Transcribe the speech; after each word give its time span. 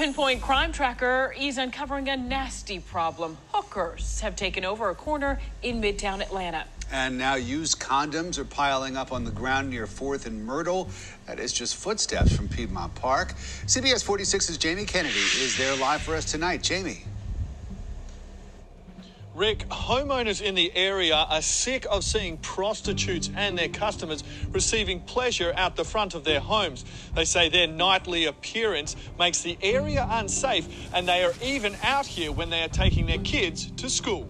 Pinpoint 0.00 0.40
Crime 0.40 0.72
Tracker 0.72 1.34
is 1.38 1.58
uncovering 1.58 2.08
a 2.08 2.16
nasty 2.16 2.78
problem. 2.78 3.36
Hookers 3.52 4.20
have 4.20 4.34
taken 4.34 4.64
over 4.64 4.88
a 4.88 4.94
corner 4.94 5.38
in 5.62 5.78
Midtown 5.78 6.22
Atlanta. 6.22 6.64
And 6.90 7.18
now 7.18 7.34
used 7.34 7.78
condoms 7.80 8.38
are 8.38 8.46
piling 8.46 8.96
up 8.96 9.12
on 9.12 9.24
the 9.24 9.30
ground 9.30 9.68
near 9.68 9.86
4th 9.86 10.24
and 10.24 10.42
Myrtle. 10.46 10.88
That 11.26 11.38
is 11.38 11.52
just 11.52 11.76
footsteps 11.76 12.34
from 12.34 12.48
Piedmont 12.48 12.94
Park. 12.94 13.34
CBS 13.66 14.02
46's 14.02 14.56
Jamie 14.56 14.86
Kennedy 14.86 15.18
is 15.18 15.58
there 15.58 15.76
live 15.76 16.00
for 16.00 16.14
us 16.14 16.24
tonight. 16.24 16.62
Jamie. 16.62 17.04
Rick, 19.34 19.68
homeowners 19.68 20.42
in 20.42 20.56
the 20.56 20.72
area 20.74 21.14
are 21.14 21.40
sick 21.40 21.86
of 21.88 22.02
seeing 22.02 22.36
prostitutes 22.38 23.30
and 23.36 23.56
their 23.56 23.68
customers 23.68 24.24
receiving 24.52 25.00
pleasure 25.00 25.52
out 25.56 25.76
the 25.76 25.84
front 25.84 26.16
of 26.16 26.24
their 26.24 26.40
homes. 26.40 26.84
They 27.14 27.24
say 27.24 27.48
their 27.48 27.68
nightly 27.68 28.24
appearance 28.24 28.96
makes 29.18 29.42
the 29.42 29.56
area 29.62 30.04
unsafe, 30.10 30.92
and 30.92 31.06
they 31.06 31.22
are 31.22 31.34
even 31.42 31.76
out 31.82 32.06
here 32.06 32.32
when 32.32 32.50
they 32.50 32.62
are 32.62 32.68
taking 32.68 33.06
their 33.06 33.18
kids 33.18 33.70
to 33.76 33.88
school. 33.88 34.28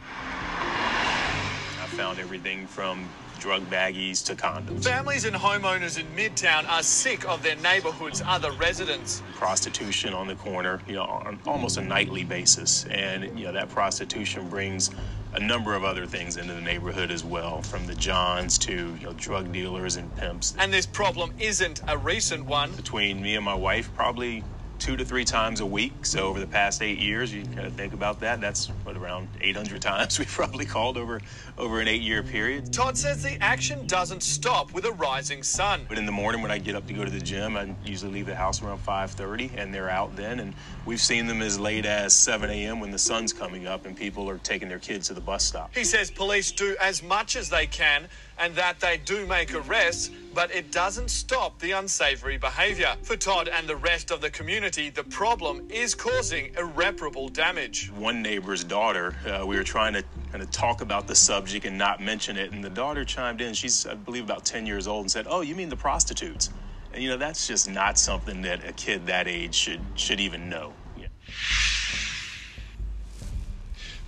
I 0.00 1.86
found 1.88 2.18
everything 2.18 2.66
from 2.66 3.06
drug 3.40 3.62
baggies 3.70 4.24
to 4.26 4.36
condoms. 4.36 4.84
Families 4.84 5.24
and 5.24 5.34
homeowners 5.34 5.98
in 5.98 6.06
Midtown 6.14 6.68
are 6.68 6.82
sick 6.82 7.26
of 7.28 7.42
their 7.42 7.56
neighborhood's 7.56 8.22
other 8.26 8.52
residents. 8.52 9.22
Prostitution 9.34 10.12
on 10.12 10.26
the 10.28 10.36
corner, 10.36 10.80
you 10.86 10.94
know, 10.94 11.04
on 11.04 11.40
almost 11.46 11.78
a 11.78 11.82
nightly 11.82 12.22
basis. 12.22 12.84
And, 12.84 13.38
you 13.38 13.46
know, 13.46 13.52
that 13.52 13.70
prostitution 13.70 14.48
brings 14.48 14.90
a 15.32 15.40
number 15.40 15.74
of 15.74 15.84
other 15.84 16.06
things 16.06 16.36
into 16.36 16.52
the 16.52 16.60
neighborhood 16.60 17.10
as 17.10 17.24
well, 17.24 17.62
from 17.62 17.86
the 17.86 17.94
Johns 17.94 18.58
to, 18.58 18.72
you 18.72 19.06
know, 19.06 19.12
drug 19.14 19.50
dealers 19.52 19.96
and 19.96 20.14
pimps. 20.16 20.54
And 20.58 20.72
this 20.72 20.86
problem 20.86 21.32
isn't 21.38 21.80
a 21.88 21.96
recent 21.96 22.44
one. 22.44 22.72
Between 22.72 23.22
me 23.22 23.36
and 23.36 23.44
my 23.44 23.54
wife, 23.54 23.90
probably 23.94 24.44
two 24.80 24.96
to 24.96 25.04
three 25.04 25.24
times 25.24 25.60
a 25.60 25.66
week. 25.66 26.06
So 26.06 26.26
over 26.26 26.40
the 26.40 26.46
past 26.46 26.82
eight 26.82 26.98
years, 26.98 27.32
you 27.32 27.44
kind 27.44 27.66
of 27.66 27.74
think 27.74 27.92
about 27.92 28.18
that. 28.20 28.40
That's 28.40 28.68
what 28.82 28.96
around 28.96 29.28
800 29.40 29.82
times 29.82 30.18
we've 30.18 30.28
probably 30.28 30.64
called 30.64 30.96
over 30.96 31.20
over 31.58 31.80
an 31.80 31.88
eight-year 31.88 32.22
period. 32.22 32.72
Todd 32.72 32.96
says 32.96 33.22
the 33.22 33.40
action 33.42 33.86
doesn't 33.86 34.22
stop 34.22 34.72
with 34.72 34.86
a 34.86 34.92
rising 34.92 35.42
sun. 35.42 35.84
But 35.88 35.98
in 35.98 36.06
the 36.06 36.12
morning 36.12 36.40
when 36.40 36.50
I 36.50 36.58
get 36.58 36.74
up 36.74 36.86
to 36.86 36.94
go 36.94 37.04
to 37.04 37.10
the 37.10 37.20
gym, 37.20 37.56
I 37.56 37.74
usually 37.84 38.10
leave 38.10 38.26
the 38.26 38.34
house 38.34 38.62
around 38.62 38.78
5:30, 38.78 39.52
and 39.56 39.72
they're 39.74 39.90
out 39.90 40.16
then. 40.16 40.40
And 40.40 40.54
we've 40.86 41.00
seen 41.00 41.26
them 41.26 41.42
as 41.42 41.60
late 41.60 41.84
as 41.84 42.14
7 42.14 42.48
a.m. 42.48 42.80
when 42.80 42.90
the 42.90 42.98
sun's 42.98 43.34
coming 43.34 43.66
up 43.66 43.84
and 43.84 43.94
people 43.94 44.28
are 44.30 44.38
taking 44.38 44.68
their 44.68 44.78
kids 44.78 45.08
to 45.08 45.14
the 45.14 45.20
bus 45.20 45.44
stop. 45.44 45.74
He 45.74 45.84
says 45.84 46.10
police 46.10 46.50
do 46.50 46.74
as 46.80 47.02
much 47.02 47.36
as 47.36 47.50
they 47.50 47.66
can 47.66 48.08
and 48.40 48.54
that 48.54 48.80
they 48.80 48.96
do 48.96 49.26
make 49.26 49.54
arrests, 49.54 50.10
but 50.34 50.50
it 50.50 50.72
doesn't 50.72 51.10
stop 51.10 51.58
the 51.58 51.72
unsavory 51.72 52.38
behaviour. 52.38 52.96
For 53.02 53.16
Todd 53.16 53.48
and 53.48 53.68
the 53.68 53.76
rest 53.76 54.10
of 54.10 54.22
the 54.22 54.30
community, 54.30 54.88
the 54.88 55.04
problem 55.04 55.68
is 55.68 55.94
causing 55.94 56.54
irreparable 56.56 57.28
damage. 57.28 57.90
One 57.92 58.22
neighbor's 58.22 58.64
daughter, 58.64 59.14
uh, 59.26 59.44
we 59.46 59.56
were 59.56 59.62
trying 59.62 59.92
to 59.92 60.02
kind 60.30 60.42
of 60.42 60.50
talk 60.50 60.80
about 60.80 61.06
the 61.06 61.14
subject 61.14 61.66
and 61.66 61.76
not 61.76 62.00
mention 62.00 62.38
it, 62.38 62.52
and 62.52 62.64
the 62.64 62.70
daughter 62.70 63.04
chimed 63.04 63.42
in. 63.42 63.52
She's, 63.52 63.86
I 63.86 63.94
believe, 63.94 64.24
about 64.24 64.46
10 64.46 64.64
years 64.64 64.86
old 64.86 65.02
and 65.02 65.10
said, 65.10 65.26
"Oh, 65.28 65.42
you 65.42 65.54
mean 65.54 65.68
the 65.68 65.76
prostitutes?" 65.76 66.48
And 66.94 67.02
you 67.02 67.10
know, 67.10 67.18
that's 67.18 67.46
just 67.46 67.68
not 67.68 67.98
something 67.98 68.42
that 68.42 68.66
a 68.66 68.72
kid 68.72 69.06
that 69.06 69.28
age 69.28 69.54
should 69.54 69.80
should 69.94 70.18
even 70.18 70.48
know. 70.48 70.72
Yeah. 70.96 71.06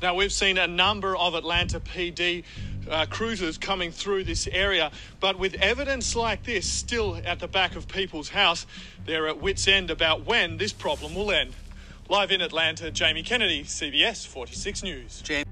Now, 0.00 0.14
we've 0.16 0.32
seen 0.32 0.58
a 0.58 0.66
number 0.66 1.16
of 1.16 1.34
Atlanta 1.34 1.78
PD 1.78 2.42
uh, 2.90 3.06
cruisers 3.06 3.58
coming 3.58 3.90
through 3.90 4.24
this 4.24 4.46
area, 4.48 4.90
but 5.20 5.38
with 5.38 5.54
evidence 5.54 6.16
like 6.16 6.44
this 6.44 6.66
still 6.66 7.20
at 7.24 7.38
the 7.38 7.48
back 7.48 7.76
of 7.76 7.88
people's 7.88 8.30
house, 8.30 8.66
they're 9.06 9.28
at 9.28 9.40
wits' 9.40 9.68
end 9.68 9.90
about 9.90 10.26
when 10.26 10.56
this 10.56 10.72
problem 10.72 11.14
will 11.14 11.30
end. 11.30 11.52
Live 12.08 12.30
in 12.30 12.40
Atlanta, 12.40 12.90
Jamie 12.90 13.22
Kennedy, 13.22 13.64
CBS 13.64 14.26
46 14.26 14.82
News. 14.82 15.22
Jamie. 15.22 15.44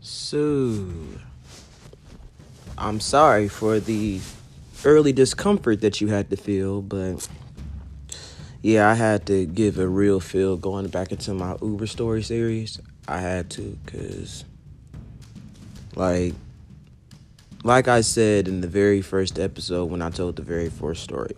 So, 0.00 0.86
I'm 2.78 3.00
sorry 3.00 3.48
for 3.48 3.80
the 3.80 4.20
early 4.84 5.12
discomfort 5.12 5.80
that 5.82 6.00
you 6.00 6.08
had 6.08 6.30
to 6.30 6.36
feel, 6.36 6.82
but 6.82 7.28
yeah, 8.62 8.88
I 8.88 8.94
had 8.94 9.26
to 9.26 9.46
give 9.46 9.78
a 9.78 9.86
real 9.86 10.20
feel 10.20 10.56
going 10.56 10.88
back 10.88 11.12
into 11.12 11.34
my 11.34 11.56
Uber 11.62 11.86
story 11.86 12.22
series. 12.22 12.80
I 13.08 13.20
had 13.20 13.50
to, 13.50 13.78
cause 13.86 14.44
like, 15.96 16.34
like 17.64 17.88
I 17.88 18.00
said 18.00 18.48
in 18.48 18.60
the 18.60 18.68
very 18.68 19.02
first 19.02 19.38
episode 19.38 19.90
when 19.90 20.02
I 20.02 20.10
told 20.10 20.36
the 20.36 20.42
very 20.42 20.70
first 20.70 21.02
story, 21.02 21.34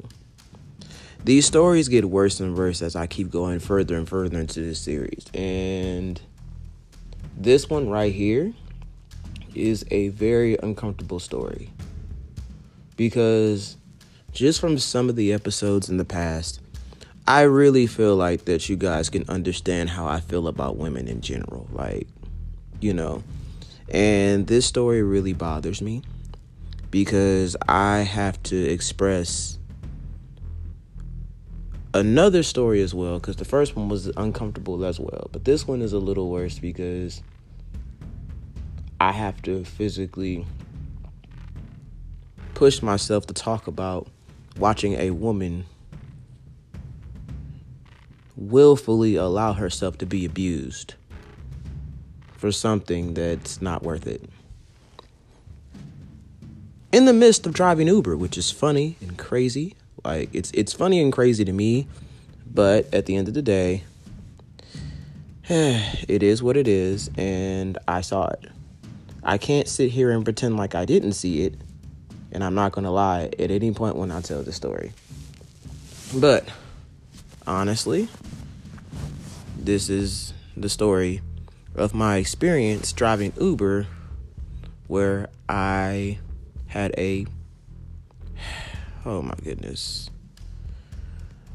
these 1.25 1.47
stories 1.47 1.89
get 1.89 2.05
worse 2.05 2.41
and 2.41 2.57
worse 2.57 2.83
as 2.83 2.97
I 2.97 3.07
keep 3.07 3.31
going 3.31 3.61
further 3.61 3.97
and 3.97 4.09
further 4.09 4.39
into 4.39 4.61
this 4.61 4.81
series, 4.81 5.27
and 5.35 6.21
this 7.37 7.71
one 7.71 7.89
right 7.89 8.13
here 8.13 8.53
is 9.55 9.85
a 9.91 10.09
very 10.09 10.57
uncomfortable 10.63 11.21
story 11.21 11.71
because 13.03 13.77
just 14.31 14.61
from 14.61 14.79
some 14.79 15.09
of 15.09 15.17
the 15.17 15.33
episodes 15.33 15.91
in 15.91 15.97
the 15.97 16.05
past, 16.05 16.61
I 17.27 17.43
really 17.43 17.89
feel 17.89 18.15
like 18.15 18.45
that 18.45 18.69
you 18.69 18.77
guys 18.77 19.11
can 19.11 19.29
understand 19.29 19.91
how 19.91 20.07
I 20.07 20.21
feel 20.21 20.47
about 20.47 20.77
women 20.77 21.09
in 21.09 21.21
general. 21.21 21.67
Like, 21.73 22.07
you 22.81 22.95
know, 22.95 23.25
and 23.89 24.47
this 24.47 24.67
story 24.67 25.03
really 25.03 25.33
bothers 25.33 25.83
me 25.83 26.03
because 26.93 27.57
I 27.67 28.03
have 28.03 28.41
to 28.45 28.57
express 28.57 29.59
another 31.93 32.45
story 32.45 32.83
as 32.83 32.95
well 32.95 33.19
because 33.19 33.35
the 33.35 33.45
first 33.45 33.75
one 33.75 33.89
was 33.89 34.13
uncomfortable 34.17 34.85
as 34.85 35.01
well. 35.01 35.29
But 35.33 35.45
this 35.45 35.67
one 35.67 35.83
is 35.83 35.93
a 35.93 35.99
little 35.99 36.31
worse 36.31 36.61
because 36.61 37.21
I 39.01 39.11
have 39.11 39.43
to 39.43 39.65
physically 39.65 40.47
push 42.63 42.81
myself 42.81 43.27
to 43.27 43.35
talk 43.35 43.67
about 43.67 44.07
watching 44.57 44.93
a 44.93 45.11
woman 45.11 45.67
willfully 48.37 49.17
allow 49.17 49.53
herself 49.53 49.99
to 49.99 50.07
be 50.07 50.25
abused 50.25 50.95
for 52.37 52.53
something 52.53 53.15
that's 53.15 53.61
not 53.61 53.83
worth 53.83 54.07
it. 54.07 54.23
In 56.93 57.05
the 57.05 57.13
midst 57.13 57.49
of 57.49 57.53
driving 57.53 57.89
Uber, 57.89 58.17
which 58.17 58.39
is 58.39 58.53
funny 58.53 58.95
and 59.01 59.19
crazy, 59.19 59.75
like 60.05 60.31
it's 60.33 60.53
it's 60.53 60.73
funny 60.73 61.03
and 61.03 61.13
crazy 61.13 61.45
to 61.45 61.53
me, 61.53 61.89
but 62.47 62.87
at 62.95 63.07
the 63.07 63.17
end 63.17 63.27
of 63.27 63.35
the 63.35 63.43
day, 63.43 63.83
it 65.49 66.23
is 66.23 66.45
what 66.45 66.57
it 66.57 66.69
is 66.69 67.11
and 67.17 67.77
I 67.89 68.03
saw 68.03 68.29
it. 68.29 68.53
I 69.25 69.37
can't 69.37 69.67
sit 69.67 69.91
here 69.91 70.13
and 70.13 70.23
pretend 70.23 70.57
like 70.57 70.77
I 70.77 70.85
didn't 70.85 71.15
see 71.15 71.43
it, 71.43 71.57
and 72.33 72.43
I'm 72.43 72.55
not 72.55 72.73
going 72.73 72.85
to 72.85 72.91
lie 72.91 73.31
at 73.39 73.51
any 73.51 73.71
point 73.73 73.97
when 73.97 74.11
I 74.11 74.21
tell 74.21 74.43
the 74.43 74.53
story. 74.53 74.93
But 76.15 76.49
honestly, 77.47 78.09
this 79.57 79.89
is 79.89 80.33
the 80.57 80.69
story 80.69 81.21
of 81.75 81.95
my 81.95 82.17
experience 82.17 82.93
driving 82.93 83.33
Uber 83.41 83.87
where 84.89 85.29
I 85.49 86.19
had 86.67 86.95
a 86.99 87.27
oh 89.05 89.23
my 89.23 89.35
goodness. 89.43 90.11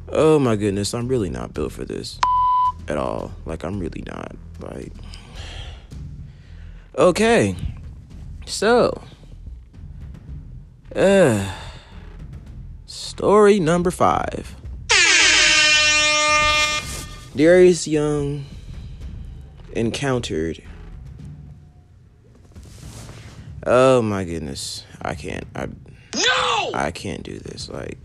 Oh 0.10 0.40
my 0.40 0.56
goodness, 0.56 0.94
I'm 0.94 1.08
really 1.08 1.30
not 1.30 1.54
built 1.54 1.74
for 1.74 1.84
this 1.84 2.20
at 2.88 2.98
all. 2.98 3.34
Like 3.46 3.64
I'm 3.64 3.80
really 3.80 4.04
not. 4.08 4.36
Like 4.60 4.94
Okay. 6.98 7.56
So, 8.48 9.04
uh, 10.98 11.54
story 12.86 13.60
number 13.60 13.92
five. 13.92 14.56
Darius 17.36 17.88
Young 17.88 18.46
encountered. 19.74 20.64
Oh 23.66 24.02
my 24.02 24.24
goodness. 24.24 24.84
I 25.02 25.14
can't. 25.14 25.46
I, 25.56 25.68
No! 26.16 26.72
I 26.74 26.90
can't 26.92 27.22
do 27.22 27.38
this. 27.38 27.70
Like, 27.70 28.00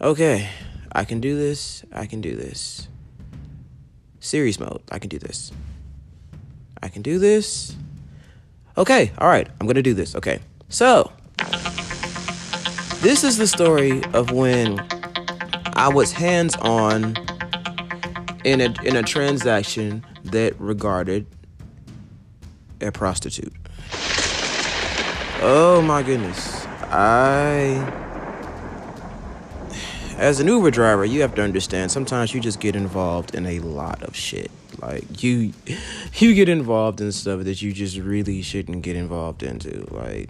okay, 0.00 0.50
I 0.92 1.04
can 1.04 1.20
do 1.20 1.36
this. 1.36 1.84
I 1.92 2.04
can 2.04 2.20
do 2.20 2.36
this. 2.36 2.88
Series 4.18 4.60
mode. 4.60 4.82
I 4.90 4.98
can 4.98 5.08
do 5.08 5.18
this. 5.18 5.52
I 6.82 6.88
can 6.88 7.00
do 7.00 7.18
this. 7.18 7.74
Okay, 8.76 9.12
all 9.18 9.28
right, 9.28 9.48
I'm 9.60 9.66
gonna 9.66 9.82
do 9.82 9.94
this. 9.94 10.14
Okay, 10.14 10.40
so 10.68 11.12
this 13.00 13.24
is 13.24 13.38
the 13.38 13.46
story 13.46 14.04
of 14.12 14.30
when 14.30 14.78
I 15.74 15.88
was 15.88 16.12
hands 16.12 16.54
on 16.56 17.16
in 18.44 18.60
a 18.60 18.74
in 18.84 18.96
a 18.96 19.02
transaction 19.02 20.04
that 20.24 20.58
regarded 20.60 21.26
a 22.80 22.92
prostitute. 22.92 23.54
Oh 25.42 25.82
my 25.82 26.02
goodness. 26.02 26.66
I 26.90 27.98
as 30.18 30.38
an 30.38 30.48
Uber 30.48 30.70
driver, 30.70 31.06
you 31.06 31.22
have 31.22 31.34
to 31.36 31.42
understand 31.42 31.90
sometimes 31.90 32.34
you 32.34 32.40
just 32.40 32.60
get 32.60 32.76
involved 32.76 33.34
in 33.34 33.46
a 33.46 33.60
lot 33.60 34.02
of 34.02 34.14
shit. 34.14 34.50
Like 34.82 35.22
you 35.22 35.54
you 36.14 36.34
get 36.34 36.50
involved 36.50 37.00
in 37.00 37.12
stuff 37.12 37.44
that 37.44 37.62
you 37.62 37.72
just 37.72 37.96
really 37.96 38.42
shouldn't 38.42 38.82
get 38.82 38.96
involved 38.96 39.42
into. 39.42 39.86
Like 39.90 40.28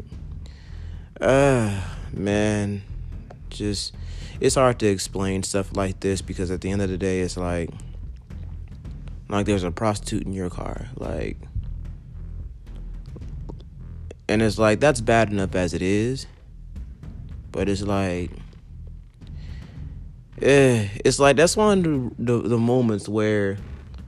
uh 1.20 1.81
man, 2.12 2.83
just 3.51 3.95
it's 4.41 4.55
hard 4.55 4.79
to 4.81 4.87
explain 4.87 5.43
stuff 5.43 5.77
like 5.77 6.01
this 6.01 6.23
because 6.23 6.51
at 6.51 6.61
the 6.61 6.71
end 6.71 6.83
of 6.83 6.89
the 6.89 6.97
day 6.99 7.21
it's 7.21 7.37
like 7.37 7.71
like 9.29 9.47
there's 9.47 9.65
a 9.65 9.71
prostitute 9.71 10.25
in 10.25 10.33
your 10.33 10.51
car. 10.51 10.89
Like 10.97 11.37
and 14.29 14.43
it's 14.43 14.59
like 14.59 14.81
that's 14.81 15.01
bad 15.01 15.31
enough 15.31 15.55
as 15.55 15.75
it 15.75 15.83
is. 15.83 16.27
But 17.53 17.69
it's 17.69 17.83
like 17.83 18.31
yeah, 20.41 20.89
it's 21.05 21.19
like 21.19 21.37
that's 21.37 21.57
one 21.57 21.79
of 21.79 21.85
the, 22.17 22.33
the, 22.43 22.49
the 22.49 22.59
moments 22.59 23.09
where 23.09 23.59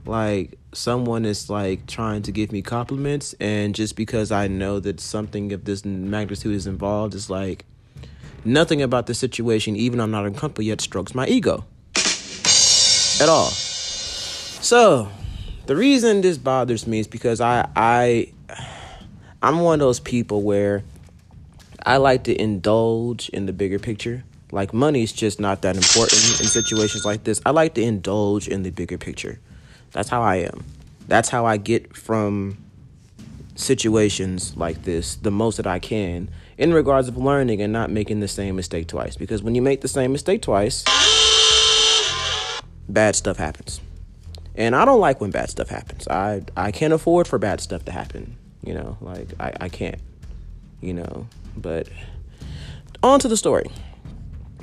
like 0.05 0.57
someone 0.73 1.25
is 1.25 1.49
like 1.49 1.85
trying 1.87 2.21
to 2.23 2.31
give 2.31 2.51
me 2.51 2.61
compliments 2.61 3.33
and 3.39 3.75
just 3.75 3.95
because 3.95 4.31
I 4.31 4.47
know 4.47 4.79
that 4.79 4.99
something 4.99 5.53
of 5.53 5.65
this 5.65 5.85
magnitude 5.85 6.55
is 6.55 6.67
involved 6.67 7.15
it's 7.15 7.29
like 7.29 7.65
nothing 8.45 8.81
about 8.81 9.07
the 9.07 9.13
situation 9.13 9.75
even 9.75 9.99
I'm 9.99 10.11
not 10.11 10.25
uncomfortable 10.25 10.63
yet 10.63 10.81
strokes 10.81 11.15
my 11.15 11.27
ego 11.27 11.65
at 13.21 13.29
all. 13.29 13.49
So, 13.49 15.09
the 15.65 15.75
reason 15.75 16.21
this 16.21 16.37
bothers 16.37 16.87
me 16.87 16.99
is 16.99 17.07
because 17.07 17.41
I 17.41 17.67
I 17.75 18.33
I'm 19.41 19.59
one 19.59 19.75
of 19.75 19.79
those 19.79 19.99
people 19.99 20.41
where 20.41 20.83
I 21.85 21.97
like 21.97 22.23
to 22.25 22.41
indulge 22.41 23.29
in 23.29 23.45
the 23.45 23.53
bigger 23.53 23.79
picture. 23.79 24.23
Like 24.51 24.73
money 24.73 25.03
is 25.03 25.11
just 25.11 25.39
not 25.39 25.63
that 25.63 25.75
important 25.75 26.39
in 26.39 26.47
situations 26.47 27.05
like 27.05 27.23
this. 27.23 27.41
I 27.45 27.51
like 27.51 27.73
to 27.75 27.81
indulge 27.81 28.47
in 28.47 28.63
the 28.63 28.69
bigger 28.69 28.97
picture. 28.97 29.39
That's 29.91 30.09
how 30.09 30.21
I 30.21 30.37
am. 30.37 30.63
That's 31.07 31.29
how 31.29 31.45
I 31.45 31.57
get 31.57 31.95
from 31.95 32.57
situations 33.55 34.55
like 34.57 34.83
this 34.83 35.15
the 35.17 35.29
most 35.29 35.57
that 35.57 35.67
I 35.67 35.77
can 35.77 36.29
in 36.57 36.73
regards 36.73 37.07
of 37.07 37.17
learning 37.17 37.61
and 37.61 37.73
not 37.73 37.89
making 37.89 38.19
the 38.19 38.27
same 38.27 38.55
mistake 38.55 38.87
twice. 38.87 39.15
Because 39.15 39.41
when 39.41 39.55
you 39.55 39.61
make 39.61 39.81
the 39.81 39.87
same 39.87 40.11
mistake 40.11 40.41
twice, 40.41 40.83
bad 42.87 43.15
stuff 43.15 43.37
happens. 43.37 43.81
And 44.55 44.75
I 44.75 44.85
don't 44.85 44.99
like 44.99 45.19
when 45.19 45.31
bad 45.31 45.49
stuff 45.49 45.69
happens. 45.69 46.07
I 46.07 46.43
I 46.55 46.71
can't 46.71 46.93
afford 46.93 47.27
for 47.27 47.39
bad 47.39 47.59
stuff 47.59 47.85
to 47.85 47.91
happen. 47.91 48.37
You 48.63 48.75
know, 48.75 48.97
like 49.01 49.29
I, 49.39 49.53
I 49.61 49.69
can't. 49.69 49.99
You 50.81 50.93
know. 50.93 51.27
But 51.57 51.89
on 53.01 53.19
to 53.19 53.27
the 53.27 53.37
story. 53.37 53.65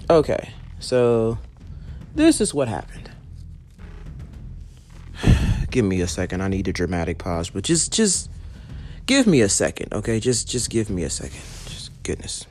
Okay, 0.08 0.50
so 0.78 1.38
this 2.14 2.40
is 2.40 2.54
what 2.54 2.68
happened. 2.68 3.10
give 5.70 5.84
me 5.84 6.00
a 6.00 6.08
second. 6.08 6.40
I 6.40 6.48
need 6.48 6.68
a 6.68 6.72
dramatic 6.72 7.18
pause, 7.18 7.50
but 7.50 7.64
just 7.64 7.92
just 7.92 8.30
give 9.06 9.26
me 9.26 9.40
a 9.40 9.48
second, 9.48 9.92
okay? 9.92 10.20
Just 10.20 10.48
just 10.48 10.70
give 10.70 10.88
me 10.88 11.02
a 11.02 11.10
second. 11.10 11.40
Goodness. 12.10 12.49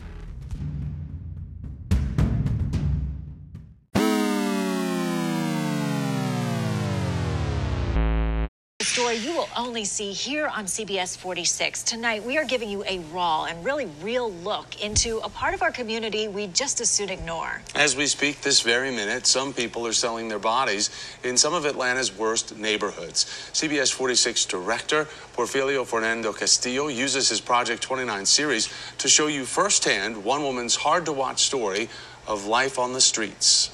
You 9.20 9.34
will 9.34 9.50
only 9.58 9.84
see 9.84 10.14
here 10.14 10.48
on 10.48 10.66
CBS 10.66 11.18
46. 11.18 11.84
Tonight, 11.84 12.24
we 12.24 12.38
are 12.38 12.46
giving 12.46 12.70
you 12.70 12.84
a 12.86 13.00
raw 13.12 13.46
and 13.46 13.66
really 13.66 13.88
real 14.02 14.32
look 14.32 14.82
into 14.82 15.18
a 15.20 15.30
part 15.30 15.54
of 15.54 15.62
our 15.62 15.72
community 15.72 16.30
we 16.30 16.48
just 16.48 16.80
as 16.80 16.90
soon 16.90 17.10
ignore. 17.10 17.62
As 17.76 17.98
we 17.98 18.08
speak 18.08 18.42
this 18.42 18.62
very 18.62 18.92
minute, 18.92 19.28
some 19.28 19.54
people 19.54 19.86
are 19.86 19.94
selling 19.94 20.30
their 20.30 20.40
bodies 20.40 20.90
in 21.24 21.36
some 21.36 21.54
of 21.54 21.66
Atlanta's 21.66 22.18
worst 22.18 22.58
neighborhoods. 22.58 23.26
CBS 23.52 23.92
46 23.92 24.46
director 24.46 25.06
Porfirio 25.36 25.86
Fernando 25.86 26.32
Castillo 26.32 26.88
uses 26.88 27.28
his 27.28 27.42
Project 27.42 27.82
29 27.82 28.26
series 28.26 28.74
to 29.00 29.10
show 29.10 29.28
you 29.28 29.44
firsthand 29.44 30.24
one 30.24 30.44
woman's 30.44 30.76
hard 30.76 31.06
to 31.06 31.12
watch 31.12 31.44
story 31.44 31.90
of 32.26 32.46
life 32.46 32.80
on 32.80 32.94
the 32.94 33.02
streets. 33.02 33.72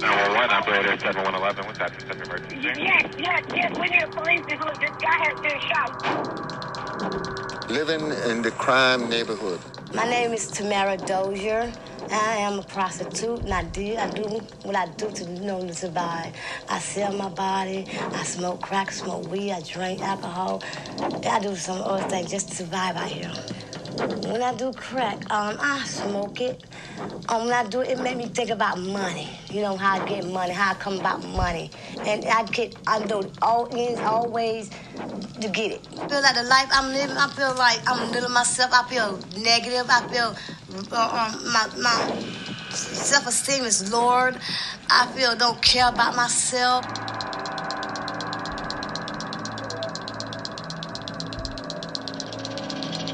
911, 0.00 0.56
operator 0.56 0.98
7111, 0.98 1.66
what's 1.66 1.78
happening? 1.78 2.00
Step 2.00 2.26
emergency. 2.26 2.56
Yes, 2.62 3.04
yes, 3.18 3.42
yes, 3.54 3.78
we 3.78 3.86
need 3.88 4.02
a 4.02 4.08
police 4.08 4.40
because 4.48 4.78
this 4.78 4.90
guy 4.96 5.18
has 5.28 5.38
been 5.40 5.60
shot. 5.68 5.90
Living 7.70 8.10
in 8.30 8.40
the 8.40 8.50
crime 8.50 9.10
neighborhood. 9.10 9.60
My 9.94 10.08
name 10.08 10.32
is 10.32 10.46
Tamara 10.48 10.96
Dozier. 10.96 11.70
I 12.10 12.36
am 12.38 12.58
a 12.58 12.62
prostitute, 12.62 13.40
and 13.40 13.52
I 13.52 13.64
do, 13.64 13.96
I 13.96 14.08
do 14.10 14.22
what 14.62 14.74
I 14.74 14.86
do 14.96 15.10
to, 15.10 15.24
you 15.24 15.40
know, 15.40 15.60
to 15.66 15.74
survive. 15.74 16.34
I 16.68 16.78
sell 16.78 17.12
my 17.12 17.28
body, 17.28 17.86
I 18.00 18.24
smoke 18.24 18.62
crack, 18.62 18.90
smoke 18.90 19.30
weed, 19.30 19.52
I 19.52 19.60
drink 19.60 20.00
alcohol. 20.00 20.62
I 20.98 21.40
do 21.40 21.54
some 21.54 21.82
other 21.82 22.08
things 22.08 22.30
just 22.30 22.48
to 22.48 22.54
survive 22.56 22.96
out 22.96 23.08
here. 23.08 23.30
When 24.00 24.42
I 24.42 24.54
do 24.54 24.72
crack, 24.72 25.30
um, 25.30 25.58
I 25.60 25.84
smoke 25.84 26.40
it. 26.40 26.64
Um, 27.28 27.44
when 27.44 27.52
I 27.52 27.68
do 27.68 27.82
it, 27.82 27.88
it 27.90 28.00
make 28.00 28.16
me 28.16 28.26
think 28.26 28.48
about 28.48 28.78
money. 28.78 29.28
You 29.50 29.60
know, 29.60 29.76
how 29.76 30.00
I 30.00 30.08
get 30.08 30.24
money, 30.24 30.54
how 30.54 30.70
I 30.70 30.74
come 30.74 30.98
about 30.98 31.22
money. 31.22 31.70
And 32.06 32.24
I 32.24 32.44
get, 32.44 32.76
I 32.86 33.04
do 33.04 33.30
all 33.42 33.68
ends, 33.76 34.00
all 34.00 34.26
ways 34.26 34.70
to 35.42 35.48
get 35.48 35.72
it. 35.72 35.86
I 35.98 36.08
feel 36.08 36.22
like 36.22 36.34
the 36.34 36.44
life 36.44 36.68
I'm 36.72 36.94
living, 36.94 37.14
I 37.14 37.28
feel 37.28 37.54
like 37.56 37.80
I'm 37.86 38.10
living 38.10 38.32
myself. 38.32 38.70
I 38.72 38.88
feel 38.88 39.18
negative. 39.42 39.86
I 39.90 40.08
feel 40.08 40.34
uh, 40.92 41.32
um, 41.34 41.52
my, 41.52 41.68
my 41.78 42.20
self-esteem 42.70 43.64
is 43.64 43.92
lowered. 43.92 44.38
I 44.88 45.12
feel 45.14 45.36
don't 45.36 45.60
care 45.60 45.88
about 45.90 46.16
myself. 46.16 46.86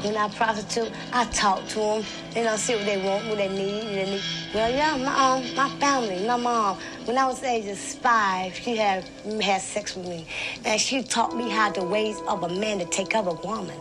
When 0.07 0.15
I 0.15 0.29
prostitute, 0.29 0.89
I 1.11 1.25
talk 1.25 1.67
to 1.67 1.79
them. 1.79 2.03
You 2.33 2.45
know, 2.45 2.55
see 2.55 2.75
what 2.75 2.85
they 2.85 2.95
want, 2.95 3.27
what 3.27 3.39
they 3.39 3.49
need, 3.49 3.93
they 3.93 4.05
need. 4.05 4.21
Well, 4.53 4.69
yeah, 4.71 4.95
my 4.95 5.13
um, 5.13 5.53
my 5.53 5.69
family, 5.81 6.25
my 6.25 6.37
mom. 6.37 6.77
When 7.03 7.17
I 7.17 7.27
was 7.27 7.43
age 7.43 7.67
of 7.67 7.77
five, 7.77 8.55
she 8.55 8.77
had 8.77 9.03
had 9.41 9.61
sex 9.61 9.97
with 9.97 10.07
me, 10.07 10.25
and 10.63 10.79
she 10.79 11.03
taught 11.03 11.35
me 11.35 11.49
how 11.49 11.73
the 11.73 11.83
ways 11.83 12.21
of 12.25 12.43
a 12.43 12.47
man 12.47 12.79
to 12.79 12.85
take 12.85 13.09
care 13.09 13.19
of 13.19 13.27
a 13.27 13.33
woman, 13.45 13.77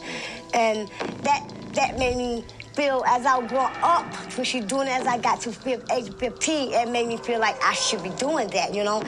and 0.53 0.91
that 1.23 1.49
that 1.75 1.97
made 1.97 2.17
me 2.17 2.45
feel 2.75 3.05
as 3.07 3.25
I 3.25 3.47
growing 3.47 3.73
up, 3.85 4.13
when 4.37 4.45
she 4.45 4.61
doing 4.61 4.89
it 4.89 5.01
as 5.01 5.07
I 5.07 5.19
got 5.19 5.41
to 5.43 5.53
fifth, 5.53 5.91
age 5.93 6.13
15, 6.13 6.73
it 6.75 6.91
made 6.91 7.07
me 7.07 7.19
feel 7.19 7.39
like 7.39 7.57
I 7.63 7.73
should 7.73 8.03
be 8.03 8.11
doing 8.11 8.49
that, 8.49 8.75
you 8.75 8.83
know. 8.83 9.01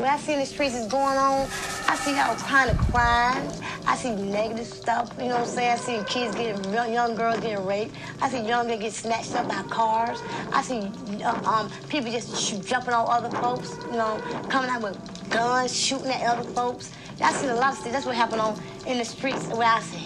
When 0.00 0.08
I 0.08 0.16
see 0.16 0.34
the 0.34 0.46
streets 0.46 0.74
is 0.74 0.86
going 0.86 1.18
on, 1.18 1.46
I 1.86 1.94
see 1.94 2.18
all 2.18 2.34
kind 2.36 2.70
of 2.70 2.78
crime. 2.78 3.46
I 3.86 3.96
see 3.96 4.14
negative 4.14 4.64
stuff, 4.64 5.12
you 5.18 5.24
know 5.24 5.34
what 5.34 5.40
I'm 5.40 5.46
saying? 5.46 5.72
I 5.72 5.76
see 5.76 6.02
kids 6.06 6.34
getting, 6.34 6.72
young 6.72 7.14
girls 7.14 7.38
getting 7.40 7.66
raped. 7.66 7.94
I 8.22 8.30
see 8.30 8.40
young 8.40 8.66
men 8.66 8.78
get 8.78 8.94
snatched 8.94 9.34
up 9.34 9.46
by 9.48 9.62
cars. 9.64 10.22
I 10.54 10.62
see 10.62 10.90
uh, 11.22 11.42
um, 11.46 11.70
people 11.90 12.10
just 12.10 12.66
jumping 12.66 12.94
on 12.94 13.10
other 13.10 13.28
folks, 13.40 13.76
you 13.90 13.98
know, 13.98 14.18
coming 14.48 14.70
out 14.70 14.80
with 14.80 15.28
guns, 15.28 15.78
shooting 15.78 16.10
at 16.10 16.22
other 16.26 16.48
folks. 16.48 16.92
I 17.20 17.32
see 17.34 17.48
a 17.48 17.54
lot 17.54 17.72
of 17.72 17.78
stuff. 17.80 17.92
That's 17.92 18.06
what 18.06 18.16
happened 18.16 18.40
on 18.40 18.58
in 18.86 18.96
the 18.96 19.04
streets 19.04 19.48
where 19.48 19.68
I 19.68 19.80
see 19.80 19.98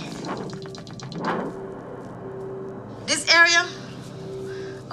This 3.06 3.32
area, 3.32 3.64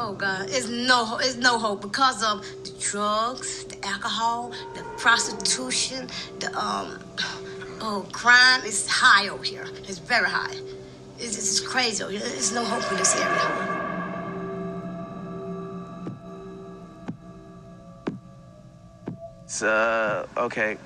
oh 0.02 0.14
God, 0.14 0.50
it's 0.50 0.68
no, 0.68 1.18
it's 1.20 1.36
no 1.36 1.60
hope 1.60 1.82
because 1.82 2.24
of 2.24 2.42
the 2.64 2.72
drugs, 2.80 3.66
the 3.66 3.86
alcohol, 3.86 4.52
the 4.74 4.82
prostitution, 4.98 6.08
the 6.40 6.48
um, 6.58 7.00
oh, 7.82 8.06
crime 8.12 8.64
is 8.66 8.88
high 8.88 9.30
over 9.30 9.44
here. 9.44 9.66
It's 9.88 10.00
very 10.00 10.30
high. 10.30 10.56
It's, 11.20 11.38
it's 11.38 11.60
crazy. 11.60 12.04
There's 12.18 12.52
no 12.52 12.64
hope 12.64 12.92
in 12.92 12.98
this 12.98 13.16
area. 13.16 13.78
Uh, 19.62 20.26
okay. 20.38 20.78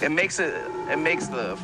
It 0.00 0.10
makes 0.10 0.38
it, 0.38 0.54
it 0.88 0.98
makes 0.98 1.26
the 1.26 1.58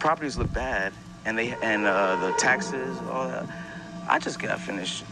properties 0.00 0.36
look 0.36 0.52
bad, 0.52 0.92
and 1.24 1.38
they 1.38 1.54
and 1.62 1.86
uh, 1.86 2.16
the 2.16 2.32
taxes, 2.38 2.98
all 3.10 3.28
that. 3.28 3.46
I 4.08 4.18
just 4.18 4.40
got 4.40 4.58
finished 4.58 5.04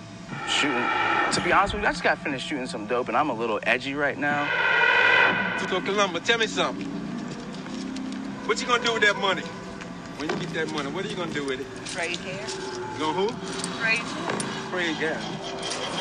shooting. 0.48 0.84
To 1.32 1.40
be 1.44 1.52
honest 1.52 1.74
with 1.74 1.82
you, 1.82 1.88
I 1.88 1.92
just 1.92 2.02
got 2.02 2.18
finished 2.18 2.46
shooting 2.46 2.66
some 2.66 2.86
dope, 2.86 3.08
and 3.08 3.16
I'm 3.16 3.30
a 3.30 3.34
little 3.34 3.60
edgy 3.64 3.94
right 3.94 4.16
now. 4.16 4.48
Tito 5.58 5.80
Columba, 5.80 6.20
tell 6.20 6.38
me 6.38 6.46
something. 6.46 6.86
What 8.46 8.60
you 8.60 8.66
gonna 8.66 8.84
do 8.84 8.92
with 8.94 9.02
that 9.02 9.16
money? 9.16 9.42
When 10.18 10.30
you 10.30 10.36
get 10.36 10.54
that 10.54 10.72
money, 10.72 10.90
what 10.90 11.04
are 11.04 11.08
you 11.08 11.16
gonna 11.16 11.32
do 11.32 11.44
with 11.44 11.60
it? 11.60 11.66
Braid 11.94 12.16
hair. 12.18 12.46
You 12.94 12.98
gonna 12.98 13.12
who? 13.12 13.28
Braid 13.80 13.98
hair. 13.98 14.40
Braid 14.70 14.96
hair. 14.96 15.20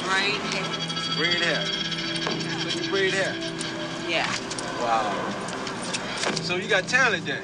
Braid 0.06 0.42
hair. 0.54 0.76
Braid 1.18 1.42
hair. 1.42 1.66
So 2.62 2.80
you 2.80 2.90
braid 2.90 3.14
hair? 3.14 3.36
Yeah. 4.08 4.28
Wow. 4.80 5.12
So 6.44 6.56
you 6.56 6.68
got 6.68 6.88
talent 6.88 7.26
then? 7.26 7.44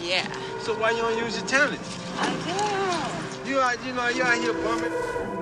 Yeah. 0.00 0.26
So 0.60 0.74
why 0.74 0.90
you 0.92 0.98
don't 0.98 1.18
use 1.18 1.36
your 1.38 1.46
talent? 1.46 1.80
I 2.18 3.44
do. 3.44 3.50
You 3.50 3.60
out, 3.60 3.84
you 3.84 3.92
know, 3.92 4.08
you 4.08 4.22
out 4.22 4.38
here 4.38 4.52
bumming. 4.54 5.39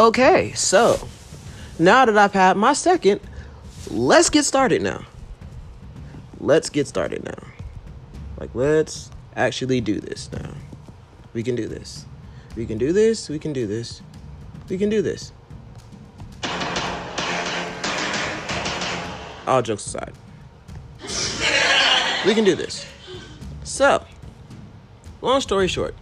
Okay, 0.00 0.52
so 0.54 0.98
now 1.78 2.06
that 2.06 2.16
I've 2.16 2.32
had 2.32 2.56
my 2.56 2.72
second, 2.72 3.20
let's 3.90 4.30
get 4.30 4.46
started 4.46 4.80
now. 4.80 5.04
Let's 6.38 6.70
get 6.70 6.86
started 6.86 7.22
now. 7.22 7.46
Like, 8.38 8.48
let's 8.54 9.10
actually 9.36 9.82
do 9.82 10.00
this 10.00 10.32
now. 10.32 10.54
We 11.34 11.42
can 11.42 11.54
do 11.54 11.68
this. 11.68 12.06
We 12.56 12.64
can 12.64 12.78
do 12.78 12.94
this. 12.94 13.28
We 13.28 13.38
can 13.38 13.52
do 13.52 13.66
this. 13.66 14.00
We 14.70 14.78
can 14.78 14.88
do 14.88 15.02
this. 15.02 15.32
All 19.46 19.60
jokes 19.60 19.84
aside, 19.84 20.14
we 22.24 22.34
can 22.34 22.44
do 22.44 22.54
this. 22.54 22.86
So, 23.64 24.02
long 25.20 25.42
story 25.42 25.68
short, 25.68 25.94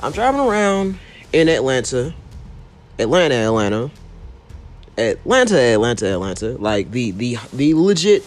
I'm 0.00 0.12
driving 0.12 0.40
around 0.40 0.98
in 1.32 1.48
Atlanta, 1.48 2.14
Atlanta, 2.98 3.34
Atlanta, 3.34 3.90
Atlanta, 4.96 5.58
Atlanta, 5.58 6.12
Atlanta, 6.12 6.58
like 6.58 6.90
the 6.90 7.10
the 7.10 7.36
the 7.52 7.74
legit 7.74 8.24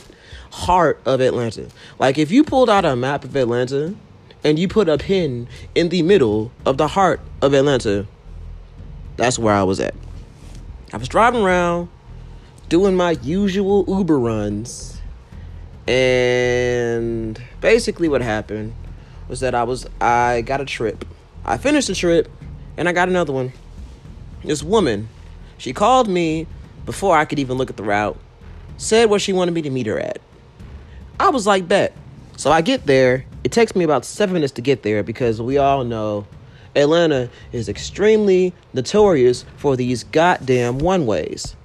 heart 0.52 1.02
of 1.06 1.22
Atlanta. 1.22 1.68
Like 1.98 2.18
if 2.18 2.32
you 2.32 2.44
pulled 2.44 2.70
out 2.70 2.86
a 2.86 2.96
map 2.96 3.24
of 3.24 3.36
Atlanta 3.36 3.96
and 4.44 4.60
you 4.60 4.68
put 4.68 4.88
a 4.88 4.98
pin 4.98 5.48
in 5.76 5.90
the 5.90 6.02
middle 6.04 6.52
of 6.66 6.78
the 6.78 6.88
heart 6.88 7.22
of 7.42 7.54
Atlanta, 7.54 8.06
that's 9.18 9.40
where 9.40 9.54
I 9.54 9.64
was 9.64 9.80
at. 9.80 9.96
I 10.94 10.98
was 10.98 11.08
driving 11.08 11.44
around 11.44 11.90
doing 12.68 12.96
my 12.96 13.12
usual 13.24 13.86
Uber 13.88 14.20
runs. 14.20 15.02
And 15.88 17.42
basically 17.62 18.08
what 18.08 18.22
happened 18.22 18.76
was 19.28 19.40
that 19.40 19.56
I 19.56 19.64
was 19.64 19.88
I 20.00 20.42
got 20.42 20.62
a 20.62 20.66
trip. 20.66 21.06
I 21.44 21.58
finished 21.58 21.88
the 21.88 21.96
trip 21.96 22.30
and 22.78 22.88
I 22.88 22.92
got 22.92 23.10
another 23.10 23.34
one. 23.34 23.52
This 24.44 24.64
woman, 24.64 25.10
she 25.58 25.74
called 25.74 26.08
me 26.08 26.48
before 26.86 27.18
I 27.18 27.26
could 27.26 27.40
even 27.40 27.58
look 27.58 27.70
at 27.70 27.78
the 27.78 27.84
route, 27.84 28.18
said 28.78 29.10
where 29.10 29.20
she 29.20 29.34
wanted 29.34 29.54
me 29.54 29.62
to 29.64 29.70
meet 29.70 29.88
her 29.88 30.00
at. 30.00 30.22
I 31.20 31.30
was 31.30 31.46
like, 31.46 31.68
bet. 31.68 31.94
So 32.38 32.52
I 32.52 32.62
get 32.62 32.86
there. 32.86 33.26
It 33.44 33.52
takes 33.52 33.76
me 33.76 33.84
about 33.84 34.06
seven 34.06 34.34
minutes 34.34 34.54
to 34.54 34.62
get 34.62 34.84
there 34.84 35.04
because 35.04 35.42
we 35.42 35.58
all 35.58 35.84
know 35.84 36.26
Atlanta 36.76 37.30
is 37.52 37.68
extremely 37.68 38.54
notorious 38.74 39.44
for 39.58 39.76
these 39.76 40.04
goddamn 40.06 40.80
one 40.80 41.06
ways. 41.06 41.56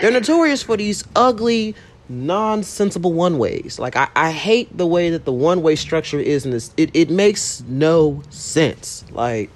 They're 0.00 0.10
notorious 0.10 0.62
for 0.62 0.76
these 0.76 1.04
ugly, 1.14 1.74
nonsensible 2.08 3.12
one 3.12 3.38
ways. 3.38 3.78
Like 3.78 3.96
I, 3.96 4.08
I 4.14 4.30
hate 4.32 4.76
the 4.76 4.86
way 4.86 5.10
that 5.10 5.24
the 5.24 5.32
one 5.32 5.62
way 5.62 5.76
structure 5.76 6.18
is 6.18 6.44
in 6.44 6.50
this. 6.50 6.72
It 6.76 6.90
it 6.94 7.10
makes 7.10 7.62
no 7.66 8.22
sense. 8.30 9.04
Like 9.12 9.50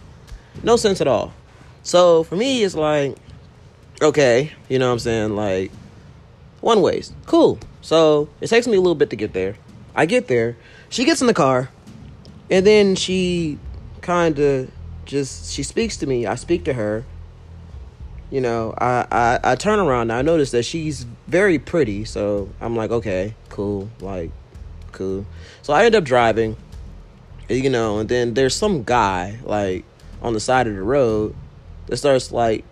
no 0.63 0.77
sense 0.77 1.01
at 1.01 1.09
all. 1.09 1.33
So 1.89 2.23
for 2.23 2.37
me, 2.37 2.63
it's 2.65 2.75
like, 2.75 3.17
okay, 4.03 4.53
you 4.69 4.79
know 4.79 4.89
what 4.89 4.93
I'm 4.93 4.99
saying? 4.99 5.35
Like 5.35 5.73
one 6.61 6.83
ways, 6.83 7.15
cool. 7.25 7.59
So 7.81 8.29
it 8.43 8.49
takes 8.49 8.67
me 8.67 8.77
a 8.77 8.81
little 8.81 8.95
bit 8.95 9.09
to 9.09 9.17
get 9.17 9.33
there. 9.33 9.57
I 9.95 10.05
get 10.05 10.29
there. 10.29 10.59
She 10.91 11.07
gets 11.07 11.23
in 11.23 11.27
the 11.27 11.33
car, 11.33 11.71
and 12.51 12.67
then 12.67 12.95
she 12.95 13.59
kind 14.03 14.39
of 14.39 14.71
just 15.07 15.51
she 15.51 15.63
speaks 15.63 15.97
to 15.97 16.07
me. 16.07 16.27
I 16.27 16.35
speak 16.35 16.65
to 16.65 16.75
her. 16.75 17.07
You 18.31 18.43
know, 18.43 18.75
I, 18.77 19.07
I 19.11 19.41
I 19.53 19.55
turn 19.55 19.79
around. 19.79 20.11
And 20.11 20.13
I 20.13 20.21
notice 20.21 20.51
that 20.51 20.65
she's 20.65 21.05
very 21.27 21.59
pretty. 21.59 22.05
So 22.05 22.51
I'm 22.61 22.77
like, 22.77 22.91
okay, 22.91 23.35
cool, 23.49 23.89
like, 24.01 24.31
cool. 24.93 25.25
So 25.63 25.73
I 25.73 25.87
end 25.87 25.95
up 25.95 26.05
driving. 26.05 26.59
You 27.49 27.71
know, 27.71 27.99
and 27.99 28.11
then 28.11 28.35
there's 28.35 28.55
some 28.55 28.83
guy 28.83 29.39
like 29.43 29.87
on 30.21 30.35
the 30.35 30.41
side 30.41 30.67
of 30.67 30.75
the 30.75 30.83
road 30.83 31.35
that 31.89 31.97
starts 31.97 32.33
like 32.33 32.65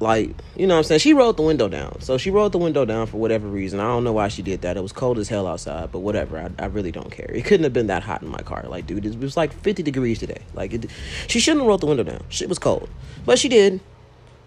like 0.00 0.30
you 0.56 0.66
know 0.66 0.74
what 0.74 0.78
I'm 0.78 0.84
saying? 0.84 1.00
She 1.00 1.12
rolled 1.12 1.36
the 1.36 1.42
window 1.42 1.68
down. 1.68 2.00
So 2.00 2.18
she 2.18 2.30
rolled 2.30 2.52
the 2.52 2.58
window 2.58 2.84
down 2.84 3.06
for 3.06 3.16
whatever 3.16 3.48
reason. 3.48 3.80
I 3.80 3.84
don't 3.84 4.04
know 4.04 4.12
why 4.12 4.28
she 4.28 4.42
did 4.42 4.62
that. 4.62 4.76
It 4.76 4.80
was 4.80 4.92
cold 4.92 5.18
as 5.18 5.28
hell 5.28 5.46
outside 5.46 5.90
but 5.90 6.00
whatever. 6.00 6.38
I, 6.38 6.62
I 6.62 6.66
really 6.66 6.92
don't 6.92 7.10
care. 7.10 7.30
It 7.30 7.44
couldn't 7.44 7.64
have 7.64 7.72
been 7.72 7.88
that 7.88 8.04
hot 8.04 8.22
in 8.22 8.28
my 8.28 8.42
car. 8.42 8.64
Like 8.68 8.86
dude 8.86 9.04
it 9.04 9.18
was 9.18 9.36
like 9.36 9.52
50 9.52 9.82
degrees 9.82 10.18
today. 10.18 10.42
Like 10.54 10.72
it, 10.72 10.86
she 11.26 11.40
shouldn't 11.40 11.62
have 11.62 11.68
rolled 11.68 11.80
the 11.80 11.86
window 11.86 12.04
down. 12.04 12.22
Shit 12.28 12.48
was 12.48 12.58
cold. 12.58 12.88
But 13.24 13.38
she 13.38 13.48
did. 13.48 13.80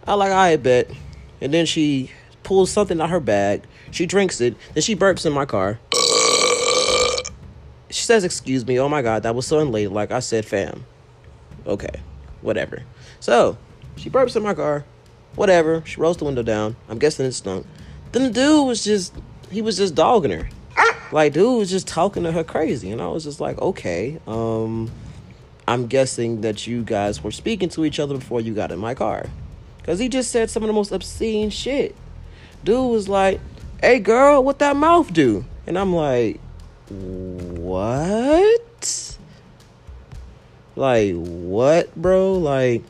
I 0.07 0.13
like 0.13 0.31
I 0.31 0.55
bet. 0.55 0.89
And 1.41 1.53
then 1.53 1.65
she 1.65 2.11
pulls 2.43 2.71
something 2.71 2.99
out 3.01 3.05
of 3.05 3.09
her 3.09 3.19
bag. 3.19 3.63
She 3.91 4.05
drinks 4.05 4.39
it. 4.39 4.55
Then 4.73 4.81
she 4.81 4.95
burps 4.95 5.25
in 5.25 5.33
my 5.33 5.45
car. 5.45 5.79
She 7.89 8.03
says 8.03 8.23
excuse 8.23 8.65
me. 8.65 8.79
Oh 8.79 8.87
my 8.87 9.01
god 9.01 9.23
that 9.23 9.35
was 9.35 9.45
so 9.45 9.59
unladed 9.59 9.91
like 9.91 10.11
I 10.11 10.19
said 10.19 10.45
fam. 10.45 10.85
Okay. 11.67 12.01
Whatever. 12.41 12.83
So 13.19 13.57
she 13.95 14.09
burps 14.09 14.35
in 14.35 14.43
my 14.43 14.53
car 14.53 14.83
Whatever. 15.35 15.81
She 15.85 15.99
rolls 15.99 16.17
the 16.17 16.25
window 16.25 16.43
down. 16.43 16.75
I'm 16.89 16.99
guessing 16.99 17.25
it 17.25 17.31
stunk. 17.31 17.65
Then 18.11 18.23
the 18.23 18.29
dude 18.29 18.67
was 18.67 18.83
just 18.83 19.13
he 19.49 19.61
was 19.61 19.77
just 19.77 19.95
dogging 19.95 20.31
her. 20.31 20.49
Like 21.11 21.33
dude 21.33 21.57
was 21.57 21.69
just 21.69 21.87
talking 21.87 22.23
to 22.23 22.31
her 22.31 22.43
crazy. 22.43 22.91
And 22.91 23.01
I 23.01 23.07
was 23.07 23.23
just 23.23 23.39
like, 23.39 23.59
okay, 23.59 24.19
um, 24.27 24.91
I'm 25.67 25.87
guessing 25.87 26.41
that 26.41 26.67
you 26.67 26.83
guys 26.83 27.23
were 27.23 27.31
speaking 27.31 27.69
to 27.69 27.85
each 27.85 27.99
other 27.99 28.15
before 28.15 28.41
you 28.41 28.53
got 28.53 28.71
in 28.71 28.79
my 28.79 28.93
car. 28.93 29.25
Cause 29.83 29.97
he 29.97 30.09
just 30.09 30.31
said 30.31 30.49
some 30.49 30.63
of 30.63 30.67
the 30.67 30.73
most 30.73 30.91
obscene 30.91 31.49
shit. 31.49 31.95
Dude 32.63 32.91
was 32.91 33.09
like, 33.09 33.39
Hey 33.81 33.99
girl, 33.99 34.43
what 34.43 34.59
that 34.59 34.75
mouth 34.75 35.11
do? 35.11 35.45
And 35.65 35.79
I'm 35.79 35.93
like, 35.93 36.39
What? 36.89 39.17
Like, 40.75 41.13
what, 41.15 41.95
bro? 41.95 42.33
Like 42.33 42.83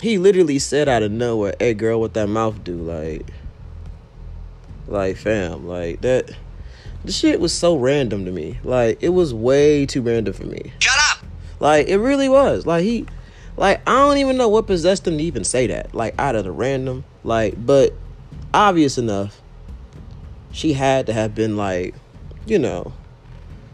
he 0.00 0.18
literally 0.18 0.58
said 0.58 0.88
out 0.88 1.02
of 1.02 1.12
nowhere, 1.12 1.54
"Hey, 1.58 1.74
girl, 1.74 2.00
what 2.00 2.14
that 2.14 2.28
mouth 2.28 2.62
do?" 2.64 2.74
Like, 2.74 3.26
like, 4.86 5.16
fam, 5.16 5.66
like 5.66 6.00
that. 6.02 6.30
The 7.04 7.12
shit 7.12 7.40
was 7.40 7.52
so 7.52 7.76
random 7.76 8.24
to 8.24 8.32
me. 8.32 8.58
Like, 8.64 8.98
it 9.00 9.10
was 9.10 9.32
way 9.32 9.86
too 9.86 10.02
random 10.02 10.34
for 10.34 10.44
me. 10.44 10.72
Shut 10.80 10.98
up. 11.10 11.24
Like, 11.60 11.86
it 11.86 11.98
really 11.98 12.28
was. 12.28 12.66
Like 12.66 12.82
he, 12.82 13.06
like 13.56 13.80
I 13.88 13.92
don't 13.92 14.18
even 14.18 14.36
know 14.36 14.48
what 14.48 14.66
possessed 14.66 15.06
him 15.06 15.18
to 15.18 15.24
even 15.24 15.44
say 15.44 15.66
that. 15.68 15.94
Like 15.94 16.14
out 16.18 16.34
of 16.34 16.44
the 16.44 16.52
random. 16.52 17.04
Like, 17.24 17.54
but 17.64 17.94
obvious 18.52 18.98
enough. 18.98 19.40
She 20.52 20.72
had 20.72 21.06
to 21.06 21.12
have 21.12 21.34
been 21.34 21.56
like, 21.56 21.94
you 22.46 22.58
know, 22.58 22.92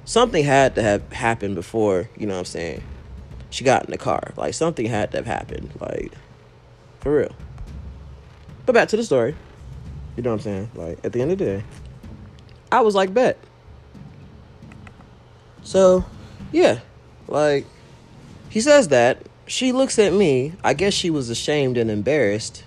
something 0.04 0.44
had 0.44 0.74
to 0.74 0.82
have 0.82 1.12
happened 1.12 1.54
before. 1.54 2.08
You 2.16 2.26
know 2.26 2.34
what 2.34 2.40
I'm 2.40 2.44
saying? 2.46 2.82
She 3.52 3.64
got 3.64 3.84
in 3.84 3.90
the 3.90 3.98
car. 3.98 4.32
Like 4.36 4.54
something 4.54 4.86
had 4.86 5.10
to 5.12 5.18
have 5.18 5.26
happened. 5.26 5.70
Like 5.78 6.12
for 7.00 7.18
real. 7.18 7.34
But 8.64 8.74
back 8.74 8.88
to 8.88 8.96
the 8.96 9.04
story. 9.04 9.36
You 10.16 10.22
know 10.22 10.30
what 10.30 10.36
I'm 10.36 10.42
saying? 10.42 10.70
Like 10.74 10.98
at 11.04 11.12
the 11.12 11.20
end 11.20 11.32
of 11.32 11.38
the 11.38 11.44
day, 11.44 11.64
I 12.70 12.80
was 12.80 12.94
like, 12.94 13.12
bet. 13.12 13.38
So, 15.62 16.04
yeah. 16.50 16.80
Like 17.28 17.66
he 18.48 18.60
says 18.60 18.88
that. 18.88 19.26
She 19.46 19.72
looks 19.72 19.98
at 19.98 20.12
me. 20.12 20.54
I 20.64 20.72
guess 20.72 20.94
she 20.94 21.10
was 21.10 21.28
ashamed 21.28 21.76
and 21.76 21.90
embarrassed. 21.90 22.64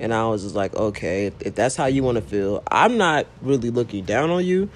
And 0.00 0.12
I 0.12 0.26
was 0.26 0.42
just 0.42 0.54
like, 0.54 0.74
okay, 0.74 1.26
if, 1.26 1.40
if 1.40 1.54
that's 1.54 1.76
how 1.76 1.86
you 1.86 2.02
want 2.02 2.16
to 2.16 2.22
feel, 2.22 2.62
I'm 2.70 2.98
not 2.98 3.26
really 3.42 3.70
looking 3.70 4.04
down 4.04 4.30
on 4.30 4.44
you. 4.44 4.68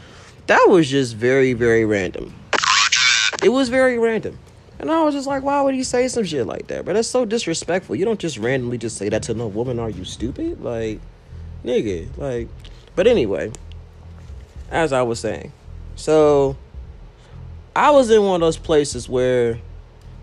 That 0.47 0.66
was 0.69 0.88
just 0.88 1.16
very, 1.16 1.52
very 1.54 1.85
random. 1.85 2.35
It 3.42 3.49
was 3.49 3.69
very 3.69 3.99
random. 3.99 4.38
And 4.81 4.91
I 4.91 5.03
was 5.03 5.15
just 5.15 5.27
like, 5.27 5.43
why 5.43 5.61
would 5.61 5.75
he 5.75 5.83
say 5.83 6.09
some 6.09 6.25
shit 6.25 6.47
like 6.47 6.69
that? 6.69 6.87
But 6.87 6.95
that's 6.95 7.07
so 7.07 7.27
disrespectful. 7.27 7.97
You 7.97 8.07
don't 8.07 8.19
just 8.19 8.39
randomly 8.39 8.79
just 8.79 8.97
say 8.97 9.11
that 9.11 9.23
to 9.25 9.35
no 9.35 9.47
woman. 9.47 9.79
Are 9.79 9.91
you 9.91 10.07
stupid? 10.07 10.63
Like, 10.63 11.01
nigga. 11.63 12.09
Like, 12.17 12.49
but 12.97 13.07
anyway, 13.07 13.53
as 14.71 14.95
I 14.95 15.03
was 15.03 15.21
saying, 15.21 15.53
so 15.97 16.57
I 17.77 17.91
was 17.91 18.11
in 18.11 18.23
one 18.25 18.37
of 18.37 18.41
those 18.41 18.57
places 18.57 19.07
where 19.07 19.61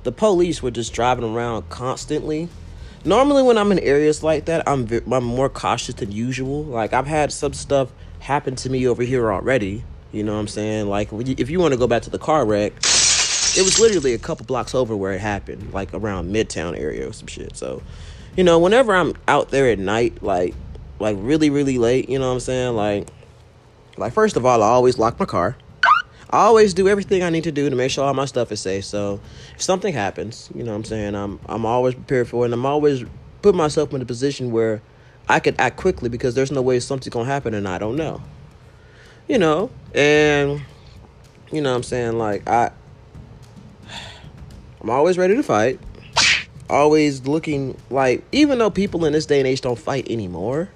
the 0.02 0.12
police 0.12 0.64
were 0.64 0.72
just 0.72 0.92
driving 0.92 1.24
around 1.24 1.70
constantly. 1.70 2.50
Normally, 3.06 3.44
when 3.44 3.60
I'm 3.60 3.72
in 3.72 3.78
areas 3.80 4.24
like 4.24 4.46
that, 4.46 4.68
I'm 4.68 4.88
I'm 5.12 5.24
more 5.24 5.50
cautious 5.50 5.94
than 5.94 6.12
usual. 6.12 6.64
Like 6.64 6.94
I've 6.94 7.06
had 7.06 7.32
some 7.32 7.54
stuff 7.54 7.92
happen 8.20 8.56
to 8.56 8.72
me 8.72 8.88
over 8.88 9.04
here 9.04 9.32
already. 9.32 9.84
You 10.12 10.24
know 10.24 10.34
what 10.34 10.40
I'm 10.40 10.48
saying? 10.48 10.90
Like 10.90 11.10
if 11.14 11.50
you 11.52 11.60
want 11.60 11.74
to 11.74 11.78
go 11.78 11.86
back 11.86 12.02
to 12.04 12.10
the 12.10 12.18
car 12.18 12.44
wreck, 12.44 12.74
it 13.58 13.64
was 13.64 13.80
literally 13.80 14.14
a 14.14 14.20
couple 14.20 14.46
blocks 14.46 14.76
over 14.76 14.96
where 14.96 15.14
it 15.14 15.20
happened, 15.20 15.74
like 15.74 15.92
around 15.92 16.32
Midtown 16.32 16.78
area 16.78 17.10
or 17.10 17.14
some 17.14 17.26
shit. 17.26 17.58
So, 17.58 17.82
you 18.36 18.44
know, 18.44 18.60
whenever 18.60 18.96
I'm 18.96 19.16
out 19.28 19.50
there 19.50 19.68
at 19.72 19.80
night, 19.80 20.22
like 20.22 20.54
like 21.00 21.18
really 21.20 21.50
really 21.50 21.80
late, 21.80 22.08
you 22.08 22.20
know 22.20 22.28
what 22.28 22.36
I'm 22.36 22.40
saying? 22.40 22.76
Like 22.76 23.08
like 23.98 24.14
first 24.14 24.38
of 24.38 24.46
all, 24.46 24.62
I 24.62 24.68
always 24.68 25.00
lock 25.00 25.20
my 25.20 25.26
car. 25.26 25.58
I 26.30 26.40
always 26.40 26.76
do 26.76 26.88
everything 26.88 27.24
I 27.24 27.32
need 27.32 27.46
to 27.46 27.52
do 27.52 27.68
to 27.68 27.76
make 27.76 27.90
sure 27.90 28.04
all 28.04 28.14
my 28.14 28.26
stuff 28.26 28.52
is 28.52 28.60
safe. 28.60 28.86
So 28.86 29.22
if 29.56 29.62
something 29.62 29.94
happens, 29.94 30.52
you 30.54 30.64
know 30.64 30.72
what 30.72 30.78
I'm 30.78 30.84
saying, 30.84 31.16
I'm 31.16 31.40
I'm 31.48 31.66
always 31.66 31.96
prepared 31.96 32.28
for 32.28 32.44
it 32.44 32.46
and 32.46 32.54
I'm 32.54 32.66
always 32.66 33.06
put 33.42 33.56
myself 33.56 33.92
in 33.92 34.02
a 34.04 34.06
position 34.06 34.52
where 34.52 34.84
I 35.28 35.40
could 35.40 35.56
act 35.58 35.78
quickly 35.78 36.10
because 36.10 36.36
there's 36.36 36.52
no 36.52 36.62
way 36.62 36.80
something's 36.80 37.12
gonna 37.12 37.26
happen 37.26 37.56
and 37.56 37.68
I 37.68 37.80
don't 37.80 37.96
know. 37.96 38.22
You 39.28 39.40
know, 39.40 39.72
and 39.96 40.62
you 41.52 41.62
know 41.62 41.72
what 41.72 41.78
I'm 41.78 41.84
saying, 41.84 42.20
like 42.20 42.48
I 42.48 42.72
I'm 44.82 44.90
always 44.90 45.18
ready 45.18 45.36
to 45.36 45.44
fight. 45.44 45.80
Always 46.70 47.26
looking 47.26 47.78
like 47.90 48.24
even 48.32 48.60
though 48.60 48.70
people 48.70 49.06
in 49.06 49.14
this 49.14 49.26
day 49.26 49.40
and 49.40 49.48
age 49.48 49.62
don't 49.62 49.80
fight 49.80 50.10
anymore, 50.10 50.70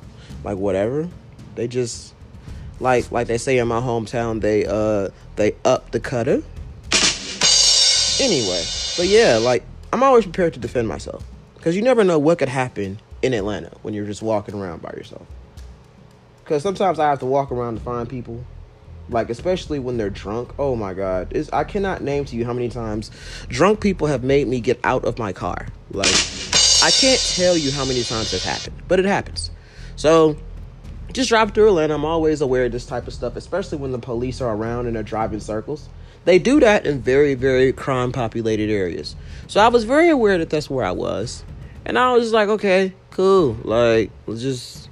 like 0.43 0.57
whatever, 0.57 1.09
they 1.55 1.67
just 1.67 2.13
like 2.79 3.11
like 3.11 3.27
they 3.27 3.37
say 3.37 3.57
in 3.57 3.67
my 3.67 3.79
hometown, 3.79 4.41
they 4.41 4.65
uh 4.65 5.09
they 5.35 5.55
up 5.65 5.91
the 5.91 5.99
cutter. 5.99 6.41
Anyway, 8.19 8.63
but 8.97 9.07
yeah, 9.07 9.37
like 9.37 9.63
I'm 9.91 10.03
always 10.03 10.23
prepared 10.23 10.53
to 10.53 10.59
defend 10.59 10.87
myself 10.87 11.23
because 11.55 11.75
you 11.75 11.81
never 11.81 12.03
know 12.03 12.17
what 12.17 12.39
could 12.39 12.49
happen 12.49 12.99
in 13.21 13.33
Atlanta 13.33 13.71
when 13.81 13.93
you're 13.93 14.05
just 14.05 14.21
walking 14.21 14.55
around 14.55 14.81
by 14.81 14.91
yourself. 14.91 15.27
Because 16.43 16.63
sometimes 16.63 16.99
I 16.99 17.09
have 17.09 17.19
to 17.19 17.25
walk 17.25 17.51
around 17.51 17.75
to 17.75 17.81
find 17.81 18.09
people, 18.09 18.43
like 19.11 19.29
especially 19.29 19.79
when 19.79 19.97
they're 19.97 20.09
drunk. 20.09 20.53
Oh 20.57 20.75
my 20.75 20.93
god, 20.93 21.27
it's, 21.31 21.51
I 21.51 21.63
cannot 21.63 22.01
name 22.01 22.25
to 22.25 22.35
you 22.35 22.45
how 22.45 22.53
many 22.53 22.69
times 22.69 23.11
drunk 23.47 23.81
people 23.81 24.07
have 24.07 24.23
made 24.23 24.47
me 24.47 24.59
get 24.59 24.79
out 24.83 25.05
of 25.05 25.19
my 25.19 25.33
car. 25.33 25.67
Like 25.91 26.15
I 26.83 26.89
can't 26.89 27.21
tell 27.35 27.55
you 27.55 27.71
how 27.71 27.85
many 27.85 28.03
times 28.03 28.33
it's 28.33 28.43
happened, 28.43 28.81
but 28.87 28.99
it 28.99 29.05
happens. 29.05 29.51
So 29.95 30.37
just 31.13 31.29
drive 31.29 31.51
through 31.51 31.67
Atlanta. 31.67 31.93
I'm 31.93 32.05
always 32.05 32.41
aware 32.41 32.65
of 32.65 32.71
this 32.71 32.85
type 32.85 33.07
of 33.07 33.13
stuff, 33.13 33.35
especially 33.35 33.77
when 33.77 33.91
the 33.91 33.99
police 33.99 34.41
are 34.41 34.55
around 34.55 34.87
and 34.87 34.95
they're 34.95 35.03
driving 35.03 35.39
circles. 35.39 35.89
They 36.23 36.39
do 36.39 36.59
that 36.59 36.85
in 36.85 37.01
very, 37.01 37.33
very 37.33 37.73
crime 37.73 38.11
populated 38.11 38.69
areas. 38.69 39.15
So 39.47 39.59
I 39.59 39.69
was 39.69 39.83
very 39.83 40.09
aware 40.09 40.37
that 40.37 40.49
that's 40.49 40.69
where 40.69 40.85
I 40.85 40.91
was. 40.91 41.43
And 41.83 41.97
I 41.97 42.13
was 42.13 42.25
just 42.25 42.33
like, 42.33 42.47
okay, 42.47 42.93
cool. 43.09 43.57
Like, 43.63 44.11
just, 44.27 44.89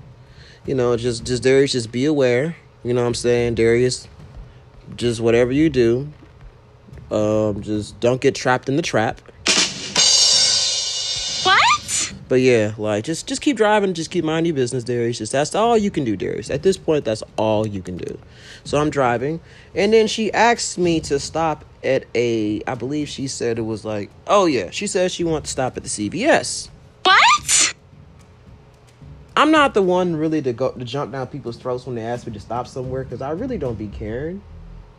you 0.65 0.73
know, 0.73 0.97
just, 0.97 1.25
just 1.25 1.43
Darius, 1.43 1.71
just 1.71 1.91
be 1.91 2.05
aware. 2.05 2.55
You 2.83 2.93
know 2.93 3.01
what 3.01 3.07
I'm 3.07 3.13
saying? 3.13 3.55
Darius, 3.55 4.07
just 4.95 5.19
whatever 5.19 5.51
you 5.51 5.69
do, 5.69 6.11
um, 7.11 7.61
just 7.61 7.99
don't 7.99 8.21
get 8.21 8.35
trapped 8.35 8.69
in 8.69 8.75
the 8.75 8.81
trap. 8.81 9.19
What? 11.43 12.13
But 12.29 12.41
yeah, 12.41 12.73
like 12.77 13.03
just 13.03 13.27
just 13.27 13.41
keep 13.41 13.57
driving, 13.57 13.93
just 13.93 14.11
keep 14.11 14.23
minding 14.23 14.47
your 14.47 14.55
business, 14.55 14.83
Darius. 14.83 15.17
Just 15.17 15.31
that's 15.31 15.55
all 15.55 15.77
you 15.77 15.91
can 15.91 16.03
do, 16.03 16.15
Darius. 16.15 16.49
At 16.49 16.63
this 16.63 16.77
point, 16.77 17.03
that's 17.03 17.23
all 17.37 17.67
you 17.67 17.81
can 17.81 17.97
do. 17.97 18.17
So 18.63 18.79
I'm 18.79 18.89
driving, 18.89 19.41
and 19.75 19.91
then 19.91 20.07
she 20.07 20.31
asked 20.31 20.77
me 20.77 20.99
to 21.01 21.19
stop 21.19 21.65
at 21.83 22.05
a. 22.15 22.61
I 22.65 22.75
believe 22.75 23.09
she 23.09 23.27
said 23.27 23.57
it 23.57 23.63
was 23.63 23.83
like, 23.83 24.09
oh 24.27 24.45
yeah, 24.45 24.69
she 24.69 24.87
said 24.87 25.11
she 25.11 25.23
wanted 25.23 25.45
to 25.45 25.51
stop 25.51 25.75
at 25.75 25.83
the 25.83 25.89
CVS. 25.89 26.69
What? 27.03 27.68
I'm 29.39 29.51
not 29.51 29.73
the 29.73 29.81
one 29.81 30.17
really 30.17 30.41
to 30.41 30.51
go 30.51 30.71
to 30.71 30.83
jump 30.83 31.13
down 31.13 31.27
people's 31.27 31.55
throats 31.55 31.85
when 31.85 31.95
they 31.95 32.01
ask 32.01 32.27
me 32.27 32.33
to 32.33 32.41
stop 32.41 32.67
somewhere 32.67 33.05
because 33.05 33.21
I 33.21 33.31
really 33.31 33.57
don't 33.57 33.77
be 33.77 33.87
caring. 33.87 34.41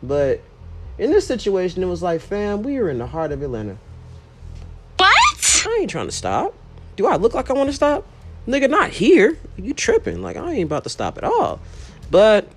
But 0.01 0.41
in 0.97 1.11
this 1.11 1.27
situation, 1.27 1.83
it 1.83 1.85
was 1.85 2.01
like, 2.01 2.21
fam, 2.21 2.63
we 2.63 2.79
are 2.79 2.89
in 2.89 2.97
the 2.97 3.05
heart 3.05 3.31
of 3.31 3.43
Atlanta. 3.43 3.77
What? 4.97 5.63
I 5.67 5.77
ain't 5.81 5.91
trying 5.91 6.07
to 6.07 6.11
stop. 6.11 6.55
Do 6.95 7.05
I 7.05 7.17
look 7.17 7.35
like 7.35 7.51
I 7.51 7.53
want 7.53 7.69
to 7.69 7.75
stop? 7.75 8.03
Nigga, 8.47 8.67
not 8.67 8.89
here. 8.89 9.37
You 9.57 9.75
tripping. 9.75 10.23
Like, 10.23 10.37
I 10.37 10.53
ain't 10.53 10.65
about 10.65 10.85
to 10.85 10.89
stop 10.89 11.19
at 11.19 11.23
all. 11.23 11.59
But, 12.09 12.47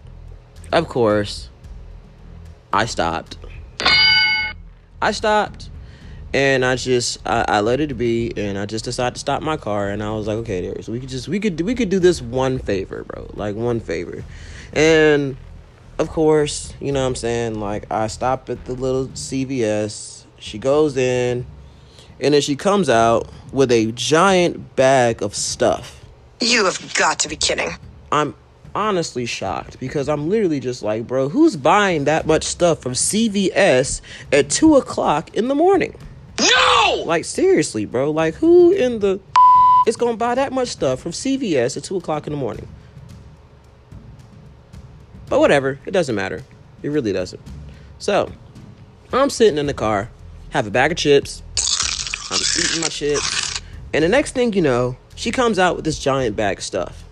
of 0.73 0.89
course, 0.89 1.51
I 2.73 2.87
stopped. 2.87 3.37
I 5.03 5.11
stopped. 5.13 5.69
And 6.35 6.65
I 6.65 6.75
just 6.75 7.19
I, 7.25 7.45
I 7.47 7.61
let 7.61 7.79
it 7.79 7.97
be 7.97 8.33
and 8.37 8.59
I 8.59 8.67
just 8.67 8.85
decided 8.85 9.15
to 9.15 9.21
stop 9.21 9.41
my 9.41 9.57
car 9.57 9.89
and 9.91 10.03
I 10.03 10.11
was 10.11 10.27
like, 10.27 10.39
okay, 10.39 10.63
Darius, 10.63 10.89
we 10.89 10.99
could 10.99 11.09
just 11.09 11.29
we 11.29 11.39
could 11.39 11.61
we 11.61 11.77
could 11.77 11.91
do 11.91 12.01
this 12.01 12.21
one 12.21 12.59
favor, 12.59 13.05
bro. 13.05 13.31
Like 13.35 13.55
one 13.55 13.79
favor. 13.79 14.25
And 14.73 15.37
of 15.97 16.09
course, 16.09 16.75
you 16.81 16.91
know 16.91 17.03
what 17.03 17.07
I'm 17.07 17.15
saying? 17.15 17.61
Like 17.61 17.87
I 17.89 18.09
stop 18.09 18.51
at 18.51 18.65
the 18.65 18.75
little 18.75 19.07
CVS. 19.07 20.25
She 20.41 20.59
goes 20.59 20.97
in 20.97 21.47
and 22.19 22.35
then 22.35 22.43
she 22.43 22.57
comes 22.57 22.89
out 22.89 23.31
with 23.53 23.71
a 23.71 23.93
giant 23.93 24.75
bag 24.75 25.23
of 25.23 25.37
stuff. 25.37 26.05
You 26.41 26.65
have 26.65 26.95
got 26.95 27.21
to 27.21 27.29
be 27.29 27.37
kidding. 27.37 27.71
I'm 28.11 28.35
honestly 28.75 29.25
shocked 29.25 29.79
because 29.79 30.09
I'm 30.09 30.29
literally 30.29 30.59
just 30.59 30.83
like, 30.83 31.07
bro, 31.07 31.29
who's 31.29 31.55
buying 31.55 32.05
that 32.05 32.27
much 32.27 32.43
stuff 32.43 32.81
from 32.81 32.95
CVS 32.95 34.01
at 34.33 34.51
two 34.51 34.75
o'clock 34.75 35.33
in 35.37 35.47
the 35.47 35.55
morning? 35.55 35.95
No! 36.41 37.03
Like 37.07 37.25
seriously, 37.25 37.85
bro. 37.85 38.11
Like 38.11 38.35
who 38.35 38.73
in 38.73 38.99
the 38.99 39.21
is 39.87 39.97
gonna 39.97 40.17
buy 40.17 40.35
that 40.35 40.53
much 40.53 40.69
stuff 40.69 41.01
from 41.01 41.13
CVS 41.13 41.77
at 41.77 41.85
two 41.85 41.97
o'clock 41.97 42.27
in 42.27 42.33
the 42.33 42.39
morning? 42.39 42.69
But 45.29 45.41
whatever, 45.41 45.79
it 45.87 45.91
doesn't 45.91 46.15
matter. 46.15 46.43
It 46.83 46.89
really 46.89 47.13
doesn't. 47.13 47.41
So 47.99 48.31
I'm 49.13 49.31
sitting 49.31 49.59
in 49.59 49.67
the 49.67 49.75
car, 49.75 50.11
have 50.51 50.67
a 50.67 50.71
bag 50.71 50.93
of 50.93 50.99
chips. 50.99 51.43
I'm 52.31 52.41
eating 52.59 52.81
my 52.81 52.89
chips, 52.89 53.61
and 53.93 54.03
the 54.03 54.09
next 54.09 54.33
thing 54.33 54.53
you 54.53 54.63
know, 54.63 54.97
she 55.15 55.31
comes 55.31 55.59
out 55.59 55.77
with 55.77 55.85
this 55.85 55.99
giant 55.99 56.37
bag 56.37 56.59
of 56.59 56.65
stuff, 56.65 57.05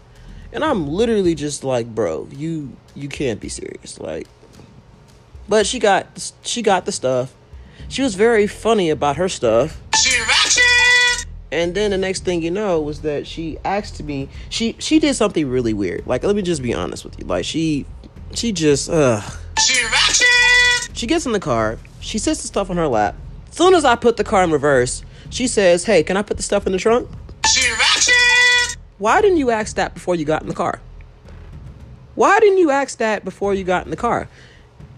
and 0.52 0.64
I'm 0.64 0.88
literally 0.88 1.34
just 1.34 1.64
like, 1.64 1.94
bro, 1.94 2.28
you 2.30 2.76
you 2.94 3.08
can't 3.08 3.40
be 3.40 3.48
serious, 3.48 3.98
like. 4.00 4.26
But 5.48 5.66
she 5.66 5.78
got 5.78 6.32
she 6.42 6.62
got 6.62 6.86
the 6.86 6.92
stuff. 6.92 7.34
She 7.92 8.00
was 8.00 8.14
very 8.14 8.46
funny 8.46 8.88
about 8.88 9.18
her 9.18 9.28
stuff. 9.28 9.78
And 11.52 11.74
then 11.74 11.90
the 11.90 11.98
next 11.98 12.24
thing 12.24 12.40
you 12.40 12.50
know 12.50 12.80
was 12.80 13.02
that 13.02 13.26
she 13.26 13.58
asked 13.66 14.02
me. 14.02 14.30
She 14.48 14.76
she 14.78 14.98
did 14.98 15.14
something 15.14 15.46
really 15.46 15.74
weird. 15.74 16.06
Like 16.06 16.24
let 16.24 16.34
me 16.34 16.40
just 16.40 16.62
be 16.62 16.72
honest 16.72 17.04
with 17.04 17.18
you. 17.18 17.26
Like 17.26 17.44
she 17.44 17.84
she 18.32 18.50
just 18.50 18.88
uh. 18.88 19.20
She 20.94 21.06
gets 21.06 21.26
in 21.26 21.32
the 21.32 21.40
car. 21.40 21.76
She 22.00 22.16
sits 22.16 22.40
the 22.40 22.48
stuff 22.48 22.70
on 22.70 22.78
her 22.78 22.88
lap. 22.88 23.14
Soon 23.50 23.74
as 23.74 23.84
I 23.84 23.94
put 23.94 24.16
the 24.16 24.24
car 24.24 24.42
in 24.42 24.50
reverse, 24.50 25.04
she 25.28 25.46
says, 25.46 25.84
"Hey, 25.84 26.02
can 26.02 26.16
I 26.16 26.22
put 26.22 26.38
the 26.38 26.42
stuff 26.42 26.64
in 26.64 26.72
the 26.72 26.78
trunk?" 26.78 27.10
she 27.46 27.68
Why 28.96 29.20
didn't 29.20 29.36
you 29.36 29.50
ask 29.50 29.76
that 29.76 29.92
before 29.92 30.14
you 30.14 30.24
got 30.24 30.40
in 30.40 30.48
the 30.48 30.54
car? 30.54 30.80
Why 32.14 32.40
didn't 32.40 32.56
you 32.56 32.70
ask 32.70 32.96
that 32.98 33.22
before 33.22 33.52
you 33.52 33.64
got 33.64 33.84
in 33.84 33.90
the 33.90 33.98
car? 33.98 34.28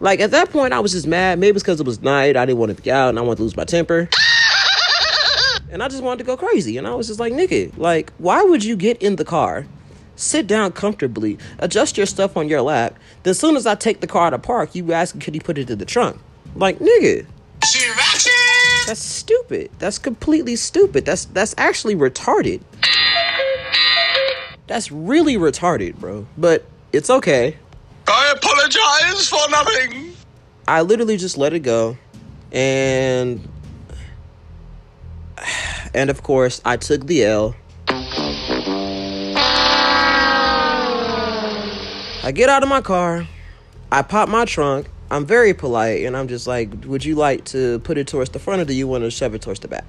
Like 0.00 0.20
at 0.20 0.30
that 0.32 0.50
point, 0.50 0.72
I 0.72 0.80
was 0.80 0.92
just 0.92 1.06
mad. 1.06 1.38
Maybe 1.38 1.56
it's 1.56 1.62
because 1.62 1.80
it 1.80 1.86
was 1.86 2.02
night. 2.02 2.36
I 2.36 2.44
didn't 2.44 2.58
want 2.58 2.76
to 2.76 2.82
be 2.82 2.90
out, 2.90 3.10
and 3.10 3.18
I 3.18 3.22
wanted 3.22 3.36
to 3.36 3.42
lose 3.44 3.56
my 3.56 3.64
temper. 3.64 4.08
and 5.70 5.82
I 5.82 5.88
just 5.88 6.02
wanted 6.02 6.18
to 6.18 6.24
go 6.24 6.36
crazy. 6.36 6.76
And 6.76 6.86
I 6.86 6.94
was 6.94 7.06
just 7.06 7.20
like, 7.20 7.32
"Nigga, 7.32 7.76
like, 7.78 8.12
why 8.18 8.42
would 8.42 8.64
you 8.64 8.76
get 8.76 9.00
in 9.02 9.16
the 9.16 9.24
car, 9.24 9.66
sit 10.16 10.46
down 10.46 10.72
comfortably, 10.72 11.38
adjust 11.58 11.96
your 11.96 12.06
stuff 12.06 12.36
on 12.36 12.48
your 12.48 12.62
lap, 12.62 12.98
then 13.22 13.32
as 13.32 13.38
soon 13.38 13.56
as 13.56 13.66
I 13.66 13.74
take 13.74 14.00
the 14.00 14.06
car 14.06 14.30
to 14.30 14.38
park, 14.38 14.74
you 14.74 14.92
ask, 14.92 15.18
could 15.20 15.34
he 15.34 15.40
put 15.40 15.58
it 15.58 15.70
in 15.70 15.78
the 15.78 15.84
trunk? 15.84 16.20
Like, 16.54 16.78
nigga, 16.78 17.26
that's 18.86 19.00
stupid. 19.00 19.70
That's 19.78 19.98
completely 19.98 20.56
stupid. 20.56 21.06
That's 21.06 21.24
that's 21.26 21.54
actually 21.56 21.96
retarded. 21.96 22.60
That's 24.66 24.92
really 24.92 25.36
retarded, 25.36 25.96
bro. 25.96 26.26
But 26.36 26.64
it's 26.92 27.10
okay. 27.10 27.56
I 28.06 28.34
apologize 28.36 29.28
for 29.28 29.50
nothing. 29.50 30.12
I 30.66 30.82
literally 30.82 31.16
just 31.16 31.36
let 31.38 31.52
it 31.52 31.60
go. 31.60 31.96
And 32.52 33.48
and 35.94 36.10
of 36.10 36.22
course, 36.22 36.60
I 36.64 36.76
took 36.76 37.06
the 37.06 37.24
L. 37.24 37.54
I 42.22 42.32
get 42.32 42.48
out 42.48 42.62
of 42.62 42.68
my 42.68 42.80
car. 42.80 43.26
I 43.92 44.02
pop 44.02 44.28
my 44.28 44.44
trunk. 44.44 44.88
I'm 45.10 45.26
very 45.26 45.52
polite 45.52 46.04
and 46.04 46.16
I'm 46.16 46.28
just 46.28 46.46
like, 46.46 46.70
"Would 46.86 47.04
you 47.04 47.14
like 47.14 47.44
to 47.46 47.78
put 47.80 47.98
it 47.98 48.06
towards 48.06 48.30
the 48.30 48.38
front 48.38 48.62
or 48.62 48.64
do 48.64 48.72
you 48.72 48.88
want 48.88 49.04
to 49.04 49.10
shove 49.10 49.34
it 49.34 49.42
towards 49.42 49.60
the 49.60 49.68
back?" 49.68 49.84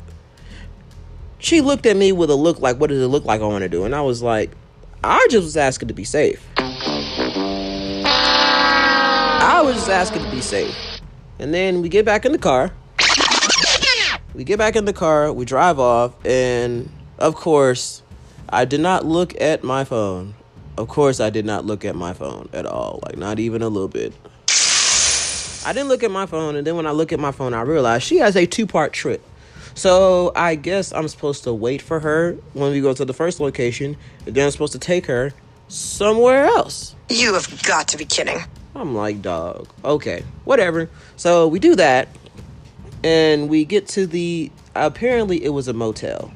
She 1.40 1.62
looked 1.62 1.86
at 1.86 1.96
me 1.96 2.12
with 2.12 2.30
a 2.30 2.36
look 2.36 2.60
like, 2.60 2.80
"What 2.80 2.90
does 2.90 3.02
it 3.02 3.08
look 3.08 3.26
like 3.26 3.42
I 3.42 3.46
want 3.46 3.64
to 3.64 3.70
do?" 3.70 3.86
And 3.86 3.96
I 3.96 4.02
was 4.02 4.22
like, 4.22 4.52
"I 5.04 5.26
just 5.30 5.44
was 5.44 5.58
asking 5.58 5.88
to 5.88 5.94
be 5.94 6.04
safe." 6.04 6.46
Was 9.66 9.74
just 9.78 9.90
asking 9.90 10.24
to 10.24 10.30
be 10.30 10.42
safe. 10.42 10.76
And 11.40 11.52
then 11.52 11.82
we 11.82 11.90
get 11.90 12.06
back 12.06 12.24
in 12.24 12.32
the 12.32 12.38
car. 12.38 12.72
We 14.36 14.44
get 14.44 14.60
back 14.60 14.76
in 14.76 14.86
the 14.86 14.94
car, 14.94 15.34
we 15.34 15.44
drive 15.44 15.80
off, 15.80 16.14
and 16.24 16.88
of 17.18 17.34
course, 17.34 18.04
I 18.48 18.66
did 18.66 18.80
not 18.80 19.06
look 19.06 19.34
at 19.42 19.64
my 19.64 19.84
phone. 19.84 20.36
Of 20.78 20.88
course, 20.88 21.20
I 21.20 21.32
did 21.32 21.46
not 21.46 21.66
look 21.66 21.84
at 21.84 21.96
my 21.96 22.14
phone 22.14 22.48
at 22.54 22.68
all, 22.68 23.00
like 23.08 23.18
not 23.18 23.40
even 23.40 23.64
a 23.64 23.68
little 23.68 23.88
bit. 23.88 24.14
I 25.66 25.74
didn't 25.74 25.88
look 25.88 26.04
at 26.04 26.12
my 26.12 26.28
phone, 26.28 26.56
and 26.56 26.68
then 26.68 26.76
when 26.76 26.86
I 26.86 26.92
look 26.92 27.12
at 27.12 27.20
my 27.20 27.32
phone, 27.32 27.56
I 27.56 27.62
realized 27.62 28.04
she 28.04 28.18
has 28.18 28.36
a 28.36 28.46
two 28.46 28.68
part 28.68 28.94
trip. 28.94 29.24
So 29.74 30.32
I 30.36 30.54
guess 30.54 30.94
I'm 30.94 31.08
supposed 31.08 31.44
to 31.46 31.54
wait 31.56 31.82
for 31.82 32.00
her 32.02 32.34
when 32.54 32.72
we 32.72 32.82
go 32.82 32.94
to 32.94 33.04
the 33.04 33.14
first 33.14 33.40
location, 33.40 33.98
and 34.28 34.36
then 34.36 34.46
I'm 34.46 34.52
supposed 34.52 34.74
to 34.74 34.80
take 34.80 35.08
her 35.08 35.34
somewhere 35.70 36.46
else. 36.46 36.96
You 37.10 37.34
have 37.34 37.64
got 37.64 37.88
to 37.88 37.98
be 37.98 38.06
kidding. 38.06 38.44
I'm 38.76 38.94
like, 38.94 39.22
dog, 39.22 39.70
okay, 39.84 40.24
whatever. 40.44 40.90
So 41.16 41.48
we 41.48 41.60
do 41.60 41.76
that, 41.76 42.10
and 43.04 43.50
we 43.50 43.64
get 43.64 43.88
to 43.90 44.06
the. 44.06 44.52
Apparently, 44.76 45.44
it 45.44 45.50
was 45.50 45.70
a 45.70 45.74
motel. 45.74 46.34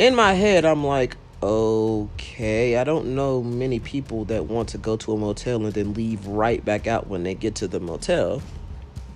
In 0.00 0.16
my 0.16 0.32
head, 0.32 0.64
I'm 0.64 0.84
like, 0.84 1.16
okay, 1.42 2.76
I 2.76 2.84
don't 2.84 3.14
know 3.14 3.42
many 3.42 3.78
people 3.78 4.24
that 4.26 4.46
want 4.46 4.70
to 4.70 4.78
go 4.78 4.96
to 4.96 5.12
a 5.12 5.16
motel 5.16 5.64
and 5.64 5.72
then 5.72 5.94
leave 5.94 6.26
right 6.26 6.64
back 6.64 6.88
out 6.88 7.06
when 7.06 7.22
they 7.22 7.34
get 7.34 7.54
to 7.56 7.68
the 7.68 7.78
motel. 7.78 8.42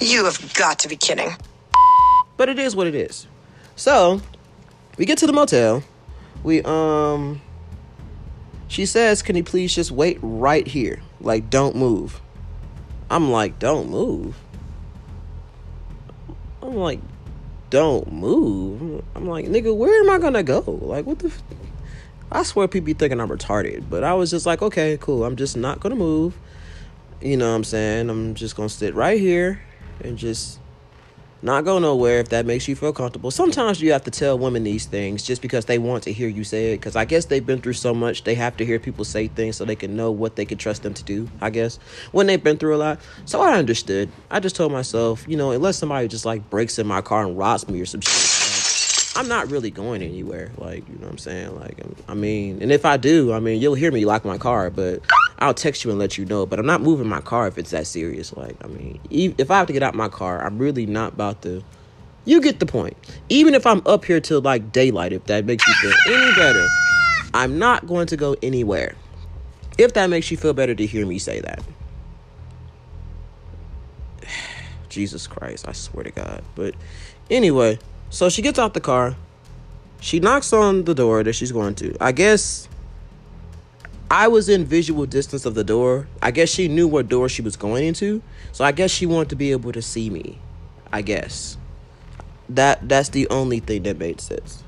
You 0.00 0.24
have 0.24 0.54
got 0.54 0.78
to 0.80 0.88
be 0.88 0.96
kidding. 0.96 1.30
But 2.36 2.48
it 2.48 2.58
is 2.58 2.76
what 2.76 2.86
it 2.86 2.94
is. 2.94 3.26
So, 3.76 4.20
we 4.96 5.06
get 5.06 5.18
to 5.18 5.26
the 5.26 5.32
motel. 5.32 5.82
We 6.44 6.62
um 6.62 7.40
she 8.68 8.86
says, 8.86 9.22
"Can 9.22 9.36
you 9.36 9.44
please 9.44 9.74
just 9.74 9.90
wait 9.90 10.18
right 10.22 10.66
here? 10.66 11.00
Like 11.20 11.50
don't 11.50 11.74
move." 11.74 12.20
I'm 13.10 13.30
like, 13.30 13.58
"Don't 13.58 13.90
move." 13.90 14.36
I'm 16.62 16.76
like, 16.76 17.00
"Don't 17.70 18.12
move." 18.12 19.04
I'm 19.14 19.28
like, 19.28 19.46
"Nigga, 19.46 19.74
where 19.74 20.00
am 20.00 20.10
I 20.10 20.18
to 20.34 20.42
go? 20.42 20.60
Like 20.82 21.06
what 21.06 21.18
the 21.18 21.28
f-? 21.28 21.42
I 22.32 22.42
swear 22.42 22.66
people 22.68 22.86
be 22.86 22.94
thinking 22.94 23.20
I'm 23.20 23.28
retarded, 23.28 23.84
but 23.88 24.02
I 24.04 24.14
was 24.14 24.30
just 24.30 24.46
like, 24.46 24.62
"Okay, 24.62 24.98
cool. 25.00 25.24
I'm 25.24 25.36
just 25.36 25.56
not 25.56 25.80
to 25.92 25.98
move." 25.98 26.38
You 27.20 27.36
know 27.36 27.48
what 27.48 27.56
I'm 27.56 27.64
saying? 27.64 28.10
I'm 28.10 28.34
just 28.34 28.56
to 28.68 28.74
sit 28.74 28.94
right 28.94 29.18
here 29.18 29.60
and 30.00 30.18
just 30.18 30.58
not 31.44 31.66
go 31.66 31.78
nowhere 31.78 32.20
if 32.20 32.30
that 32.30 32.46
makes 32.46 32.66
you 32.66 32.74
feel 32.74 32.94
comfortable. 32.94 33.30
Sometimes 33.30 33.82
you 33.82 33.92
have 33.92 34.02
to 34.04 34.10
tell 34.10 34.38
women 34.38 34.64
these 34.64 34.86
things 34.86 35.22
just 35.22 35.42
because 35.42 35.66
they 35.66 35.76
want 35.78 36.02
to 36.04 36.12
hear 36.12 36.26
you 36.26 36.42
say 36.42 36.72
it. 36.72 36.78
Because 36.78 36.96
I 36.96 37.04
guess 37.04 37.26
they've 37.26 37.44
been 37.44 37.60
through 37.60 37.74
so 37.74 37.92
much, 37.92 38.24
they 38.24 38.34
have 38.34 38.56
to 38.56 38.64
hear 38.64 38.78
people 38.78 39.04
say 39.04 39.28
things 39.28 39.56
so 39.56 39.66
they 39.66 39.76
can 39.76 39.94
know 39.94 40.10
what 40.10 40.36
they 40.36 40.46
can 40.46 40.56
trust 40.56 40.82
them 40.82 40.94
to 40.94 41.04
do. 41.04 41.28
I 41.42 41.50
guess 41.50 41.76
when 42.12 42.26
they've 42.26 42.42
been 42.42 42.56
through 42.56 42.76
a 42.76 42.78
lot. 42.78 43.00
So 43.26 43.42
I 43.42 43.58
understood. 43.58 44.08
I 44.30 44.40
just 44.40 44.56
told 44.56 44.72
myself, 44.72 45.26
you 45.28 45.36
know, 45.36 45.50
unless 45.50 45.76
somebody 45.76 46.08
just 46.08 46.24
like 46.24 46.48
breaks 46.48 46.78
in 46.78 46.86
my 46.86 47.02
car 47.02 47.26
and 47.26 47.36
robs 47.36 47.68
me 47.68 47.78
or 47.78 47.86
some 47.86 48.00
shit. 48.00 48.12
Like, 48.14 49.22
I'm 49.22 49.28
not 49.28 49.50
really 49.50 49.70
going 49.70 50.02
anywhere. 50.02 50.50
Like, 50.56 50.88
you 50.88 50.94
know 50.94 51.02
what 51.02 51.12
I'm 51.12 51.18
saying? 51.18 51.60
Like, 51.60 51.78
I 52.08 52.14
mean, 52.14 52.62
and 52.62 52.72
if 52.72 52.86
I 52.86 52.96
do, 52.96 53.34
I 53.34 53.40
mean, 53.40 53.60
you'll 53.60 53.74
hear 53.74 53.92
me 53.92 54.06
lock 54.06 54.24
my 54.24 54.38
car, 54.38 54.70
but 54.70 55.02
I'll 55.38 55.54
text 55.54 55.84
you 55.84 55.90
and 55.90 55.98
let 55.98 56.16
you 56.16 56.24
know. 56.24 56.46
But 56.46 56.58
I'm 56.58 56.66
not 56.66 56.80
moving 56.80 57.08
my 57.08 57.20
car 57.20 57.46
if 57.46 57.58
it's 57.58 57.70
that 57.70 57.86
serious. 57.86 58.36
Like, 58.36 58.56
I 58.62 58.68
mean, 58.68 59.00
if 59.10 59.50
I 59.50 59.58
have 59.58 59.66
to 59.66 59.72
get 59.72 59.82
out 59.82 59.94
my 59.94 60.08
car, 60.08 60.44
I'm 60.44 60.58
really 60.58 60.86
not 60.86 61.14
about 61.14 61.42
to. 61.42 61.62
You 62.24 62.40
get 62.40 62.60
the 62.60 62.66
point. 62.66 62.96
Even 63.28 63.54
if 63.54 63.66
I'm 63.66 63.82
up 63.86 64.04
here 64.04 64.20
till 64.20 64.40
like 64.40 64.72
daylight, 64.72 65.12
if 65.12 65.24
that 65.24 65.44
makes 65.44 65.66
you 65.66 65.74
feel 65.74 65.92
any 66.14 66.34
better, 66.34 66.66
I'm 67.34 67.58
not 67.58 67.86
going 67.86 68.06
to 68.08 68.16
go 68.16 68.36
anywhere. 68.42 68.94
If 69.76 69.94
that 69.94 70.08
makes 70.08 70.30
you 70.30 70.36
feel 70.36 70.52
better 70.52 70.74
to 70.74 70.86
hear 70.86 71.04
me 71.04 71.18
say 71.18 71.40
that. 71.40 71.62
Jesus 74.88 75.26
Christ, 75.26 75.66
I 75.68 75.72
swear 75.72 76.04
to 76.04 76.10
God. 76.10 76.42
But 76.54 76.74
anyway, 77.30 77.78
so 78.10 78.28
she 78.28 78.40
gets 78.40 78.58
out 78.58 78.74
the 78.74 78.80
car. 78.80 79.16
She 80.00 80.20
knocks 80.20 80.52
on 80.52 80.84
the 80.84 80.94
door 80.94 81.22
that 81.24 81.32
she's 81.32 81.50
going 81.50 81.74
to. 81.76 81.96
I 82.00 82.12
guess 82.12 82.68
I 84.10 84.28
was 84.28 84.48
in 84.48 84.64
visual 84.64 85.06
distance 85.06 85.44
of 85.44 85.54
the 85.54 85.64
door. 85.64 86.06
I 86.22 86.30
guess 86.30 86.48
she 86.48 86.68
knew 86.68 86.86
what 86.86 87.08
door 87.08 87.28
she 87.28 87.42
was 87.42 87.56
going 87.56 87.86
into. 87.86 88.22
So 88.52 88.64
I 88.64 88.72
guess 88.72 88.90
she 88.90 89.06
wanted 89.06 89.30
to 89.30 89.36
be 89.36 89.52
able 89.52 89.72
to 89.72 89.82
see 89.82 90.10
me. 90.10 90.38
I 90.92 91.02
guess. 91.02 91.56
That 92.48 92.88
that's 92.88 93.08
the 93.08 93.28
only 93.28 93.60
thing 93.60 93.82
that 93.84 93.98
made 93.98 94.20
sense. 94.20 94.62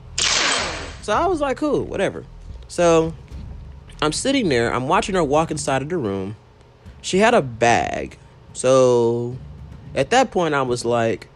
So 1.02 1.12
I 1.12 1.26
was 1.26 1.40
like, 1.40 1.56
cool, 1.56 1.84
whatever. 1.84 2.24
So 2.66 3.14
I'm 4.02 4.12
sitting 4.12 4.48
there, 4.48 4.74
I'm 4.74 4.88
watching 4.88 5.14
her 5.14 5.22
walk 5.22 5.52
inside 5.52 5.82
of 5.82 5.88
the 5.88 5.96
room. 5.96 6.34
She 7.00 7.18
had 7.18 7.32
a 7.32 7.42
bag. 7.42 8.18
So 8.54 9.36
at 9.94 10.10
that 10.10 10.32
point 10.32 10.54
I 10.54 10.62
was 10.62 10.84
like, 10.84 11.28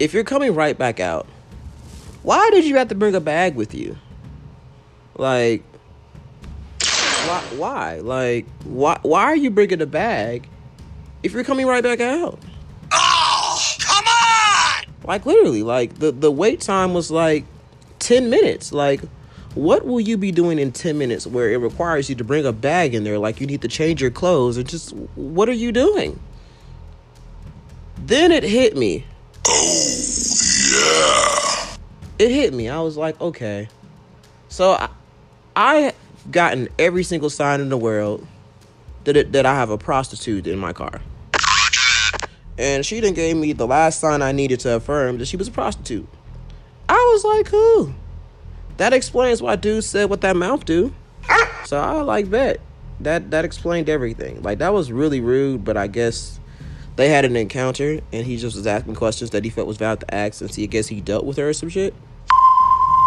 if 0.00 0.12
you're 0.12 0.24
coming 0.24 0.54
right 0.54 0.76
back 0.76 0.98
out, 0.98 1.28
why 2.24 2.50
did 2.50 2.64
you 2.64 2.76
have 2.76 2.88
to 2.88 2.94
bring 2.96 3.14
a 3.14 3.20
bag 3.20 3.54
with 3.54 3.74
you? 3.74 3.96
Like 5.16 5.62
why, 7.30 7.42
why? 7.56 7.98
Like, 7.98 8.46
why? 8.64 8.98
Why 9.02 9.22
are 9.24 9.36
you 9.36 9.50
bringing 9.50 9.80
a 9.80 9.86
bag 9.86 10.48
if 11.22 11.32
you're 11.32 11.44
coming 11.44 11.66
right 11.66 11.82
back 11.82 12.00
out? 12.00 12.38
Oh, 12.92 13.62
come 13.78 14.04
on! 14.04 14.94
Like 15.04 15.26
literally, 15.26 15.62
like 15.62 15.94
the 15.98 16.10
the 16.10 16.30
wait 16.30 16.60
time 16.60 16.92
was 16.92 17.10
like 17.10 17.44
ten 18.00 18.30
minutes. 18.30 18.72
Like, 18.72 19.00
what 19.54 19.86
will 19.86 20.00
you 20.00 20.16
be 20.16 20.32
doing 20.32 20.58
in 20.58 20.72
ten 20.72 20.98
minutes 20.98 21.26
where 21.26 21.50
it 21.50 21.58
requires 21.58 22.08
you 22.08 22.16
to 22.16 22.24
bring 22.24 22.44
a 22.46 22.52
bag 22.52 22.94
in 22.94 23.04
there? 23.04 23.18
Like 23.18 23.40
you 23.40 23.46
need 23.46 23.62
to 23.62 23.68
change 23.68 24.02
your 24.02 24.10
clothes 24.10 24.56
and 24.56 24.68
just 24.68 24.90
what 25.14 25.48
are 25.48 25.52
you 25.52 25.70
doing? 25.70 26.18
Then 27.98 28.32
it 28.32 28.42
hit 28.42 28.76
me. 28.76 29.06
Oh, 29.46 29.86
yeah. 30.72 31.76
It 32.18 32.30
hit 32.30 32.52
me. 32.52 32.68
I 32.68 32.80
was 32.80 32.96
like, 32.96 33.20
okay. 33.20 33.68
So 34.48 34.72
I, 34.72 34.88
I 35.54 35.92
gotten 36.30 36.68
every 36.78 37.02
single 37.02 37.30
sign 37.30 37.60
in 37.60 37.68
the 37.68 37.76
world 37.76 38.26
that 39.04 39.16
it, 39.16 39.32
that 39.32 39.46
I 39.46 39.54
have 39.54 39.70
a 39.70 39.78
prostitute 39.78 40.46
in 40.46 40.58
my 40.58 40.72
car. 40.72 41.00
And 42.58 42.84
she 42.84 43.00
then 43.00 43.14
gave 43.14 43.36
me 43.36 43.52
the 43.54 43.66
last 43.66 44.00
sign 44.00 44.20
I 44.20 44.32
needed 44.32 44.60
to 44.60 44.76
affirm 44.76 45.18
that 45.18 45.26
she 45.26 45.36
was 45.36 45.48
a 45.48 45.50
prostitute. 45.50 46.06
I 46.88 47.10
was 47.12 47.24
like, 47.24 47.46
cool. 47.46 47.94
That 48.76 48.92
explains 48.92 49.40
why 49.40 49.56
dude 49.56 49.84
said 49.84 50.10
what 50.10 50.20
that 50.22 50.36
mouth 50.36 50.64
do. 50.64 50.92
So 51.64 51.78
I 51.78 52.00
like 52.02 52.30
bet. 52.30 52.60
That 53.00 53.30
that 53.30 53.44
explained 53.44 53.88
everything. 53.88 54.42
Like 54.42 54.58
that 54.58 54.72
was 54.72 54.90
really 54.90 55.20
rude, 55.20 55.64
but 55.64 55.76
I 55.76 55.86
guess 55.86 56.40
they 56.96 57.08
had 57.08 57.24
an 57.24 57.36
encounter 57.36 58.00
and 58.12 58.26
he 58.26 58.36
just 58.36 58.56
was 58.56 58.66
asking 58.66 58.94
questions 58.96 59.30
that 59.30 59.44
he 59.44 59.50
felt 59.50 59.66
was 59.66 59.76
valid 59.76 60.00
to 60.00 60.14
ask 60.14 60.40
and 60.40 60.50
see 60.50 60.64
I 60.64 60.66
guess 60.66 60.88
he 60.88 61.00
dealt 61.00 61.24
with 61.24 61.36
her 61.38 61.48
or 61.48 61.52
some 61.52 61.68
shit. 61.68 61.94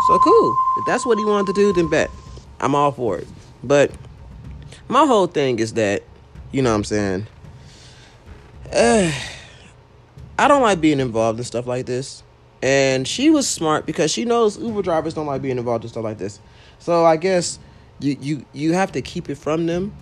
So 0.07 0.19
cool. 0.19 0.57
If 0.77 0.85
that's 0.85 1.05
what 1.05 1.17
he 1.17 1.25
wanted 1.25 1.47
to 1.47 1.53
do, 1.53 1.73
then 1.73 1.89
bet. 1.89 2.09
I'm 2.63 2.75
all 2.75 2.91
for 2.93 3.17
it. 3.17 3.27
But 3.63 3.91
my 4.87 5.05
whole 5.05 5.27
thing 5.27 5.59
is 5.59 5.73
that, 5.73 6.03
you 6.51 6.61
know 6.61 6.69
what 6.71 6.77
I'm 6.77 6.83
saying? 6.85 7.27
Uh, 8.71 9.11
I 10.39 10.47
don't 10.47 10.61
like 10.61 10.81
being 10.81 10.99
involved 10.99 11.39
in 11.39 11.45
stuff 11.45 11.67
like 11.67 11.85
this. 11.85 12.23
And 12.61 13.05
she 13.05 13.29
was 13.29 13.47
smart 13.47 13.85
because 13.85 14.09
she 14.09 14.23
knows 14.23 14.57
Uber 14.57 14.81
drivers 14.81 15.13
don't 15.13 15.25
like 15.25 15.41
being 15.41 15.57
involved 15.57 15.83
in 15.83 15.89
stuff 15.89 16.05
like 16.05 16.17
this. 16.17 16.39
So 16.79 17.05
I 17.05 17.17
guess 17.17 17.59
you 17.99 18.17
you 18.21 18.45
you 18.53 18.73
have 18.73 18.93
to 18.93 19.01
keep 19.01 19.29
it 19.29 19.35
from 19.35 19.65
them 19.65 19.93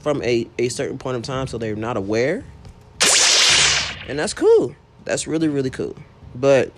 from 0.00 0.22
a, 0.22 0.46
a 0.58 0.68
certain 0.68 0.98
point 0.98 1.16
of 1.16 1.22
time 1.22 1.46
so 1.46 1.56
they're 1.56 1.74
not 1.74 1.96
aware. 1.96 2.44
And 4.06 4.18
that's 4.18 4.34
cool. 4.34 4.76
That's 5.04 5.26
really, 5.26 5.48
really 5.48 5.70
cool. 5.70 5.96
But 6.34 6.72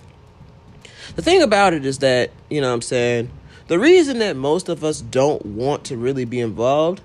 the 1.17 1.21
thing 1.21 1.41
about 1.41 1.73
it 1.73 1.85
is 1.85 1.97
that, 1.99 2.31
you 2.49 2.61
know 2.61 2.69
what 2.69 2.75
I'm 2.75 2.81
saying, 2.81 3.29
the 3.67 3.79
reason 3.79 4.19
that 4.19 4.35
most 4.35 4.69
of 4.69 4.83
us 4.83 5.01
don't 5.01 5.45
want 5.45 5.83
to 5.85 5.97
really 5.97 6.25
be 6.25 6.39
involved 6.39 7.01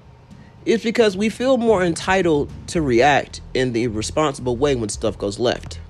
is 0.65 0.83
because 0.83 1.17
we 1.17 1.29
feel 1.29 1.57
more 1.57 1.83
entitled 1.83 2.51
to 2.69 2.81
react 2.81 3.41
in 3.53 3.73
the 3.73 3.89
responsible 3.89 4.57
way 4.57 4.77
when 4.77 4.89
stuff 4.89 5.19
goes 5.19 5.39
left. 5.39 5.81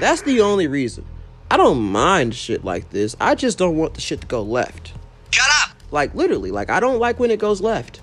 That's 0.00 0.22
the 0.22 0.40
only 0.40 0.66
reason. 0.66 1.04
I 1.50 1.56
don't 1.56 1.80
mind 1.80 2.34
shit 2.34 2.64
like 2.64 2.90
this. 2.90 3.14
I 3.20 3.34
just 3.34 3.58
don't 3.58 3.76
want 3.76 3.94
the 3.94 4.00
shit 4.00 4.20
to 4.22 4.26
go 4.26 4.42
left. 4.42 4.92
Shut 5.30 5.46
up! 5.62 5.76
Like 5.90 6.14
literally, 6.14 6.50
like 6.50 6.70
I 6.70 6.80
don't 6.80 6.98
like 6.98 7.20
when 7.20 7.30
it 7.30 7.38
goes 7.38 7.60
left. 7.60 8.00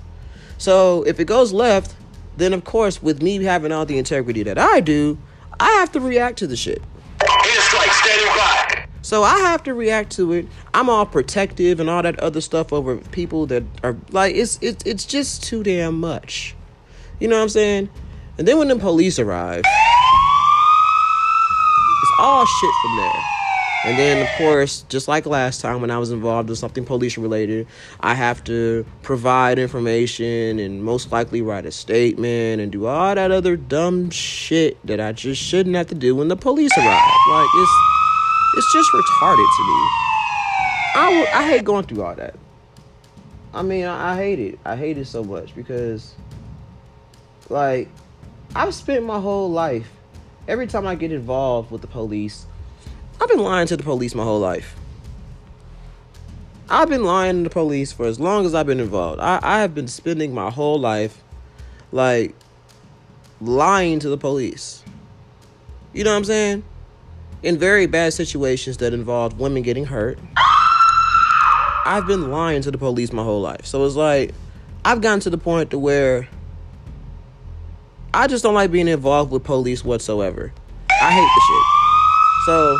So 0.57 1.03
if 1.03 1.19
it 1.19 1.25
goes 1.25 1.51
left, 1.51 1.95
then 2.37 2.53
of 2.53 2.63
course 2.63 3.01
with 3.01 3.21
me 3.21 3.43
having 3.43 3.71
all 3.71 3.85
the 3.85 3.97
integrity 3.97 4.43
that 4.43 4.57
I 4.57 4.79
do, 4.79 5.17
I 5.59 5.71
have 5.71 5.91
to 5.93 5.99
react 5.99 6.39
to 6.39 6.47
the 6.47 6.55
shit. 6.55 6.81
Need 7.21 7.59
strike, 7.59 7.91
standing 7.91 8.27
by. 8.27 8.76
So 9.07 9.23
I 9.23 9.37
have 9.37 9.63
to 9.63 9.73
react 9.73 10.11
to 10.17 10.33
it. 10.33 10.45
I'm 10.73 10.89
all 10.89 11.05
protective 11.05 11.79
and 11.79 11.89
all 11.89 12.03
that 12.03 12.19
other 12.19 12.41
stuff 12.41 12.73
over 12.73 12.97
people 12.97 13.45
that 13.45 13.63
are 13.81 13.95
like 14.11 14.35
it's 14.35 14.59
it's 14.61 14.83
it's 14.85 15.05
just 15.05 15.41
too 15.41 15.63
damn 15.63 15.97
much. 15.97 16.53
You 17.21 17.29
know 17.29 17.37
what 17.37 17.43
I'm 17.43 17.47
saying? 17.47 17.87
And 18.37 18.45
then 18.45 18.57
when 18.57 18.67
the 18.67 18.75
police 18.75 19.17
arrive, 19.17 19.59
it's 19.59 19.69
all 22.19 22.45
shit 22.45 22.69
from 22.81 22.97
there. 22.97 23.23
And 23.85 23.97
then, 23.97 24.23
of 24.23 24.27
course, 24.37 24.81
just 24.89 25.07
like 25.07 25.25
last 25.25 25.61
time 25.61 25.79
when 25.79 25.89
I 25.89 25.99
was 25.99 26.11
involved 26.11 26.49
in 26.49 26.57
something 26.57 26.83
police 26.83 27.17
related, 27.17 27.65
I 28.01 28.13
have 28.13 28.43
to 28.43 28.85
provide 29.03 29.57
information 29.57 30.59
and 30.59 30.83
most 30.83 31.13
likely 31.13 31.41
write 31.41 31.65
a 31.65 31.71
statement 31.71 32.59
and 32.59 32.73
do 32.73 32.87
all 32.87 33.15
that 33.15 33.31
other 33.31 33.55
dumb 33.55 34.09
shit 34.09 34.85
that 34.85 34.99
I 34.99 35.13
just 35.13 35.41
shouldn't 35.41 35.77
have 35.77 35.87
to 35.87 35.95
do 35.95 36.13
when 36.13 36.27
the 36.27 36.35
police 36.35 36.77
arrive. 36.77 37.13
Like, 37.29 37.47
it's 37.55 37.71
it's 38.57 38.73
just 38.73 38.91
retarded 38.91 39.45
to 39.55 39.63
me. 39.63 40.07
I, 40.95 41.47
hate 41.47 41.63
going 41.63 41.85
through 41.85 42.01
all 42.01 42.15
that. 42.15 42.35
I 43.53 43.61
mean, 43.61 43.85
I, 43.85 44.13
I 44.13 44.15
hate 44.15 44.39
it. 44.39 44.59
I 44.65 44.75
hate 44.75 44.97
it 44.97 45.05
so 45.05 45.23
much 45.23 45.55
because, 45.55 46.15
like, 47.49 47.87
I've 48.55 48.73
spent 48.73 49.05
my 49.05 49.19
whole 49.19 49.51
life, 49.51 49.91
every 50.47 50.65
time 50.65 50.87
I 50.87 50.95
get 50.95 51.11
involved 51.11 51.69
with 51.69 51.81
the 51.81 51.87
police, 51.87 52.47
I've 53.21 53.29
been 53.29 53.43
lying 53.43 53.67
to 53.67 53.77
the 53.77 53.83
police 53.83 54.15
my 54.15 54.23
whole 54.23 54.39
life. 54.39 54.75
I've 56.67 56.89
been 56.89 57.03
lying 57.03 57.37
to 57.37 57.43
the 57.43 57.53
police 57.53 57.91
for 57.91 58.07
as 58.07 58.19
long 58.19 58.45
as 58.45 58.55
I've 58.55 58.65
been 58.65 58.79
involved. 58.79 59.19
I, 59.19 59.39
I 59.43 59.59
have 59.59 59.75
been 59.75 59.87
spending 59.87 60.33
my 60.33 60.49
whole 60.49 60.79
life, 60.79 61.21
like, 61.91 62.35
lying 63.39 63.99
to 63.99 64.09
the 64.09 64.17
police. 64.17 64.83
You 65.93 66.03
know 66.03 66.11
what 66.11 66.17
I'm 66.17 66.25
saying? 66.25 66.63
In 67.43 67.57
very 67.57 67.85
bad 67.85 68.13
situations 68.13 68.77
that 68.77 68.93
involved 68.93 69.37
women 69.37 69.61
getting 69.61 69.85
hurt. 69.85 70.19
I've 71.85 72.05
been 72.07 72.31
lying 72.31 72.61
to 72.63 72.71
the 72.71 72.77
police 72.77 73.13
my 73.13 73.23
whole 73.23 73.41
life. 73.41 73.65
So 73.65 73.85
it's 73.85 73.95
like 73.95 74.33
I've 74.83 75.01
gotten 75.01 75.19
to 75.21 75.29
the 75.29 75.37
point 75.37 75.71
to 75.71 75.79
where 75.79 76.27
I 78.13 78.27
just 78.27 78.43
don't 78.43 78.55
like 78.55 78.71
being 78.71 78.87
involved 78.87 79.31
with 79.31 79.43
police 79.43 79.85
whatsoever. 79.85 80.51
I 80.89 81.11
hate 81.11 81.21
the 81.21 81.41
shit. 81.47 81.63
So 82.45 82.77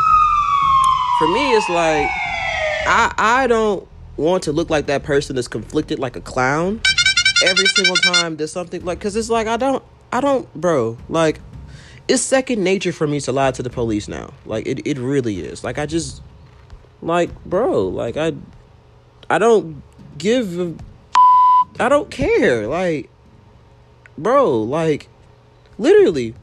for 1.18 1.28
me 1.28 1.52
it's 1.52 1.68
like 1.68 2.08
I 2.86 3.14
I 3.16 3.46
don't 3.46 3.86
want 4.16 4.42
to 4.44 4.52
look 4.52 4.70
like 4.70 4.86
that 4.86 5.04
person 5.04 5.36
that's 5.36 5.48
conflicted 5.48 5.98
like 5.98 6.16
a 6.16 6.20
clown 6.20 6.80
every 7.46 7.66
single 7.66 7.96
time 7.96 8.36
there's 8.36 8.52
something 8.52 8.84
like 8.84 9.00
cuz 9.00 9.14
it's 9.14 9.30
like 9.30 9.46
I 9.46 9.56
don't 9.56 9.82
I 10.12 10.20
don't 10.20 10.52
bro, 10.54 10.96
like 11.08 11.40
it's 12.08 12.22
second 12.22 12.64
nature 12.64 12.92
for 12.92 13.06
me 13.06 13.20
to 13.20 13.32
lie 13.32 13.50
to 13.52 13.62
the 13.62 13.70
police 13.70 14.08
now. 14.08 14.32
Like 14.46 14.66
it 14.66 14.86
it 14.86 14.98
really 14.98 15.40
is. 15.40 15.62
Like 15.62 15.78
I 15.78 15.86
just 15.86 16.22
like 17.02 17.30
bro, 17.44 17.86
like 17.88 18.16
I 18.16 18.32
I 19.30 19.38
don't 19.38 19.82
give 20.16 20.58
a, 20.58 20.74
I 21.78 21.88
don't 21.88 22.10
care. 22.10 22.66
Like 22.66 23.10
bro, 24.16 24.62
like 24.62 25.08
literally 25.78 26.34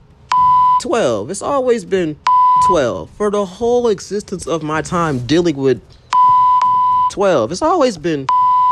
12. 0.81 1.31
It's 1.31 1.41
always 1.41 1.83
been 1.83 2.17
12 2.67 3.09
for 3.09 3.31
the 3.31 3.45
whole 3.45 3.87
existence 3.87 4.47
of 4.47 4.61
my 4.61 4.81
time 4.83 5.25
dealing 5.25 5.57
with 5.57 5.81
12. 7.11 7.51
It's 7.51 7.61
always 7.63 7.97
been 7.97 8.27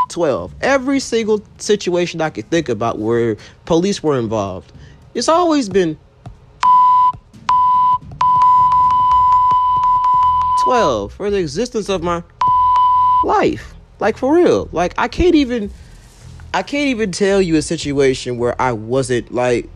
12. 0.09 0.53
Every 0.61 0.99
single 0.99 1.41
situation 1.57 2.21
I 2.21 2.29
could 2.29 2.49
think 2.51 2.69
about 2.69 2.99
where 2.99 3.35
police 3.65 4.03
were 4.03 4.19
involved. 4.19 4.71
It's 5.15 5.29
always 5.29 5.69
been 5.69 5.97
12 10.63 11.13
for 11.13 11.29
the 11.29 11.37
existence 11.37 11.89
of 11.89 12.01
my 12.01 12.23
life. 13.23 13.73
Like 13.99 14.17
for 14.17 14.33
real. 14.33 14.69
Like 14.71 14.93
I 14.97 15.07
can't 15.07 15.35
even 15.35 15.71
I 16.53 16.63
can't 16.63 16.89
even 16.89 17.11
tell 17.11 17.41
you 17.41 17.55
a 17.55 17.61
situation 17.61 18.37
where 18.37 18.59
I 18.61 18.71
wasn't 18.73 19.33
like 19.33 19.69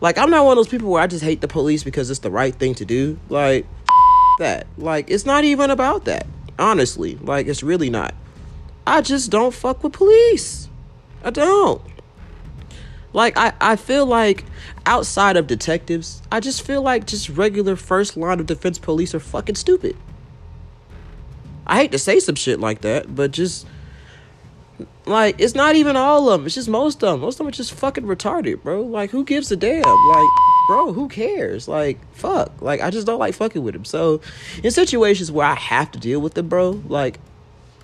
like 0.00 0.18
I'm 0.18 0.30
not 0.30 0.44
one 0.44 0.52
of 0.52 0.64
those 0.64 0.68
people 0.68 0.90
where 0.90 1.02
I 1.02 1.06
just 1.06 1.24
hate 1.24 1.40
the 1.40 1.48
police 1.48 1.84
because 1.84 2.10
it's 2.10 2.20
the 2.20 2.30
right 2.30 2.54
thing 2.54 2.74
to 2.76 2.84
do. 2.84 3.18
Like 3.28 3.66
that. 4.38 4.66
Like 4.78 5.10
it's 5.10 5.26
not 5.26 5.44
even 5.44 5.70
about 5.70 6.04
that. 6.06 6.26
Honestly. 6.58 7.16
Like 7.16 7.46
it's 7.46 7.62
really 7.62 7.90
not. 7.90 8.14
I 8.86 9.00
just 9.00 9.30
don't 9.30 9.54
fuck 9.54 9.82
with 9.82 9.92
police. 9.92 10.68
I 11.22 11.30
don't. 11.30 11.80
Like 13.14 13.38
I, 13.38 13.52
I 13.60 13.76
feel 13.76 14.04
like 14.06 14.44
outside 14.86 15.36
of 15.36 15.46
detectives, 15.46 16.20
I 16.32 16.40
just 16.40 16.62
feel 16.62 16.82
like 16.82 17.06
just 17.06 17.28
regular 17.28 17.76
first 17.76 18.16
line 18.16 18.40
of 18.40 18.46
defense 18.46 18.78
police 18.78 19.14
are 19.14 19.20
fucking 19.20 19.54
stupid. 19.54 19.96
I 21.66 21.76
hate 21.76 21.92
to 21.92 21.98
say 21.98 22.20
some 22.20 22.34
shit 22.34 22.60
like 22.60 22.82
that, 22.82 23.14
but 23.14 23.30
just 23.30 23.66
like 25.06 25.36
it's 25.38 25.54
not 25.54 25.76
even 25.76 25.96
all 25.96 26.30
of 26.30 26.40
them. 26.40 26.46
It's 26.46 26.54
just 26.54 26.68
most 26.68 27.02
of 27.02 27.12
them. 27.12 27.20
Most 27.20 27.34
of 27.34 27.38
them 27.38 27.48
are 27.48 27.52
just 27.52 27.72
fucking 27.74 28.04
retarded, 28.04 28.62
bro. 28.62 28.82
Like 28.82 29.10
who 29.10 29.24
gives 29.24 29.50
a 29.50 29.56
damn? 29.56 29.82
Like, 29.82 30.28
bro, 30.68 30.92
who 30.92 31.08
cares? 31.08 31.68
Like, 31.68 31.98
fuck. 32.14 32.60
Like 32.60 32.80
I 32.80 32.90
just 32.90 33.06
don't 33.06 33.18
like 33.18 33.34
fucking 33.34 33.62
with 33.62 33.74
them. 33.74 33.84
So, 33.84 34.20
in 34.62 34.70
situations 34.70 35.30
where 35.30 35.46
I 35.46 35.54
have 35.54 35.90
to 35.92 35.98
deal 35.98 36.20
with 36.20 36.34
them, 36.34 36.48
bro, 36.48 36.82
like, 36.88 37.18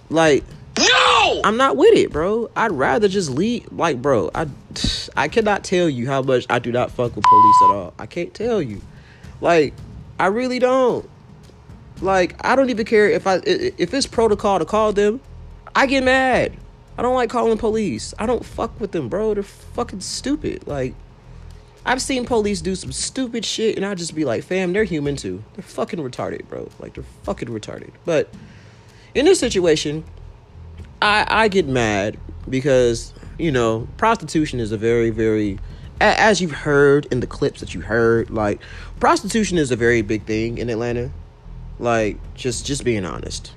like. 0.09 0.45
No! 0.79 1.43
I'm 1.45 1.59
not 1.59 1.77
with 1.77 1.95
it, 1.95 2.11
bro. 2.11 2.51
I'd 2.57 2.73
rather 2.73 3.07
just 3.07 3.29
leave. 3.29 3.71
Like, 3.71 4.01
bro, 4.01 4.31
I, 4.35 4.47
I 5.15 5.29
cannot 5.29 5.63
tell 5.63 5.91
you 5.91 6.07
how 6.07 6.23
much 6.23 6.47
I 6.49 6.59
do 6.59 6.73
not 6.73 6.91
fuck 6.91 7.15
with 7.15 7.25
police 7.25 7.57
at 7.65 7.75
all. 7.75 7.95
I 7.99 8.07
can't 8.07 8.33
tell 8.33 8.63
you. 8.63 8.81
Like, 9.43 9.75
I 10.19 10.29
really 10.29 10.59
don't. 10.59 11.09
Like, 12.01 12.35
I 12.45 12.57
don't 12.57 12.71
even 12.71 12.87
care 12.87 13.09
if 13.09 13.27
I 13.27 13.41
if 13.45 13.93
it's 13.93 14.07
protocol 14.07 14.59
to 14.59 14.65
call 14.65 14.93
them. 14.93 15.21
I 15.75 15.87
get 15.87 16.03
mad. 16.03 16.57
I 16.99 17.03
don't 17.03 17.15
like 17.15 17.31
calling 17.31 17.57
police. 17.59 18.13
I 18.19 18.27
don't 18.27 18.45
fuck 18.45 18.79
with 18.81 18.93
them, 18.93 19.09
bro. 19.09 19.35
They're 19.35 19.43
fucking 19.43 20.01
stupid. 20.01 20.67
Like, 20.67 20.95
I've 21.87 22.03
seen 22.03 22.27
police 22.27 22.61
do 22.61 22.75
some 22.75 22.93
stupid 22.93 23.45
shit, 23.45 23.77
and 23.77 23.87
I 23.87 23.95
just 23.95 24.15
be 24.15 24.25
like, 24.25 24.45
fam, 24.45 24.73
they're 24.73 24.85
human 24.85 25.17
too. 25.17 25.43
They're 25.55 25.63
fucking 25.63 25.99
retarded, 25.99 26.49
bro. 26.49 26.69
Like, 26.79 26.95
they're 26.95 27.05
fucking 27.23 27.49
retarded. 27.49 27.91
But 28.05 28.29
in 29.15 29.25
this 29.25 29.39
situation, 29.39 30.05
I 31.01 31.27
I 31.29 31.49
get 31.49 31.67
mad 31.67 32.19
because 32.49 33.13
you 33.39 33.51
know 33.51 33.89
prostitution 33.97 34.61
is 34.61 34.73
a 34.73 34.77
very 34.77 35.11
very 35.11 35.59
as 36.01 36.41
you've 36.41 36.51
heard 36.51 37.07
in 37.07 37.21
the 37.21 37.27
clips 37.27 37.61
that 37.61 37.75
you 37.75 37.81
heard 37.81 38.31
like 38.31 38.61
prostitution 38.99 39.59
is 39.59 39.71
a 39.71 39.77
very 39.77 40.03
big 40.03 40.25
thing 40.25 40.59
in 40.59 40.71
Atlanta 40.71 41.11
like 41.81 42.19
just 42.35 42.67
just 42.67 42.85
being 42.85 43.05
honest. 43.05 43.53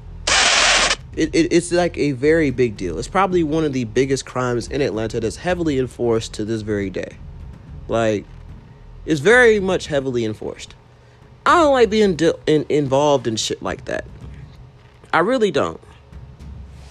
It, 1.16 1.36
it, 1.36 1.54
it's 1.54 1.72
like 1.72 1.96
a 1.98 2.14
very 2.14 2.50
big 2.50 2.76
deal. 2.76 2.98
It's 2.98 3.08
probably 3.08 3.44
one 3.44 3.64
of 3.64 3.74
the 3.74 3.84
biggest 3.84 4.26
crimes 4.26 4.68
in 4.68 4.82
Atlanta 4.82 5.20
that's 5.20 5.36
heavily 5.36 5.78
enforced 5.78 6.34
to 6.36 6.46
this 6.46 6.64
very 6.64 6.90
day. 6.90 7.18
Like 7.88 8.26
it's 9.06 9.20
very 9.20 9.60
much 9.60 9.88
heavily 9.88 10.26
enforced. 10.26 10.74
I 11.46 11.60
don't 11.60 11.74
like 11.74 11.90
being 11.90 12.16
di- 12.16 12.34
in, 12.48 12.66
involved 12.70 13.28
in 13.28 13.36
shit 13.36 13.62
like 13.62 13.86
that. 13.86 14.06
I 15.12 15.20
really 15.20 15.52
don't. 15.52 15.80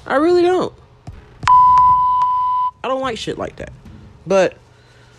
I 0.06 0.16
really 0.16 0.42
don't. 0.42 0.74
I 2.84 2.88
don't 2.88 3.00
like 3.00 3.16
shit 3.16 3.38
like 3.38 3.56
that. 3.56 3.72
But 4.26 4.56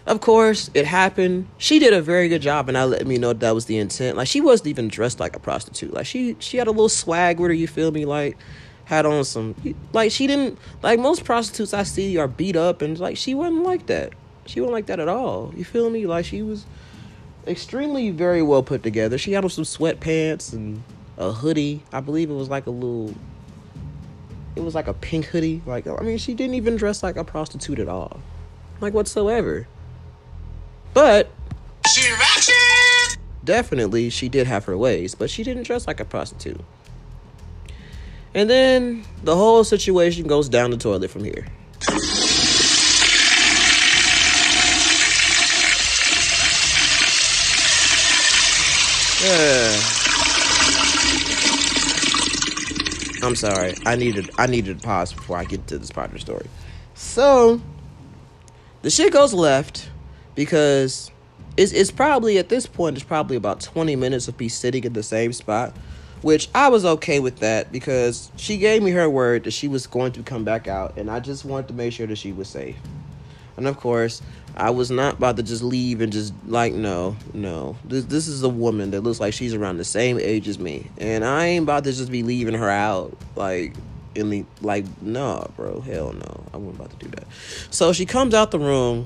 of 0.06 0.20
course, 0.20 0.70
it 0.74 0.86
happened. 0.86 1.48
She 1.58 1.80
did 1.80 1.94
a 1.94 2.02
very 2.02 2.28
good 2.28 2.42
job, 2.42 2.68
and 2.68 2.78
I 2.78 2.84
let 2.84 3.08
me 3.08 3.18
know 3.18 3.30
that, 3.30 3.40
that 3.40 3.56
was 3.56 3.66
the 3.66 3.78
intent. 3.78 4.18
Like 4.18 4.28
she 4.28 4.42
wasn't 4.42 4.68
even 4.68 4.88
dressed 4.90 5.20
like 5.20 5.36
a 5.36 5.40
prostitute. 5.40 5.94
Like 5.94 6.06
she 6.06 6.36
she 6.40 6.58
had 6.58 6.68
a 6.68 6.72
little 6.72 6.90
swag 6.90 7.40
with 7.40 7.50
her. 7.50 7.54
You 7.54 7.68
feel 7.68 7.92
me? 7.92 8.06
Like 8.06 8.38
had 8.86 9.06
on 9.06 9.24
some 9.24 9.56
like 9.94 10.12
she 10.12 10.28
didn't 10.28 10.60
like 10.82 11.00
most 11.00 11.24
prostitutes 11.24 11.74
I 11.74 11.84
see 11.84 12.18
are 12.18 12.28
beat 12.28 12.56
up, 12.56 12.82
and 12.82 13.00
like 13.00 13.18
she 13.18 13.34
wasn't 13.34 13.64
like 13.64 13.86
that. 13.86 14.14
She 14.46 14.60
wasn't 14.60 14.74
like 14.74 14.88
that 14.88 15.00
at 15.00 15.08
all. 15.08 15.54
You 15.56 15.64
feel 15.64 15.90
me? 15.90 16.06
Like 16.06 16.26
she 16.26 16.42
was 16.42 16.66
extremely 17.48 18.10
very 18.10 18.42
well 18.42 18.64
put 18.64 18.84
together. 18.84 19.18
She 19.18 19.32
had 19.32 19.46
on 19.46 19.50
some 19.50 19.64
sweatpants 19.64 20.52
and 20.52 20.84
a 21.18 21.32
hoodie. 21.32 21.84
I 21.94 22.02
believe 22.02 22.30
it 22.30 22.34
was 22.34 22.50
like 22.50 22.66
a 22.66 22.72
little 22.72 23.14
it 24.56 24.62
was 24.62 24.76
like 24.76 24.88
a 24.88 24.94
pink 24.94 25.26
hoodie. 25.26 25.62
Like, 25.66 25.88
I 25.88 26.02
mean, 26.02 26.18
she 26.18 26.34
didn't 26.34 26.56
even 26.56 26.76
dress 26.76 27.04
like 27.04 27.16
a 27.16 27.24
prostitute 27.24 27.80
at 27.80 27.88
all, 27.88 28.20
like 28.82 28.94
whatsoever. 28.94 29.68
But 30.94 31.30
she. 31.94 32.14
Definitely, 33.44 34.10
she 34.10 34.30
did 34.30 34.48
have 34.48 34.64
her 34.66 34.78
ways, 34.78 35.16
but 35.16 35.30
she 35.30 35.44
didn't 35.44 35.64
dress 35.64 35.86
like 35.86 36.00
a 36.00 36.06
prostitute. 36.06 36.62
And 38.34 38.50
then 38.50 39.04
the 39.24 39.36
whole 39.36 39.64
situation 39.64 40.28
goes 40.28 40.48
down 40.48 40.72
the 40.72 40.78
toilet 40.78 41.12
from 41.12 41.24
here. 41.24 41.46
Yeah. 49.24 49.82
I'm 53.24 53.36
sorry. 53.36 53.74
I 53.86 53.96
needed 53.96 54.30
I 54.38 54.48
needed 54.48 54.80
to 54.80 54.86
pause 54.86 55.14
before 55.14 55.38
I 55.38 55.46
get 55.46 55.68
to 55.68 55.78
this 55.78 55.92
part 55.92 56.08
of 56.08 56.14
the 56.14 56.20
story. 56.20 56.48
So 56.94 57.62
the 58.82 58.90
shit 58.90 59.14
goes 59.14 59.34
left 59.34 59.90
because 60.36 61.12
it's 61.58 61.72
it's 61.72 61.92
probably 61.92 62.38
at 62.38 62.50
this 62.50 62.66
point 62.66 62.98
it's 62.98 63.06
probably 63.06 63.36
about 63.36 63.62
20 63.62 63.96
minutes 63.96 64.28
of 64.28 64.40
me 64.40 64.48
sitting 64.50 64.84
in 64.84 64.94
the 64.94 65.04
same 65.04 65.34
spot, 65.34 65.76
which 66.22 66.50
I 66.56 66.70
was 66.70 66.86
okay 66.86 67.20
with 67.20 67.40
that 67.40 67.72
because 67.72 68.32
she 68.36 68.58
gave 68.58 68.82
me 68.82 68.92
her 68.92 69.10
word 69.10 69.44
that 69.44 69.52
she 69.52 69.68
was 69.68 69.88
going 69.88 70.14
to 70.14 70.24
come 70.24 70.44
back 70.44 70.68
out 70.68 70.98
and 70.98 71.10
I 71.10 71.20
just 71.20 71.46
wanted 71.46 71.68
to 71.70 71.74
make 71.74 71.94
sure 71.94 72.08
that 72.08 72.18
she 72.18 72.32
was 72.32 72.48
safe. 72.48 72.78
And 73.56 73.68
of 73.68 73.78
course, 73.78 74.22
I 74.56 74.70
was 74.70 74.92
not 74.92 75.16
about 75.16 75.38
to 75.38 75.44
just 75.44 75.64
leave 75.64 76.02
and 76.02 76.12
just 76.12 76.34
like 76.46 76.74
no, 76.74 77.16
no. 77.34 77.78
This 77.86 78.06
this 78.06 78.28
is 78.28 78.44
a 78.44 78.50
woman 78.50 78.92
that 78.92 79.02
looks 79.02 79.20
like 79.20 79.34
she's 79.34 79.54
around 79.54 79.78
the 79.78 79.84
same 79.84 80.20
age 80.20 80.48
as 80.48 80.60
me, 80.60 80.90
and 80.98 81.26
I 81.26 81.46
ain't 81.46 81.64
about 81.64 81.84
to 81.86 81.92
just 81.92 82.12
be 82.12 82.24
leaving 82.24 82.56
her 82.56 82.70
out 82.70 83.16
like 83.36 83.76
in 84.16 84.30
the 84.30 84.46
like 84.62 84.86
no, 85.02 85.50
bro, 85.56 85.82
hell 85.82 86.14
no, 86.14 86.44
I 86.54 86.58
wasn't 86.58 86.76
about 86.76 87.00
to 87.00 87.06
do 87.06 87.12
that. 87.16 87.28
So 87.70 87.94
she 87.94 88.06
comes 88.06 88.34
out 88.34 88.52
the 88.52 88.60
room. 88.60 89.06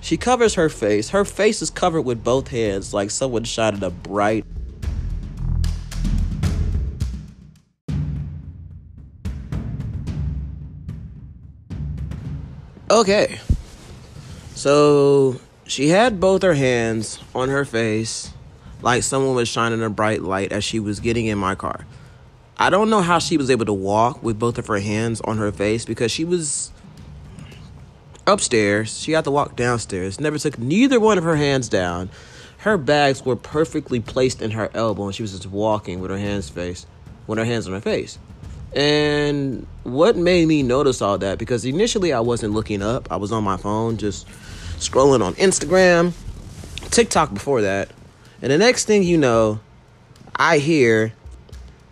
She 0.00 0.16
covers 0.16 0.54
her 0.54 0.68
face. 0.68 1.10
Her 1.10 1.24
face 1.24 1.62
is 1.62 1.70
covered 1.70 2.02
with 2.02 2.24
both 2.24 2.48
hands, 2.48 2.94
like 2.94 3.10
someone 3.10 3.44
shining 3.44 3.82
a 3.82 3.90
bright 3.90 4.44
Okay. 12.90 13.38
So 14.54 15.40
she 15.64 15.88
had 15.88 16.18
both 16.18 16.42
her 16.42 16.54
hands 16.54 17.20
on 17.36 17.48
her 17.48 17.64
face, 17.64 18.32
like 18.82 19.04
someone 19.04 19.36
was 19.36 19.48
shining 19.48 19.80
a 19.82 19.88
bright 19.88 20.22
light 20.22 20.50
as 20.50 20.64
she 20.64 20.80
was 20.80 20.98
getting 20.98 21.26
in 21.26 21.38
my 21.38 21.54
car. 21.54 21.86
I 22.58 22.68
don't 22.68 22.90
know 22.90 23.00
how 23.00 23.20
she 23.20 23.36
was 23.36 23.48
able 23.48 23.64
to 23.66 23.72
walk 23.72 24.24
with 24.24 24.40
both 24.40 24.58
of 24.58 24.66
her 24.66 24.80
hands 24.80 25.20
on 25.20 25.38
her 25.38 25.52
face 25.52 25.84
because 25.84 26.10
she 26.10 26.24
was. 26.24 26.72
Upstairs. 28.32 28.98
She 28.98 29.12
had 29.12 29.24
to 29.24 29.30
walk 29.30 29.56
downstairs. 29.56 30.20
Never 30.20 30.38
took 30.38 30.58
neither 30.58 31.00
one 31.00 31.18
of 31.18 31.24
her 31.24 31.36
hands 31.36 31.68
down. 31.68 32.10
Her 32.58 32.76
bags 32.76 33.24
were 33.24 33.36
perfectly 33.36 34.00
placed 34.00 34.42
in 34.42 34.50
her 34.52 34.70
elbow, 34.74 35.06
and 35.06 35.14
she 35.14 35.22
was 35.22 35.32
just 35.32 35.46
walking 35.46 36.00
with 36.00 36.10
her 36.10 36.18
hands 36.18 36.48
face, 36.48 36.86
with 37.26 37.38
her 37.38 37.44
hands 37.44 37.66
on 37.66 37.72
her 37.72 37.80
face. 37.80 38.18
And 38.74 39.66
what 39.82 40.16
made 40.16 40.46
me 40.46 40.62
notice 40.62 41.02
all 41.02 41.18
that? 41.18 41.38
Because 41.38 41.64
initially 41.64 42.12
I 42.12 42.20
wasn't 42.20 42.54
looking 42.54 42.82
up. 42.82 43.10
I 43.10 43.16
was 43.16 43.32
on 43.32 43.42
my 43.42 43.56
phone, 43.56 43.96
just 43.96 44.28
scrolling 44.78 45.24
on 45.24 45.34
Instagram, 45.34 46.12
TikTok 46.90 47.34
before 47.34 47.62
that. 47.62 47.90
And 48.42 48.52
the 48.52 48.58
next 48.58 48.84
thing 48.84 49.02
you 49.02 49.18
know, 49.18 49.60
I 50.36 50.58
hear, 50.58 51.14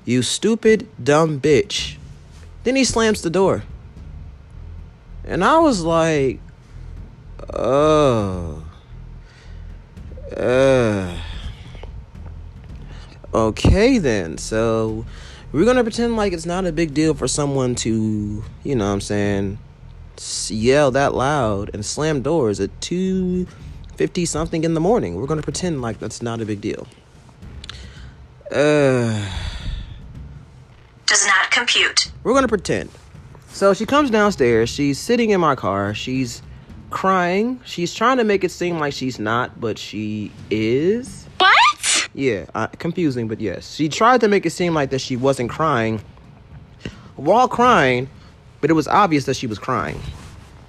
"You 0.05 0.23
stupid 0.23 0.87
dumb 1.03 1.41
bitch." 1.41 1.97
Then 2.65 2.77
he 2.77 2.85
slams 2.85 3.23
the 3.23 3.31
door. 3.31 3.65
And 5.29 5.45
I 5.45 5.59
was 5.59 5.83
like, 5.83 6.41
oh. 7.53 8.65
Uh. 10.35 11.17
Okay 13.35 13.99
then. 13.99 14.39
So 14.39 15.05
we're 15.53 15.65
going 15.65 15.77
to 15.77 15.83
pretend 15.83 16.17
like 16.17 16.33
it's 16.33 16.47
not 16.47 16.67
a 16.67 16.73
big 16.73 16.95
deal 16.95 17.13
for 17.13 17.29
someone 17.29 17.75
to, 17.77 18.43
you 18.65 18.75
know 18.75 18.87
what 18.87 18.93
I'm 18.95 19.01
saying, 19.03 19.59
yell 20.49 20.91
that 20.93 21.15
loud 21.15 21.71
and 21.75 21.85
slam 21.85 22.23
doors 22.23 22.59
at 22.59 22.71
2:50 22.81 24.27
something 24.27 24.65
in 24.65 24.73
the 24.73 24.81
morning. 24.81 25.15
We're 25.15 25.27
going 25.27 25.41
to 25.41 25.45
pretend 25.45 25.83
like 25.83 25.99
that's 25.99 26.23
not 26.23 26.41
a 26.41 26.47
big 26.47 26.63
deal. 26.63 26.89
Uh 28.51 29.29
Does 31.05 31.27
not 31.27 31.51
compute. 31.51 32.11
we're 32.23 32.33
gonna 32.33 32.49
pretend. 32.49 32.89
So 33.59 33.75
she 33.75 33.87
comes 33.87 34.09
downstairs. 34.09 34.71
She's 34.71 35.01
sitting 35.01 35.31
in 35.31 35.41
my 35.41 35.57
car. 35.57 35.93
She's 35.93 36.43
crying. 36.91 37.61
She's 37.65 37.93
trying 37.93 38.19
to 38.19 38.23
make 38.23 38.45
it 38.45 38.53
seem 38.53 38.79
like 38.79 38.93
she's 38.93 39.19
not, 39.19 39.61
but 39.61 39.81
she 39.81 40.31
is. 40.49 41.27
What? 41.39 42.09
Yeah, 42.15 42.45
uh, 42.55 42.69
confusing, 42.69 43.27
but 43.27 43.41
yes. 43.41 43.75
She 43.75 43.89
tried 43.89 44.21
to 44.21 44.29
make 44.29 44.47
it 44.47 44.51
seem 44.51 44.75
like 44.75 44.91
that 44.91 45.01
she 45.01 45.17
wasn't 45.17 45.51
crying 45.51 46.01
while 47.17 47.49
crying, 47.49 48.09
but 48.61 48.71
it 48.71 48.75
was 48.75 48.87
obvious 48.87 49.25
that 49.25 49.35
she 49.35 49.49
was 49.49 49.59
crying. 49.59 50.01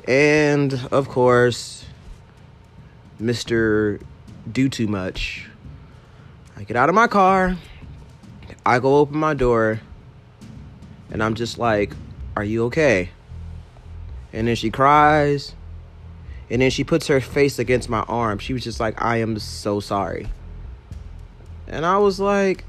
And 0.07 0.73
of 0.91 1.09
course, 1.09 1.85
Mr. 3.21 4.01
Do 4.51 4.67
Too 4.67 4.87
Much. 4.87 5.47
I 6.57 6.63
get 6.63 6.75
out 6.75 6.89
of 6.89 6.95
my 6.95 7.05
car. 7.05 7.55
I 8.65 8.79
go 8.79 8.95
open 8.95 9.19
my 9.19 9.35
door. 9.35 9.79
And 11.11 11.21
I'm 11.21 11.35
just 11.35 11.59
like, 11.59 11.93
Are 12.35 12.43
you 12.43 12.65
okay? 12.65 13.09
And 14.31 14.47
then 14.47 14.55
she 14.55 14.69
cries. 14.69 15.55
And 16.49 16.61
then 16.61 16.71
she 16.71 16.83
puts 16.83 17.07
her 17.07 17.21
face 17.21 17.59
against 17.59 17.89
my 17.89 18.01
arm. 18.01 18.39
She 18.39 18.53
was 18.53 18.63
just 18.63 18.79
like, 18.79 19.01
I 19.01 19.17
am 19.17 19.37
so 19.39 19.79
sorry. 19.79 20.27
And 21.67 21.85
I 21.85 21.97
was 21.97 22.19
like, 22.19 22.63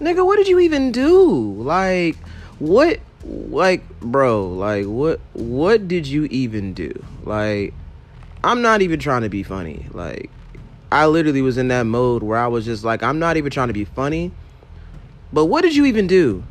Nigga, 0.00 0.24
what 0.24 0.36
did 0.36 0.48
you 0.48 0.58
even 0.58 0.90
do? 0.90 1.54
Like, 1.54 2.16
what 2.58 3.00
like 3.24 3.88
bro, 4.00 4.48
like 4.48 4.86
what 4.86 5.20
what 5.32 5.88
did 5.88 6.06
you 6.06 6.24
even 6.26 6.74
do? 6.74 6.92
Like 7.22 7.74
I'm 8.42 8.62
not 8.62 8.82
even 8.82 9.00
trying 9.00 9.22
to 9.22 9.28
be 9.28 9.42
funny. 9.42 9.86
Like 9.92 10.30
I 10.92 11.06
literally 11.06 11.42
was 11.42 11.56
in 11.58 11.68
that 11.68 11.84
mode 11.84 12.22
where 12.22 12.38
I 12.38 12.46
was 12.46 12.64
just 12.64 12.84
like 12.84 13.02
I'm 13.02 13.18
not 13.18 13.36
even 13.36 13.50
trying 13.50 13.68
to 13.68 13.74
be 13.74 13.84
funny. 13.84 14.32
But 15.32 15.46
what 15.46 15.62
did 15.62 15.74
you 15.74 15.84
even 15.86 16.06
do? 16.06 16.44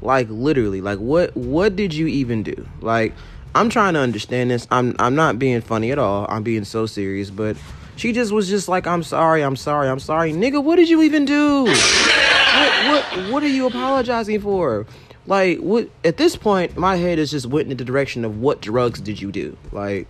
Like 0.00 0.28
literally, 0.30 0.80
like 0.80 0.98
what 0.98 1.36
what 1.36 1.76
did 1.76 1.92
you 1.94 2.06
even 2.06 2.42
do? 2.42 2.66
Like 2.80 3.14
I'm 3.54 3.70
trying 3.70 3.94
to 3.94 4.00
understand 4.00 4.50
this. 4.50 4.66
I'm 4.70 4.94
I'm 4.98 5.14
not 5.14 5.38
being 5.38 5.60
funny 5.60 5.90
at 5.90 5.98
all. 5.98 6.26
I'm 6.28 6.42
being 6.42 6.64
so 6.64 6.86
serious, 6.86 7.30
but 7.30 7.56
she 7.96 8.12
just 8.12 8.32
was 8.32 8.48
just 8.48 8.68
like 8.68 8.86
I'm 8.86 9.02
sorry, 9.02 9.42
I'm 9.42 9.56
sorry, 9.56 9.88
I'm 9.88 9.98
sorry. 9.98 10.32
Nigga, 10.32 10.62
what 10.62 10.76
did 10.76 10.88
you 10.88 11.02
even 11.02 11.24
do? 11.24 11.64
what 11.64 12.86
what 12.86 13.32
what 13.32 13.42
are 13.42 13.48
you 13.48 13.66
apologizing 13.66 14.40
for? 14.40 14.86
Like 15.26 15.58
what 15.58 15.90
at 16.04 16.16
this 16.16 16.36
point 16.36 16.76
my 16.76 16.96
head 16.96 17.18
is 17.18 17.30
just 17.30 17.46
went 17.46 17.70
in 17.70 17.76
the 17.76 17.84
direction 17.84 18.24
of 18.24 18.40
what 18.40 18.60
drugs 18.60 19.00
did 19.00 19.20
you 19.20 19.32
do? 19.32 19.56
Like 19.72 20.08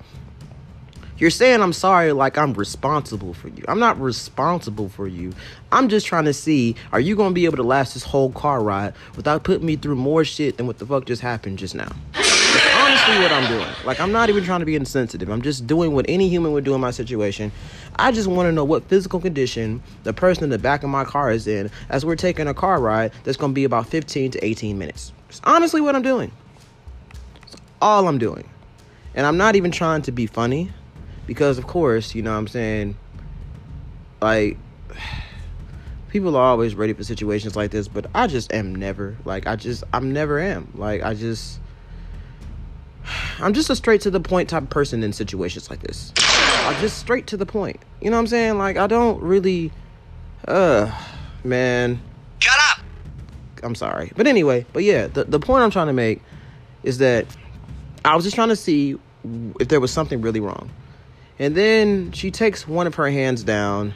you're 1.19 1.31
saying 1.31 1.61
I'm 1.61 1.73
sorry 1.73 2.13
like 2.13 2.39
I'm 2.39 2.55
responsible 2.55 3.35
for 3.35 3.49
you. 3.49 3.65
I'm 3.67 3.81
not 3.81 4.01
responsible 4.01 4.89
for 4.89 5.09
you. 5.09 5.33
I'm 5.73 5.89
just 5.89 6.07
trying 6.07 6.27
to 6.27 6.33
see 6.33 6.77
are 6.93 7.01
you 7.01 7.17
going 7.17 7.31
to 7.31 7.35
be 7.35 7.45
able 7.45 7.57
to 7.57 7.63
last 7.65 7.95
this 7.95 8.05
whole 8.05 8.31
car 8.31 8.63
ride 8.63 8.95
without 9.17 9.43
putting 9.43 9.67
me 9.67 9.77
through 9.77 9.97
more 9.97 10.25
shit 10.25 10.57
than 10.57 10.67
what 10.67 10.79
the 10.79 10.87
fuck 10.87 11.07
just 11.07 11.21
happened 11.21 11.59
just 11.59 11.75
now. 11.75 11.91
Honestly 12.15 13.19
what 13.19 13.33
I'm 13.33 13.51
doing. 13.51 13.69
Like 13.85 13.99
I'm 13.99 14.13
not 14.13 14.29
even 14.29 14.45
trying 14.45 14.61
to 14.61 14.67
be 14.67 14.77
insensitive. 14.77 15.29
I'm 15.29 15.43
just 15.43 15.67
doing 15.67 15.93
what 15.93 16.07
any 16.09 16.29
human 16.29 16.53
would 16.53 16.65
do 16.65 16.75
in 16.75 16.81
my 16.81 16.93
situation. 16.93 17.51
I 17.97 18.13
just 18.13 18.29
want 18.29 18.47
to 18.47 18.53
know 18.53 18.65
what 18.65 18.85
physical 18.85 19.21
condition 19.21 19.83
the 20.05 20.13
person 20.13 20.45
in 20.45 20.51
the 20.51 20.59
back 20.59 20.85
of 20.85 20.91
my 20.91 21.05
car 21.05 21.33
is 21.33 21.49
in 21.49 21.71
as 21.89 22.07
we're 22.07 22.17
taking 22.17 22.47
a 22.47 22.55
car 22.55 22.81
ride 22.81 23.13
that's 23.25 23.37
going 23.37 23.53
to 23.53 23.55
be 23.55 23.65
about 23.65 23.89
15 23.89 24.31
to 24.33 24.45
18 24.45 24.79
minutes. 24.79 25.13
It's 25.29 25.41
honestly 25.43 25.81
what 25.81 25.97
I'm 25.97 26.03
doing. 26.03 26.31
It's 27.43 27.57
all 27.83 28.07
I'm 28.07 28.19
doing. 28.19 28.49
And 29.15 29.27
I'm 29.27 29.37
not 29.37 29.57
even 29.57 29.73
trying 29.73 30.03
to 30.03 30.13
be 30.13 30.27
funny 30.27 30.71
because 31.29 31.59
of 31.59 31.67
course, 31.67 32.15
you 32.15 32.23
know 32.23 32.33
what 32.33 32.39
I'm 32.39 32.49
saying, 32.49 32.97
like 34.21 34.57
people 36.09 36.35
are 36.37 36.43
always 36.43 36.75
ready 36.75 36.95
for 36.95 37.05
situations 37.05 37.55
like 37.55 37.71
this, 37.71 37.87
but 37.87 38.07
I 38.15 38.27
just 38.27 38.53
am 38.53 38.75
never. 38.75 39.17
Like 39.25 39.47
I 39.47 39.55
just 39.55 39.85
I'm 39.93 40.13
never 40.13 40.41
am. 40.41 40.73
Like 40.75 41.03
I 41.03 41.13
just 41.15 41.61
I'm 43.39 43.53
just 43.53 43.69
a 43.71 43.77
straight 43.77 44.01
to 44.01 44.11
the 44.11 44.21
point 44.21 44.49
type 44.49 44.65
of 44.65 44.71
person 44.71 45.03
in 45.03 45.13
situations 45.13 45.69
like 45.71 45.81
this. 45.81 46.13
I'm 46.17 46.81
just 46.81 46.99
straight 46.99 47.27
to 47.29 47.37
the 47.37 47.47
point. 47.47 47.79
You 48.01 48.11
know 48.11 48.17
what 48.17 48.23
I'm 48.23 48.27
saying? 48.27 48.57
Like 48.57 48.79
I 48.79 48.87
don't 48.87 49.23
really 49.23 49.71
uh 50.49 50.91
man. 51.45 52.01
Shut 52.39 52.59
up. 52.71 52.85
I'm 53.63 53.75
sorry. 53.75 54.13
But 54.17 54.27
anyway, 54.27 54.65
but 54.73 54.83
yeah, 54.83 55.09
the 55.09 55.25
the 55.25 55.39
point 55.39 55.63
I'm 55.63 55.71
trying 55.71 55.89
to 55.89 55.93
make 55.93 56.23
is 56.83 56.99
that 56.99 57.27
I 58.03 58.17
was 58.17 58.25
just 58.25 58.35
trying 58.35 58.49
to 58.49 58.57
see 58.57 58.97
if 59.61 59.69
there 59.69 59.81
was 59.81 59.91
something 59.91 60.23
really 60.23 60.41
wrong. 60.41 60.71
And 61.39 61.55
then 61.55 62.13
she 62.13 62.31
takes 62.31 62.67
one 62.67 62.87
of 62.87 62.97
her 62.97 63.11
hands 63.11 63.45
down 63.45 63.95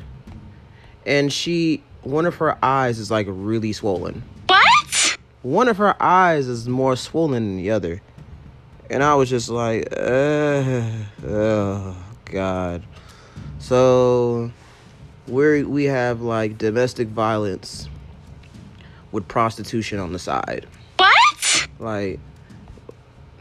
and 1.05 1.33
she 1.33 1.83
one 2.03 2.27
of 2.27 2.37
her 2.37 2.57
eyes 2.65 2.99
is 2.99 3.11
like 3.11 3.27
really 3.29 3.73
swollen. 3.73 4.23
What? 4.47 5.17
One 5.43 5.69
of 5.69 5.77
her 5.79 6.01
eyes 6.01 6.47
is 6.47 6.69
more 6.69 6.97
swollen 6.97 7.45
than 7.45 7.57
the 7.57 7.71
other. 7.71 8.01
And 8.91 9.03
I 9.03 9.15
was 9.15 9.31
just 9.31 9.49
like, 9.49 9.89
uh, 9.97 10.83
oh 11.27 11.97
god. 12.27 12.83
So 13.59 14.53
we 15.27 15.63
we 15.65 15.85
have 15.85 16.21
like 16.21 16.59
domestic 16.59 17.09
violence 17.09 17.89
with 19.11 19.27
prostitution 19.29 19.99
on 19.99 20.13
the 20.13 20.19
side. 20.19 20.67
What? 20.99 21.69
Like 21.79 22.21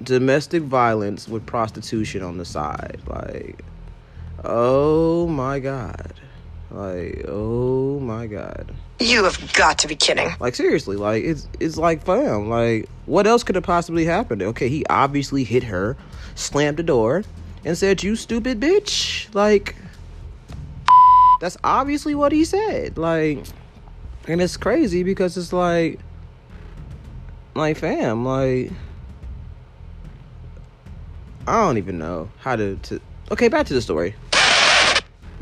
domestic 0.02 0.64
violence 0.64 1.28
with 1.28 1.46
prostitution 1.46 2.24
on 2.24 2.38
the 2.38 2.46
side. 2.46 3.00
Like 3.08 3.64
oh 4.44 5.28
my 5.28 5.60
god. 5.60 6.14
Like 6.70 7.26
oh 7.28 8.00
my 8.00 8.28
god. 8.28 8.72
You 9.00 9.24
have 9.24 9.54
got 9.54 9.80
to 9.80 9.88
be 9.88 9.96
kidding. 9.96 10.30
Like 10.40 10.56
seriously, 10.56 10.96
like 10.96 11.24
it's 11.24 11.48
it's 11.60 11.78
like 11.78 12.06
fam, 12.06 12.50
like 12.50 12.88
what 13.06 13.28
else 13.28 13.44
could 13.44 13.56
have 13.56 13.64
possibly 13.64 14.06
happened? 14.06 14.42
Okay, 14.42 14.70
he 14.70 14.86
obviously 14.90 15.44
hit 15.44 15.64
her, 15.64 15.98
slammed 16.36 16.78
the 16.78 16.84
door, 16.84 17.24
and 17.66 17.78
said, 17.78 18.04
"You 18.04 18.16
stupid 18.16 18.60
bitch." 18.60 19.34
Like 19.34 19.76
that's 21.40 21.58
obviously 21.64 22.16
what 22.16 22.32
he 22.32 22.46
said. 22.46 22.98
Like 22.98 23.44
and 24.28 24.42
it's 24.42 24.56
crazy 24.56 25.04
because 25.04 25.36
it's 25.36 25.52
like 25.52 26.00
like 27.56 27.78
fam, 27.78 28.24
like 28.24 28.72
I 31.48 31.66
don't 31.66 31.78
even 31.78 31.98
know 31.98 32.30
how 32.40 32.56
to, 32.56 32.76
to 32.78 33.02
Okay, 33.32 33.48
back 33.48 33.66
to 33.68 33.74
the 33.74 33.82
story. 33.82 34.16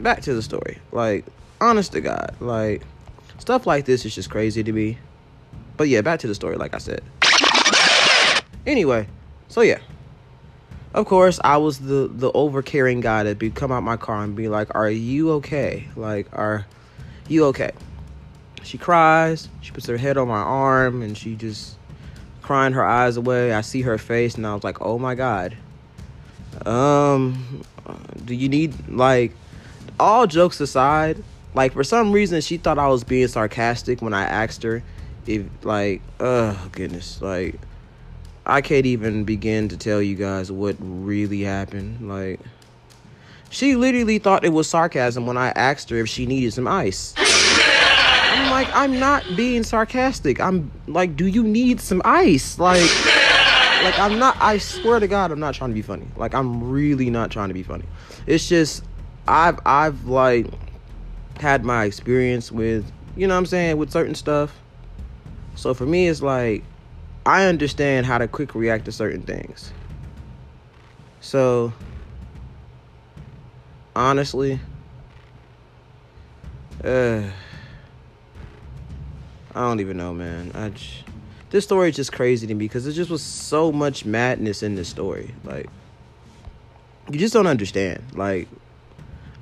Back 0.01 0.21
to 0.23 0.33
the 0.33 0.41
story. 0.41 0.79
Like 0.91 1.25
honest 1.61 1.91
to 1.93 2.01
God, 2.01 2.35
like 2.39 2.83
Stuff 3.39 3.65
like 3.65 3.85
this 3.85 4.05
is 4.05 4.13
just 4.13 4.29
crazy 4.29 4.63
to 4.63 4.71
me. 4.71 4.97
But 5.77 5.87
yeah, 5.87 6.01
back 6.01 6.19
to 6.19 6.27
the 6.27 6.35
story, 6.35 6.57
like 6.57 6.75
I 6.75 6.77
said. 6.77 7.01
Anyway, 8.67 9.07
so 9.47 9.61
yeah. 9.61 9.79
Of 10.93 11.05
course, 11.05 11.39
I 11.43 11.57
was 11.57 11.79
the 11.79 12.09
the 12.11 12.31
overcaring 12.33 13.01
guy 13.01 13.23
that'd 13.23 13.39
be 13.39 13.49
come 13.49 13.71
out 13.71 13.81
my 13.81 13.95
car 13.95 14.23
and 14.23 14.35
be 14.35 14.49
like, 14.49 14.75
"Are 14.75 14.89
you 14.89 15.31
okay? 15.33 15.87
Like, 15.95 16.27
are 16.33 16.65
you 17.29 17.45
okay?" 17.45 17.71
She 18.63 18.77
cries. 18.77 19.47
She 19.61 19.71
puts 19.71 19.87
her 19.87 19.97
head 19.97 20.17
on 20.17 20.27
my 20.27 20.41
arm 20.41 21.01
and 21.01 21.17
she 21.17 21.35
just 21.35 21.77
crying 22.41 22.73
her 22.73 22.85
eyes 22.85 23.15
away. 23.15 23.53
I 23.53 23.61
see 23.61 23.83
her 23.83 23.97
face 23.97 24.35
and 24.35 24.45
I 24.45 24.53
was 24.53 24.63
like, 24.63 24.81
"Oh 24.81 24.99
my 24.99 25.15
god." 25.15 25.55
Um, 26.65 27.63
do 28.25 28.35
you 28.35 28.49
need 28.49 28.89
like 28.89 29.31
all 29.99 30.27
jokes 30.27 30.59
aside? 30.59 31.23
like 31.55 31.73
for 31.73 31.83
some 31.83 32.11
reason 32.11 32.41
she 32.41 32.57
thought 32.57 32.77
I 32.77 32.87
was 32.89 33.03
being 33.03 33.27
sarcastic 33.27 34.03
when 34.03 34.13
I 34.13 34.21
asked 34.21 34.61
her 34.61 34.83
if 35.25 35.47
like 35.63 35.99
oh 36.19 36.69
goodness 36.73 37.19
like 37.23 37.55
I 38.49 38.61
can't 38.61 38.87
even 38.87 39.25
begin 39.25 39.69
to 39.69 39.77
tell 39.77 40.01
you 40.01 40.15
guys 40.15 40.51
what 40.51 40.75
really 40.79 41.41
happened. 41.41 42.09
Like, 42.09 42.39
she 43.51 43.75
literally 43.75 44.17
thought 44.17 44.43
it 44.43 44.49
was 44.49 44.67
sarcasm 44.67 45.27
when 45.27 45.37
I 45.37 45.49
asked 45.49 45.91
her 45.91 45.97
if 45.97 46.09
she 46.09 46.25
needed 46.25 46.51
some 46.53 46.67
ice. 46.67 47.13
I'm 47.15 48.49
like, 48.49 48.67
I'm 48.73 48.99
not 48.99 49.23
being 49.35 49.63
sarcastic. 49.63 50.39
I'm 50.41 50.71
like, 50.87 51.15
do 51.15 51.27
you 51.27 51.43
need 51.43 51.79
some 51.79 52.01
ice? 52.03 52.57
Like, 52.57 52.81
like 53.83 53.99
I'm 53.99 54.17
not. 54.17 54.35
I 54.39 54.57
swear 54.57 54.99
to 54.99 55.07
God, 55.07 55.31
I'm 55.31 55.39
not 55.39 55.53
trying 55.53 55.69
to 55.69 55.75
be 55.75 55.83
funny. 55.83 56.07
Like, 56.15 56.33
I'm 56.33 56.71
really 56.71 57.11
not 57.11 57.29
trying 57.29 57.49
to 57.49 57.53
be 57.53 57.63
funny. 57.63 57.85
It's 58.25 58.49
just, 58.49 58.83
I've, 59.29 59.59
I've 59.63 60.05
like 60.07 60.47
had 61.39 61.63
my 61.63 61.85
experience 61.85 62.51
with, 62.51 62.91
you 63.15 63.27
know, 63.27 63.35
what 63.35 63.39
I'm 63.39 63.45
saying, 63.45 63.77
with 63.77 63.91
certain 63.91 64.15
stuff. 64.15 64.59
So 65.55 65.73
for 65.73 65.85
me, 65.85 66.07
it's 66.07 66.21
like 66.21 66.63
I 67.25 67.45
understand 67.45 68.07
how 68.07 68.17
to 68.17 68.27
quick 68.27 68.55
react 68.55 68.85
to 68.85 68.91
certain 68.91 69.21
things. 69.21 69.71
So 71.21 71.71
honestly, 73.95 74.59
uh, 76.83 77.23
I 79.53 79.61
don't 79.61 79.79
even 79.79 79.97
know, 79.97 80.13
man. 80.13 80.51
I 80.55 80.69
just, 80.69 81.03
this 81.51 81.65
story 81.65 81.89
is 81.89 81.95
just 81.95 82.13
crazy 82.13 82.47
to 82.47 82.53
me 82.55 82.65
because 82.65 82.85
there 82.85 82.93
just 82.93 83.11
was 83.11 83.21
so 83.21 83.71
much 83.71 84.05
madness 84.05 84.63
in 84.63 84.75
this 84.75 84.87
story. 84.87 85.35
Like, 85.43 85.67
you 87.11 87.19
just 87.19 87.33
don't 87.33 87.47
understand. 87.47 88.01
Like, 88.13 88.47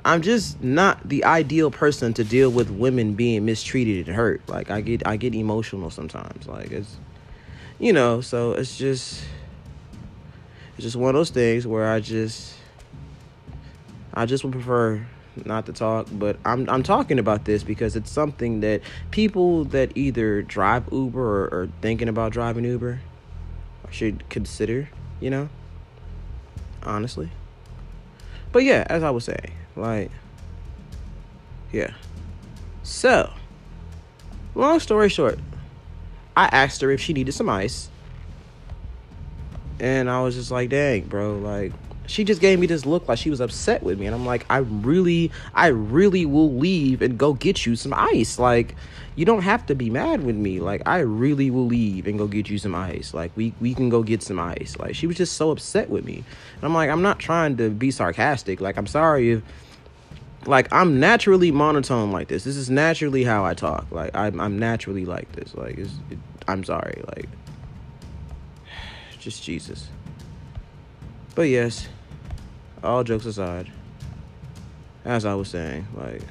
I'm 0.08 0.22
just 0.22 0.64
not 0.64 1.10
the 1.10 1.26
ideal 1.26 1.70
person 1.70 2.14
to 2.14 2.24
deal 2.24 2.49
with 2.49 2.70
women 2.70 3.14
being 3.14 3.43
mistreated 3.43 4.08
and 4.08 4.16
hurt. 4.16 4.41
Like, 4.47 4.72
I 4.72 4.80
get, 4.80 5.05
I 5.05 5.18
get 5.18 5.36
emotional 5.36 5.89
sometimes. 5.89 6.47
Like, 6.47 6.72
it's, 6.72 6.95
you 7.78 7.91
know, 7.91 8.22
so 8.22 8.53
it's 8.53 8.78
just, 8.78 9.22
it's 10.78 10.84
just 10.84 10.95
one 10.95 11.10
of 11.10 11.16
those 11.16 11.30
things 11.30 11.68
where 11.68 11.91
I 11.91 11.99
just, 11.99 12.53
I 14.14 14.26
just 14.26 14.45
would 14.45 14.53
prefer 14.53 15.05
not 15.45 15.66
to 15.66 15.74
talk, 15.74 16.08
but 16.10 16.38
I'm 16.45 16.70
I'm 16.70 16.84
talking 16.84 17.20
about 17.20 17.43
this 17.43 17.64
because 17.64 17.97
it's 17.97 18.10
something 18.10 18.62
that 18.62 18.82
people 19.12 19.66
that 19.66 19.91
either 19.95 20.41
drive 20.41 20.86
Uber 20.89 21.47
or, 21.47 21.70
thinking 21.82 22.08
about 22.08 22.32
driving 22.32 22.64
Uber 22.64 23.01
should 23.91 24.28
consider, 24.30 24.89
you 25.20 25.30
know? 25.30 25.49
Honestly. 26.84 27.30
But 28.53 28.64
yeah, 28.64 28.88
as 28.89 29.03
I 29.03 29.10
was 29.10 29.26
saying, 29.26 29.51
like 29.78 30.12
yeah. 31.72 31.92
So, 32.84 33.32
long 34.56 34.80
story 34.80 35.10
short, 35.10 35.40
I 36.36 36.46
asked 36.46 36.82
her 36.82 36.92
if 36.92 37.02
she 37.02 37.14
needed 37.14 37.34
some 37.34 37.50
ice. 37.50 37.90
And 39.80 40.10
I 40.10 40.22
was 40.22 40.36
just 40.36 40.50
like, 40.50 40.70
dang, 40.70 41.04
bro, 41.04 41.38
like 41.38 41.72
she 42.08 42.24
just 42.24 42.40
gave 42.40 42.58
me 42.58 42.66
this 42.66 42.86
look 42.86 43.08
like 43.08 43.20
she 43.20 43.30
was 43.30 43.42
upset 43.42 43.84
with 43.84 44.00
me. 44.00 44.06
And 44.06 44.16
i'm 44.16 44.26
like 44.26 44.46
i 44.50 44.58
really 44.60 45.30
i 45.54 45.68
really 45.68 46.26
will 46.26 46.54
leave 46.54 47.02
and 47.02 47.18
go 47.18 47.34
get 47.34 47.66
you 47.66 47.76
some 47.76 47.94
ice. 47.94 48.40
Like 48.40 48.76
you 49.16 49.26
don't 49.26 49.42
have 49.42 49.66
to 49.68 49.76
be 49.76 49.90
mad 49.90 50.24
with 50.24 50.36
me. 50.36 50.60
Like 50.60 50.82
i 50.86 51.00
really 51.00 51.52
will 51.52 51.66
leave 51.66 52.08
and 52.08 52.18
go 52.18 52.26
get 52.26 52.50
you 52.50 52.58
some 52.58 52.74
ice. 52.74 53.14
Like 53.14 53.32
we 53.36 53.54
we 53.60 53.74
can 53.74 53.90
go 53.90 54.04
get 54.04 54.24
some 54.24 54.40
ice. 54.40 54.78
Like 54.80 54.96
she 54.96 55.06
was 55.06 55.18
just 55.18 55.34
so 55.34 55.52
upset 55.52 55.90
with 55.90 56.06
me. 56.06 56.24
And 56.56 56.64
i'm 56.64 56.74
like 56.74 56.90
i'm 56.90 57.02
not 57.02 57.20
trying 57.20 57.58
to 57.58 57.70
be 57.70 57.92
sarcastic. 57.92 58.62
Like 58.62 58.78
i'm 58.78 58.88
sorry 58.88 59.32
if 59.32 59.44
like 60.46 60.72
i'm 60.72 61.00
naturally 61.00 61.52
monotone 61.52 62.12
like 62.12 62.28
this 62.28 62.44
this 62.44 62.56
is 62.56 62.70
naturally 62.70 63.24
how 63.24 63.44
i 63.44 63.54
talk 63.54 63.86
like 63.92 64.16
i'm, 64.16 64.40
I'm 64.40 64.60
naturally 64.60 65.06
like 65.06 65.32
this 65.34 65.54
like 65.56 65.78
it, 65.78 65.90
i'm 66.48 66.64
sorry 66.64 67.02
like 67.08 67.28
just 69.20 69.44
jesus 69.44 69.90
but 71.36 71.44
yes 71.44 71.88
all 72.84 73.04
jokes 73.04 73.26
aside, 73.26 73.72
as 75.06 75.26
I 75.26 75.34
was 75.36 75.50
saying, 75.50 75.88
like, 75.96 76.22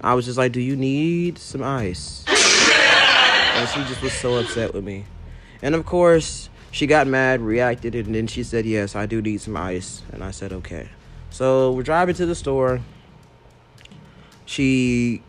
I 0.00 0.14
was 0.14 0.24
just 0.24 0.38
like, 0.38 0.52
do 0.52 0.60
you 0.60 0.76
need 0.76 1.38
some 1.38 1.62
ice? 1.62 2.24
and 2.28 3.68
she 3.68 3.82
just 3.84 4.02
was 4.02 4.12
so 4.12 4.36
upset 4.38 4.74
with 4.74 4.84
me. 4.84 5.04
And 5.62 5.74
of 5.74 5.86
course, 5.86 6.48
she 6.70 6.86
got 6.86 7.06
mad, 7.06 7.40
reacted, 7.40 7.94
and 7.94 8.14
then 8.14 8.26
she 8.26 8.42
said, 8.42 8.66
yes, 8.66 8.96
I 8.96 9.06
do 9.06 9.22
need 9.22 9.40
some 9.40 9.56
ice. 9.56 10.02
And 10.12 10.24
I 10.24 10.30
said, 10.30 10.52
okay. 10.52 10.88
So 11.30 11.72
we're 11.72 11.82
driving 11.82 12.14
to 12.16 12.26
the 12.26 12.34
store. 12.34 12.80
She, 14.52 15.22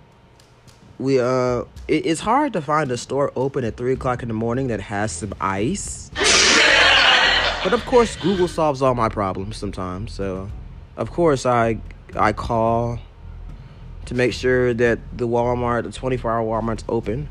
we, 0.99 1.17
uh, 1.17 1.61
it, 1.87 2.05
it's 2.05 2.19
hard 2.19 2.51
to 2.51 2.61
find 2.61 2.91
a 2.91 2.97
store 2.97 3.31
open 3.37 3.63
at 3.63 3.77
3 3.77 3.93
o'clock 3.93 4.21
in 4.21 4.27
the 4.27 4.33
morning 4.33 4.67
that 4.67 4.81
has 4.81 5.13
some 5.13 5.33
ice. 5.39 6.11
But 7.63 7.71
of 7.71 7.85
course, 7.85 8.17
Google 8.17 8.49
solves 8.49 8.81
all 8.81 8.95
my 8.95 9.07
problems 9.07 9.55
sometimes. 9.55 10.11
So, 10.11 10.49
of 10.97 11.11
course, 11.11 11.45
I 11.45 11.77
I 12.17 12.33
call 12.33 12.99
to 14.07 14.13
make 14.13 14.33
sure 14.33 14.73
that 14.73 14.99
the 15.17 15.25
Walmart, 15.25 15.83
the 15.83 15.97
24-hour 15.97 16.43
Walmart's 16.45 16.83
open. 16.89 17.29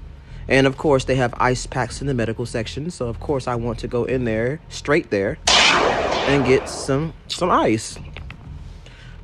And 0.49 0.66
of 0.66 0.78
course, 0.78 1.05
they 1.05 1.16
have 1.16 1.34
ice 1.36 1.66
packs 1.66 2.01
in 2.01 2.07
the 2.07 2.14
medical 2.14 2.47
section. 2.47 2.90
So, 2.90 3.09
of 3.09 3.20
course, 3.20 3.47
I 3.47 3.57
want 3.57 3.80
to 3.80 3.86
go 3.86 4.05
in 4.05 4.24
there, 4.24 4.62
straight 4.70 5.11
there, 5.11 5.36
and 5.47 6.47
get 6.47 6.70
some 6.70 7.12
some 7.28 7.51
ice. 7.51 7.99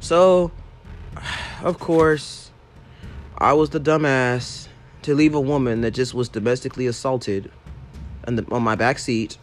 So, 0.00 0.52
of 1.62 1.78
course, 1.78 2.47
I 3.40 3.52
was 3.52 3.70
the 3.70 3.78
dumbass 3.78 4.66
to 5.02 5.14
leave 5.14 5.32
a 5.32 5.40
woman 5.40 5.82
that 5.82 5.92
just 5.92 6.12
was 6.12 6.28
domestically 6.28 6.88
assaulted 6.88 7.52
on, 8.26 8.34
the, 8.34 8.44
on 8.50 8.64
my 8.64 8.74
back 8.74 8.98
seat 8.98 9.38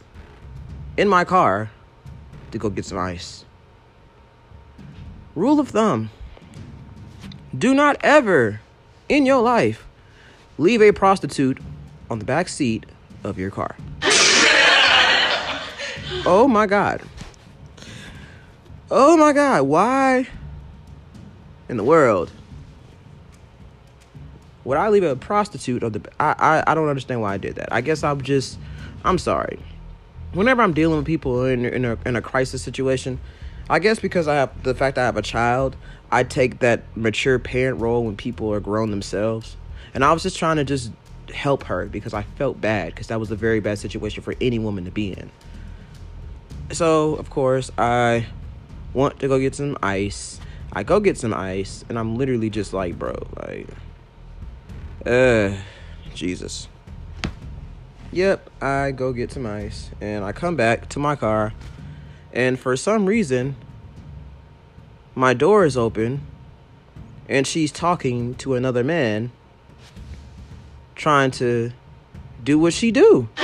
in 0.97 1.07
my 1.07 1.23
car 1.23 1.71
to 2.51 2.57
go 2.57 2.69
get 2.69 2.83
some 2.83 2.97
ice. 2.97 3.45
Rule 5.33 5.61
of 5.61 5.69
thumb 5.69 6.09
do 7.57 7.73
not 7.73 7.95
ever 8.03 8.59
in 9.07 9.25
your 9.25 9.41
life 9.41 9.87
leave 10.57 10.81
a 10.81 10.91
prostitute 10.91 11.59
on 12.09 12.19
the 12.19 12.25
back 12.25 12.49
seat 12.49 12.85
of 13.23 13.39
your 13.39 13.49
car. 13.49 13.77
oh 16.25 16.49
my 16.49 16.65
God. 16.65 17.01
Oh 18.91 19.15
my 19.15 19.31
God. 19.31 19.61
Why 19.63 20.27
in 21.69 21.77
the 21.77 21.83
world 21.83 22.29
would 24.65 24.77
I 24.77 24.89
leave 24.89 25.03
a 25.03 25.15
prostitute 25.15 25.83
on 25.83 25.93
the. 25.93 26.01
I, 26.19 26.35
I, 26.37 26.71
I 26.71 26.75
don't 26.75 26.89
understand 26.89 27.21
why 27.21 27.33
I 27.33 27.37
did 27.37 27.55
that. 27.55 27.71
I 27.71 27.81
guess 27.81 28.03
I'm 28.03 28.21
just. 28.21 28.57
I'm 29.05 29.17
sorry 29.17 29.59
whenever 30.35 30.61
I'm 30.61 30.73
dealing 30.73 30.97
with 30.97 31.05
people 31.05 31.45
in 31.45 31.65
in 31.65 31.85
a, 31.85 31.97
in 32.05 32.15
a 32.15 32.21
crisis 32.21 32.61
situation, 32.61 33.19
I 33.69 33.79
guess 33.79 33.99
because 33.99 34.27
I 34.27 34.35
have 34.35 34.63
the 34.63 34.75
fact 34.75 34.97
I 34.97 35.05
have 35.05 35.17
a 35.17 35.21
child, 35.21 35.75
I 36.11 36.23
take 36.23 36.59
that 36.59 36.83
mature 36.95 37.39
parent 37.39 37.79
role 37.79 38.03
when 38.03 38.15
people 38.15 38.53
are 38.53 38.59
grown 38.59 38.91
themselves. 38.91 39.57
And 39.93 40.03
I 40.03 40.11
was 40.11 40.23
just 40.23 40.37
trying 40.37 40.57
to 40.57 40.65
just 40.65 40.91
help 41.33 41.63
her 41.63 41.85
because 41.85 42.13
I 42.13 42.23
felt 42.23 42.59
bad 42.59 42.93
because 42.93 43.07
that 43.07 43.19
was 43.19 43.31
a 43.31 43.35
very 43.35 43.61
bad 43.61 43.79
situation 43.79 44.21
for 44.21 44.35
any 44.41 44.59
woman 44.59 44.85
to 44.85 44.91
be 44.91 45.13
in. 45.13 45.31
So, 46.71 47.15
of 47.15 47.29
course, 47.29 47.71
I 47.77 48.27
want 48.93 49.19
to 49.19 49.27
go 49.27 49.39
get 49.39 49.55
some 49.55 49.77
ice. 49.81 50.39
I 50.73 50.83
go 50.83 50.99
get 50.99 51.17
some 51.17 51.33
ice 51.33 51.85
and 51.87 51.97
I'm 51.97 52.17
literally 52.17 52.49
just 52.49 52.73
like, 52.73 52.99
bro, 52.99 53.15
like 53.47 53.67
uh 55.05 55.53
Jesus. 56.13 56.67
Yep, 58.11 58.49
I 58.61 58.91
go 58.91 59.11
get 59.11 59.31
some 59.31 59.45
ice 59.45 59.91
and 59.99 60.23
I 60.23 60.31
come 60.31 60.55
back 60.55 60.87
to 60.89 60.99
my 60.99 61.15
car 61.15 61.53
and 62.31 62.57
for 62.57 62.77
some 62.77 63.05
reason 63.05 63.55
my 65.13 65.33
door 65.33 65.65
is 65.65 65.75
open 65.75 66.21
and 67.27 67.45
she's 67.45 67.71
talking 67.71 68.35
to 68.35 68.53
another 68.53 68.83
man 68.83 69.31
trying 70.95 71.31
to 71.31 71.71
do 72.43 72.57
what 72.57 72.73
she 72.73 72.91
do. 72.91 73.27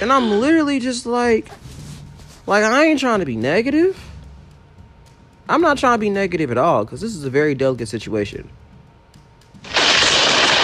and 0.00 0.12
I'm 0.12 0.40
literally 0.40 0.80
just 0.80 1.04
like 1.04 1.48
like 2.46 2.64
I 2.64 2.86
ain't 2.86 3.00
trying 3.00 3.20
to 3.20 3.26
be 3.26 3.36
negative. 3.36 4.02
I'm 5.48 5.60
not 5.60 5.78
trying 5.78 5.94
to 5.94 6.00
be 6.00 6.10
negative 6.10 6.50
at 6.50 6.58
all 6.58 6.86
cuz 6.86 7.00
this 7.00 7.14
is 7.14 7.24
a 7.24 7.30
very 7.30 7.54
delicate 7.54 7.88
situation. 7.88 8.48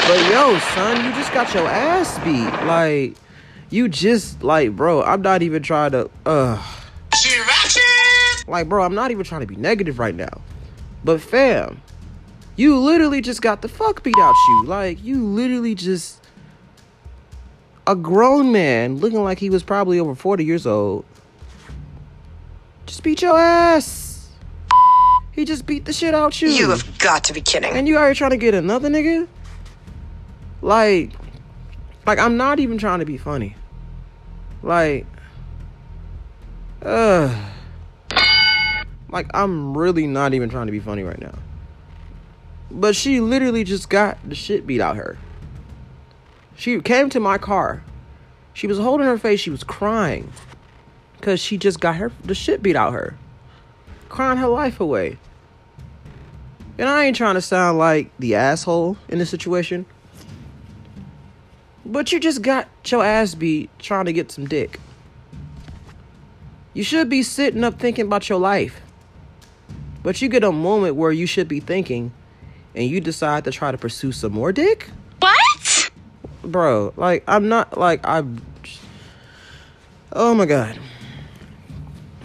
But 0.07 0.31
yo, 0.31 0.59
son, 0.59 1.03
you 1.05 1.13
just 1.13 1.33
got 1.33 1.55
your 1.55 1.67
ass 1.67 2.19
beat. 2.19 2.67
Like, 2.67 3.17
you 3.71 3.89
just 3.89 4.43
like, 4.43 4.77
bro. 4.77 5.03
I'm 5.03 5.23
not 5.23 5.41
even 5.43 5.63
trying 5.63 5.93
to. 5.93 6.11
Uh. 6.27 6.63
Like, 8.47 8.69
bro, 8.69 8.85
I'm 8.85 8.95
not 8.95 9.11
even 9.11 9.25
trying 9.25 9.41
to 9.41 9.47
be 9.47 9.57
negative 9.57 9.99
right 9.99 10.15
now. 10.15 10.43
But 11.05 11.23
fam, 11.23 11.81
you 12.57 12.79
literally 12.79 13.23
just 13.23 13.41
got 13.41 13.63
the 13.63 13.69
fuck 13.69 14.03
beat 14.03 14.15
out 14.21 14.35
you. 14.49 14.65
Like, 14.67 15.03
you 15.03 15.25
literally 15.25 15.75
just 15.75 16.23
a 17.87 17.97
grown 17.97 18.53
man 18.53 18.99
looking 18.99 19.23
like 19.23 19.39
he 19.39 19.49
was 19.49 19.63
probably 19.63 19.99
over 19.99 20.15
40 20.15 20.45
years 20.45 20.67
old. 20.67 21.05
Just 22.85 23.03
beat 23.03 23.23
your 23.23 23.39
ass. 23.39 24.29
He 25.33 25.45
just 25.45 25.67
beat 25.67 25.85
the 25.87 25.93
shit 25.93 26.15
out 26.15 26.41
you. 26.43 26.49
You 26.49 26.71
have 26.71 26.99
got 26.99 27.25
to 27.25 27.33
be 27.33 27.41
kidding. 27.41 27.73
And 27.73 27.89
you 27.89 27.97
already 27.97 28.15
trying 28.15 28.31
to 28.31 28.37
get 28.37 28.55
another 28.55 28.89
nigga? 28.89 29.27
Like, 30.65 31.12
like 32.07 32.19
I'm 32.19 32.39
not 32.39 32.59
even 32.59 32.79
trying 32.79 33.01
to 33.01 33.05
be 33.05 33.19
funny. 33.19 33.55
Like, 34.62 35.07
uh, 36.81 37.39
like 39.11 39.27
I'm 39.35 39.77
really 39.77 40.07
not 40.07 40.33
even 40.33 40.49
trying 40.49 40.65
to 40.65 40.73
be 40.73 40.81
funny 40.81 41.03
right 41.03 41.21
now. 41.21 41.35
But 42.71 42.97
she 42.97 43.21
literally 43.21 43.62
just 43.62 43.91
got 43.91 44.17
the 44.27 44.35
shit 44.35 44.67
beat 44.67 44.81
out 44.81 44.97
her. 44.97 45.19
She 46.57 46.81
came 46.81 47.11
to 47.11 47.21
my 47.21 47.37
car. 47.37 47.85
She 48.55 48.67
was 48.67 48.79
holding 48.79 49.07
her 49.07 49.19
face. 49.19 49.41
She 49.41 49.51
was 49.51 49.65
crying 49.65 50.33
because 51.21 51.41
she 51.41 51.59
just 51.59 51.79
got 51.79 51.97
her 51.97 52.11
the 52.25 52.35
shit 52.35 52.62
beat 52.62 52.75
out 52.75 52.95
her, 52.95 53.19
crying 54.09 54.39
her 54.39 54.49
life 54.49 54.81
away. 54.81 55.19
And 56.79 56.89
I 56.89 57.05
ain't 57.05 57.17
trying 57.17 57.35
to 57.35 57.43
sound 57.43 57.77
like 57.77 58.11
the 58.19 58.35
asshole 58.35 58.97
in 59.11 59.19
this 59.19 59.29
situation, 59.29 59.85
but 61.85 62.12
you 62.12 62.20
just 62.20 62.43
got 62.43 62.68
your 62.87 63.05
ass 63.05 63.35
beat 63.35 63.70
trying 63.78 64.07
to 64.07 64.12
get 64.12 64.30
some 64.30 64.47
dick. 64.47 64.80
You 66.72 66.82
should 66.82 67.09
be 67.09 67.22
sitting 67.22 67.62
up 67.62 67.78
thinking 67.78 68.07
about 68.07 68.28
your 68.28 68.39
life. 68.39 68.80
But 70.03 70.20
you 70.20 70.28
get 70.28 70.45
a 70.45 70.53
moment 70.53 70.97
where 70.97 71.12
you 71.12 71.26
should 71.26 71.49
be 71.49 71.61
thinking 71.61 72.12
and 72.74 72.89
you 72.89 73.01
decide 73.01 73.45
to 73.45 73.51
try 73.51 73.70
to 73.70 73.78
pursue 73.78 74.12
some 74.12 74.32
more 74.32 74.53
dick? 74.53 74.91
What? 75.20 75.91
Bro, 76.43 76.93
like 76.97 77.24
I'm 77.26 77.49
not 77.49 77.78
like 77.78 78.07
I 78.07 78.24
Oh 80.12 80.35
my 80.35 80.47
god. 80.47 80.78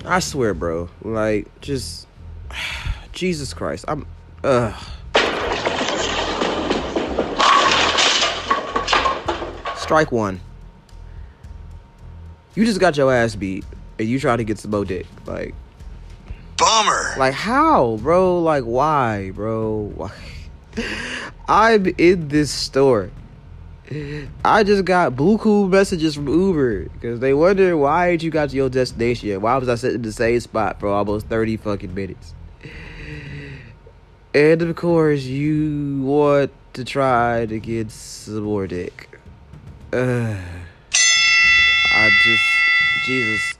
I 0.06 0.20
swear, 0.20 0.54
bro. 0.54 0.90
Like 1.04 1.48
just 1.62 2.08
Jesus 3.14 3.54
Christ. 3.54 3.86
I'm 3.88 4.06
ugh. 4.44 4.76
Strike 9.90 10.12
one. 10.12 10.40
You 12.54 12.64
just 12.64 12.80
got 12.80 12.96
your 12.96 13.12
ass 13.12 13.34
beat 13.34 13.66
and 13.98 14.08
you 14.08 14.20
try 14.20 14.38
to 14.38 14.44
get 14.44 14.60
some 14.60 14.70
more 14.70 14.86
dick. 14.86 15.08
Like 15.26 15.56
Bummer. 16.58 17.16
Like 17.18 17.34
how, 17.34 17.98
bro? 18.00 18.40
Like 18.40 18.66
why, 18.66 19.32
bro? 19.32 19.92
Why? 19.96 20.12
I'm 21.50 21.88
in 21.98 22.28
this 22.28 22.52
store. 22.52 23.10
I 24.46 24.64
just 24.64 24.86
got 24.86 25.14
buku 25.14 25.68
messages 25.68 26.14
from 26.14 26.28
Uber 26.28 26.90
because 26.90 27.20
they 27.20 27.34
wonder 27.34 27.76
why 27.76 28.12
ain't 28.12 28.22
you 28.22 28.30
got 28.30 28.52
to 28.52 28.56
your 28.56 28.70
destination 28.70 29.30
yet? 29.30 29.42
Why 29.42 29.58
was 29.58 29.70
I 29.70 29.74
sitting 29.74 29.96
in 29.96 30.02
the 30.04 30.12
same 30.12 30.40
spot 30.40 30.80
for 30.80 30.88
almost 30.88 31.26
30 31.26 31.58
fucking 31.58 31.96
minutes? 31.96 32.36
And 34.36 34.62
of 34.62 34.76
course, 34.76 35.24
you 35.24 36.04
want 36.04 36.52
to 36.74 36.86
try 36.86 37.48
to 37.48 37.60
get 37.60 37.90
some 37.90 38.44
more 38.44 38.68
dick. 38.68 39.09
Uh, 39.92 40.38
I 41.96 42.10
just, 42.24 42.44
Jesus. 43.06 43.54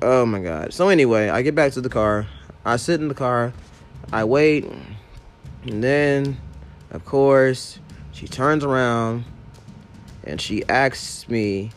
Oh 0.00 0.24
my 0.24 0.40
god. 0.40 0.72
So 0.72 0.88
anyway, 0.88 1.28
I 1.28 1.42
get 1.42 1.54
back 1.54 1.72
to 1.72 1.82
the 1.82 1.90
car. 1.90 2.26
I 2.64 2.76
sit 2.76 3.00
in 3.00 3.08
the 3.08 3.14
car. 3.14 3.52
I 4.10 4.24
wait. 4.24 4.64
And 5.64 5.84
then, 5.84 6.38
of 6.90 7.04
course, 7.04 7.78
she 8.12 8.26
turns 8.26 8.64
around 8.64 9.24
and 10.22 10.40
she 10.40 10.64
asks 10.68 11.28
me 11.28 11.72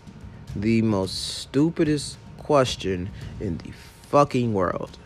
the 0.55 0.81
most 0.81 1.37
stupidest 1.37 2.17
question 2.37 3.09
in 3.41 3.57
the 3.57 3.71
fucking 4.03 4.53
world. 4.53 4.97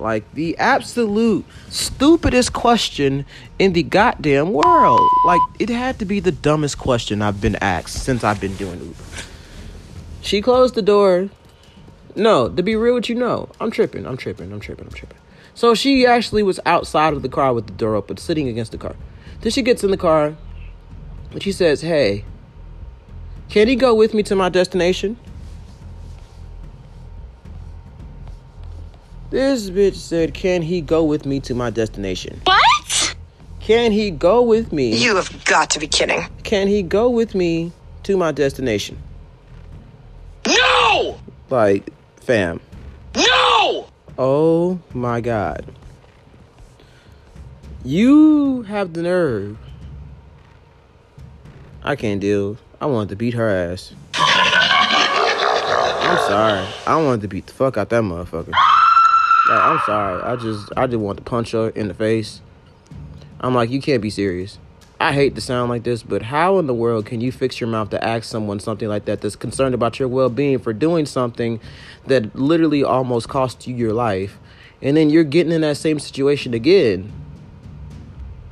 Like 0.00 0.32
the 0.32 0.56
absolute 0.58 1.44
stupidest 1.68 2.52
question 2.52 3.26
in 3.58 3.74
the 3.74 3.82
goddamn 3.82 4.52
world. 4.52 5.08
Like 5.26 5.40
it 5.58 5.68
had 5.68 5.98
to 5.98 6.04
be 6.04 6.20
the 6.20 6.32
dumbest 6.32 6.78
question 6.78 7.20
I've 7.20 7.40
been 7.40 7.56
asked 7.56 8.02
since 8.02 8.24
I've 8.24 8.40
been 8.40 8.56
doing 8.56 8.80
Uber. 8.80 9.04
She 10.22 10.40
closed 10.40 10.74
the 10.74 10.82
door. 10.82 11.28
No, 12.16 12.48
to 12.48 12.62
be 12.62 12.74
real 12.74 12.94
with 12.94 13.08
you, 13.08 13.14
no. 13.14 13.48
I'm 13.60 13.70
tripping. 13.70 14.06
I'm 14.06 14.16
tripping. 14.16 14.52
I'm 14.52 14.60
tripping. 14.60 14.86
I'm 14.86 14.92
tripping. 14.92 15.18
So 15.54 15.74
she 15.74 16.06
actually 16.06 16.42
was 16.42 16.58
outside 16.64 17.12
of 17.12 17.22
the 17.22 17.28
car 17.28 17.52
with 17.52 17.66
the 17.66 17.72
door 17.72 17.94
open, 17.94 18.16
sitting 18.16 18.48
against 18.48 18.72
the 18.72 18.78
car. 18.78 18.96
Then 19.42 19.52
she 19.52 19.62
gets 19.62 19.84
in 19.84 19.90
the 19.90 19.96
car 19.96 20.36
and 21.30 21.42
she 21.42 21.52
says, 21.52 21.82
Hey, 21.82 22.24
can 23.48 23.68
he 23.68 23.76
go 23.76 23.94
with 23.94 24.14
me 24.14 24.22
to 24.24 24.36
my 24.36 24.48
destination? 24.48 25.18
This 29.30 29.70
bitch 29.70 29.94
said, 29.94 30.34
Can 30.34 30.62
he 30.62 30.80
go 30.80 31.04
with 31.04 31.24
me 31.24 31.38
to 31.40 31.54
my 31.54 31.70
destination? 31.70 32.40
What? 32.44 33.14
Can 33.60 33.92
he 33.92 34.10
go 34.10 34.42
with 34.42 34.72
me? 34.72 34.96
You 34.96 35.14
have 35.14 35.44
got 35.44 35.70
to 35.70 35.78
be 35.78 35.86
kidding. 35.86 36.26
Can 36.42 36.66
he 36.66 36.82
go 36.82 37.08
with 37.08 37.36
me 37.36 37.70
to 38.02 38.16
my 38.16 38.32
destination? 38.32 39.00
No! 40.48 41.20
Like, 41.48 41.90
fam. 42.16 42.60
No! 43.14 43.86
Oh 44.18 44.80
my 44.92 45.20
god. 45.20 45.64
You 47.84 48.62
have 48.62 48.94
the 48.94 49.02
nerve. 49.02 49.56
I 51.84 51.94
can't 51.94 52.20
deal. 52.20 52.56
I 52.80 52.86
wanted 52.86 53.10
to 53.10 53.16
beat 53.16 53.34
her 53.34 53.48
ass. 53.48 53.94
I'm 54.14 56.18
sorry. 56.26 56.66
I 56.86 56.96
wanted 56.96 57.20
to 57.22 57.28
beat 57.28 57.46
the 57.46 57.52
fuck 57.52 57.76
out 57.76 57.90
that 57.90 58.02
motherfucker. 58.02 58.52
Like, 59.50 59.62
I'm 59.62 59.80
sorry. 59.84 60.22
I 60.22 60.36
just 60.36 60.72
I 60.76 60.86
just 60.86 60.98
want 60.98 61.18
to 61.18 61.24
punch 61.24 61.50
her 61.50 61.70
in 61.70 61.88
the 61.88 61.94
face. 61.94 62.40
I'm 63.40 63.52
like, 63.52 63.68
you 63.68 63.80
can't 63.82 64.00
be 64.00 64.10
serious. 64.10 64.60
I 65.00 65.12
hate 65.12 65.34
to 65.34 65.40
sound 65.40 65.70
like 65.70 65.82
this, 65.82 66.04
but 66.04 66.22
how 66.22 66.58
in 66.58 66.68
the 66.68 66.74
world 66.74 67.06
can 67.06 67.20
you 67.20 67.32
fix 67.32 67.58
your 67.58 67.68
mouth 67.68 67.90
to 67.90 68.04
ask 68.04 68.24
someone 68.24 68.60
something 68.60 68.86
like 68.86 69.06
that 69.06 69.22
that's 69.22 69.34
concerned 69.34 69.74
about 69.74 69.98
your 69.98 70.06
well 70.06 70.28
being 70.28 70.60
for 70.60 70.72
doing 70.72 71.04
something 71.04 71.58
that 72.06 72.36
literally 72.36 72.84
almost 72.84 73.28
cost 73.28 73.66
you 73.66 73.74
your 73.74 73.92
life? 73.92 74.38
And 74.82 74.96
then 74.96 75.10
you're 75.10 75.24
getting 75.24 75.52
in 75.52 75.62
that 75.62 75.78
same 75.78 75.98
situation 75.98 76.54
again. 76.54 77.12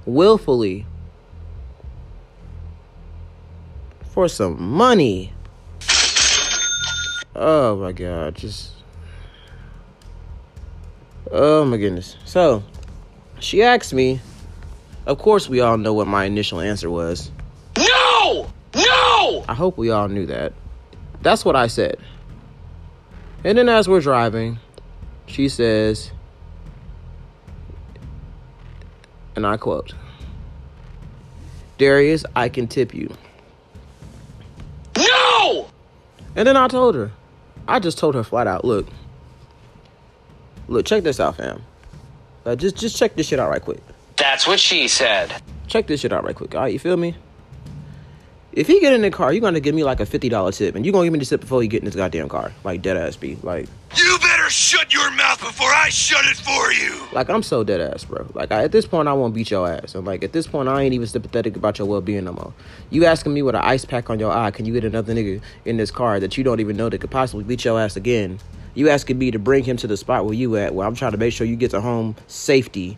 Willfully. 0.04 0.84
For 4.10 4.26
some 4.26 4.60
money. 4.60 5.32
Oh 7.36 7.76
my 7.76 7.92
god, 7.92 8.34
just. 8.34 8.77
Oh 11.30 11.64
my 11.64 11.76
goodness. 11.76 12.16
So, 12.24 12.62
she 13.38 13.62
asked 13.62 13.92
me 13.92 14.20
of 15.08 15.16
course, 15.16 15.48
we 15.48 15.60
all 15.60 15.78
know 15.78 15.94
what 15.94 16.06
my 16.06 16.26
initial 16.26 16.60
answer 16.60 16.90
was. 16.90 17.30
No! 17.78 18.50
No! 18.76 19.42
I 19.48 19.54
hope 19.54 19.78
we 19.78 19.90
all 19.90 20.06
knew 20.06 20.26
that. 20.26 20.52
That's 21.22 21.46
what 21.46 21.56
I 21.56 21.66
said. 21.66 21.96
And 23.42 23.56
then 23.56 23.70
as 23.70 23.88
we're 23.88 24.02
driving, 24.02 24.58
she 25.24 25.48
says, 25.48 26.10
and 29.34 29.46
I 29.46 29.56
quote, 29.56 29.94
Darius, 31.78 32.26
I 32.36 32.50
can 32.50 32.68
tip 32.68 32.92
you. 32.92 33.10
No! 34.98 35.70
And 36.36 36.46
then 36.46 36.58
I 36.58 36.68
told 36.68 36.94
her, 36.96 37.12
I 37.66 37.78
just 37.78 37.96
told 37.96 38.14
her 38.14 38.24
flat 38.24 38.46
out, 38.46 38.62
look, 38.62 38.86
look, 40.68 40.86
check 40.86 41.02
this 41.02 41.18
out, 41.18 41.36
fam. 41.36 41.62
Uh, 42.46 42.54
just, 42.54 42.76
just 42.76 42.96
check 42.96 43.14
this 43.16 43.26
shit 43.26 43.40
out 43.40 43.50
right 43.50 43.62
quick. 43.62 43.80
That's 44.16 44.46
what 44.46 44.60
she 44.60 44.88
said. 44.88 45.42
Check 45.66 45.86
this 45.86 46.00
shit 46.00 46.12
out 46.12 46.24
right 46.24 46.34
quick. 46.34 46.54
All 46.54 46.62
right, 46.62 46.72
you 46.72 46.78
feel 46.78 46.96
me? 46.96 47.14
If 48.52 48.66
he 48.66 48.80
get 48.80 48.92
in 48.92 49.02
the 49.02 49.10
car, 49.10 49.32
you're 49.32 49.42
gonna 49.42 49.60
give 49.60 49.74
me 49.74 49.84
like 49.84 50.00
a 50.00 50.06
fifty 50.06 50.28
dollar 50.28 50.50
tip, 50.50 50.74
and 50.74 50.84
you 50.84 50.90
gonna 50.90 51.04
give 51.04 51.12
me 51.12 51.18
the 51.20 51.24
tip 51.26 51.42
before 51.42 51.62
you 51.62 51.68
get 51.68 51.80
in 51.80 51.84
this 51.84 51.94
goddamn 51.94 52.28
car, 52.28 52.50
like 52.64 52.82
dead 52.82 52.96
ass 52.96 53.14
be 53.14 53.36
like. 53.42 53.68
You 53.94 54.18
better 54.20 54.50
shut 54.50 54.92
your 54.92 55.10
mouth 55.12 55.38
before 55.38 55.68
I 55.68 55.90
shut 55.90 56.24
it 56.24 56.36
for 56.38 56.72
you. 56.72 57.06
Like 57.12 57.28
I'm 57.28 57.42
so 57.42 57.62
dead 57.62 57.80
ass, 57.80 58.04
bro. 58.04 58.26
Like 58.34 58.50
I, 58.50 58.64
at 58.64 58.72
this 58.72 58.86
point, 58.86 59.06
I 59.06 59.12
won't 59.12 59.32
beat 59.34 59.50
your 59.50 59.70
ass, 59.70 59.94
and 59.94 60.04
like 60.04 60.24
at 60.24 60.32
this 60.32 60.46
point, 60.46 60.68
I 60.68 60.82
ain't 60.82 60.94
even 60.94 61.06
sympathetic 61.06 61.56
about 61.56 61.78
your 61.78 61.86
well 61.86 62.00
being 62.00 62.24
no 62.24 62.32
more. 62.32 62.52
You 62.90 63.04
asking 63.04 63.34
me 63.34 63.42
with 63.42 63.54
an 63.54 63.60
ice 63.60 63.84
pack 63.84 64.10
on 64.10 64.18
your 64.18 64.32
eye, 64.32 64.50
can 64.50 64.64
you 64.64 64.72
get 64.72 64.84
another 64.84 65.14
nigga 65.14 65.40
in 65.64 65.76
this 65.76 65.92
car 65.92 66.18
that 66.18 66.36
you 66.36 66.42
don't 66.42 66.58
even 66.58 66.76
know 66.76 66.88
that 66.88 67.00
could 67.00 67.10
possibly 67.12 67.44
beat 67.44 67.64
your 67.64 67.78
ass 67.78 67.96
again? 67.96 68.40
You 68.78 68.88
asking 68.90 69.18
me 69.18 69.32
to 69.32 69.40
bring 69.40 69.64
him 69.64 69.76
to 69.78 69.88
the 69.88 69.96
spot 69.96 70.24
where 70.24 70.34
you 70.34 70.56
at, 70.56 70.72
where 70.72 70.86
I'm 70.86 70.94
trying 70.94 71.10
to 71.10 71.18
make 71.18 71.32
sure 71.32 71.44
you 71.44 71.56
get 71.56 71.72
to 71.72 71.80
home 71.80 72.14
safety 72.28 72.96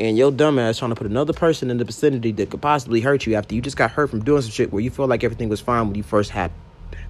and 0.00 0.16
your 0.16 0.32
dumbass 0.32 0.78
trying 0.78 0.92
to 0.92 0.94
put 0.94 1.06
another 1.06 1.34
person 1.34 1.70
in 1.70 1.76
the 1.76 1.84
vicinity 1.84 2.32
that 2.32 2.48
could 2.48 2.62
possibly 2.62 3.02
hurt 3.02 3.26
you 3.26 3.34
after 3.34 3.54
you 3.54 3.60
just 3.60 3.76
got 3.76 3.90
hurt 3.90 4.08
from 4.08 4.24
doing 4.24 4.40
some 4.40 4.50
shit 4.50 4.72
where 4.72 4.80
you 4.80 4.88
feel 4.88 5.06
like 5.06 5.24
everything 5.24 5.50
was 5.50 5.60
fine 5.60 5.88
when 5.88 5.94
you 5.94 6.02
first 6.02 6.30
had 6.30 6.50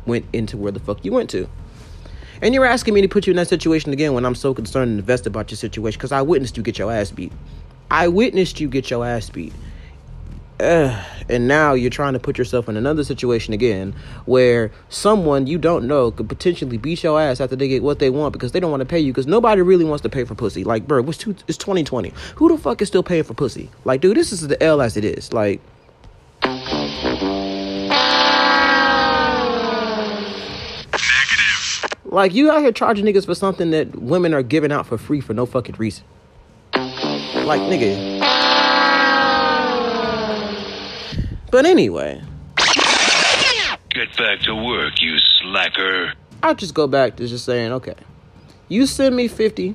went 0.06 0.26
into 0.32 0.56
where 0.56 0.72
the 0.72 0.80
fuck 0.80 1.04
you 1.04 1.12
went 1.12 1.30
to. 1.30 1.48
And 2.42 2.52
you're 2.52 2.64
asking 2.64 2.94
me 2.94 3.02
to 3.02 3.08
put 3.08 3.28
you 3.28 3.30
in 3.30 3.36
that 3.36 3.46
situation 3.46 3.92
again 3.92 4.12
when 4.12 4.26
I'm 4.26 4.34
so 4.34 4.52
concerned 4.52 4.90
and 4.90 4.98
invested 4.98 5.28
about 5.28 5.52
your 5.52 5.56
situation 5.56 5.98
because 5.98 6.10
I 6.10 6.22
witnessed 6.22 6.56
you 6.56 6.64
get 6.64 6.78
your 6.78 6.90
ass 6.90 7.12
beat. 7.12 7.30
I 7.92 8.08
witnessed 8.08 8.58
you 8.58 8.66
get 8.66 8.90
your 8.90 9.06
ass 9.06 9.30
beat. 9.30 9.52
Ugh. 10.60 11.04
And 11.30 11.46
now 11.46 11.74
you're 11.74 11.90
trying 11.90 12.14
to 12.14 12.18
put 12.18 12.38
yourself 12.38 12.70
in 12.70 12.76
another 12.78 13.04
situation 13.04 13.52
again 13.52 13.94
where 14.24 14.72
someone 14.88 15.46
you 15.46 15.58
don't 15.58 15.86
know 15.86 16.10
could 16.10 16.26
potentially 16.26 16.78
beat 16.78 17.02
your 17.02 17.20
ass 17.20 17.38
after 17.38 17.54
they 17.54 17.68
get 17.68 17.82
what 17.82 17.98
they 17.98 18.08
want 18.08 18.32
because 18.32 18.52
they 18.52 18.60
don't 18.60 18.70
want 18.70 18.80
to 18.80 18.86
pay 18.86 18.98
you 18.98 19.12
because 19.12 19.26
nobody 19.26 19.60
really 19.60 19.84
wants 19.84 20.00
to 20.04 20.08
pay 20.08 20.24
for 20.24 20.34
pussy. 20.34 20.64
Like, 20.64 20.86
bro, 20.86 21.06
it's, 21.06 21.18
two, 21.18 21.36
it's 21.46 21.58
2020. 21.58 22.14
Who 22.36 22.48
the 22.48 22.56
fuck 22.56 22.80
is 22.80 22.88
still 22.88 23.02
paying 23.02 23.24
for 23.24 23.34
pussy? 23.34 23.68
Like, 23.84 24.00
dude, 24.00 24.16
this 24.16 24.32
is 24.32 24.48
the 24.48 24.62
L 24.62 24.80
as 24.80 24.96
it 24.96 25.04
is. 25.04 25.34
Like, 25.34 25.60
Like 32.10 32.32
you 32.32 32.50
out 32.50 32.62
here 32.62 32.72
charging 32.72 33.04
niggas 33.04 33.26
for 33.26 33.34
something 33.34 33.70
that 33.72 34.00
women 34.00 34.32
are 34.32 34.42
giving 34.42 34.72
out 34.72 34.86
for 34.86 34.96
free 34.96 35.20
for 35.20 35.34
no 35.34 35.44
fucking 35.44 35.74
reason. 35.76 36.04
Like 36.74 37.60
nigga. 37.60 38.27
But 41.50 41.64
anyway, 41.66 42.22
Get 43.90 44.16
back 44.16 44.40
to 44.40 44.54
work, 44.54 45.00
you 45.00 45.16
slacker. 45.18 46.12
I'll 46.42 46.54
just 46.54 46.74
go 46.74 46.86
back 46.86 47.16
to 47.16 47.26
just 47.26 47.44
saying, 47.44 47.72
okay, 47.72 47.94
you 48.68 48.86
send 48.86 49.16
me 49.16 49.26
50. 49.28 49.74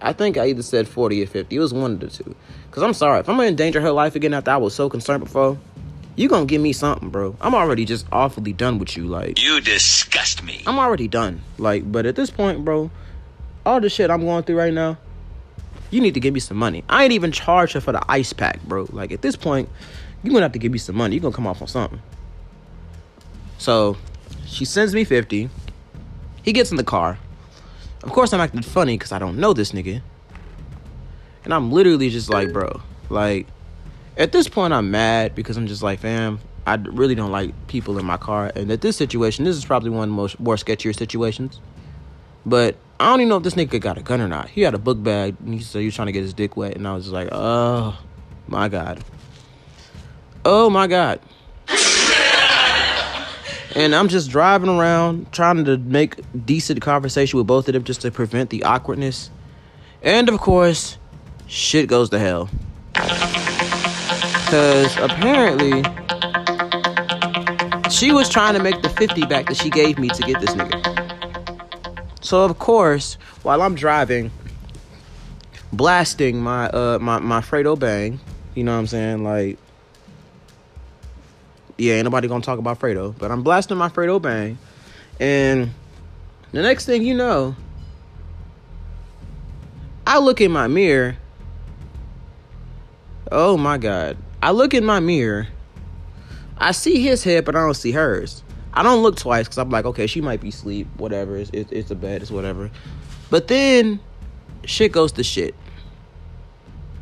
I 0.00 0.12
think 0.12 0.36
I 0.36 0.46
either 0.48 0.62
said 0.62 0.86
40 0.86 1.22
or 1.22 1.26
50. 1.26 1.56
It 1.56 1.58
was 1.58 1.72
one 1.72 1.92
of 1.92 2.00
the 2.00 2.08
two. 2.08 2.36
Because 2.66 2.82
I'm 2.82 2.92
sorry, 2.92 3.20
if 3.20 3.28
I'm 3.28 3.36
going 3.36 3.46
to 3.46 3.50
endanger 3.50 3.80
her 3.80 3.90
life 3.90 4.14
again 4.14 4.34
after 4.34 4.50
I 4.50 4.56
was 4.58 4.74
so 4.74 4.88
concerned 4.90 5.24
before, 5.24 5.58
you 6.16 6.28
going 6.28 6.46
to 6.46 6.50
give 6.50 6.60
me 6.60 6.72
something, 6.72 7.08
bro. 7.08 7.34
I'm 7.40 7.54
already 7.54 7.84
just 7.84 8.06
awfully 8.12 8.52
done 8.52 8.78
with 8.78 8.96
you. 8.96 9.06
Like, 9.06 9.42
You 9.42 9.60
disgust 9.60 10.42
me. 10.44 10.62
I'm 10.66 10.78
already 10.78 11.08
done. 11.08 11.40
Like, 11.58 11.90
but 11.90 12.06
at 12.06 12.16
this 12.16 12.30
point, 12.30 12.64
bro, 12.64 12.90
all 13.64 13.80
the 13.80 13.88
shit 13.88 14.10
I'm 14.10 14.20
going 14.24 14.44
through 14.44 14.58
right 14.58 14.74
now, 14.74 14.98
you 15.90 16.00
need 16.00 16.14
to 16.14 16.20
give 16.20 16.34
me 16.34 16.40
some 16.40 16.56
money. 16.58 16.84
I 16.88 17.04
ain't 17.04 17.12
even 17.12 17.32
charged 17.32 17.72
her 17.72 17.80
for 17.80 17.92
the 17.92 18.02
ice 18.08 18.32
pack, 18.32 18.62
bro. 18.62 18.86
Like, 18.90 19.10
at 19.10 19.22
this 19.22 19.34
point, 19.34 19.68
you're 20.24 20.34
to 20.34 20.42
have 20.42 20.52
to 20.52 20.58
give 20.58 20.72
me 20.72 20.78
some 20.78 20.96
money. 20.96 21.16
You're 21.16 21.30
to 21.30 21.36
come 21.36 21.46
off 21.46 21.62
on 21.62 21.68
something. 21.68 22.00
So, 23.58 23.96
she 24.46 24.64
sends 24.64 24.94
me 24.94 25.04
50. 25.04 25.48
He 26.42 26.52
gets 26.52 26.70
in 26.70 26.76
the 26.76 26.84
car. 26.84 27.18
Of 28.02 28.10
course, 28.10 28.32
I'm 28.32 28.40
acting 28.40 28.62
funny 28.62 28.98
because 28.98 29.12
I 29.12 29.18
don't 29.18 29.38
know 29.38 29.52
this 29.52 29.72
nigga. 29.72 30.02
And 31.44 31.54
I'm 31.54 31.70
literally 31.70 32.10
just 32.10 32.30
like, 32.30 32.52
bro, 32.52 32.80
like, 33.10 33.46
at 34.16 34.32
this 34.32 34.48
point, 34.48 34.72
I'm 34.72 34.90
mad 34.90 35.34
because 35.34 35.56
I'm 35.56 35.66
just 35.66 35.82
like, 35.82 36.00
fam, 36.00 36.40
I 36.66 36.76
really 36.76 37.14
don't 37.14 37.32
like 37.32 37.66
people 37.66 37.98
in 37.98 38.06
my 38.06 38.16
car. 38.16 38.50
And 38.54 38.70
at 38.70 38.80
this 38.80 38.96
situation, 38.96 39.44
this 39.44 39.56
is 39.56 39.64
probably 39.64 39.90
one 39.90 40.04
of 40.04 40.08
the 40.08 40.16
most 40.16 40.40
more 40.40 40.56
sketchier 40.56 40.96
situations. 40.96 41.60
But 42.46 42.76
I 43.00 43.10
don't 43.10 43.20
even 43.20 43.28
know 43.30 43.36
if 43.36 43.42
this 43.42 43.54
nigga 43.54 43.80
got 43.80 43.98
a 43.98 44.02
gun 44.02 44.20
or 44.20 44.28
not. 44.28 44.48
He 44.48 44.62
had 44.62 44.74
a 44.74 44.78
book 44.78 45.02
bag 45.02 45.36
and 45.44 45.54
he 45.54 45.60
said 45.60 45.80
he 45.80 45.86
was 45.86 45.94
trying 45.94 46.06
to 46.06 46.12
get 46.12 46.22
his 46.22 46.34
dick 46.34 46.56
wet. 46.56 46.76
And 46.76 46.86
I 46.86 46.94
was 46.94 47.04
just 47.04 47.14
like, 47.14 47.28
oh 47.32 47.98
my 48.46 48.68
God. 48.68 49.02
Oh 50.44 50.68
my 50.70 50.86
God. 50.86 51.20
And 53.76 53.92
I'm 53.92 54.06
just 54.06 54.30
driving 54.30 54.68
around 54.68 55.32
trying 55.32 55.64
to 55.64 55.76
make 55.78 56.20
decent 56.46 56.80
conversation 56.80 57.38
with 57.38 57.46
both 57.48 57.66
of 57.68 57.74
them 57.74 57.82
just 57.82 58.02
to 58.02 58.10
prevent 58.12 58.50
the 58.50 58.62
awkwardness. 58.62 59.30
And 60.00 60.28
of 60.28 60.38
course, 60.38 60.96
shit 61.48 61.88
goes 61.88 62.10
to 62.10 62.18
hell. 62.20 62.48
Because 64.44 64.96
apparently, 64.98 65.82
she 67.90 68.12
was 68.12 68.28
trying 68.28 68.54
to 68.54 68.62
make 68.62 68.80
the 68.82 68.90
50 68.90 69.26
back 69.26 69.46
that 69.46 69.56
she 69.56 69.70
gave 69.70 69.98
me 69.98 70.08
to 70.08 70.22
get 70.22 70.40
this 70.40 70.54
nigga. 70.54 70.94
So 72.20 72.44
of 72.44 72.56
course, 72.60 73.14
while 73.42 73.60
I'm 73.60 73.74
driving, 73.74 74.30
blasting 75.72 76.40
my 76.40 76.68
uh 76.68 76.98
my, 77.00 77.18
my 77.18 77.40
Fredo 77.40 77.76
Bang, 77.76 78.20
you 78.54 78.62
know 78.62 78.72
what 78.72 78.78
I'm 78.78 78.86
saying? 78.86 79.24
Like 79.24 79.58
yeah, 81.78 81.94
ain't 81.94 82.04
nobody 82.04 82.28
gonna 82.28 82.42
talk 82.42 82.58
about 82.58 82.78
Fredo, 82.78 83.16
but 83.18 83.30
I'm 83.30 83.42
blasting 83.42 83.76
my 83.76 83.88
Fredo 83.88 84.20
Bang. 84.20 84.58
And 85.20 85.70
the 86.52 86.62
next 86.62 86.86
thing 86.86 87.02
you 87.02 87.14
know, 87.14 87.56
I 90.06 90.18
look 90.18 90.40
in 90.40 90.52
my 90.52 90.68
mirror. 90.68 91.16
Oh 93.32 93.56
my 93.56 93.78
god. 93.78 94.16
I 94.42 94.50
look 94.50 94.74
in 94.74 94.84
my 94.84 95.00
mirror. 95.00 95.48
I 96.58 96.72
see 96.72 97.02
his 97.02 97.24
head, 97.24 97.44
but 97.44 97.56
I 97.56 97.60
don't 97.60 97.74
see 97.74 97.92
hers. 97.92 98.42
I 98.72 98.82
don't 98.82 99.02
look 99.02 99.16
twice 99.16 99.46
because 99.46 99.58
I'm 99.58 99.70
like, 99.70 99.84
okay, 99.86 100.06
she 100.06 100.20
might 100.20 100.40
be 100.40 100.48
asleep. 100.48 100.86
Whatever. 100.96 101.36
It's, 101.36 101.50
it's, 101.52 101.72
it's 101.72 101.90
a 101.90 101.94
bed. 101.94 102.22
It's 102.22 102.30
whatever. 102.30 102.70
But 103.30 103.48
then 103.48 104.00
shit 104.64 104.92
goes 104.92 105.12
to 105.12 105.24
shit. 105.24 105.54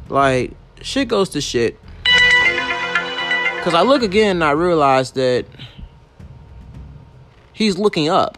Like, 0.09 0.53
shit 0.83 1.09
goes 1.09 1.31
to 1.31 1.41
shit. 1.41 1.79
Because 3.63 3.75
I 3.75 3.83
look 3.83 4.03
again 4.03 4.39
and 4.39 4.45
I 4.45 4.51
realize 4.51 5.13
that 5.13 5.47
he's 7.53 7.79
looking 7.79 8.09
up. 8.09 8.37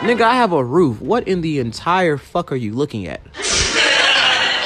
Nigga, 0.00 0.22
I 0.22 0.36
have 0.36 0.52
a 0.52 0.64
roof. 0.64 1.02
What 1.02 1.28
in 1.28 1.42
the 1.42 1.58
entire 1.58 2.16
fuck 2.16 2.50
are 2.50 2.56
you 2.56 2.72
looking 2.72 3.06
at? 3.06 3.20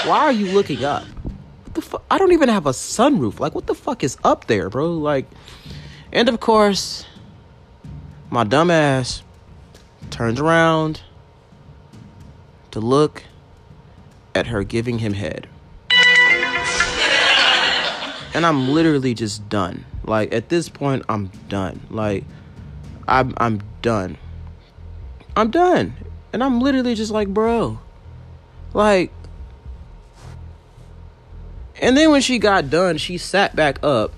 Why 0.07 0.21
are 0.21 0.31
you 0.31 0.53
looking 0.53 0.85
up? 0.85 1.03
What 1.03 1.75
the 1.75 1.83
fuck? 1.83 2.05
I 2.13 2.19
don't 2.19 2.31
even 2.31 2.49
have 2.49 2.65
a 2.65 2.71
sunroof. 2.71 3.41
Like, 3.41 3.57
what 3.57 3.67
the 3.67 3.75
fuck 3.75 4.05
is 4.05 4.17
up 4.23 4.47
there, 4.47 4.71
bro? 4.71 4.93
Like, 4.93 5.27
and 6.13 6.29
of 6.29 6.39
course, 6.39 7.07
my 8.31 8.45
dumbass 8.45 9.23
turns 10.11 10.39
around 10.39 11.01
to 12.71 12.79
look 12.79 13.25
at 14.33 14.47
her 14.47 14.63
giving 14.63 15.01
him 15.01 15.15
head. 15.15 15.49
And 18.37 18.45
I'm 18.45 18.69
literally 18.69 19.15
just 19.15 19.49
done. 19.49 19.87
Like 20.05 20.35
at 20.35 20.51
this 20.51 20.69
point, 20.69 21.05
I'm 21.09 21.29
done. 21.49 21.81
Like 21.89 22.25
I'm 23.09 23.33
I'm 23.39 23.63
done. 23.81 24.19
I'm 25.35 25.51
done. 25.51 25.95
And 26.35 26.45
I'm 26.45 26.61
literally 26.61 26.95
just 26.95 27.11
like, 27.11 27.29
bro. 27.29 27.79
Like 28.75 29.11
And 31.81 31.97
then 31.97 32.11
when 32.11 32.21
she 32.21 32.39
got 32.39 32.69
done, 32.69 32.99
she 32.99 33.17
sat 33.17 33.57
back 33.57 33.83
up. 33.83 34.13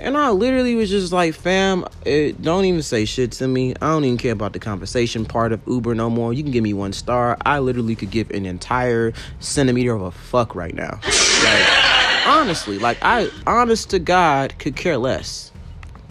And 0.00 0.16
I 0.16 0.30
literally 0.30 0.74
was 0.74 0.90
just 0.90 1.12
like, 1.12 1.34
fam, 1.34 1.84
it, 2.04 2.40
don't 2.42 2.64
even 2.64 2.82
say 2.82 3.04
shit 3.04 3.30
to 3.32 3.46
me. 3.48 3.74
I 3.80 3.88
don't 3.90 4.04
even 4.04 4.18
care 4.18 4.32
about 4.32 4.54
the 4.54 4.60
conversation 4.60 5.24
part 5.24 5.52
of 5.52 5.60
Uber 5.68 5.94
no 5.94 6.10
more. 6.10 6.32
You 6.32 6.42
can 6.42 6.50
give 6.52 6.64
me 6.64 6.74
one 6.74 6.92
star. 6.92 7.36
I 7.44 7.60
literally 7.60 7.94
could 7.94 8.10
give 8.10 8.30
an 8.30 8.44
entire 8.44 9.12
centimeter 9.38 9.94
of 9.94 10.02
a 10.02 10.10
fuck 10.10 10.54
right 10.56 10.74
now. 10.74 11.00
Like, 11.04 11.97
honestly, 12.28 12.78
like, 12.78 12.98
I, 13.02 13.30
honest 13.46 13.90
to 13.90 13.98
God, 13.98 14.58
could 14.58 14.76
care 14.76 14.98
less. 14.98 15.50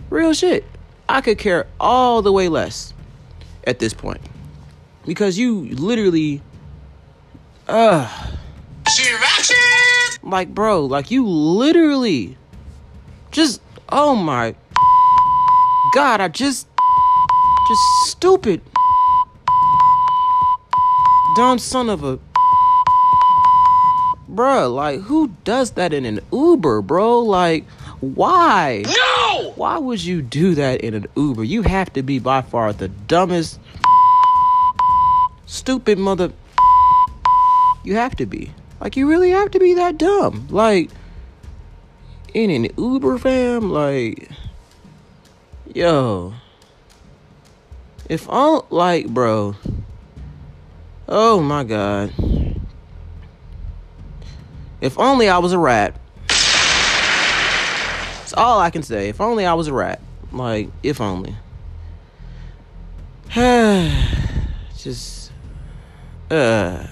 Real 0.09 0.33
shit. 0.33 0.65
I 1.07 1.21
could 1.21 1.37
care 1.37 1.67
all 1.79 2.21
the 2.21 2.31
way 2.31 2.49
less 2.49 2.93
at 3.65 3.79
this 3.79 3.93
point. 3.93 4.21
Because 5.05 5.37
you 5.37 5.69
literally, 5.75 6.41
uh, 7.67 8.35
like, 10.23 10.53
bro, 10.53 10.85
like, 10.85 11.11
you 11.11 11.25
literally 11.25 12.37
just 13.31 13.61
oh 13.89 14.15
my 14.15 14.55
god 15.93 16.19
i 16.19 16.27
just 16.27 16.67
just 17.67 17.81
stupid 18.05 18.61
dumb 21.35 21.59
son 21.59 21.89
of 21.89 22.03
a 22.03 22.19
bruh 24.29 24.73
like 24.73 25.01
who 25.01 25.29
does 25.43 25.71
that 25.71 25.93
in 25.93 26.05
an 26.05 26.19
uber 26.31 26.81
bro? 26.81 27.19
Like 27.19 27.65
why? 27.99 28.83
No! 28.85 29.53
why 29.55 29.77
would 29.77 30.03
you 30.03 30.21
do 30.21 30.55
that 30.55 30.81
in 30.81 30.93
an 30.93 31.05
uber? 31.15 31.43
You 31.43 31.63
have 31.63 31.91
to 31.93 32.03
be 32.03 32.19
by 32.19 32.41
far 32.41 32.73
the 32.73 32.87
dumbest 32.87 33.59
stupid 35.45 35.97
mother 35.97 36.31
you 37.83 37.95
have 37.95 38.15
to 38.17 38.25
be. 38.25 38.51
Like 38.79 38.97
you 38.97 39.09
really 39.09 39.31
have 39.31 39.51
to 39.51 39.59
be 39.59 39.73
that 39.75 39.97
dumb. 39.97 40.47
Like 40.49 40.91
in 42.33 42.51
an 42.51 42.67
Uber 42.77 43.17
fam, 43.17 43.71
like, 43.71 44.29
yo, 45.73 46.33
if 48.09 48.29
all 48.29 48.67
like, 48.69 49.07
bro, 49.07 49.55
oh 51.07 51.41
my 51.41 51.63
god, 51.63 52.13
if 54.81 54.97
only 54.99 55.29
I 55.29 55.37
was 55.39 55.53
a 55.53 55.59
rat. 55.59 55.95
That's 58.27 58.33
all 58.33 58.59
I 58.59 58.69
can 58.69 58.83
say. 58.83 59.09
If 59.09 59.21
only 59.21 59.45
I 59.45 59.53
was 59.53 59.67
a 59.67 59.73
rat. 59.73 60.01
Like, 60.31 60.69
if 60.83 60.99
only. 61.01 61.35
Just, 64.77 65.31
uh. 66.29 66.85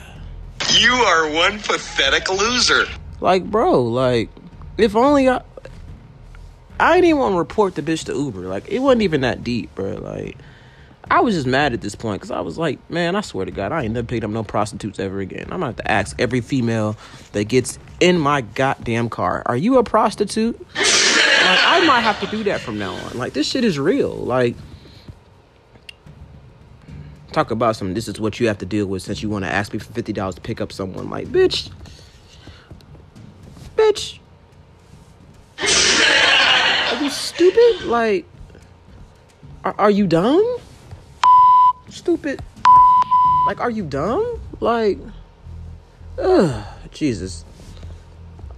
You 0.77 0.91
are 0.91 1.29
one 1.31 1.59
pathetic 1.59 2.29
loser. 2.29 2.86
Like, 3.19 3.43
bro, 3.45 3.83
like, 3.83 4.29
if 4.77 4.95
only 4.95 5.29
I. 5.29 5.41
I 6.79 6.95
didn't 6.95 7.05
even 7.05 7.19
want 7.19 7.33
to 7.36 7.39
report 7.39 7.75
the 7.75 7.81
bitch 7.81 8.05
to 8.05 8.13
Uber. 8.13 8.41
Like, 8.41 8.67
it 8.67 8.79
wasn't 8.79 9.03
even 9.03 9.21
that 9.21 9.43
deep, 9.43 9.73
bro. 9.75 9.93
Like, 9.95 10.38
I 11.10 11.22
was 11.22 11.36
just 11.36 11.47
mad 11.47 11.74
at 11.74 11.82
this 11.82 11.95
point 11.95 12.22
because 12.22 12.32
I 12.32 12.41
was 12.41 12.58
like, 12.58 12.80
man, 12.89 13.16
I 13.16 13.22
swear 13.22 13.45
to 13.45 13.51
God, 13.51 13.72
I 13.72 13.84
ain't 13.84 13.93
never 13.93 14.08
picked 14.08 14.24
up 14.24 14.32
no 14.32 14.43
prostitutes 14.43 14.99
ever 14.99 15.20
again. 15.20 15.43
I'm 15.43 15.60
gonna 15.60 15.68
have 15.68 15.76
to 15.78 15.91
ask 15.91 16.20
every 16.20 16.41
female 16.41 16.97
that 17.34 17.45
gets 17.45 17.78
in 17.99 18.18
my 18.20 18.41
goddamn 18.41 19.10
car, 19.10 19.43
are 19.45 19.58
you 19.58 19.78
a 19.78 19.84
prostitute? 19.84 20.60
like, 20.76 20.88
I 21.64 21.84
might 21.86 22.01
have 22.01 22.20
to 22.22 22.28
do 22.28 22.43
that 22.45 22.62
from 22.62 22.80
now 22.80 22.93
on. 22.93 23.18
Like, 23.18 23.34
this 23.34 23.47
shit 23.47 23.64
is 23.64 23.78
real. 23.78 24.16
Like, 24.16 24.56
talk 27.32 27.51
about 27.51 27.76
some, 27.76 27.93
this 27.93 28.08
is 28.08 28.20
what 28.20 28.39
you 28.39 28.47
have 28.47 28.58
to 28.60 28.66
deal 28.66 28.88
with 28.88 29.03
since 29.03 29.22
you 29.22 29.30
want 29.30 29.45
to 29.45 29.51
ask 29.51 29.74
me 29.74 29.80
for 29.80 29.91
$50 29.93 30.36
to 30.36 30.41
pick 30.41 30.60
up 30.60 30.72
someone. 30.72 31.10
Like, 31.10 31.28
bitch. 31.28 31.70
Bitch. 33.76 34.20
Are 35.60 37.03
you 37.03 37.10
stupid? 37.10 37.86
Like, 37.86 38.26
Are, 39.64 39.76
are 39.78 39.91
you 39.91 40.08
dumb? 40.08 40.60
Stupid. 41.89 42.41
Like, 43.47 43.59
are 43.59 43.69
you 43.69 43.83
dumb? 43.83 44.39
Like, 44.59 44.97
ugh, 46.19 46.65
Jesus. 46.91 47.45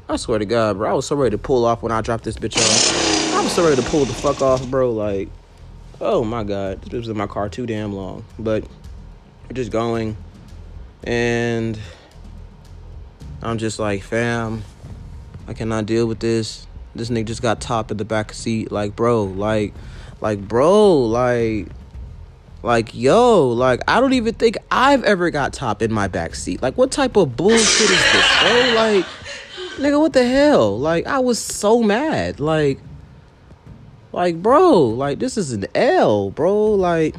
I 0.09 0.15
swear 0.15 0.39
to 0.39 0.45
God, 0.45 0.77
bro. 0.77 0.89
I 0.89 0.93
was 0.93 1.05
so 1.05 1.15
ready 1.15 1.31
to 1.31 1.37
pull 1.37 1.65
off 1.65 1.83
when 1.83 1.91
I 1.91 2.01
dropped 2.01 2.23
this 2.23 2.37
bitch 2.37 2.55
off. 2.55 3.33
I 3.35 3.43
was 3.43 3.51
so 3.51 3.63
ready 3.63 3.81
to 3.81 3.89
pull 3.89 4.05
the 4.05 4.13
fuck 4.13 4.41
off, 4.41 4.65
bro. 4.69 4.91
Like, 4.91 5.29
oh 5.99 6.23
my 6.23 6.43
God. 6.43 6.81
This 6.83 6.93
was 6.93 7.09
in 7.09 7.17
my 7.17 7.27
car 7.27 7.49
too 7.49 7.65
damn 7.65 7.91
long. 7.93 8.23
But 8.39 8.63
we're 9.43 9.53
just 9.53 9.71
going. 9.71 10.15
And 11.03 11.77
I'm 13.41 13.57
just 13.57 13.79
like, 13.79 14.01
fam, 14.01 14.63
I 15.47 15.53
cannot 15.53 15.85
deal 15.85 16.07
with 16.07 16.19
this. 16.19 16.65
This 16.95 17.09
nigga 17.09 17.25
just 17.25 17.41
got 17.41 17.59
topped 17.59 17.91
in 17.91 17.97
the 17.97 18.05
back 18.05 18.33
seat. 18.33 18.71
Like, 18.71 18.95
bro, 18.95 19.25
like, 19.25 19.73
like, 20.21 20.39
bro, 20.39 20.99
like, 21.03 21.67
like, 22.67 22.93
yo, 22.93 23.47
like, 23.47 23.79
I 23.87 24.01
don't 24.01 24.11
even 24.11 24.33
think 24.33 24.57
I've 24.69 25.05
ever 25.05 25.29
got 25.29 25.53
top 25.53 25.81
in 25.81 25.89
my 25.91 26.09
back 26.09 26.35
seat. 26.35 26.61
Like, 26.61 26.77
what 26.77 26.91
type 26.91 27.15
of 27.15 27.37
bullshit 27.37 27.89
is 27.89 28.11
this, 28.11 28.41
bro? 28.41 28.73
Like, 28.75 29.05
nigga, 29.77 29.97
what 29.97 30.11
the 30.11 30.27
hell? 30.27 30.77
Like, 30.77 31.07
I 31.07 31.19
was 31.19 31.39
so 31.39 31.81
mad. 31.81 32.41
Like, 32.41 32.79
like, 34.11 34.43
bro, 34.43 34.83
like, 34.83 35.17
this 35.19 35.37
is 35.37 35.53
an 35.53 35.65
L, 35.75 36.29
bro. 36.29 36.73
Like, 36.73 37.15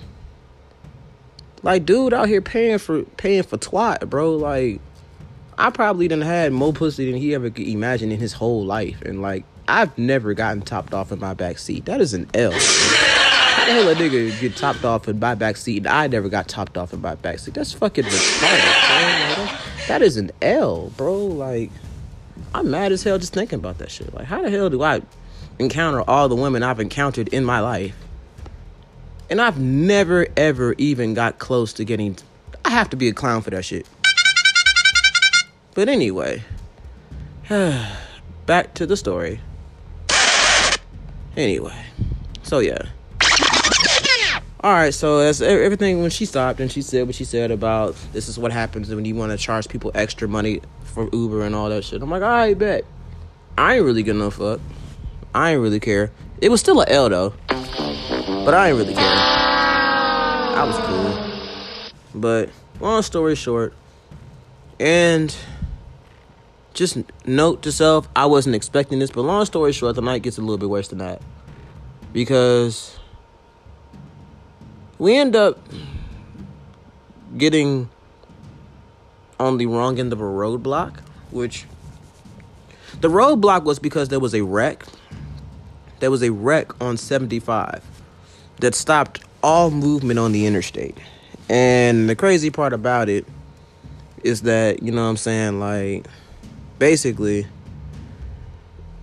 like, 1.63 1.87
dude 1.87 2.13
out 2.13 2.29
here 2.29 2.43
paying 2.43 2.77
for 2.77 3.05
paying 3.17 3.43
for 3.43 3.57
twat, 3.57 4.11
bro. 4.11 4.37
Like, 4.37 4.83
I 5.57 5.71
probably 5.71 6.09
done 6.09 6.21
had 6.21 6.53
more 6.53 6.75
pussy 6.75 7.11
than 7.11 7.19
he 7.19 7.35
ever 7.35 7.49
could 7.49 7.67
imagine 7.67 8.13
in 8.13 8.21
his 8.21 8.35
whole 8.35 8.67
life, 8.67 9.01
and 9.01 9.23
like, 9.23 9.47
I've 9.67 9.97
never 9.97 10.35
gotten 10.35 10.61
topped 10.61 10.93
off 10.93 11.11
in 11.11 11.19
my 11.19 11.33
back 11.33 11.59
seat. 11.59 11.87
That 11.87 12.03
is 12.03 12.13
an 12.13 12.29
L. 12.35 12.53
The 13.69 13.75
hell 13.75 13.89
a 13.91 13.95
nigga 13.95 14.41
get 14.41 14.57
topped 14.57 14.87
off 14.87 15.09
in 15.09 15.19
my 15.19 15.35
backseat 15.35 15.77
and 15.77 15.89
I 15.89 16.07
never 16.07 16.31
got 16.31 16.49
topped 16.49 16.79
off 16.79 16.95
in 16.95 17.03
my 17.03 17.17
backseat? 17.17 17.53
That's 17.53 17.75
fucking 17.75 18.05
retarded, 18.05 19.35
bro. 19.35 19.45
That 19.89 20.01
is 20.01 20.17
an 20.17 20.31
L, 20.41 20.91
bro. 20.97 21.27
Like, 21.27 21.71
I'm 22.55 22.71
mad 22.71 22.93
as 22.93 23.03
hell 23.03 23.19
just 23.19 23.35
thinking 23.35 23.59
about 23.59 23.77
that 23.77 23.91
shit. 23.91 24.15
Like, 24.15 24.25
how 24.25 24.41
the 24.41 24.49
hell 24.49 24.71
do 24.71 24.83
I 24.83 25.03
encounter 25.59 26.01
all 26.09 26.31
the 26.31 26.35
women 26.35 26.63
I've 26.63 26.81
encountered 26.81 27.29
in 27.29 27.45
my 27.45 27.61
life? 27.61 27.95
And 29.29 29.39
I've 29.39 29.61
never, 29.61 30.29
ever 30.35 30.75
even 30.79 31.13
got 31.13 31.39
close 31.39 31.75
to 31.75 31.85
getting. 31.85 32.17
I 32.65 32.71
have 32.71 32.89
to 32.89 32.97
be 32.97 33.09
a 33.09 33.13
clown 33.13 33.43
for 33.43 33.51
that 33.51 33.67
shit. 33.67 33.87
But 35.75 35.91
anyway, 35.91 36.43
back 37.51 38.73
to 38.77 38.87
the 38.87 38.97
story. 38.97 39.41
Anyway, 41.37 41.85
so 42.43 42.61
yeah. 42.61 42.87
All 44.61 44.73
right, 44.73 44.93
so 44.93 45.21
as 45.21 45.41
e- 45.41 45.45
everything 45.45 46.01
when 46.01 46.11
she 46.11 46.25
stopped 46.27 46.59
and 46.59 46.71
she 46.71 46.83
said 46.83 47.07
what 47.07 47.15
she 47.15 47.25
said 47.25 47.53
about 47.53 47.95
this 48.13 48.29
is 48.29 48.41
what 48.41 48.51
happens 48.51 48.93
when 48.93 49.05
you 49.05 49.15
want 49.15 49.31
to 49.31 49.39
charge 49.39 49.69
people 49.69 49.93
extra 49.95 50.27
money 50.27 50.61
for 50.83 51.09
Uber 51.13 51.43
and 51.43 51.55
all 51.55 51.69
that 51.69 51.85
shit. 51.85 52.03
I'm 52.03 52.11
like, 52.11 52.23
all 52.23 52.29
right, 52.29 52.59
bet. 52.59 52.85
I 53.57 53.77
ain't 53.77 53.85
really 53.85 54.03
gonna 54.03 54.33
fuck. 54.33 54.61
I 55.33 55.53
ain't 55.53 55.61
really 55.61 55.79
care. 55.79 56.11
It 56.41 56.51
was 56.51 56.59
still 56.61 56.81
a 56.81 56.87
L 56.89 57.09
though, 57.09 57.35
but 57.47 58.53
I 58.53 58.71
ain't 58.71 58.79
really 58.79 58.95
care. 58.95 59.05
I 59.05 60.65
was 60.67 60.77
cool. 60.79 62.21
But 62.21 62.51
long 62.81 63.03
story 63.03 63.37
short, 63.37 63.75
and 64.81 65.37
just 66.75 66.99
note 67.25 67.63
to 67.63 67.71
self, 67.71 68.09
I 68.17 68.27
wasn't 68.27 68.57
expecting 68.57 68.99
this, 68.99 69.11
but 69.13 69.23
long 69.23 69.45
story 69.47 69.73
short, 69.73 69.95
the 69.95 70.03
night 70.03 70.23
gets 70.23 70.37
a 70.37 70.41
little 70.41 70.59
bit 70.59 70.69
worse 70.69 70.89
than 70.89 70.99
that. 70.99 71.23
Because 72.13 72.98
we 74.99 75.17
end 75.17 75.37
up 75.37 75.59
getting 77.37 77.89
on 79.39 79.59
the 79.59 79.67
wrong 79.67 79.99
end 79.99 80.13
of 80.13 80.21
a 80.21 80.25
roadblock, 80.25 81.01
which 81.31 81.65
the 83.01 83.09
roadblock 83.09 83.65
was 83.65 83.79
because 83.79 84.09
there 84.09 84.21
was 84.21 84.35
a 84.35 84.43
wreck. 84.43 84.85
There 86.01 86.11
was 86.11 86.23
a 86.23 86.33
wreck 86.33 86.81
on 86.81 86.97
75 86.97 87.83
that 88.61 88.75
stopped 88.75 89.23
all 89.43 89.71
movement 89.71 90.19
on 90.19 90.33
the 90.33 90.47
interstate. 90.47 90.97
And 91.49 92.09
the 92.09 92.17
crazy 92.17 92.51
part 92.51 92.73
about 92.73 93.09
it 93.09 93.25
is 94.25 94.43
that, 94.43 94.83
you 94.83 94.93
know 94.93 95.03
what 95.05 95.11
I'm 95.11 95.17
saying, 95.17 95.61
like 95.61 96.07
basically 96.79 97.47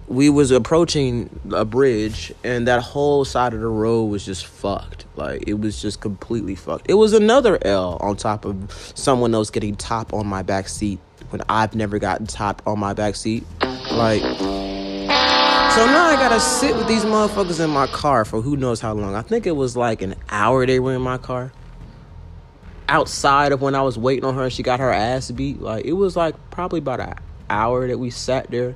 we 0.08 0.30
was 0.30 0.52
approaching 0.52 1.40
a 1.52 1.66
bridge 1.66 2.32
and 2.44 2.68
that 2.68 2.82
whole 2.82 3.26
side 3.26 3.54
of 3.54 3.60
the 3.60 3.68
road 3.68 4.06
was 4.06 4.24
just 4.26 4.46
fucked. 4.46 5.06
Like 5.16 5.44
it 5.48 5.56
was 5.56 5.82
just 5.82 6.00
completely 6.02 6.56
fucked. 6.56 6.90
It 6.90 6.94
was 6.96 7.14
another 7.14 7.58
l 7.66 7.98
on 8.00 8.16
top 8.16 8.46
of 8.46 8.72
someone 8.96 9.34
else 9.34 9.50
getting 9.50 9.76
top 9.76 10.14
on 10.14 10.28
my 10.28 10.44
back 10.44 10.68
seat 10.70 11.00
when 11.30 11.42
i've 11.50 11.74
never 11.74 11.98
gotten 11.98 12.28
top 12.28 12.62
on 12.68 12.78
my 12.80 12.94
back 12.94 13.16
seat. 13.16 13.44
Like 13.92 14.22
so 14.22 15.86
now 15.88 16.06
i 16.06 16.16
gotta 16.16 16.40
sit 16.40 16.76
with 16.76 16.88
these 16.88 17.04
motherfuckers 17.04 17.64
in 17.64 17.72
my 17.72 17.88
car 17.88 18.26
for 18.26 18.42
who 18.42 18.56
knows 18.56 18.80
how 18.80 18.94
long. 18.94 19.16
I 19.16 19.24
think 19.24 19.48
it 19.48 19.56
was 19.56 19.76
like 19.76 20.04
an 20.04 20.16
hour 20.30 20.66
they 20.68 20.80
were 20.80 20.94
in 20.94 21.02
my 21.02 21.18
car. 21.18 21.52
Outside 22.88 23.52
of 23.52 23.62
when 23.64 23.74
i 23.74 23.82
was 23.82 23.98
waiting 23.98 24.26
on 24.26 24.36
her 24.36 24.44
and 24.44 24.54
she 24.54 24.62
got 24.62 24.80
her 24.80 24.92
ass 24.92 25.32
beat 25.32 25.60
like 25.60 25.86
it 25.86 25.94
was 25.94 26.16
like 26.16 26.36
probably 26.52 26.78
about 26.78 27.00
an 27.00 27.16
hour 27.50 27.88
that 27.88 27.98
we 27.98 28.12
sat 28.12 28.52
there 28.52 28.76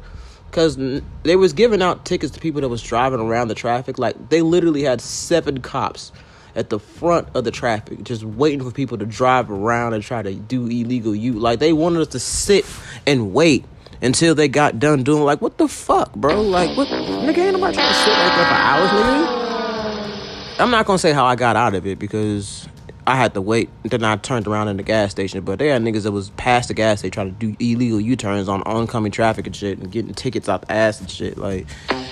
because 0.50 0.78
they 1.24 1.36
was 1.36 1.54
giving 1.54 1.82
out 1.82 2.06
tickets 2.06 2.34
to 2.34 2.39
people 2.39 2.62
that 2.62 2.70
was 2.70 2.82
driving 2.82 3.20
around 3.20 3.47
the 3.47 3.56
traffic 3.56 4.00
like 4.00 4.30
they 4.30 4.41
literally 4.41 4.84
had 4.84 5.02
seven 5.02 5.62
cops 5.62 6.12
at 6.56 6.70
the 6.70 6.80
front 6.80 7.28
of 7.36 7.43
the 7.43 7.52
traffic 7.52 8.04
just 8.04 8.24
waiting 8.24 8.62
for 8.62 8.72
people 8.72 8.97
to 8.97 9.06
drive 9.06 9.52
around 9.52 9.93
and 9.93 10.04
try 10.04 10.22
to 10.22 10.34
do 10.34 10.66
illegal 10.66 11.16
you. 11.16 11.34
like 11.34 11.60
they 11.60 11.74
wanted 11.74 12.02
us 12.02 12.08
to 12.08 12.20
sit 12.20 12.66
and 13.06 13.34
wait 13.34 13.64
until 14.02 14.34
they 14.34 14.47
got 14.47 14.80
done 14.80 15.04
doing 15.04 15.24
like 15.24 15.41
what 15.41 15.58
the 15.58 15.68
fuck 15.68 16.14
bro 16.16 16.41
like 16.41 16.76
what 16.76 16.88
nigga 16.88 17.38
ain't 17.38 17.54
nobody 17.54 17.76
trying 17.76 17.88
to 17.88 17.93
sit 17.93 18.10
right 18.10 18.36
there 18.36 18.45
for 18.45 18.54
hours 18.54 18.89
nigga 18.89 20.60
i'm 20.60 20.72
not 20.72 20.86
gonna 20.86 20.97
say 20.97 21.12
how 21.12 21.26
i 21.26 21.36
got 21.36 21.56
out 21.56 21.76
of 21.76 21.86
it 21.86 22.00
because 22.00 22.68
I 23.10 23.16
had 23.16 23.34
to 23.34 23.41
wait. 23.41 23.70
Then 23.82 24.03
I 24.03 24.18
turned 24.18 24.47
around 24.47 24.68
in 24.68 24.78
the 24.78 24.84
gas 24.84 25.10
station. 25.10 25.41
But 25.41 25.57
they 25.57 25.70
had 25.70 25.82
niggas 25.82 26.03
that 26.03 26.12
was 26.12 26.30
past 26.32 26.68
the 26.68 26.76
gas 26.76 26.99
station 26.99 27.12
trying 27.12 27.36
to 27.36 27.39
do 27.39 27.55
illegal 27.60 27.99
U 27.99 28.16
turns 28.16 28.47
on 28.47 28.62
oncoming 28.68 29.12
traffic 29.12 29.47
and 29.47 29.55
shit 29.55 29.80
and 29.80 29.91
getting 29.91 30.14
tickets 30.14 30.47
out 30.47 30.62
the 30.62 30.72
ass 30.72 30.99
and 31.01 31.10
shit. 31.10 31.36
Like, 31.36 31.66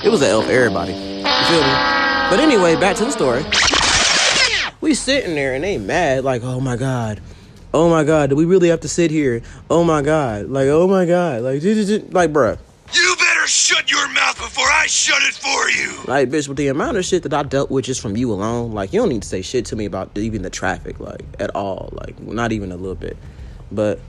it 0.04 0.10
was 0.10 0.24
an 0.24 0.30
L 0.30 0.42
for 0.42 0.52
everybody. 0.52 0.94
You 0.94 0.98
feel 0.98 1.62
me? 1.62 1.74
But 2.32 2.40
anyway, 2.40 2.76
back 2.78 2.96
to 2.96 3.06
the 3.06 3.12
story. 3.12 3.46
We 4.82 4.96
sitting 4.96 5.36
there 5.36 5.54
and 5.54 5.64
they 5.64 5.78
mad, 5.78 6.24
like, 6.24 6.42
oh 6.44 6.60
my 6.60 6.76
God. 6.76 7.22
Oh 7.76 7.92
my 7.92 8.04
God, 8.04 8.32
do 8.32 8.36
we 8.36 8.46
really 8.46 8.70
have 8.70 8.80
to 8.82 8.88
sit 8.88 9.12
here? 9.12 9.44
Oh 9.70 9.84
my 9.84 10.02
God. 10.02 10.50
Like, 10.50 10.68
oh 10.68 10.88
my 10.88 11.06
God. 11.06 11.44
Like, 11.44 11.62
like, 12.12 12.34
bruh. 12.34 12.58
Better 13.48 13.54
shut 13.56 13.90
your 13.90 14.10
mouth 14.10 14.38
before 14.38 14.66
I 14.66 14.88
shut 14.88 15.24
it 15.24 15.34
for 15.34 15.70
you. 15.70 16.04
Like, 16.06 16.30
bitch, 16.30 16.50
with 16.50 16.58
the 16.58 16.68
amount 16.68 16.98
of 16.98 17.06
shit 17.06 17.24
that 17.24 17.34
I 17.34 17.44
dealt 17.44 17.72
with 17.72 17.86
just 17.86 18.02
from 18.02 18.18
you 18.18 18.34
alone, 18.34 18.74
like, 18.74 18.92
you 18.92 19.00
don't 19.00 19.08
need 19.08 19.22
to 19.22 19.28
say 19.28 19.42
shit 19.42 19.64
to 19.68 19.78
me 19.78 19.86
about 19.86 20.18
even 20.18 20.42
the 20.42 20.50
traffic, 20.50 21.00
like, 21.00 21.24
at 21.40 21.56
all. 21.56 21.88
Like, 21.94 22.20
not 22.20 22.52
even 22.52 22.74
a 22.74 22.76
little 22.76 22.96
bit. 22.96 23.16
But, 23.72 24.02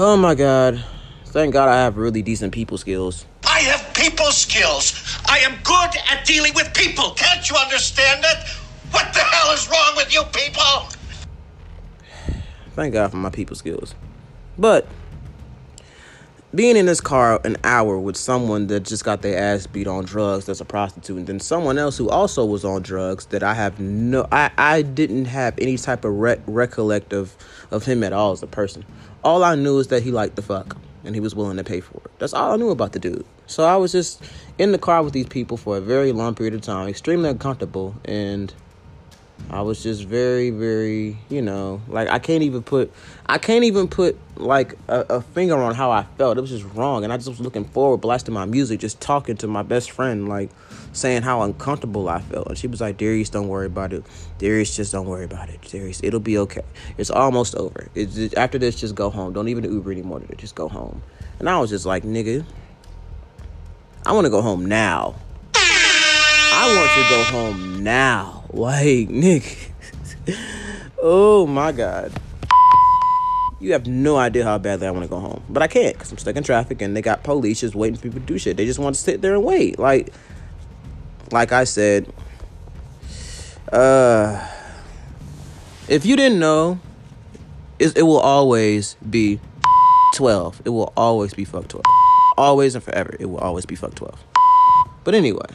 oh 0.00 0.16
my 0.16 0.34
God. 0.34 0.84
Thank 1.26 1.52
God 1.52 1.68
I 1.68 1.76
have 1.76 1.96
really 1.96 2.22
decent 2.22 2.52
people 2.52 2.76
skills. 2.76 3.24
I 3.46 3.60
have 3.60 3.94
people 3.94 4.32
skills. 4.32 5.20
I 5.26 5.38
am 5.38 5.56
good 5.62 5.90
at 6.10 6.24
dealing 6.24 6.54
with 6.54 6.74
people. 6.74 7.12
Can't 7.12 7.48
you 7.48 7.54
understand 7.56 8.24
it? 8.24 8.48
What 8.90 9.12
the 9.14 9.20
hell 9.20 9.54
is 9.54 9.68
wrong 9.70 9.94
with 9.94 10.12
you 10.12 10.24
people? 10.24 10.88
Thank 12.74 12.94
God 12.94 13.12
for 13.12 13.18
my 13.18 13.30
people 13.30 13.54
skills. 13.54 13.94
But, 14.58 14.88
being 16.54 16.76
in 16.76 16.84
this 16.84 17.00
car 17.00 17.40
an 17.44 17.56
hour 17.64 17.98
with 17.98 18.16
someone 18.16 18.66
that 18.66 18.82
just 18.82 19.04
got 19.04 19.22
their 19.22 19.38
ass 19.38 19.66
beat 19.66 19.86
on 19.86 20.04
drugs 20.04 20.44
that's 20.44 20.60
a 20.60 20.64
prostitute 20.64 21.16
and 21.16 21.26
then 21.26 21.40
someone 21.40 21.78
else 21.78 21.96
who 21.96 22.10
also 22.10 22.44
was 22.44 22.62
on 22.62 22.82
drugs 22.82 23.24
that 23.26 23.42
i 23.42 23.54
have 23.54 23.80
no 23.80 24.26
i, 24.32 24.50
I 24.58 24.82
didn't 24.82 25.24
have 25.26 25.58
any 25.58 25.78
type 25.78 26.04
of 26.04 26.12
rec- 26.12 26.40
recollect 26.46 27.14
of, 27.14 27.34
of 27.70 27.86
him 27.86 28.04
at 28.04 28.12
all 28.12 28.32
as 28.32 28.42
a 28.42 28.46
person. 28.46 28.84
All 29.24 29.44
i 29.44 29.54
knew 29.54 29.78
is 29.78 29.88
that 29.88 30.02
he 30.02 30.10
liked 30.10 30.36
the 30.36 30.42
fuck 30.42 30.76
and 31.04 31.14
he 31.14 31.20
was 31.20 31.34
willing 31.34 31.56
to 31.56 31.64
pay 31.64 31.80
for 31.80 31.96
it. 32.04 32.10
That's 32.18 32.34
all 32.34 32.52
i 32.52 32.56
knew 32.56 32.70
about 32.70 32.92
the 32.92 32.98
dude. 32.98 33.24
So 33.46 33.64
i 33.64 33.76
was 33.76 33.92
just 33.92 34.22
in 34.58 34.72
the 34.72 34.78
car 34.78 35.02
with 35.02 35.14
these 35.14 35.26
people 35.26 35.56
for 35.56 35.78
a 35.78 35.80
very 35.80 36.12
long 36.12 36.34
period 36.34 36.54
of 36.54 36.60
time 36.60 36.88
extremely 36.88 37.30
uncomfortable 37.30 37.94
and 38.04 38.52
I 39.50 39.60
was 39.60 39.82
just 39.82 40.04
very, 40.04 40.50
very, 40.50 41.18
you 41.28 41.42
know, 41.42 41.82
like 41.88 42.08
I 42.08 42.18
can't 42.18 42.42
even 42.42 42.62
put, 42.62 42.90
I 43.26 43.36
can't 43.36 43.64
even 43.64 43.86
put 43.86 44.18
like 44.36 44.74
a, 44.88 45.00
a, 45.10 45.20
finger 45.20 45.62
on 45.62 45.74
how 45.74 45.90
I 45.90 46.04
felt. 46.16 46.38
It 46.38 46.40
was 46.40 46.50
just 46.50 46.64
wrong, 46.74 47.04
and 47.04 47.12
I 47.12 47.18
just 47.18 47.28
was 47.28 47.40
looking 47.40 47.64
forward, 47.66 47.98
blasting 47.98 48.32
my 48.32 48.46
music, 48.46 48.80
just 48.80 49.00
talking 49.00 49.36
to 49.38 49.46
my 49.46 49.62
best 49.62 49.90
friend, 49.90 50.28
like 50.28 50.50
saying 50.92 51.22
how 51.22 51.42
uncomfortable 51.42 52.08
I 52.08 52.20
felt, 52.20 52.48
and 52.48 52.56
she 52.56 52.66
was 52.66 52.80
like, 52.80 52.96
"Darius, 52.96 53.28
don't 53.28 53.48
worry 53.48 53.66
about 53.66 53.92
it. 53.92 54.04
Darius, 54.38 54.74
just 54.74 54.92
don't 54.92 55.06
worry 55.06 55.24
about 55.24 55.50
it. 55.50 55.60
Darius, 55.62 56.00
it'll 56.02 56.20
be 56.20 56.38
okay. 56.38 56.62
It's 56.96 57.10
almost 57.10 57.54
over. 57.54 57.88
It's 57.94 58.14
just, 58.14 58.34
after 58.36 58.58
this, 58.58 58.80
just 58.80 58.94
go 58.94 59.10
home. 59.10 59.34
Don't 59.34 59.48
even 59.48 59.64
Uber 59.64 59.92
anymore. 59.92 60.22
Just 60.38 60.54
go 60.54 60.68
home." 60.68 61.02
And 61.38 61.48
I 61.48 61.60
was 61.60 61.68
just 61.68 61.84
like, 61.84 62.04
"Nigga, 62.04 62.44
I 64.06 64.12
want 64.12 64.24
to 64.24 64.30
go 64.30 64.40
home 64.40 64.64
now." 64.64 65.14
I 66.64 66.76
want 66.76 66.90
to 66.92 67.08
go 67.10 67.24
home 67.24 67.82
now. 67.82 68.44
Like, 68.52 69.10
Nick. 69.10 69.72
oh 71.02 71.44
my 71.44 71.72
God. 71.72 72.12
You 73.58 73.72
have 73.72 73.88
no 73.88 74.16
idea 74.16 74.44
how 74.44 74.58
badly 74.58 74.86
I 74.86 74.92
want 74.92 75.02
to 75.02 75.08
go 75.08 75.18
home. 75.18 75.42
But 75.48 75.64
I 75.64 75.66
can't 75.66 75.94
because 75.94 76.12
I'm 76.12 76.18
stuck 76.18 76.36
in 76.36 76.44
traffic 76.44 76.80
and 76.80 76.96
they 76.96 77.02
got 77.02 77.24
police 77.24 77.62
just 77.62 77.74
waiting 77.74 77.96
for 77.96 78.02
people 78.02 78.20
to 78.20 78.26
do 78.26 78.38
shit. 78.38 78.56
They 78.56 78.64
just 78.64 78.78
want 78.78 78.94
to 78.94 79.00
sit 79.00 79.22
there 79.22 79.34
and 79.34 79.42
wait. 79.42 79.80
Like, 79.80 80.12
like 81.32 81.50
I 81.50 81.64
said, 81.64 82.08
uh, 83.72 84.48
if 85.88 86.06
you 86.06 86.14
didn't 86.14 86.38
know, 86.38 86.78
it, 87.80 87.98
it 87.98 88.02
will 88.02 88.20
always 88.20 88.94
be 89.10 89.40
12. 90.14 90.62
It 90.64 90.68
will 90.68 90.92
always 90.96 91.34
be 91.34 91.44
fuck 91.44 91.66
12. 91.66 91.84
Always 92.38 92.76
and 92.76 92.84
forever. 92.84 93.16
It 93.18 93.26
will 93.26 93.38
always 93.38 93.66
be 93.66 93.74
fuck 93.74 93.96
12. 93.96 94.16
But 95.02 95.16
anyway, 95.16 95.46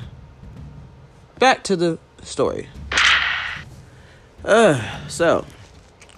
back 1.39 1.63
to 1.63 1.75
the 1.75 1.99
story. 2.23 2.67
Uh, 4.43 5.07
so 5.07 5.45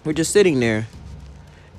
we're 0.03 0.13
just 0.13 0.32
sitting 0.32 0.59
there, 0.59 0.88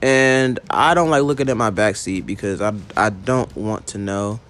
and 0.03 0.59
I 0.69 0.95
don't 0.95 1.11
like 1.11 1.23
looking 1.23 1.49
at 1.49 1.57
my 1.57 1.71
back 1.71 1.97
seat 1.97 2.27
because 2.27 2.61
I 2.61 2.75
I 2.97 3.11
don't 3.11 3.55
want 3.57 3.89
to 3.89 3.99
know. 3.99 4.41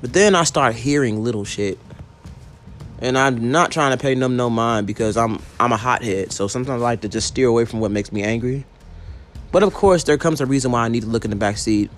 But 0.00 0.12
then 0.12 0.34
I 0.34 0.44
start 0.44 0.74
hearing 0.74 1.22
little 1.22 1.44
shit, 1.44 1.78
and 3.00 3.18
I'm 3.18 3.50
not 3.50 3.72
trying 3.72 3.96
to 3.96 4.00
pay 4.00 4.14
them 4.14 4.36
no 4.36 4.48
mind 4.48 4.86
because 4.86 5.16
I'm 5.16 5.42
I'm 5.60 5.72
a 5.72 5.76
hothead. 5.76 6.32
So 6.32 6.48
sometimes 6.48 6.80
I 6.80 6.84
like 6.84 7.00
to 7.02 7.08
just 7.08 7.28
steer 7.28 7.48
away 7.48 7.64
from 7.64 7.80
what 7.80 7.90
makes 7.90 8.12
me 8.12 8.22
angry. 8.22 8.64
But 9.52 9.62
of 9.62 9.72
course, 9.72 10.04
there 10.04 10.18
comes 10.18 10.40
a 10.40 10.46
reason 10.46 10.72
why 10.72 10.84
I 10.84 10.88
need 10.88 11.02
to 11.02 11.08
look 11.08 11.24
in 11.24 11.30
the 11.30 11.36
back 11.36 11.58
seat. 11.58 11.90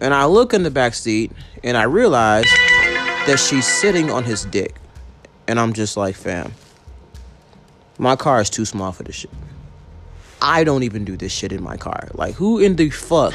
And 0.00 0.12
I 0.12 0.24
look 0.24 0.52
in 0.52 0.64
the 0.64 0.70
back 0.72 0.94
seat 0.94 1.30
and 1.62 1.76
I 1.76 1.84
realize 1.84 2.46
that 3.26 3.38
she's 3.38 3.66
sitting 3.66 4.10
on 4.10 4.24
his 4.24 4.44
dick. 4.46 4.74
And 5.48 5.58
I'm 5.58 5.72
just 5.72 5.96
like, 5.96 6.14
fam, 6.14 6.52
my 7.98 8.16
car 8.16 8.40
is 8.40 8.50
too 8.50 8.64
small 8.64 8.92
for 8.92 9.02
this 9.02 9.16
shit. 9.16 9.30
I 10.40 10.64
don't 10.64 10.82
even 10.82 11.04
do 11.04 11.16
this 11.16 11.32
shit 11.32 11.52
in 11.52 11.62
my 11.62 11.76
car. 11.76 12.08
Like, 12.14 12.34
who 12.34 12.58
in 12.58 12.76
the 12.76 12.90
fuck? 12.90 13.32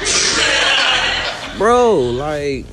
Bro, 1.58 2.00
like, 2.10 2.66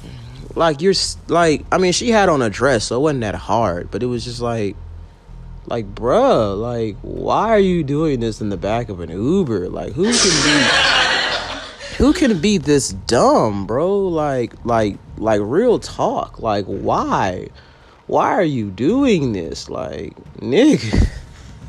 like 0.56 0.82
you're 0.82 0.94
like, 1.28 1.66
I 1.72 1.78
mean, 1.78 1.94
she 1.94 2.10
had 2.10 2.30
on 2.30 2.42
a 2.42 2.50
dress, 2.50 2.86
so 2.86 2.98
it 2.98 3.00
wasn't 3.00 3.22
that 3.22 3.36
hard, 3.36 3.92
but 3.92 4.04
it 4.04 4.08
was 4.08 4.26
just 4.26 4.42
like, 4.42 4.76
like, 5.68 5.94
bruh, 5.96 6.60
like, 6.60 6.98
why 7.02 7.50
are 7.50 7.60
you 7.60 7.84
doing 7.84 8.20
this 8.20 8.42
in 8.42 8.50
the 8.50 8.58
back 8.58 8.90
of 8.90 9.00
an 9.00 9.10
Uber? 9.10 9.70
Like, 9.70 9.94
who 9.94 10.04
can 10.04 10.44
be, 10.44 11.96
who 11.98 12.14
can 12.14 12.40
be 12.40 12.58
this 12.58 12.90
dumb, 12.90 13.66
bro? 13.66 14.08
Like, 14.08 14.54
like, 14.64 14.98
like, 15.18 15.42
real 15.44 15.80
talk. 15.80 16.40
Like, 16.40 16.66
why? 16.66 17.48
Why 18.08 18.32
are 18.32 18.44
you 18.44 18.70
doing 18.70 19.34
this? 19.34 19.70
Like, 19.70 20.16
nigga, 20.38 21.08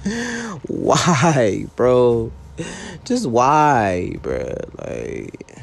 why, 0.69 1.67
bro? 1.77 2.31
Just 3.05 3.27
why, 3.27 4.17
bro? 4.21 4.55
Like, 4.79 5.59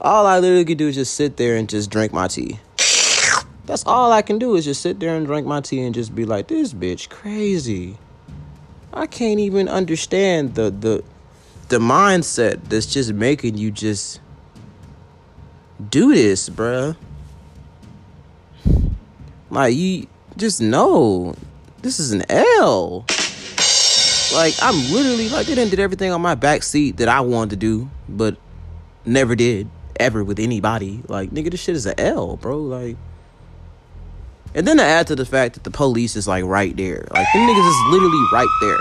all 0.00 0.26
I 0.26 0.38
literally 0.38 0.64
could 0.64 0.78
do 0.78 0.88
is 0.88 0.94
just 0.94 1.14
sit 1.14 1.36
there 1.36 1.56
and 1.56 1.68
just 1.68 1.90
drink 1.90 2.12
my 2.12 2.28
tea. 2.28 2.58
That's 3.66 3.84
all 3.86 4.12
I 4.12 4.22
can 4.22 4.38
do 4.38 4.56
is 4.56 4.64
just 4.64 4.82
sit 4.82 5.00
there 5.00 5.16
and 5.16 5.26
drink 5.26 5.46
my 5.46 5.60
tea 5.60 5.80
and 5.80 5.94
just 5.94 6.14
be 6.14 6.24
like, 6.24 6.48
this 6.48 6.72
bitch 6.74 7.08
crazy. 7.08 7.96
I 8.92 9.06
can't 9.06 9.40
even 9.40 9.68
understand 9.68 10.54
the 10.54 10.70
the 10.70 11.02
the 11.68 11.78
mindset 11.78 12.60
that's 12.68 12.86
just 12.86 13.12
making 13.12 13.58
you 13.58 13.70
just 13.70 14.20
do 15.90 16.14
this, 16.14 16.48
bruh. 16.48 16.96
Like 19.54 19.76
you 19.76 20.08
just 20.36 20.60
know 20.60 21.36
this 21.80 22.00
is 22.00 22.10
an 22.10 22.24
L. 22.28 23.06
Like 24.34 24.54
I'm 24.60 24.74
literally 24.92 25.28
like 25.28 25.46
they 25.46 25.54
didn't 25.54 25.70
did 25.70 25.78
everything 25.78 26.10
on 26.10 26.20
my 26.20 26.34
back 26.34 26.64
seat 26.64 26.96
that 26.96 27.08
I 27.08 27.20
wanted 27.20 27.50
to 27.50 27.56
do, 27.56 27.88
but 28.08 28.36
never 29.04 29.36
did 29.36 29.68
ever 30.00 30.24
with 30.24 30.40
anybody. 30.40 31.04
Like 31.06 31.30
nigga, 31.30 31.52
this 31.52 31.60
shit 31.60 31.76
is 31.76 31.86
an 31.86 31.94
L, 31.98 32.36
bro. 32.36 32.58
Like. 32.58 32.96
And 34.56 34.66
then 34.66 34.76
to 34.78 34.82
add 34.82 35.06
to 35.08 35.16
the 35.16 35.24
fact 35.24 35.54
that 35.54 35.64
the 35.64 35.70
police 35.70 36.16
is 36.16 36.26
like 36.26 36.44
right 36.44 36.76
there. 36.76 37.06
Like 37.12 37.26
them 37.32 37.46
niggas 37.46 37.68
is 37.68 37.92
literally 37.92 38.24
right 38.32 38.48
there. 38.60 38.78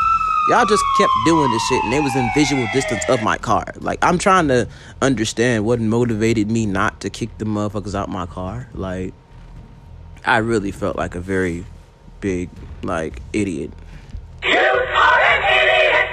Y'all 0.50 0.66
just 0.66 0.84
kept 0.98 1.12
doing 1.26 1.52
this 1.52 1.62
shit 1.68 1.84
and 1.84 1.94
they 1.94 2.00
was 2.00 2.16
in 2.16 2.28
visual 2.36 2.68
distance 2.74 3.04
of 3.10 3.22
my 3.22 3.38
car. 3.38 3.66
Like 3.80 4.00
I'm 4.02 4.18
trying 4.18 4.48
to 4.48 4.68
understand 5.04 5.66
what 5.66 5.80
motivated 5.80 6.50
me 6.50 6.66
not 6.66 7.00
to 7.02 7.12
kick 7.12 7.38
the 7.38 7.46
motherfuckers 7.46 7.94
out 7.94 8.10
my 8.10 8.26
car. 8.26 8.70
Like 8.74 9.14
I 10.26 10.38
really 10.38 10.72
felt 10.72 10.96
like 10.96 11.16
a 11.16 11.20
very 11.20 11.66
big 12.22 12.50
like 12.84 13.22
idiot. 13.34 13.72
You 14.44 14.50
are 14.50 15.20
an 15.22 15.44
idiot. 15.44 16.10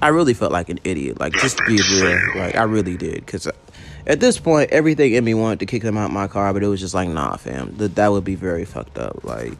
I 0.00 0.08
really 0.12 0.34
felt 0.34 0.52
like 0.52 0.68
an 0.68 0.78
idiot. 0.84 1.18
Like 1.18 1.32
just 1.32 1.58
to 1.58 1.64
be 1.66 1.80
real, 2.00 2.20
like 2.36 2.54
I 2.54 2.62
really 2.62 2.96
did. 2.96 3.26
Cause 3.26 3.48
at 4.06 4.20
this 4.20 4.38
point, 4.38 4.70
everything 4.70 5.14
in 5.14 5.24
me 5.24 5.34
wanted 5.34 5.60
to 5.60 5.66
kick 5.66 5.82
them 5.82 5.96
out 5.96 6.10
my 6.10 6.28
car, 6.28 6.52
but 6.52 6.62
it 6.62 6.68
was 6.68 6.78
just 6.78 6.94
like, 6.94 7.08
nah, 7.08 7.36
fam, 7.36 7.74
that 7.78 7.94
that 7.96 8.12
would 8.12 8.24
be 8.24 8.34
very 8.34 8.64
fucked 8.64 8.98
up. 8.98 9.24
Like, 9.24 9.54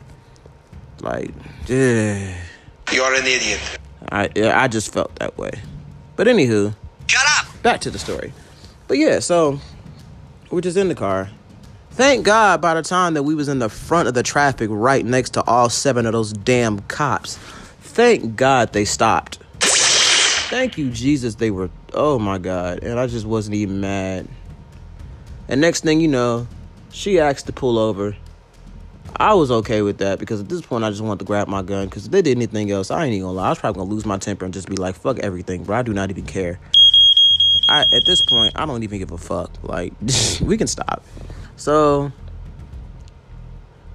like, 1.00 1.30
yeah. 1.66 2.36
You're 2.92 3.14
an 3.14 3.26
idiot. 3.26 3.60
I 4.12 4.28
I 4.36 4.68
just 4.68 4.92
felt 4.92 5.14
that 5.16 5.38
way. 5.38 5.52
But 6.16 6.26
anywho, 6.26 6.74
shut 7.06 7.24
up. 7.38 7.62
Back 7.62 7.80
to 7.80 7.90
the 7.90 7.98
story. 7.98 8.32
But 8.86 8.98
yeah, 8.98 9.18
so 9.20 9.58
we're 10.54 10.60
just 10.60 10.76
in 10.76 10.88
the 10.88 10.94
car. 10.94 11.28
Thank 11.90 12.24
God 12.24 12.60
by 12.60 12.74
the 12.74 12.82
time 12.82 13.14
that 13.14 13.22
we 13.24 13.34
was 13.34 13.48
in 13.48 13.58
the 13.58 13.68
front 13.68 14.08
of 14.08 14.14
the 14.14 14.22
traffic 14.22 14.68
right 14.70 15.04
next 15.04 15.30
to 15.30 15.44
all 15.44 15.68
seven 15.68 16.06
of 16.06 16.12
those 16.12 16.32
damn 16.32 16.80
cops. 16.80 17.36
Thank 17.80 18.36
God 18.36 18.72
they 18.72 18.84
stopped. 18.84 19.38
Thank 19.60 20.78
you, 20.78 20.90
Jesus. 20.90 21.36
They 21.36 21.50
were, 21.50 21.70
oh 21.92 22.18
my 22.18 22.38
God. 22.38 22.82
And 22.82 22.98
I 22.98 23.06
just 23.06 23.26
wasn't 23.26 23.56
even 23.56 23.80
mad. 23.80 24.28
And 25.48 25.60
next 25.60 25.82
thing 25.82 26.00
you 26.00 26.08
know, 26.08 26.46
she 26.90 27.18
asked 27.18 27.46
to 27.46 27.52
pull 27.52 27.78
over. 27.78 28.16
I 29.16 29.34
was 29.34 29.50
okay 29.50 29.82
with 29.82 29.98
that 29.98 30.18
because 30.18 30.40
at 30.40 30.48
this 30.48 30.62
point 30.62 30.82
I 30.82 30.90
just 30.90 31.02
wanted 31.02 31.20
to 31.20 31.24
grab 31.24 31.46
my 31.46 31.62
gun 31.62 31.86
because 31.86 32.06
if 32.06 32.12
they 32.12 32.22
did 32.22 32.36
anything 32.36 32.70
else, 32.70 32.90
I 32.90 33.04
ain't 33.04 33.14
even 33.14 33.26
gonna 33.26 33.38
lie. 33.38 33.46
I 33.46 33.50
was 33.50 33.58
probably 33.58 33.80
gonna 33.80 33.90
lose 33.90 34.04
my 34.04 34.18
temper 34.18 34.44
and 34.44 34.52
just 34.52 34.68
be 34.68 34.76
like, 34.76 34.96
fuck 34.96 35.18
everything, 35.20 35.62
bro. 35.62 35.78
I 35.78 35.82
do 35.82 35.92
not 35.92 36.10
even 36.10 36.26
care. 36.26 36.58
I 37.68 37.82
at 37.82 38.04
this 38.06 38.22
point 38.22 38.52
I 38.56 38.66
don't 38.66 38.82
even 38.82 38.98
give 38.98 39.10
a 39.10 39.18
fuck. 39.18 39.50
Like 39.62 39.92
we 40.40 40.56
can 40.56 40.66
stop. 40.66 41.04
So 41.56 42.12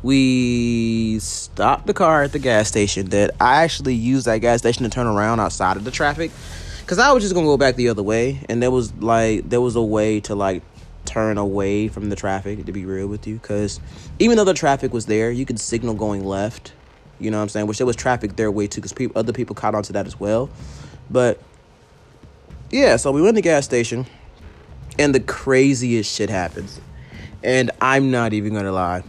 we 0.01 1.19
stopped 1.19 1.87
the 1.87 1.93
car 1.93 2.23
at 2.23 2.31
the 2.31 2.39
gas 2.39 2.69
station 2.69 3.09
that 3.09 3.31
I 3.39 3.63
actually 3.63 3.95
used 3.95 4.27
that 4.27 4.37
gas 4.39 4.59
station 4.59 4.83
to 4.83 4.89
turn 4.89 5.07
around 5.07 5.39
outside 5.39 5.77
of 5.77 5.83
the 5.83 5.91
traffic. 5.91 6.31
Cause 6.85 6.97
I 6.97 7.11
was 7.11 7.23
just 7.23 7.35
gonna 7.35 7.45
go 7.45 7.57
back 7.57 7.75
the 7.75 7.89
other 7.89 8.01
way. 8.01 8.39
And 8.49 8.63
there 8.63 8.71
was 8.71 8.93
like 8.95 9.47
there 9.47 9.61
was 9.61 9.75
a 9.75 9.81
way 9.81 10.21
to 10.21 10.35
like 10.35 10.63
turn 11.05 11.37
away 11.37 11.87
from 11.87 12.09
the 12.09 12.15
traffic, 12.15 12.65
to 12.65 12.71
be 12.71 12.85
real 12.85 13.07
with 13.07 13.27
you. 13.27 13.39
Cause 13.39 13.79
even 14.17 14.37
though 14.37 14.45
the 14.45 14.53
traffic 14.53 14.93
was 14.93 15.05
there, 15.05 15.31
you 15.31 15.45
could 15.45 15.59
signal 15.59 15.93
going 15.93 16.25
left. 16.25 16.73
You 17.19 17.29
know 17.29 17.37
what 17.37 17.43
I'm 17.43 17.49
saying? 17.49 17.67
Which 17.67 17.77
there 17.77 17.87
was 17.87 17.95
traffic 17.95 18.37
their 18.37 18.49
way 18.49 18.67
too, 18.67 18.81
because 18.81 18.93
people 18.93 19.19
other 19.19 19.33
people 19.33 19.55
caught 19.55 19.75
onto 19.75 19.93
that 19.93 20.07
as 20.07 20.19
well. 20.19 20.49
But 21.11 21.41
yeah, 22.71 22.95
so 22.95 23.11
we 23.11 23.21
went 23.21 23.35
to 23.35 23.41
the 23.41 23.41
gas 23.41 23.65
station 23.65 24.05
and 24.97 25.13
the 25.15 25.19
craziest 25.19 26.13
shit 26.13 26.29
happens. 26.29 26.79
And 27.43 27.71
I'm 27.81 28.11
not 28.11 28.33
even 28.33 28.53
gonna 28.53 28.71
lie. 28.71 29.03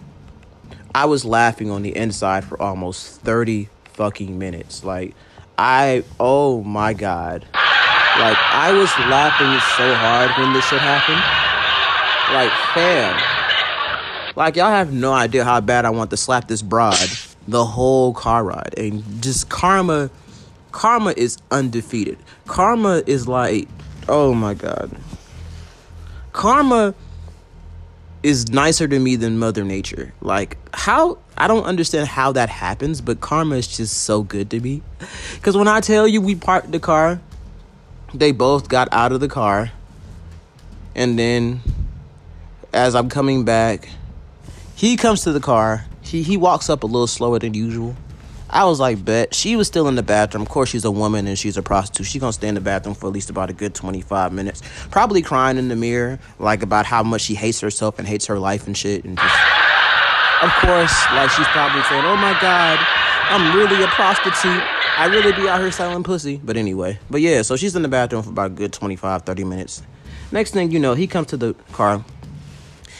I 0.95 1.05
was 1.07 1.25
laughing 1.25 1.71
on 1.71 1.83
the 1.83 1.97
inside 1.97 2.45
for 2.45 2.61
almost 2.61 3.21
30 3.21 3.69
fucking 3.93 4.39
minutes. 4.39 4.85
Like, 4.85 5.15
I, 5.59 6.05
oh 6.19 6.63
my 6.63 6.95
God. 6.95 7.45
Like, 7.53 8.37
I 8.39 8.73
was 8.73 8.91
laughing 9.09 9.53
so 9.77 9.95
hard 9.95 10.31
when 10.39 10.53
this 10.53 10.67
shit 10.69 10.81
happened. 10.81 11.21
Like, 12.35 12.51
fam. 12.75 14.35
Like, 14.37 14.57
y'all 14.57 14.71
have 14.71 14.93
no 14.93 15.13
idea 15.13 15.45
how 15.45 15.61
bad 15.61 15.85
I 15.85 15.91
want 15.91 16.11
to 16.11 16.17
slap 16.17 16.49
this 16.49 16.63
broad 16.63 16.97
the 17.49 17.65
whole 17.65 18.13
car 18.15 18.45
ride. 18.45 18.75
And 18.77 19.23
just 19.23 19.49
karma, 19.49 20.11
karma 20.73 21.15
is 21.17 21.39
undefeated. 21.51 22.19
Karma 22.47 23.03
is 23.07 23.29
like, 23.29 23.69
oh 24.09 24.35
my 24.35 24.55
God. 24.55 24.91
Karma 26.33 26.95
is 28.23 28.51
nicer 28.51 28.87
to 28.87 28.99
me 28.99 29.17
than 29.17 29.39
Mother 29.39 29.65
Nature. 29.65 30.13
Like 30.21 30.59
how 30.75 31.19
I 31.37 31.49
don't 31.49 31.65
understand 31.65 32.09
how 32.09 32.33
that 32.33 32.49
happens, 32.49 33.01
but 33.01 33.21
karma 33.21 33.57
is 33.57 33.67
just 33.67 34.03
so 34.03 34.23
good 34.23 34.51
to 34.51 34.61
me. 34.61 34.83
Cause 35.43 35.57
when 35.57 35.69
I 35.69 35.81
tell 35.81 36.07
you 36.07 36.21
we 36.21 36.35
parked 36.35 36.71
the 36.71 36.81
car, 36.81 37.21
they 38.13 38.33
both 38.33 38.69
got 38.69 38.89
out 38.93 39.13
of 39.13 39.21
the 39.21 39.29
car, 39.29 39.73
and 40.95 41.19
then 41.19 41.61
as 42.73 42.95
I'm 42.95 43.09
coming 43.09 43.45
back, 43.45 43.89
he 44.75 44.97
comes 44.97 45.23
to 45.23 45.33
the 45.33 45.41
car. 45.41 45.87
He 46.03 46.23
he 46.23 46.37
walks 46.37 46.69
up 46.69 46.83
a 46.83 46.87
little 46.87 47.07
slower 47.07 47.39
than 47.39 47.55
usual. 47.55 47.97
I 48.53 48.65
was 48.65 48.81
like, 48.81 49.05
bet. 49.05 49.33
She 49.33 49.55
was 49.55 49.69
still 49.69 49.87
in 49.87 49.95
the 49.95 50.03
bathroom. 50.03 50.43
Of 50.43 50.49
course, 50.49 50.69
she's 50.69 50.85
a 50.85 50.91
woman 50.91 51.29
and 51.29 51.39
she's 51.39 51.57
a 51.57 51.63
prostitute. 51.63 52.07
She's 52.07 52.21
gonna 52.21 52.33
stay 52.33 52.49
in 52.49 52.57
the 52.57 52.61
bathroom 52.61 52.97
for 52.97 53.07
at 53.07 53.13
least 53.13 53.31
about 53.31 53.49
a 53.49 53.53
good 53.53 53.75
25 53.75 54.33
minutes. 54.33 54.63
Probably 54.91 55.23
crying 55.23 55.57
in 55.57 55.69
the 55.69 55.77
mirror, 55.77 56.19
like 56.41 56.63
about 56.63 56.85
how 56.85 57.05
much 57.05 57.23
she 57.23 57.35
hates 57.35 57.61
herself 57.61 57.99
and 57.99 58.09
hates 58.09 58.27
her 58.27 58.39
life 58.41 58.67
and 58.67 58.77
shit. 58.77 59.05
And 59.05 59.17
just, 59.17 59.35
of 60.43 60.51
course, 60.61 60.93
like 61.13 61.31
she's 61.31 61.47
probably 61.49 61.83
saying, 61.85 62.05
oh 62.05 62.17
my 62.17 62.37
God, 62.41 62.79
I'm 63.31 63.57
really 63.57 63.83
a 63.85 63.89
prostitute. 63.89 64.63
I 64.99 65.07
really 65.07 65.33
be 65.33 65.49
out 65.49 65.61
here 65.61 65.71
selling 65.71 66.03
pussy. 66.03 66.41
But 66.43 66.57
anyway, 66.57 66.99
but 67.09 67.21
yeah, 67.21 67.43
so 67.43 67.57
she's 67.57 67.77
in 67.77 67.83
the 67.83 67.89
bathroom 67.89 68.25
for 68.25 68.31
about 68.31 68.47
a 68.47 68.55
good 68.55 68.73
25, 68.73 69.23
30 69.23 69.45
minutes. 69.45 69.83
Next 70.33 70.51
thing 70.51 70.73
you 70.73 70.81
know, 70.81 70.95
he 70.95 71.07
comes 71.07 71.29
to 71.29 71.37
the 71.37 71.55
car. 71.73 72.05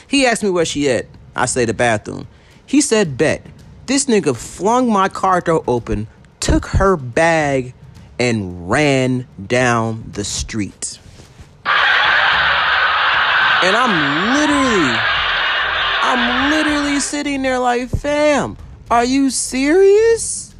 He 0.07 0.27
asked 0.27 0.43
me 0.43 0.51
where 0.51 0.65
she 0.65 0.89
at. 0.91 1.07
I 1.35 1.47
say 1.47 1.65
the 1.65 1.75
bathroom. 1.75 2.27
He 2.67 2.81
said, 2.81 3.17
bet. 3.19 3.45
This 3.91 4.05
nigga 4.05 4.37
flung 4.37 4.93
my 4.93 5.09
car 5.09 5.41
door 5.41 5.65
open, 5.67 6.07
took 6.39 6.67
her 6.67 6.97
bag, 6.97 7.75
and 8.21 8.71
ran 8.71 9.27
down 9.45 10.05
the 10.13 10.23
street. 10.23 11.01
And 11.67 11.75
I'm 13.77 14.37
literally, 14.37 14.97
I'm 16.03 16.51
literally 16.53 17.01
sitting 17.01 17.43
there 17.43 17.59
like, 17.59 17.89
fam, 17.89 18.57
are 18.93 19.05
you 19.05 19.29
serious? 19.29 20.55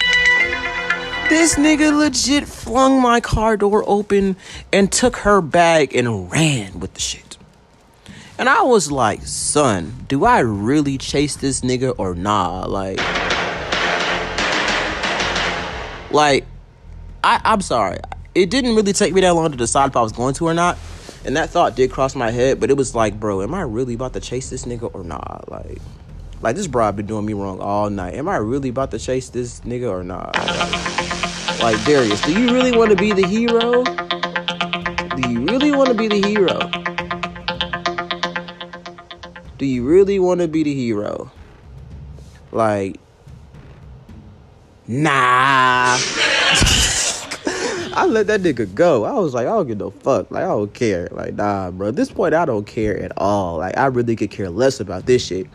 This 1.29 1.55
nigga 1.55 1.97
legit 1.97 2.49
flung 2.49 3.01
my 3.01 3.21
car 3.21 3.57
door 3.57 3.85
open 3.87 4.35
and 4.73 4.91
took 4.91 5.19
her 5.19 5.41
bag 5.41 5.95
and 5.95 6.33
ran 6.33 6.81
with 6.81 6.95
the 6.95 7.01
shit. 7.01 7.30
And 8.41 8.49
I 8.49 8.63
was 8.63 8.91
like, 8.91 9.27
son, 9.27 10.07
do 10.09 10.25
I 10.25 10.39
really 10.39 10.97
chase 10.97 11.37
this 11.37 11.61
nigga 11.61 11.95
or 11.99 12.15
nah? 12.15 12.65
Like, 12.65 12.97
like, 16.11 16.47
I, 17.23 17.39
I'm 17.45 17.61
sorry. 17.61 17.99
It 18.35 18.49
didn't 18.49 18.77
really 18.77 18.95
take 18.95 19.13
me 19.13 19.21
that 19.21 19.35
long 19.35 19.51
to 19.51 19.59
decide 19.59 19.91
if 19.91 19.97
I 19.99 20.01
was 20.01 20.13
going 20.13 20.33
to 20.37 20.47
or 20.47 20.55
not. 20.55 20.79
And 21.27 21.37
that 21.37 21.51
thought 21.51 21.77
did 21.77 21.91
cross 21.91 22.15
my 22.15 22.31
head, 22.31 22.61
but 22.61 22.71
it 22.71 22.79
was 22.79 22.95
like, 22.95 23.21
bro, 23.21 23.43
am 23.43 23.53
I 23.53 23.61
really 23.61 23.93
about 23.93 24.15
to 24.15 24.21
chase 24.21 24.49
this 24.49 24.65
nigga 24.65 24.91
or 24.95 25.05
not? 25.05 25.51
Like, 25.51 25.77
like 26.41 26.57
this 26.57 26.67
bro 26.67 26.91
been 26.93 27.05
doing 27.05 27.27
me 27.27 27.35
wrong 27.35 27.61
all 27.61 27.91
night. 27.91 28.15
Am 28.15 28.27
I 28.27 28.37
really 28.39 28.71
about 28.71 28.91
to 28.93 28.99
chase 28.99 29.29
this 29.29 29.61
nigga 29.67 29.91
or 29.91 30.03
not? 30.03 30.35
Like, 30.39 31.77
like 31.77 31.85
Darius, 31.85 32.23
do 32.23 32.33
you 32.33 32.55
really 32.55 32.75
want 32.75 32.89
to 32.89 32.97
be 32.97 33.13
the 33.13 33.27
hero? 33.27 33.85
Do 35.15 35.31
you 35.31 35.45
really 35.45 35.73
want 35.73 35.89
to 35.89 35.95
be 35.95 36.09
the 36.09 36.27
hero? 36.27 36.59
Do 39.61 39.67
you 39.67 39.87
really 39.87 40.19
want 40.19 40.41
to 40.41 40.49
be 40.49 40.63
the 40.63 40.73
hero? 40.75 41.31
Like, 42.51 42.99
nah. 44.87 45.99
I 47.93 48.07
let 48.09 48.27
that 48.29 48.41
nigga 48.41 48.75
go. 48.75 49.05
I 49.05 49.13
was 49.19 49.35
like, 49.35 49.47
I 49.47 49.51
don't 49.51 49.69
give 49.69 49.77
no 49.77 49.91
fuck. 49.91 50.31
Like, 50.31 50.45
I 50.45 50.49
don't 50.49 50.73
care. 50.73 51.09
Like, 51.11 51.35
nah, 51.35 51.71
bro. 51.73 51.89
At 51.89 51.97
this 51.97 52.11
point, 52.11 52.33
I 52.33 52.47
don't 52.47 52.67
care 52.67 52.97
at 53.03 53.13
all. 53.19 53.59
Like, 53.59 53.77
I 53.77 53.85
really 53.85 54.17
could 54.17 54.31
care 54.31 54.49
less 54.49 54.81
about 54.81 55.05
this 55.05 55.27
shit. 55.27 55.47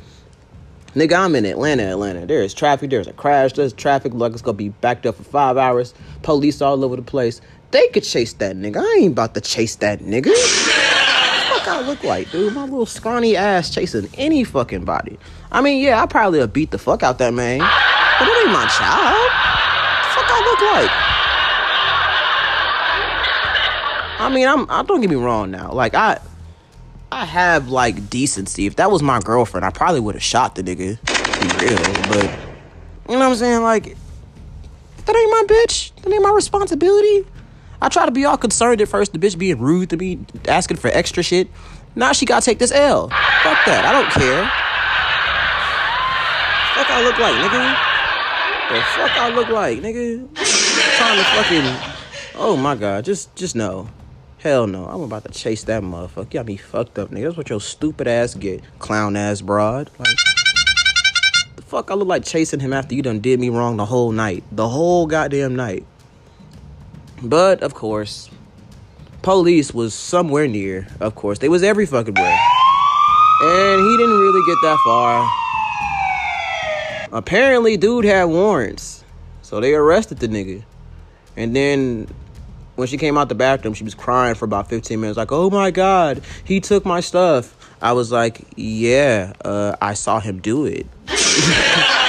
Nigga, 0.94 1.18
I'm 1.18 1.34
in 1.34 1.44
Atlanta, 1.44 1.82
Atlanta. 1.90 2.28
There 2.28 2.44
is 2.44 2.54
traffic. 2.54 2.92
There's 2.92 3.08
a 3.08 3.14
crash. 3.14 3.54
There's 3.54 3.74
traffic. 3.74 4.14
Like, 4.14 4.34
it's 4.34 4.44
gonna 4.44 4.54
be 4.54 4.70
backed 4.70 5.08
up 5.08 5.16
for 5.16 5.24
five 5.24 5.58
hours. 5.58 5.96
Police 6.22 6.62
all 6.62 6.86
over 6.86 6.96
the 6.96 7.02
place. 7.02 7.42
They 7.72 7.88
could 7.88 8.04
chase 8.04 8.34
that 8.34 8.56
nigga. 8.56 8.78
I 8.78 9.00
ain't 9.00 9.14
about 9.14 9.34
to 9.34 9.42
chase 9.42 9.78
that 9.78 10.02
nigga. 10.02 10.85
Fuck 11.66 11.84
I 11.84 11.88
look 11.88 12.04
like, 12.04 12.32
dude? 12.32 12.54
My 12.54 12.64
little 12.64 12.86
scrawny 12.86 13.36
ass 13.36 13.70
chasing 13.70 14.10
any 14.16 14.44
fucking 14.44 14.86
body. 14.86 15.18
I 15.52 15.62
mean, 15.62 15.82
yeah, 15.82 16.02
I 16.02 16.06
probably 16.06 16.40
have 16.40 16.54
beat 16.54 16.72
the 16.72 16.78
fuck 16.78 17.04
out 17.04 17.18
that 17.20 17.34
man. 17.34 17.60
But 17.60 17.68
that 17.68 18.44
ain't 18.44 18.54
my 18.54 18.66
child. 18.68 19.32
The 20.02 20.10
fuck 20.14 20.28
I 20.30 20.40
look 20.46 20.62
like? 20.74 20.92
I 24.18 24.30
mean, 24.34 24.48
I'm. 24.48 24.70
I 24.70 24.84
don't 24.84 25.02
get 25.02 25.10
me 25.10 25.18
wrong 25.18 25.52
now. 25.52 25.72
Like 25.74 25.94
I, 25.94 26.20
I 27.12 27.26
have 27.26 27.70
like 27.70 28.10
decency. 28.10 28.66
If 28.66 28.78
that 28.78 28.90
was 28.90 29.04
my 29.04 29.20
girlfriend, 29.20 29.66
I 29.66 29.72
probably 29.72 30.00
would 30.00 30.16
have 30.16 30.24
shot 30.24 30.56
the 30.56 30.64
nigga. 30.64 30.98
Be 31.42 31.66
real, 31.66 31.78
but 32.08 32.24
you 33.10 33.16
know 33.16 33.20
what 33.20 33.32
I'm 33.32 33.36
saying? 33.36 33.62
Like 33.62 33.98
that 35.06 35.16
ain't 35.16 35.32
my 35.32 35.44
bitch. 35.48 35.92
That 36.02 36.14
ain't 36.14 36.24
my 36.24 36.32
responsibility. 36.32 37.26
I 37.86 37.88
try 37.88 38.08
to 38.08 38.12
be 38.12 38.26
all 38.26 38.36
concerned 38.36 38.82
at 38.82 38.88
first. 38.88 39.14
The 39.14 39.20
bitch 39.20 39.38
being 39.38 39.60
rude 39.60 39.92
to 39.92 39.98
me, 39.98 40.18
asking 40.48 40.78
for 40.78 40.88
extra 40.88 41.22
shit. 41.22 41.48
Now 41.94 42.14
she 42.14 42.26
gotta 42.26 42.44
take 42.44 42.58
this 42.58 42.72
L. 42.72 43.10
Fuck 43.10 43.60
that. 43.68 43.86
I 43.86 43.92
don't 43.92 44.10
care. 44.10 44.42
Fuck 46.74 46.90
I 46.90 47.04
look 47.04 47.20
like, 47.20 47.36
nigga. 47.36 47.78
The 48.74 48.82
fuck 48.82 49.12
I 49.12 49.30
look 49.36 49.50
like, 49.50 49.78
nigga. 49.82 50.28
Trying 50.98 51.18
to 51.20 51.24
fucking. 51.26 52.42
Oh 52.42 52.58
my 52.58 52.74
god. 52.74 53.06
Just, 53.06 53.36
just 53.36 53.56
no. 53.56 53.88
Hell 54.40 54.66
no. 54.66 54.88
I'm 54.88 55.02
about 55.02 55.24
to 55.26 55.32
chase 55.32 55.64
that 55.66 55.84
motherfucker. 55.84 56.32
Got 56.32 56.48
me 56.48 56.58
fucked 56.58 56.98
up, 56.98 57.12
nigga. 57.12 57.26
That's 57.26 57.38
what 57.38 57.52
your 57.52 57.62
stupid 57.62 58.08
ass 58.08 58.34
get, 58.34 58.64
clown 58.80 59.16
ass 59.16 59.42
broad. 59.42 59.92
Like, 60.00 60.18
the 61.56 61.62
fuck 61.62 61.92
I 61.92 61.94
look 61.94 62.08
like 62.08 62.26
chasing 62.26 62.62
him 62.62 62.74
after 62.74 62.96
you 62.96 63.04
done 63.04 63.20
did 63.20 63.40
me 63.40 63.50
wrong 63.50 63.78
the 63.78 63.86
whole 63.86 64.12
night. 64.12 64.44
The 64.52 64.68
whole 64.68 65.06
goddamn 65.06 65.56
night. 65.56 65.86
But 67.22 67.62
of 67.62 67.74
course, 67.74 68.30
police 69.22 69.74
was 69.74 69.94
somewhere 69.94 70.48
near. 70.48 70.88
Of 71.00 71.16
course, 71.16 71.40
they 71.40 71.50
was 71.50 71.64
every 71.64 71.86
fucking 71.86 72.14
way. 72.14 72.38
And 73.42 73.82
he 73.82 73.98
didn't 73.98 74.20
really 74.20 74.42
get 74.46 74.58
that 74.64 74.78
far. 74.86 75.30
Apparently, 77.12 77.78
dude 77.78 78.06
had 78.06 78.26
warrants. 78.26 79.04
So 79.42 79.60
they 79.60 79.74
arrested 79.74 80.20
the 80.20 80.28
nigga. 80.28 80.64
And 81.38 81.56
then 81.56 82.08
when 82.76 82.88
she 82.88 82.98
came 82.98 83.18
out 83.18 83.30
the 83.30 83.36
bathroom, 83.36 83.74
she 83.74 83.84
was 83.84 83.96
crying 83.96 84.36
for 84.36 84.46
about 84.46 84.70
15 84.70 85.00
minutes, 85.00 85.18
like, 85.18 85.32
oh 85.32 85.50
my 85.50 85.72
God, 85.72 86.22
he 86.44 86.60
took 86.60 86.86
my 86.86 87.00
stuff. 87.00 87.56
I 87.82 87.94
was 87.94 88.12
like, 88.12 88.42
yeah, 88.56 89.34
uh, 89.44 89.76
I 89.82 89.94
saw 89.94 90.20
him 90.20 90.40
do 90.40 90.66
it. 90.66 90.88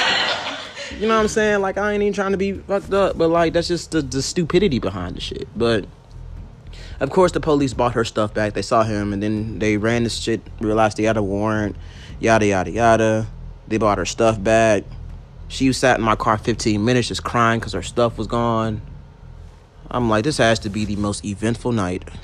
you 0.99 1.07
know 1.07 1.15
what 1.15 1.21
I'm 1.21 1.27
saying? 1.27 1.61
Like, 1.61 1.77
I 1.77 1.91
ain't 1.93 2.01
even 2.01 2.13
trying 2.13 2.31
to 2.31 2.37
be 2.37 2.53
fucked 2.53 2.93
up, 2.93 3.17
but 3.17 3.29
like, 3.29 3.53
that's 3.53 3.67
just 3.67 3.91
the, 3.91 4.01
the 4.01 4.21
stupidity 4.21 4.79
behind 4.79 5.15
the 5.15 5.21
shit. 5.21 5.47
But 5.55 5.85
of 6.99 7.11
course, 7.11 7.31
the 7.31 7.39
police 7.39 7.73
bought 7.73 7.93
her 7.93 8.03
stuff 8.03 8.33
back. 8.33 8.53
They 8.53 8.63
saw 8.63 8.83
him, 8.83 9.13
and 9.13 9.21
then 9.21 9.59
they 9.59 9.77
ran 9.77 10.03
this 10.03 10.17
shit, 10.17 10.41
realized 10.59 10.97
they 10.97 11.03
had 11.03 11.17
a 11.17 11.23
warrant, 11.23 11.75
yada, 12.19 12.47
yada, 12.47 12.71
yada. 12.71 13.27
They 13.67 13.77
bought 13.77 13.99
her 13.99 14.05
stuff 14.05 14.41
back. 14.41 14.83
She 15.47 15.71
sat 15.73 15.99
in 15.99 16.03
my 16.03 16.15
car 16.15 16.37
15 16.37 16.83
minutes 16.83 17.07
just 17.07 17.23
crying 17.23 17.59
because 17.59 17.73
her 17.73 17.83
stuff 17.83 18.17
was 18.17 18.27
gone. 18.27 18.81
I'm 19.89 20.09
like, 20.09 20.23
this 20.23 20.37
has 20.37 20.59
to 20.59 20.69
be 20.69 20.85
the 20.85 20.95
most 20.97 21.23
eventful 21.23 21.71
night. 21.71 22.03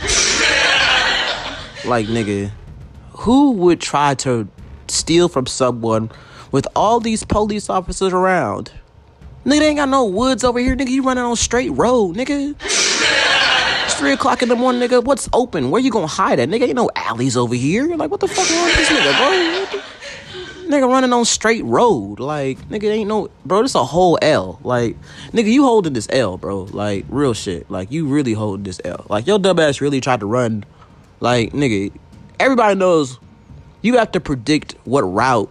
like, 1.86 2.07
nigga, 2.07 2.51
who 3.11 3.51
would 3.51 3.80
try 3.80 4.15
to 4.15 4.47
steal 4.88 5.30
from 5.30 5.45
someone 5.45 6.11
with 6.54 6.68
all 6.76 7.01
these 7.01 7.26
police 7.26 7.70
officers 7.70 8.14
around? 8.14 8.72
Nigga, 9.43 9.60
they 9.60 9.68
ain't 9.68 9.78
got 9.78 9.89
no 9.89 10.06
woods 10.06 10.45
over 10.45 10.60
here, 10.60 10.76
nigga. 10.78 10.88
You 10.88 11.04
running 11.04 11.24
on 11.24 11.36
straight 11.36 11.72
road, 11.72 12.16
nigga. 12.16 12.56
It's 12.62 13.95
three 13.95 14.14
o'clock 14.14 14.41
in 14.41 14.47
the 14.47 14.56
morning, 14.56 14.88
nigga. 14.88 15.04
What's 15.04 15.28
open? 15.34 15.72
Where 15.72 15.82
you 15.82 15.91
gonna 15.91 16.08
hide 16.08 16.39
at, 16.39 16.47
nigga? 16.47 16.68
Ain't 16.68 16.76
no 16.76 16.89
alleys 16.95 17.36
over 17.36 17.56
here. 17.56 17.86
You're 17.86 17.97
like, 17.97 18.12
what 18.12 18.22
the 18.22 18.28
fuck 18.30 18.49
wrong 18.49 18.66
with 18.66 18.76
this 18.76 18.88
nigga, 18.88 19.18
bro? 19.18 19.80
Nigga 20.70 20.89
running 20.89 21.12
on 21.12 21.26
straight 21.26 21.66
road. 21.66 22.20
Like, 22.20 22.60
nigga 22.70 22.89
ain't 22.89 23.10
no 23.10 23.30
bro, 23.43 23.64
this 23.64 23.76
a 23.76 23.84
whole 23.84 24.18
L. 24.22 24.60
Like, 24.64 24.95
nigga, 25.32 25.51
you 25.51 25.64
holding 25.64 25.93
this 25.93 26.08
L, 26.12 26.38
bro. 26.38 26.64
Like, 26.72 27.06
real 27.10 27.34
shit. 27.34 27.70
Like, 27.70 27.91
you 27.91 28.06
really 28.08 28.34
holding 28.34 28.64
this 28.64 28.80
L. 28.86 29.06
Like, 29.10 29.26
your 29.26 29.39
dumb 29.39 29.60
ass 29.60 29.82
really 29.82 29.99
tried 29.99 30.20
to 30.20 30.28
run. 30.28 30.64
Like, 31.20 31.51
nigga, 31.51 31.91
everybody 32.39 32.76
knows 32.76 33.20
you 33.82 33.97
have 33.97 34.12
to 34.14 34.22
predict 34.22 34.76
what 34.86 35.01
route 35.01 35.49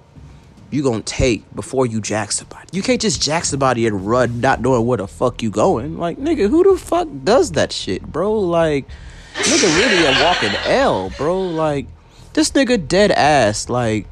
you 0.72 0.82
gonna 0.82 1.02
take 1.02 1.54
before 1.54 1.86
you 1.86 2.00
jack 2.00 2.32
somebody. 2.32 2.66
You 2.72 2.82
can't 2.82 3.00
just 3.00 3.20
jack 3.20 3.44
somebody 3.44 3.86
and 3.86 4.06
run 4.06 4.40
not 4.40 4.60
knowing 4.60 4.86
where 4.86 4.98
the 4.98 5.06
fuck 5.06 5.42
you 5.42 5.50
going. 5.50 5.98
Like, 5.98 6.18
nigga, 6.18 6.48
who 6.48 6.64
the 6.64 6.78
fuck 6.78 7.08
does 7.24 7.52
that 7.52 7.72
shit, 7.72 8.02
bro? 8.02 8.32
Like, 8.32 8.86
nigga 9.34 9.78
really 9.78 10.06
a 10.06 10.24
walking 10.24 10.54
L, 10.64 11.10
bro. 11.18 11.42
Like, 11.42 11.86
this 12.32 12.50
nigga 12.52 12.88
dead 12.88 13.12
ass, 13.12 13.68
like, 13.68 14.06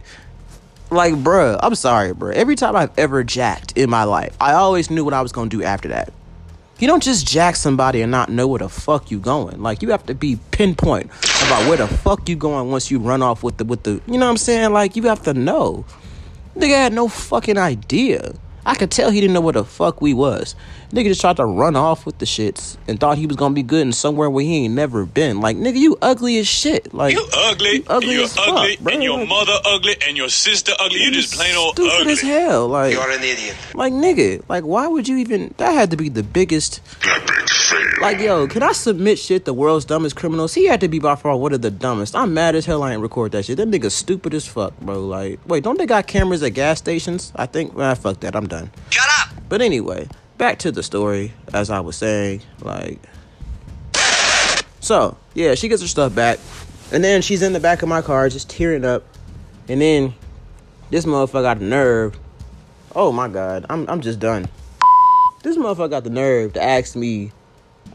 like, 0.90 1.14
bruh, 1.14 1.58
I'm 1.62 1.74
sorry, 1.74 2.12
bruh. 2.12 2.34
Every 2.34 2.56
time 2.56 2.76
I've 2.76 2.96
ever 2.98 3.24
jacked 3.24 3.72
in 3.78 3.88
my 3.88 4.04
life, 4.04 4.36
I 4.40 4.52
always 4.52 4.90
knew 4.90 5.04
what 5.04 5.14
I 5.14 5.22
was 5.22 5.32
gonna 5.32 5.48
do 5.48 5.62
after 5.62 5.88
that. 5.88 6.12
You 6.78 6.86
don't 6.86 7.02
just 7.02 7.26
jack 7.26 7.56
somebody 7.56 8.00
and 8.00 8.10
not 8.10 8.30
know 8.30 8.48
where 8.48 8.58
the 8.58 8.68
fuck 8.68 9.10
you 9.10 9.18
going. 9.18 9.62
Like, 9.62 9.82
you 9.82 9.90
have 9.90 10.04
to 10.06 10.14
be 10.14 10.38
pinpoint 10.50 11.10
about 11.46 11.68
where 11.68 11.76
the 11.76 11.86
fuck 11.86 12.26
you 12.28 12.36
going 12.36 12.70
once 12.70 12.90
you 12.90 12.98
run 12.98 13.22
off 13.22 13.42
with 13.42 13.58
the 13.58 13.64
with 13.64 13.82
the. 13.82 14.00
You 14.06 14.18
know 14.18 14.24
what 14.26 14.30
I'm 14.30 14.36
saying? 14.38 14.72
Like, 14.72 14.96
you 14.96 15.02
have 15.04 15.22
to 15.24 15.34
know. 15.34 15.84
Nigga 16.56 16.74
had 16.76 16.92
no 16.92 17.08
fucking 17.08 17.58
idea. 17.58 18.34
I 18.66 18.74
could 18.74 18.90
tell 18.90 19.10
he 19.10 19.20
didn't 19.20 19.34
know 19.34 19.40
where 19.40 19.52
the 19.54 19.64
fuck 19.64 20.00
we 20.00 20.12
was. 20.14 20.54
Nigga 20.92 21.04
just 21.04 21.20
tried 21.20 21.36
to 21.36 21.44
run 21.46 21.76
off 21.76 22.04
with 22.04 22.18
the 22.18 22.26
shits 22.26 22.76
and 22.88 22.98
thought 22.98 23.16
he 23.16 23.26
was 23.26 23.36
gonna 23.36 23.54
be 23.54 23.62
good 23.62 23.82
in 23.86 23.92
somewhere 23.92 24.28
where 24.28 24.44
he 24.44 24.64
ain't 24.64 24.74
never 24.74 25.06
been. 25.06 25.40
Like, 25.40 25.56
nigga, 25.56 25.76
you 25.76 25.96
ugly 26.02 26.36
as 26.38 26.48
shit. 26.48 26.92
Like, 26.92 27.14
You 27.14 27.26
ugly, 27.32 27.76
you 27.76 27.84
ugly 27.86 28.08
and 28.08 28.16
you're 28.16 28.24
as 28.24 28.34
fuck, 28.36 28.78
bro. 28.80 28.92
and 28.94 29.02
your 29.02 29.18
Like, 29.20 29.28
mother 29.28 29.56
ugly, 29.64 29.94
and 30.06 30.16
your 30.16 30.28
sister 30.28 30.72
ugly. 30.80 31.00
You 31.00 31.12
just 31.12 31.34
plain 31.34 31.54
old 31.56 31.76
stupid 31.76 31.92
ugly. 32.00 32.12
as 32.12 32.20
hell. 32.20 32.66
Like, 32.68 32.92
You're 32.94 33.10
an 33.10 33.22
idiot. 33.22 33.54
Like, 33.74 33.92
nigga, 33.92 34.42
like, 34.48 34.64
why 34.64 34.88
would 34.88 35.06
you 35.08 35.16
even? 35.18 35.54
That 35.58 35.72
had 35.72 35.90
to 35.92 35.96
be 35.96 36.08
the 36.08 36.24
biggest. 36.24 36.80
Like, 38.00 38.18
yo, 38.18 38.46
can 38.48 38.62
I 38.62 38.72
submit 38.72 39.18
shit? 39.18 39.44
The 39.44 39.52
world's 39.54 39.84
dumbest 39.84 40.16
criminals. 40.16 40.54
He 40.54 40.66
had 40.66 40.80
to 40.80 40.88
be 40.88 40.98
by 40.98 41.14
far 41.16 41.36
one 41.36 41.52
of 41.52 41.60
the 41.62 41.70
dumbest. 41.70 42.16
I'm 42.16 42.32
mad 42.34 42.54
as 42.54 42.64
hell. 42.66 42.82
I 42.82 42.92
ain't 42.92 43.02
record 43.02 43.32
that 43.32 43.44
shit. 43.44 43.58
That 43.58 43.70
nigga 43.70 43.90
stupid 43.92 44.34
as 44.34 44.46
fuck, 44.46 44.78
bro. 44.80 45.06
Like, 45.06 45.38
wait, 45.46 45.62
don't 45.62 45.78
they 45.78 45.86
got 45.86 46.06
cameras 46.06 46.42
at 46.42 46.50
gas 46.54 46.78
stations? 46.78 47.30
I 47.36 47.46
think. 47.46 47.74
Ah, 47.76 47.94
fuck 47.94 48.18
that. 48.20 48.34
I'm 48.34 48.46
done. 48.50 48.70
Shut 48.90 49.06
up. 49.20 49.30
But 49.48 49.62
anyway, 49.62 50.08
back 50.38 50.58
to 50.60 50.72
the 50.72 50.82
story. 50.82 51.32
As 51.52 51.70
I 51.70 51.80
was 51.80 51.96
saying, 51.96 52.42
like, 52.60 53.00
so 54.80 55.16
yeah, 55.34 55.54
she 55.54 55.68
gets 55.68 55.82
her 55.82 55.88
stuff 55.88 56.14
back, 56.14 56.38
and 56.92 57.02
then 57.02 57.22
she's 57.22 57.42
in 57.42 57.52
the 57.52 57.60
back 57.60 57.82
of 57.82 57.88
my 57.88 58.02
car 58.02 58.28
just 58.28 58.50
tearing 58.50 58.84
up, 58.84 59.04
and 59.68 59.80
then 59.80 60.14
this 60.90 61.06
motherfucker 61.06 61.42
got 61.42 61.58
the 61.58 61.64
nerve. 61.64 62.18
Oh 62.94 63.12
my 63.12 63.28
god, 63.28 63.66
I'm 63.70 63.88
I'm 63.88 64.00
just 64.00 64.18
done. 64.20 64.48
This 65.42 65.56
motherfucker 65.56 65.90
got 65.90 66.04
the 66.04 66.10
nerve 66.10 66.52
to 66.54 66.62
ask 66.62 66.94
me. 66.94 67.32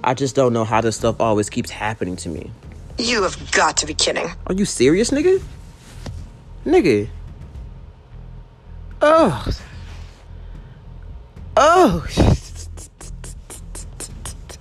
I 0.03 0.13
just 0.13 0.35
don't 0.35 0.53
know 0.53 0.65
how 0.65 0.81
this 0.81 0.97
stuff 0.97 1.19
always 1.19 1.49
keeps 1.49 1.69
happening 1.69 2.15
to 2.17 2.29
me. 2.29 2.51
You 2.97 3.23
have 3.23 3.51
got 3.51 3.77
to 3.77 3.85
be 3.85 3.93
kidding. 3.93 4.27
Are 4.47 4.53
you 4.53 4.65
serious, 4.65 5.11
nigga? 5.11 5.41
Nigga. 6.65 7.09
Oh. 9.01 9.47
Oh. 11.57 12.05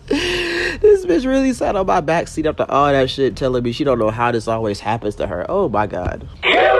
this 0.06 1.06
bitch 1.06 1.26
really 1.26 1.52
sat 1.52 1.76
on 1.76 1.86
my 1.86 2.00
backseat 2.00 2.46
after 2.46 2.66
all 2.68 2.92
that 2.92 3.10
shit 3.10 3.36
telling 3.36 3.62
me 3.62 3.72
she 3.72 3.84
don't 3.84 3.98
know 3.98 4.10
how 4.10 4.30
this 4.32 4.46
always 4.46 4.80
happens 4.80 5.16
to 5.16 5.26
her. 5.26 5.46
Oh 5.48 5.68
my 5.68 5.86
god. 5.86 6.28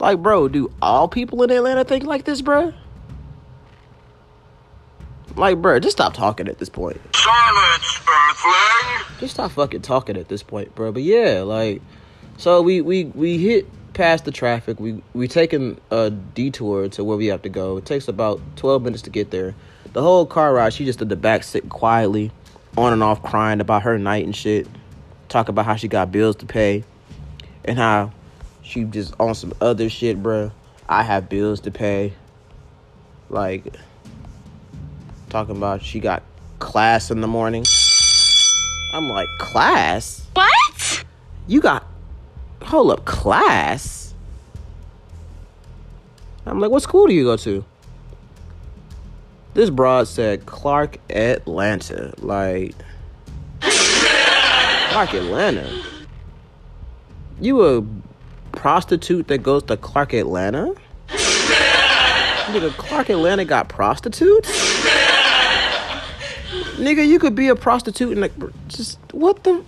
Like, 0.00 0.22
bro, 0.22 0.48
do 0.48 0.72
all 0.80 1.08
people 1.08 1.42
in 1.42 1.50
Atlanta 1.50 1.84
think 1.84 2.04
like 2.04 2.24
this, 2.24 2.40
bro? 2.40 2.72
Like, 5.36 5.60
bro, 5.60 5.78
just 5.80 5.96
stop 5.96 6.14
talking 6.14 6.48
at 6.48 6.58
this 6.58 6.68
point. 6.68 7.00
Silence, 7.14 8.00
Earthling! 8.08 9.20
Just 9.20 9.34
stop 9.34 9.50
fucking 9.50 9.82
talking 9.82 10.16
at 10.16 10.28
this 10.28 10.42
point, 10.42 10.74
bro. 10.74 10.92
But 10.92 11.02
yeah, 11.02 11.42
like, 11.42 11.82
so 12.36 12.62
we 12.62 12.80
we 12.80 13.04
we 13.06 13.38
hit 13.38 13.66
past 13.98 14.24
the 14.24 14.30
traffic. 14.30 14.78
We 14.78 15.02
we 15.12 15.26
taking 15.26 15.78
a 15.90 16.08
detour 16.08 16.88
to 16.90 17.02
where 17.02 17.18
we 17.18 17.26
have 17.26 17.42
to 17.42 17.48
go. 17.48 17.76
It 17.76 17.84
takes 17.84 18.06
about 18.06 18.40
twelve 18.54 18.82
minutes 18.82 19.02
to 19.02 19.10
get 19.10 19.32
there. 19.32 19.56
The 19.92 20.00
whole 20.00 20.24
car 20.24 20.54
ride, 20.54 20.72
she 20.72 20.84
just 20.84 21.02
in 21.02 21.08
the 21.08 21.16
back 21.16 21.42
sitting 21.42 21.68
quietly, 21.68 22.30
on 22.76 22.92
and 22.92 23.02
off 23.02 23.22
crying 23.22 23.60
about 23.60 23.82
her 23.82 23.98
night 23.98 24.24
and 24.24 24.34
shit. 24.34 24.68
Talk 25.28 25.48
about 25.48 25.66
how 25.66 25.74
she 25.74 25.88
got 25.88 26.12
bills 26.12 26.36
to 26.36 26.46
pay, 26.46 26.84
and 27.64 27.76
how 27.76 28.12
she 28.62 28.84
just 28.84 29.14
on 29.18 29.34
some 29.34 29.52
other 29.60 29.90
shit, 29.90 30.22
bro. 30.22 30.52
I 30.88 31.02
have 31.02 31.28
bills 31.28 31.60
to 31.62 31.72
pay. 31.72 32.14
Like, 33.28 33.74
talking 35.28 35.56
about 35.56 35.82
she 35.82 35.98
got 35.98 36.22
class 36.60 37.10
in 37.10 37.20
the 37.20 37.26
morning. 37.26 37.64
I'm 38.94 39.08
like, 39.08 39.28
class? 39.38 40.24
What? 40.34 41.04
You 41.48 41.60
got, 41.60 41.84
hold 42.62 42.90
up, 42.90 43.04
class? 43.04 44.14
I'm 46.46 46.60
like, 46.60 46.70
what 46.70 46.82
school 46.82 47.06
do 47.06 47.14
you 47.14 47.24
go 47.24 47.36
to? 47.36 47.64
This 49.54 49.70
broad 49.70 50.08
said 50.08 50.46
Clark 50.46 50.98
Atlanta. 51.10 52.14
Like, 52.18 52.74
Clark 53.60 55.14
Atlanta? 55.14 55.82
You 57.40 57.64
a 57.64 57.84
prostitute 58.52 59.28
that 59.28 59.38
goes 59.38 59.62
to 59.64 59.76
Clark 59.76 60.14
Atlanta? 60.14 60.74
Nigga, 61.08 62.70
Clark 62.76 63.10
Atlanta 63.10 63.44
got 63.44 63.68
prostitutes? 63.68 64.48
Nigga, 66.76 67.06
you 67.06 67.18
could 67.18 67.34
be 67.34 67.48
a 67.48 67.56
prostitute 67.56 68.12
and 68.12 68.20
like, 68.20 68.32
just, 68.68 68.98
what 69.12 69.44
the? 69.44 69.62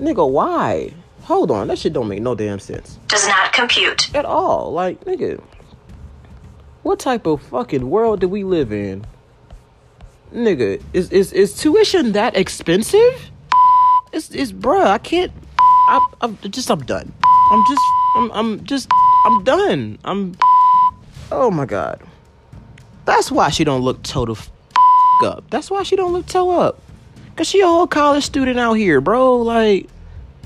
Nigga, 0.00 0.28
why? 0.28 0.92
Hold 1.24 1.50
on, 1.50 1.68
that 1.68 1.78
shit 1.78 1.94
don't 1.94 2.08
make 2.08 2.20
no 2.20 2.34
damn 2.34 2.58
sense. 2.58 2.98
Does 3.08 3.26
not 3.26 3.52
compute. 3.54 4.14
At 4.14 4.26
all. 4.26 4.72
Like, 4.72 5.02
nigga, 5.04 5.42
what 6.82 6.98
type 6.98 7.26
of 7.26 7.40
fucking 7.40 7.88
world 7.88 8.20
do 8.20 8.28
we 8.28 8.44
live 8.44 8.72
in? 8.72 9.06
Nigga, 10.34 10.82
is 10.92 11.10
is 11.10 11.32
is 11.32 11.56
tuition 11.56 12.12
that 12.12 12.36
expensive? 12.36 13.30
It's 14.12 14.30
it's 14.32 14.52
bruh, 14.52 14.86
I 14.86 14.98
can't. 14.98 15.32
I, 15.88 16.06
I'm 16.20 16.36
just 16.50 16.70
I'm 16.70 16.80
done. 16.80 17.10
I'm 17.50 17.64
just 17.68 17.82
I'm 18.16 18.30
I'm 18.32 18.64
just 18.64 18.90
I'm 19.24 19.44
done. 19.44 19.98
I'm. 20.04 20.36
Oh 21.32 21.50
my 21.50 21.64
god. 21.64 22.02
That's 23.06 23.32
why 23.32 23.48
she 23.48 23.64
don't 23.64 23.80
look 23.80 24.02
total 24.02 24.36
f- 24.36 24.50
up. 25.22 25.48
That's 25.48 25.70
why 25.70 25.84
she 25.84 25.96
don't 25.96 26.12
look 26.12 26.26
toe 26.26 26.50
up. 26.50 26.82
Cause 27.36 27.48
she 27.48 27.60
a 27.60 27.66
whole 27.66 27.86
college 27.86 28.24
student 28.24 28.58
out 28.58 28.74
here, 28.74 29.00
bro. 29.00 29.36
Like, 29.36 29.88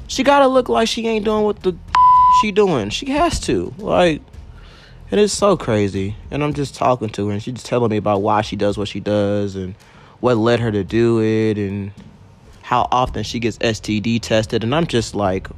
she 0.09 0.25
gotta 0.25 0.49
look 0.49 0.69
like 0.69 0.89
she 0.89 1.07
ain't 1.07 1.25
doing 1.25 1.45
what 1.45 1.63
the 1.63 1.77
she 2.41 2.51
doing. 2.51 2.91
She 2.91 3.11
has 3.11 3.39
to. 3.41 3.73
Like, 3.79 4.23
it 5.11 5.19
is 5.19 5.33
so 5.33 5.57
crazy. 5.57 6.17
And 6.31 6.43
I'm 6.43 6.55
just 6.55 6.75
talking 6.75 7.11
to 7.11 7.29
her, 7.29 7.33
and 7.33 7.43
she's 7.43 7.55
just 7.55 7.67
telling 7.67 7.91
me 7.91 7.99
about 7.99 8.23
why 8.23 8.41
she 8.41 8.57
does 8.57 8.77
what 8.77 8.89
she 8.89 9.01
does, 9.01 9.55
and 9.55 9.75
what 10.21 10.37
led 10.37 10.61
her 10.61 10.73
to 10.73 10.83
do 10.83 11.23
it, 11.23 11.57
and 11.59 11.93
how 12.63 12.89
often 12.91 13.23
she 13.23 13.39
gets 13.39 13.59
STD 13.59 14.21
tested. 14.21 14.65
And 14.65 14.75
I'm 14.75 14.87
just 14.87 15.15
like, 15.15 15.49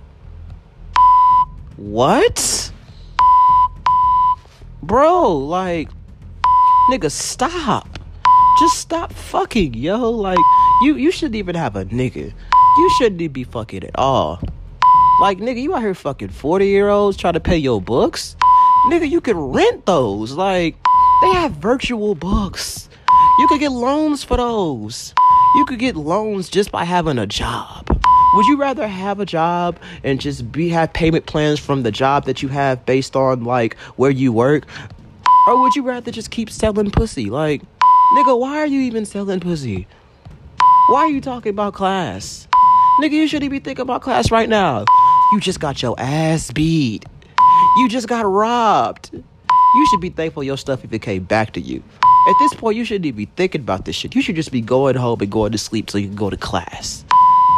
what? 1.77 2.73
Bro, 4.83 5.39
like, 5.39 5.89
nigga, 6.91 7.11
stop. 7.11 7.99
Just 8.59 8.79
stop 8.79 9.13
fucking, 9.13 9.75
yo. 9.75 10.11
Like, 10.11 10.39
you 10.83 10.97
you 10.97 11.11
shouldn't 11.11 11.37
even 11.37 11.55
have 11.55 11.77
a 11.77 11.85
nigga. 11.87 12.33
You 12.79 12.91
shouldn't 12.99 13.33
be 13.33 13.45
fucking 13.45 13.85
at 13.85 13.99
all. 13.99 14.41
Like, 15.21 15.39
nigga, 15.39 15.61
you 15.61 15.75
out 15.75 15.83
here 15.83 15.95
fucking 15.95 16.29
40 16.29 16.67
year 16.67 16.89
olds 16.89 17.17
trying 17.17 17.35
to 17.35 17.41
pay 17.41 17.59
your 17.59 17.81
books? 17.81 18.37
Nigga, 18.91 19.09
you 19.11 19.21
could 19.21 19.37
rent 19.37 19.85
those. 19.87 20.33
Like, 20.33 20.77
they 21.23 21.33
have 21.35 21.53
virtual 21.53 22.15
books. 22.15 22.89
You 23.39 23.49
could 23.49 23.61
get 23.61 23.73
loans 23.73 24.25
for 24.25 24.37
those. 24.37 25.13
You 25.57 25.67
could 25.67 25.79
get 25.79 25.97
loans 25.97 26.49
just 26.49 26.71
by 26.71 26.85
having 26.85 27.19
a 27.19 27.27
job. 27.27 27.87
Would 28.35 28.47
you 28.47 28.57
rather 28.57 28.87
have 28.87 29.19
a 29.19 29.27
job 29.27 29.79
and 30.05 30.21
just 30.21 30.53
be 30.53 30.69
have 30.69 30.93
payment 30.93 31.27
plans 31.27 31.59
from 31.59 31.83
the 31.83 31.91
job 31.91 32.27
that 32.27 32.43
you 32.43 32.49
have 32.49 32.87
based 32.87 33.17
on 33.17 33.45
like 33.45 33.77
where 33.97 34.11
you 34.11 34.33
work? 34.33 34.67
Or 35.49 35.61
would 35.61 35.75
you 35.75 35.83
rather 35.83 36.11
just 36.13 36.31
keep 36.31 36.49
selling 36.49 36.91
pussy? 36.91 37.29
Like, 37.29 37.63
nigga, 38.17 38.39
why 38.39 38.59
are 38.59 38.67
you 38.67 38.81
even 38.83 39.05
selling 39.05 39.41
pussy? 39.41 39.89
Why 40.89 41.01
are 41.01 41.11
you 41.11 41.21
talking 41.21 41.51
about 41.51 41.75
class? 41.75 42.47
Nigga, 42.99 43.13
you 43.13 43.29
shouldn't 43.29 43.51
be 43.51 43.61
thinking 43.61 43.83
about 43.83 44.03
class 44.03 44.31
right 44.31 44.49
now. 44.49 44.85
You 45.33 45.41
just 45.41 45.61
got 45.61 45.81
your 45.83 45.95
ass 45.99 46.51
beat. 46.51 47.05
You 47.77 47.89
just 47.89 48.09
got 48.09 48.27
robbed. 48.27 49.11
You 49.13 49.87
should 49.91 50.01
be 50.01 50.11
thankful 50.11 50.43
your 50.43 50.59
stuff 50.59 50.85
even 50.85 50.99
came 50.99 51.25
back 51.25 51.53
to 51.53 51.61
you. 51.61 51.83
At 52.29 52.35
this 52.41 52.53
point, 52.55 52.77
you 52.77 52.85
shouldn't 52.85 53.07
even 53.07 53.17
be 53.17 53.25
thinking 53.37 53.61
about 53.61 53.85
this 53.85 53.97
shit. 53.97 54.15
You 54.15 54.23
should 54.23 54.37
just 54.37 54.53
be 54.53 54.61
going 54.61 54.97
home 54.97 55.21
and 55.21 55.31
going 55.31 55.53
to 55.53 55.59
sleep 55.59 55.89
so 55.89 55.99
you 55.99 56.09
can 56.09 56.17
go 56.17 56.29
to 56.29 56.37
class. 56.37 57.05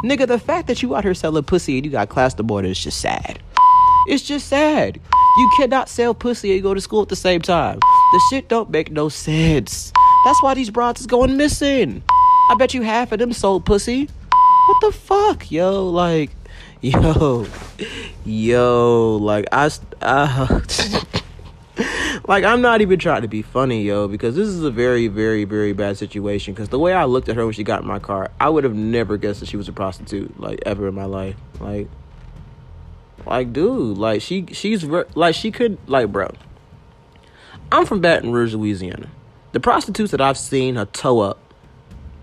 Nigga, 0.04 0.26
the 0.26 0.38
fact 0.38 0.68
that 0.68 0.82
you 0.82 0.94
out 0.94 1.04
here 1.04 1.14
selling 1.14 1.44
pussy 1.44 1.76
and 1.78 1.86
you 1.86 1.90
got 1.90 2.08
class 2.08 2.34
the 2.34 2.42
morning 2.42 2.70
is 2.70 2.78
just 2.78 3.00
sad. 3.00 3.40
It's 4.06 4.22
just 4.22 4.48
sad. 4.48 5.00
You 5.38 5.50
cannot 5.56 5.88
sell 5.88 6.14
pussy 6.14 6.52
and 6.52 6.62
go 6.62 6.74
to 6.74 6.80
school 6.80 7.02
at 7.02 7.08
the 7.08 7.16
same 7.16 7.40
time. 7.40 7.78
The 7.80 8.20
shit 8.30 8.48
don't 8.48 8.70
make 8.70 8.90
no 8.90 9.08
sense. 9.08 9.92
That's 10.24 10.42
why 10.42 10.54
these 10.54 10.70
broads 10.70 11.00
is 11.00 11.06
going 11.06 11.36
missing. 11.36 12.02
I 12.50 12.54
bet 12.56 12.74
you 12.74 12.82
half 12.82 13.12
of 13.12 13.18
them 13.18 13.32
sold 13.32 13.64
pussy. 13.64 14.08
What 14.66 14.80
the 14.80 14.92
fuck, 14.92 15.50
yo? 15.50 15.88
Like, 15.88 16.30
yo, 16.80 17.46
yo, 18.24 19.16
like 19.20 19.46
I, 19.50 19.70
uh, 20.00 20.60
like 22.28 22.44
I'm 22.44 22.60
not 22.60 22.80
even 22.80 22.98
trying 22.98 23.22
to 23.22 23.28
be 23.28 23.42
funny, 23.42 23.82
yo, 23.82 24.06
because 24.06 24.36
this 24.36 24.46
is 24.46 24.62
a 24.62 24.70
very, 24.70 25.08
very, 25.08 25.44
very 25.44 25.72
bad 25.72 25.96
situation. 25.98 26.54
Because 26.54 26.68
the 26.68 26.78
way 26.78 26.92
I 26.92 27.04
looked 27.06 27.28
at 27.28 27.36
her 27.36 27.44
when 27.44 27.54
she 27.54 27.64
got 27.64 27.82
in 27.82 27.88
my 27.88 27.98
car, 27.98 28.30
I 28.40 28.48
would 28.48 28.62
have 28.62 28.74
never 28.74 29.16
guessed 29.16 29.40
that 29.40 29.48
she 29.48 29.56
was 29.56 29.68
a 29.68 29.72
prostitute, 29.72 30.38
like 30.38 30.60
ever 30.64 30.86
in 30.86 30.94
my 30.94 31.06
life. 31.06 31.36
Like, 31.58 31.88
like, 33.26 33.52
dude, 33.52 33.98
like 33.98 34.22
she, 34.22 34.46
she's 34.52 34.84
like 34.84 35.34
she 35.34 35.50
could, 35.50 35.78
like, 35.88 36.12
bro. 36.12 36.30
I'm 37.72 37.86
from 37.86 38.00
Baton 38.00 38.32
Rouge, 38.32 38.54
Louisiana. 38.54 39.08
The 39.52 39.60
prostitutes 39.60 40.12
that 40.12 40.20
I've 40.20 40.38
seen 40.38 40.76
are 40.76 40.86
toe 40.86 41.20
up, 41.20 41.38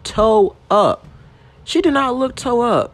toe 0.03 0.55
up. 0.71 1.05
She 1.63 1.81
did 1.81 1.93
not 1.93 2.15
look 2.15 2.35
toe 2.35 2.61
up. 2.61 2.93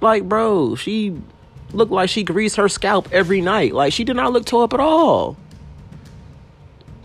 Like, 0.00 0.28
bro, 0.28 0.74
she 0.74 1.16
looked 1.72 1.92
like 1.92 2.08
she 2.08 2.22
greased 2.22 2.56
her 2.56 2.68
scalp 2.68 3.08
every 3.12 3.40
night. 3.40 3.74
Like 3.74 3.92
she 3.92 4.04
did 4.04 4.16
not 4.16 4.32
look 4.32 4.44
toe 4.44 4.62
up 4.62 4.74
at 4.74 4.80
all. 4.80 5.36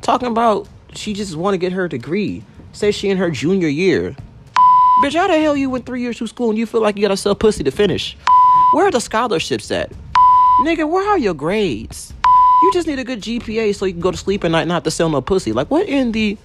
Talking 0.02 0.30
about 0.30 0.68
she 0.94 1.14
just 1.14 1.36
want 1.36 1.53
to 1.53 1.57
get 1.57 1.72
her 1.72 1.88
degree. 1.88 2.44
Say 2.72 2.91
she 2.91 3.10
in 3.10 3.18
her 3.18 3.32
junior 3.32 3.68
year. 3.68 4.15
Bitch, 5.03 5.14
how 5.14 5.28
the 5.28 5.40
hell 5.40 5.56
you 5.56 5.69
went 5.69 5.86
three 5.86 6.02
years 6.02 6.18
through 6.18 6.28
school 6.28 6.49
and 6.49 6.57
you 6.57 6.65
feel 6.65 6.82
like 6.82 6.95
you 6.95 7.02
gotta 7.02 7.18
sell 7.18 7.36
pussy 7.36 7.64
to 7.64 7.72
finish? 7.72 8.18
Where 8.74 8.88
are 8.88 8.91
the 8.91 8.99
scholarships 8.99 9.69
at? 9.72 9.91
Nigga, 10.61 10.90
where 10.90 11.07
are 11.07 11.19
your 11.19 11.36
grades? 11.36 12.14
You 12.64 12.72
just 12.74 12.88
need 12.88 12.98
a 12.98 13.03
good 13.03 13.22
GPA 13.22 13.76
so 13.76 13.86
you 13.86 13.94
can 13.94 14.02
go 14.02 14.10
to 14.10 14.18
sleep 14.18 14.44
at 14.44 14.52
night 14.52 14.61
and 14.61 14.69
not 14.69 14.76
have 14.76 14.84
to 14.84 14.91
sell 14.91 15.10
no 15.10 15.22
pussy. 15.22 15.53
Like, 15.53 15.69
what 15.69 15.88
in 15.88 16.11
the. 16.11 16.38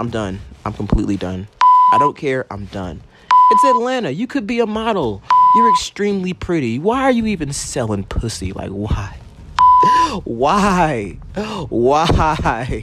I'm 0.00 0.10
done. 0.10 0.40
I'm 0.68 0.74
completely 0.74 1.16
done. 1.16 1.48
I 1.94 1.98
don't 1.98 2.14
care. 2.14 2.44
I'm 2.50 2.66
done. 2.66 3.00
It's 3.52 3.64
Atlanta. 3.64 4.10
You 4.10 4.26
could 4.26 4.46
be 4.46 4.60
a 4.60 4.66
model. 4.66 5.22
You're 5.56 5.70
extremely 5.70 6.34
pretty. 6.34 6.78
Why 6.78 7.04
are 7.04 7.10
you 7.10 7.24
even 7.24 7.54
selling 7.54 8.04
pussy? 8.04 8.52
Like, 8.52 8.68
why? 8.68 9.16
Why? 10.24 11.16
Why? 11.70 12.82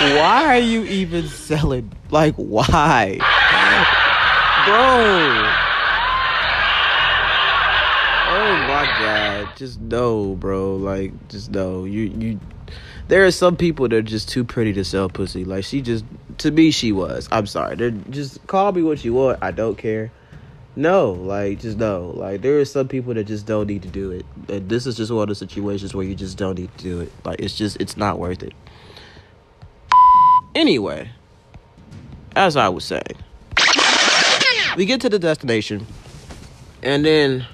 Why 0.00 0.46
are 0.46 0.58
you 0.58 0.84
even 0.84 1.28
selling? 1.28 1.92
Like, 2.10 2.34
why? 2.36 3.18
Bro. 4.64 5.60
Oh 8.32 8.56
my 8.68 8.86
god. 8.98 9.56
Just 9.56 9.80
no, 9.80 10.34
bro. 10.36 10.76
Like, 10.76 11.28
just 11.28 11.50
no. 11.50 11.84
You, 11.84 12.04
you. 12.04 12.40
There 13.08 13.26
are 13.26 13.32
some 13.32 13.56
people 13.56 13.88
that 13.88 13.96
are 13.96 14.02
just 14.02 14.28
too 14.30 14.44
pretty 14.44 14.72
to 14.74 14.84
sell 14.84 15.10
pussy. 15.10 15.44
Like, 15.44 15.64
she 15.64 15.82
just. 15.82 16.06
To 16.40 16.50
me, 16.50 16.70
she 16.70 16.90
was. 16.90 17.28
I'm 17.30 17.46
sorry. 17.46 17.76
They're 17.76 17.90
just 17.90 18.46
call 18.46 18.72
me 18.72 18.82
what 18.82 19.04
you 19.04 19.12
want. 19.12 19.38
I 19.42 19.50
don't 19.50 19.76
care. 19.76 20.10
No, 20.74 21.12
like 21.12 21.60
just 21.60 21.76
no. 21.76 22.12
Like 22.16 22.40
there 22.40 22.58
are 22.60 22.64
some 22.64 22.88
people 22.88 23.12
that 23.12 23.24
just 23.24 23.44
don't 23.44 23.66
need 23.66 23.82
to 23.82 23.88
do 23.88 24.10
it. 24.10 24.24
And 24.48 24.66
this 24.66 24.86
is 24.86 24.96
just 24.96 25.12
one 25.12 25.24
of 25.24 25.28
the 25.28 25.34
situations 25.34 25.94
where 25.94 26.06
you 26.06 26.14
just 26.14 26.38
don't 26.38 26.58
need 26.58 26.76
to 26.78 26.82
do 26.82 27.00
it. 27.00 27.12
Like 27.26 27.40
it's 27.40 27.56
just 27.56 27.78
it's 27.78 27.98
not 27.98 28.18
worth 28.18 28.42
it. 28.42 28.54
Anyway, 30.54 31.10
as 32.34 32.56
I 32.56 32.70
was 32.70 32.86
saying, 32.86 33.02
we 34.78 34.86
get 34.86 35.02
to 35.02 35.10
the 35.10 35.18
destination, 35.18 35.86
and 36.82 37.04
then 37.04 37.44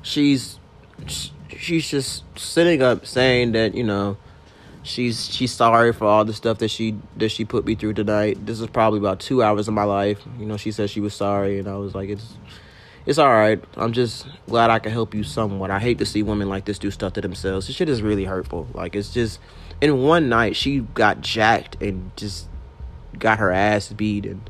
she's 0.00 0.58
she's 1.48 1.88
just 1.88 2.24
sitting 2.38 2.80
up 2.80 3.04
saying 3.04 3.52
that 3.52 3.74
you 3.74 3.84
know 3.84 4.16
she's 4.84 5.34
she's 5.34 5.50
sorry 5.50 5.92
for 5.92 6.06
all 6.06 6.24
the 6.24 6.32
stuff 6.32 6.58
that 6.58 6.68
she 6.68 6.96
that 7.16 7.30
she 7.30 7.44
put 7.44 7.64
me 7.64 7.74
through 7.74 7.94
tonight. 7.94 8.46
This 8.46 8.60
is 8.60 8.68
probably 8.68 9.00
about 9.00 9.18
two 9.18 9.42
hours 9.42 9.66
of 9.66 9.74
my 9.74 9.82
life. 9.82 10.22
You 10.38 10.46
know, 10.46 10.56
she 10.56 10.70
said 10.70 10.90
she 10.90 11.00
was 11.00 11.14
sorry, 11.14 11.58
and 11.58 11.66
I 11.66 11.76
was 11.76 11.94
like, 11.94 12.08
it's 12.08 12.36
it's 13.06 13.18
all 13.18 13.30
right. 13.30 13.62
I'm 13.76 13.92
just 13.92 14.26
glad 14.48 14.70
I 14.70 14.78
can 14.78 14.92
help 14.92 15.14
you 15.14 15.24
somewhat. 15.24 15.70
I 15.70 15.80
hate 15.80 15.98
to 15.98 16.06
see 16.06 16.22
women 16.22 16.48
like 16.48 16.66
this 16.66 16.78
do 16.78 16.90
stuff 16.90 17.14
to 17.14 17.20
themselves. 17.20 17.66
This 17.66 17.74
shit 17.74 17.88
is 17.88 18.02
really 18.02 18.24
hurtful. 18.24 18.68
Like 18.72 18.94
it's 18.94 19.12
just 19.12 19.40
in 19.80 20.02
one 20.02 20.28
night 20.28 20.54
she 20.54 20.80
got 20.80 21.20
jacked 21.20 21.82
and 21.82 22.16
just 22.16 22.48
got 23.18 23.38
her 23.38 23.50
ass 23.50 23.92
beat 23.92 24.26
and 24.26 24.48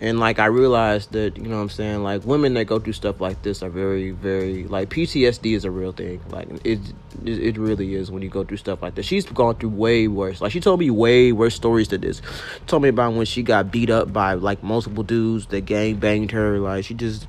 and 0.00 0.18
like 0.18 0.38
I 0.38 0.46
realized 0.46 1.12
that 1.12 1.36
you 1.36 1.44
know 1.44 1.56
what 1.56 1.62
I'm 1.62 1.68
saying 1.68 2.02
like 2.02 2.24
women 2.24 2.54
that 2.54 2.64
go 2.64 2.78
through 2.78 2.94
stuff 2.94 3.20
like 3.20 3.42
this 3.42 3.62
are 3.62 3.68
very 3.68 4.12
very 4.12 4.64
like 4.64 4.88
PTSD 4.88 5.54
is 5.54 5.64
a 5.64 5.70
real 5.70 5.92
thing. 5.92 6.20
Like 6.30 6.48
it 6.64 6.80
it 7.24 7.58
really 7.58 7.94
is 7.94 8.10
when 8.10 8.22
you 8.22 8.30
go 8.30 8.42
through 8.42 8.56
stuff 8.56 8.80
like 8.82 8.94
this. 8.94 9.04
She's 9.04 9.26
gone 9.26 9.56
through 9.56 9.70
way 9.70 10.08
worse. 10.08 10.40
Like 10.40 10.52
she 10.52 10.60
told 10.60 10.80
me 10.80 10.90
way 10.90 11.32
worse 11.32 11.54
stories 11.54 11.88
than 11.88 12.00
this. 12.00 12.22
Told 12.66 12.82
me 12.82 12.88
about 12.88 13.12
when 13.12 13.26
she 13.26 13.42
got 13.42 13.70
beat 13.70 13.90
up 13.90 14.12
by 14.12 14.34
like 14.34 14.62
multiple 14.62 15.02
dudes 15.02 15.46
that 15.46 15.66
gang 15.66 15.96
banged 15.96 16.30
her. 16.30 16.58
Like 16.58 16.86
she 16.86 16.94
just 16.94 17.26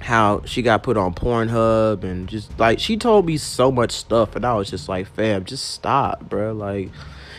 how 0.00 0.42
she 0.44 0.62
got 0.62 0.82
put 0.82 0.96
on 0.96 1.12
Pornhub 1.14 2.04
and 2.04 2.28
just 2.28 2.56
like 2.58 2.78
she 2.78 2.96
told 2.96 3.26
me 3.26 3.36
so 3.36 3.72
much 3.72 3.90
stuff 3.90 4.36
and 4.36 4.44
I 4.44 4.54
was 4.54 4.70
just 4.70 4.86
like 4.86 5.06
fam 5.06 5.44
just 5.46 5.70
stop 5.70 6.28
bro 6.28 6.52
like 6.52 6.90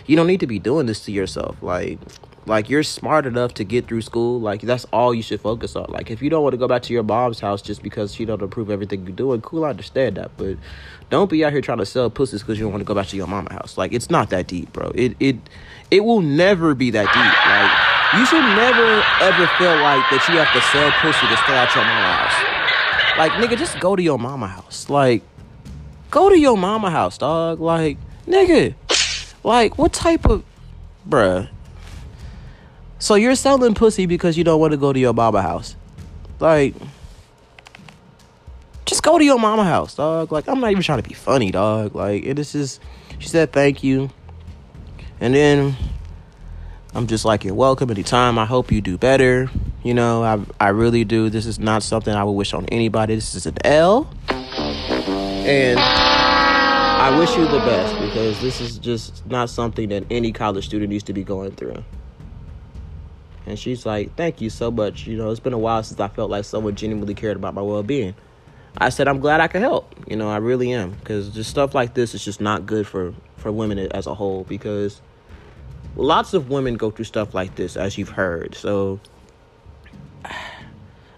you 0.07 0.16
don't 0.16 0.26
need 0.28 0.40
to 0.40 0.48
be 0.48 0.60
doing 0.60 0.86
this 0.86 1.06
to 1.06 1.12
yourself. 1.12 1.62
Like 1.62 1.99
like 2.46 2.70
you're 2.70 2.84
smart 2.84 3.26
enough 3.26 3.56
to 3.56 3.64
get 3.64 3.88
through 3.88 4.02
school. 4.02 4.40
Like 4.40 4.62
that's 4.62 4.86
all 4.94 5.14
you 5.14 5.22
should 5.22 5.42
focus 5.42 5.76
on. 5.76 5.88
Like 5.90 6.12
if 6.12 6.22
you 6.22 6.30
don't 6.30 6.44
want 6.44 6.54
to 6.54 6.58
go 6.58 6.68
back 6.68 6.84
to 6.84 6.94
your 6.94 7.04
mom's 7.04 7.40
house 7.40 7.62
just 7.62 7.82
because 7.82 8.14
she 8.14 8.26
don't 8.26 8.42
approve 8.42 8.70
everything 8.70 9.04
you're 9.06 9.16
doing, 9.16 9.42
cool, 9.42 9.66
I 9.66 9.70
understand 9.72 10.18
that. 10.18 10.32
But 10.38 10.58
don't 11.10 11.30
be 11.30 11.44
out 11.44 11.52
here 11.52 11.62
trying 11.62 11.80
to 11.80 11.86
sell 11.86 12.10
pussies 12.10 12.42
because 12.42 12.60
you 12.60 12.66
don't 12.66 12.72
want 12.72 12.82
to 12.82 12.86
go 12.86 12.94
back 12.94 13.08
to 13.08 13.16
your 13.16 13.28
mama 13.28 13.52
house. 13.52 13.78
Like 13.78 13.94
it's 13.94 14.10
not 14.10 14.30
that 14.30 14.48
deep, 14.48 14.72
bro. 14.74 14.92
It 14.94 15.16
it 15.20 15.38
it 15.90 16.02
will 16.02 16.22
never 16.22 16.76
be 16.76 16.92
that 16.92 17.08
deep. 17.08 17.46
Like 17.48 18.20
you 18.20 18.26
should 18.28 18.46
never 18.56 19.04
ever 19.22 19.48
feel 19.58 19.76
like 19.82 20.06
that 20.12 20.26
you 20.30 20.38
have 20.38 20.54
to 20.54 20.62
sell 20.70 20.92
pussy 21.02 21.28
to 21.28 21.38
stay 21.38 21.58
at 21.58 21.74
your 21.74 21.84
mama 21.84 22.14
house. 22.14 23.18
Like 23.18 23.32
nigga, 23.34 23.58
just 23.58 23.80
go 23.80 23.96
to 23.96 24.04
your 24.04 24.20
mama 24.20 24.48
house. 24.48 24.88
Like 24.90 25.24
go 26.12 26.30
to 26.30 26.38
your 26.38 26.58
mama 26.58 26.92
house, 26.92 27.18
dog. 27.18 27.60
Like 27.60 27.98
nigga, 28.28 28.76
like 29.44 29.80
what 29.80 29.94
type 29.94 30.26
of 30.26 30.44
bruh 31.10 31.50
so 33.06 33.14
you're 33.14 33.36
selling 33.36 33.76
pussy 33.76 34.07
because 34.07 34.36
you 34.36 34.44
don't 34.44 34.60
want 34.60 34.72
to 34.72 34.77
go 34.77 34.91
to 34.91 34.99
your 34.99 35.14
mama 35.14 35.40
house. 35.40 35.76
Like, 36.40 36.73
just 38.88 39.03
go 39.03 39.19
to 39.19 39.23
your 39.23 39.38
mama 39.38 39.64
house, 39.64 39.94
dog. 39.94 40.32
Like, 40.32 40.49
I'm 40.49 40.60
not 40.60 40.72
even 40.72 40.82
trying 40.82 41.03
to 41.03 41.07
be 41.07 41.14
funny, 41.14 41.52
dog. 41.52 41.94
Like, 41.94 42.26
it 42.26 42.40
is 42.40 42.53
just, 42.53 42.82
she 43.19 43.30
said 43.30 43.53
thank 43.53 43.84
you. 43.84 44.10
And 45.19 45.36
then 45.36 45.76
I'm 46.95 47.06
just 47.06 47.26
like, 47.26 47.44
you're 47.44 47.53
welcome 47.53 47.91
anytime. 47.91 48.40
I 48.40 48.45
hope 48.45 48.72
you 48.72 48.82
do 48.82 48.98
better. 48.98 49.52
You 49.84 49.94
know, 49.94 50.23
I, 50.23 50.40
I 50.60 50.69
really 50.69 51.03
do. 51.03 51.30
This 51.30 51.45
is 51.45 51.60
not 51.60 51.84
something 51.84 52.11
I 52.11 52.23
would 52.23 52.32
wish 52.32 52.56
on 52.56 52.65
anybody. 52.69 53.14
This 53.14 53.36
is 53.36 53.45
an 53.45 53.57
L. 53.64 54.10
And 54.27 55.77
I 55.77 57.15
wish 57.19 57.38
you 57.38 57.45
the 57.45 57.60
best 57.60 57.99
because 57.99 58.41
this 58.41 58.60
is 58.60 58.80
just 58.80 59.27
not 59.27 59.52
something 59.52 59.90
that 59.90 60.06
any 60.10 60.32
college 60.32 60.65
student 60.65 60.90
needs 60.90 61.03
to 61.03 61.14
be 61.14 61.23
going 61.23 61.52
through. 61.52 61.84
And 63.46 63.60
she's 63.60 63.86
like, 63.86 64.16
Thank 64.16 64.42
you 64.42 64.50
so 64.50 64.72
much. 64.72 65.08
You 65.08 65.18
know, 65.18 65.30
it's 65.30 65.40
been 65.40 65.54
a 65.54 65.58
while 65.58 65.84
since 65.84 66.00
I 66.00 66.08
felt 66.08 66.30
like 66.30 66.46
someone 66.46 66.76
genuinely 66.76 67.14
cared 67.14 67.38
about 67.38 67.54
my 67.54 67.62
well 67.62 67.84
being. 67.84 68.16
I 68.78 68.90
said, 68.90 69.08
I'm 69.08 69.20
glad 69.20 69.40
I 69.40 69.48
could 69.48 69.62
help. 69.62 69.96
You 70.08 70.18
know, 70.18 70.30
I 70.30 70.38
really 70.38 70.74
am. 70.74 70.92
Because 70.92 71.30
just 71.30 71.50
stuff 71.50 71.74
like 71.74 71.94
this 71.94 72.14
is 72.14 72.24
just 72.24 72.42
not 72.42 72.66
good 72.66 72.86
for, 72.86 73.14
for 73.38 73.52
women 73.52 73.80
as 73.80 74.06
a 74.06 74.14
whole. 74.14 74.44
Because 74.44 75.02
lots 75.96 76.34
of 76.34 76.50
women 76.50 76.76
go 76.76 76.92
through 76.92 77.06
stuff 77.06 77.34
like 77.34 77.56
this, 77.56 77.78
as 77.78 77.98
you've 77.98 78.10
heard. 78.10 78.56
So 78.56 79.00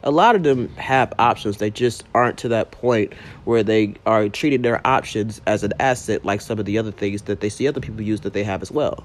a 0.04 0.12
lot 0.12 0.36
of 0.36 0.44
them 0.44 0.70
have 0.76 1.14
options. 1.18 1.58
They 1.58 1.72
just 1.72 2.04
aren't 2.14 2.38
to 2.40 2.50
that 2.50 2.72
point 2.72 3.14
where 3.46 3.64
they 3.64 3.96
are 4.06 4.30
treating 4.30 4.62
their 4.62 4.86
options 4.86 5.42
as 5.48 5.64
an 5.64 5.74
asset 5.80 6.26
like 6.26 6.42
some 6.42 6.60
of 6.60 6.66
the 6.66 6.78
other 6.78 6.92
things 6.92 7.24
that 7.24 7.40
they 7.40 7.50
see 7.50 7.68
other 7.68 7.82
people 7.82 8.02
use 8.02 8.22
that 8.22 8.34
they 8.34 8.44
have 8.44 8.62
as 8.62 8.72
well. 8.72 9.04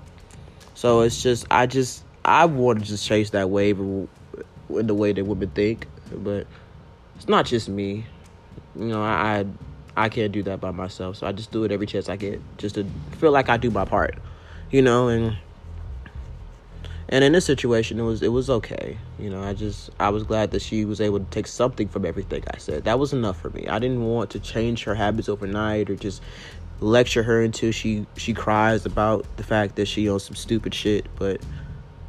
So 0.74 1.00
it's 1.00 1.22
just, 1.22 1.46
I 1.50 1.66
just, 1.66 2.04
I 2.24 2.46
want 2.46 2.84
to 2.86 2.98
chase 2.98 3.30
that 3.30 3.50
wave 3.50 3.78
in 3.78 4.08
the 4.68 4.94
way 4.94 5.12
that 5.12 5.24
women 5.24 5.50
think, 5.50 5.86
but 6.12 6.46
it's 7.16 7.28
not 7.28 7.46
just 7.46 7.68
me. 7.68 8.04
You 8.76 8.86
know, 8.86 9.02
I 9.02 9.44
I 9.96 10.08
can't 10.08 10.32
do 10.32 10.42
that 10.44 10.60
by 10.60 10.70
myself, 10.70 11.16
so 11.16 11.26
I 11.26 11.32
just 11.32 11.50
do 11.50 11.64
it 11.64 11.72
every 11.72 11.86
chance 11.86 12.08
I 12.08 12.16
get, 12.16 12.40
just 12.58 12.76
to 12.76 12.86
feel 13.18 13.32
like 13.32 13.48
I 13.48 13.56
do 13.56 13.70
my 13.70 13.84
part. 13.84 14.18
You 14.70 14.82
know, 14.82 15.08
and 15.08 15.36
and 17.08 17.22
in 17.22 17.32
this 17.32 17.44
situation, 17.44 17.98
it 18.00 18.04
was 18.04 18.22
it 18.22 18.32
was 18.32 18.48
okay. 18.48 18.96
You 19.18 19.28
know, 19.28 19.42
I 19.42 19.52
just 19.52 19.90
I 20.00 20.08
was 20.08 20.22
glad 20.22 20.52
that 20.52 20.62
she 20.62 20.84
was 20.84 21.00
able 21.00 21.18
to 21.18 21.26
take 21.26 21.46
something 21.46 21.88
from 21.88 22.06
everything 22.06 22.42
I 22.52 22.56
said. 22.56 22.84
That 22.84 22.98
was 22.98 23.12
enough 23.12 23.38
for 23.38 23.50
me. 23.50 23.66
I 23.68 23.78
didn't 23.78 24.04
want 24.04 24.30
to 24.30 24.40
change 24.40 24.84
her 24.84 24.94
habits 24.94 25.28
overnight 25.28 25.90
or 25.90 25.96
just 25.96 26.22
lecture 26.80 27.22
her 27.22 27.42
until 27.42 27.70
she 27.70 28.06
she 28.16 28.32
cries 28.32 28.86
about 28.86 29.26
the 29.36 29.44
fact 29.44 29.76
that 29.76 29.86
she 29.86 30.08
owns 30.08 30.24
some 30.24 30.36
stupid 30.36 30.72
shit, 30.72 31.06
but 31.16 31.40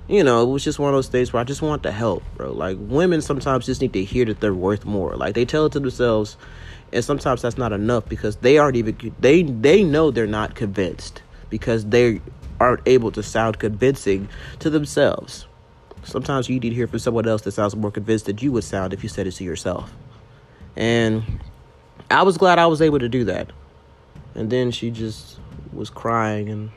you 0.08 0.24
know, 0.24 0.44
it 0.44 0.52
was 0.52 0.64
just 0.64 0.80
one 0.80 0.90
of 0.90 0.96
those 0.96 1.08
things 1.08 1.32
where 1.32 1.42
I 1.42 1.44
just 1.44 1.62
want 1.62 1.84
to 1.84 1.92
help, 1.92 2.24
bro. 2.36 2.52
Like 2.52 2.78
women 2.80 3.22
sometimes 3.22 3.66
just 3.66 3.82
need 3.82 3.94
to 3.94 4.04
hear 4.04 4.26
that 4.26 4.40
they're 4.42 4.54
worth 4.54 4.86
more. 4.86 5.16
Like 5.16 5.34
they 5.34 5.46
tell 5.46 5.66
it 5.66 5.72
to 5.74 5.80
themselves, 5.80 6.38
and 6.92 7.04
sometimes 7.04 7.42
that's 7.42 7.58
not 7.58 7.72
enough 7.72 8.08
because 8.10 8.36
they 8.38 8.58
aren't 8.58 8.76
even 8.76 9.14
they 9.20 9.44
they 9.44 9.84
know 9.84 10.12
they're 10.12 10.28
not 10.28 10.56
convinced 10.56 11.22
because 11.50 11.86
they 11.86 12.22
aren't 12.60 12.82
able 12.86 13.12
to 13.12 13.24
sound 13.24 13.60
convincing 13.60 14.28
to 14.60 14.70
themselves. 14.70 15.48
Sometimes 16.04 16.50
you 16.50 16.56
need 16.56 16.70
to 16.70 16.76
hear 16.76 16.88
from 16.88 17.00
someone 17.00 17.28
else 17.28 17.44
that 17.44 17.52
sounds 17.52 17.76
more 17.76 17.92
convinced 17.92 18.26
than 18.26 18.38
you 18.40 18.52
would 18.52 18.64
sound 18.66 18.94
if 18.94 19.04
you 19.04 19.10
said 19.10 19.26
it 19.26 19.32
to 19.34 19.44
yourself. 19.44 19.94
And 20.76 21.24
I 22.12 22.24
was 22.24 22.38
glad 22.38 22.60
I 22.60 22.66
was 22.66 22.82
able 22.82 23.00
to 23.00 23.08
do 23.08 23.24
that. 23.26 23.52
And 24.36 24.50
then 24.50 24.72
she 24.72 24.92
just 24.92 25.40
was 25.72 25.90
crying 25.90 26.50
and 26.50 26.72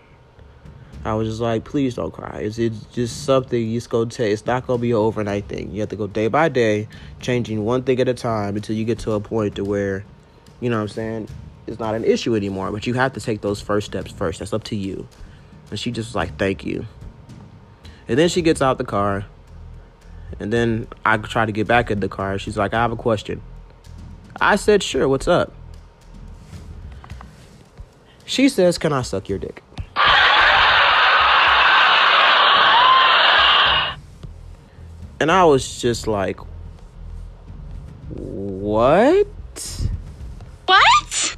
I 1.05 1.14
was 1.14 1.28
just 1.28 1.40
like, 1.40 1.64
please 1.64 1.94
don't 1.94 2.12
cry. 2.12 2.40
It's, 2.43 2.59
it's 2.59 2.85
just 2.86 3.24
something 3.24 3.60
you 3.60 3.74
just 3.74 3.90
gonna 3.90 4.10
take. 4.10 4.32
It's 4.32 4.47
not 4.47 4.66
gonna 4.66 4.81
be 4.81 4.90
an 4.90 4.97
overnight 4.97 5.47
thing. 5.47 5.70
You 5.70 5.81
have 5.81 5.90
to 5.90 5.97
go 5.97 6.06
day 6.06 6.28
by 6.28 6.48
day, 6.48 6.89
changing 7.20 7.64
one 7.64 7.82
thing 7.82 8.01
at 8.01 8.09
a 8.09 8.14
time 8.14 8.56
until 8.56 8.74
you 8.74 8.85
get 8.85 8.98
to 9.01 9.12
a 9.12 9.20
point 9.20 9.56
to 9.56 9.64
where, 9.64 10.05
you 10.60 10.70
know 10.70 10.77
what 10.77 10.82
I'm 10.82 10.89
saying, 10.89 11.28
it's 11.66 11.78
not 11.78 11.94
an 11.94 12.05
issue 12.05 12.35
anymore. 12.35 12.73
But 12.73 12.86
you 12.86 12.94
have 12.94 13.12
to 13.12 13.20
take 13.20 13.40
those 13.40 13.60
first 13.60 13.86
steps 13.86 14.10
first. 14.10 14.40
That's 14.40 14.52
up 14.52 14.64
to 14.64 14.77
you. 14.77 15.06
And 15.70 15.78
she 15.78 15.90
just 15.90 16.09
was 16.09 16.14
like, 16.14 16.39
thank 16.39 16.64
you. 16.64 16.86
And 18.09 18.18
then 18.18 18.28
she 18.28 18.43
gets 18.43 18.62
out 18.62 18.78
the 18.78 18.85
car. 18.85 19.27
And 20.40 20.52
then 20.52 20.89
I 21.05 21.16
try 21.18 21.47
to 21.47 21.52
get 21.52 21.66
back 21.66 21.90
in 21.90 22.01
the 22.01 22.09
car. 22.09 22.39
She's 22.39 22.56
like, 22.56 22.74
I 22.74 22.81
have 22.81 22.93
a 22.93 22.97
question. 22.97 23.43
I 24.40 24.56
said, 24.56 24.82
Sure, 24.82 25.09
what's 25.09 25.28
up? 25.28 25.52
She 28.24 28.48
says, 28.48 28.77
Can 28.78 28.93
I 28.93 29.02
suck 29.02 29.28
your 29.28 29.39
dick? 29.39 29.62
And 35.19 35.31
I 35.33 35.45
was 35.45 35.81
just 35.81 36.07
like, 36.07 36.39
What? 38.09 39.27
What? 40.67 41.37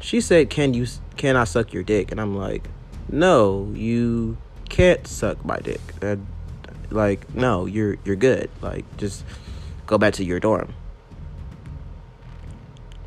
She 0.00 0.20
said, 0.20 0.50
"Can 0.50 0.74
you? 0.74 0.86
Can 1.16 1.36
I 1.36 1.44
suck 1.44 1.72
your 1.72 1.82
dick?" 1.82 2.12
And 2.12 2.20
I'm 2.20 2.36
like, 2.36 2.68
"No, 3.10 3.70
you 3.74 4.36
can't 4.68 5.06
suck 5.06 5.44
my 5.44 5.58
dick. 5.58 5.80
That, 6.00 6.18
like, 6.90 7.34
no, 7.34 7.66
you're 7.66 7.96
you're 8.04 8.16
good. 8.16 8.50
Like, 8.60 8.84
just 8.96 9.24
go 9.86 9.98
back 9.98 10.12
to 10.14 10.24
your 10.24 10.40
dorm." 10.40 10.74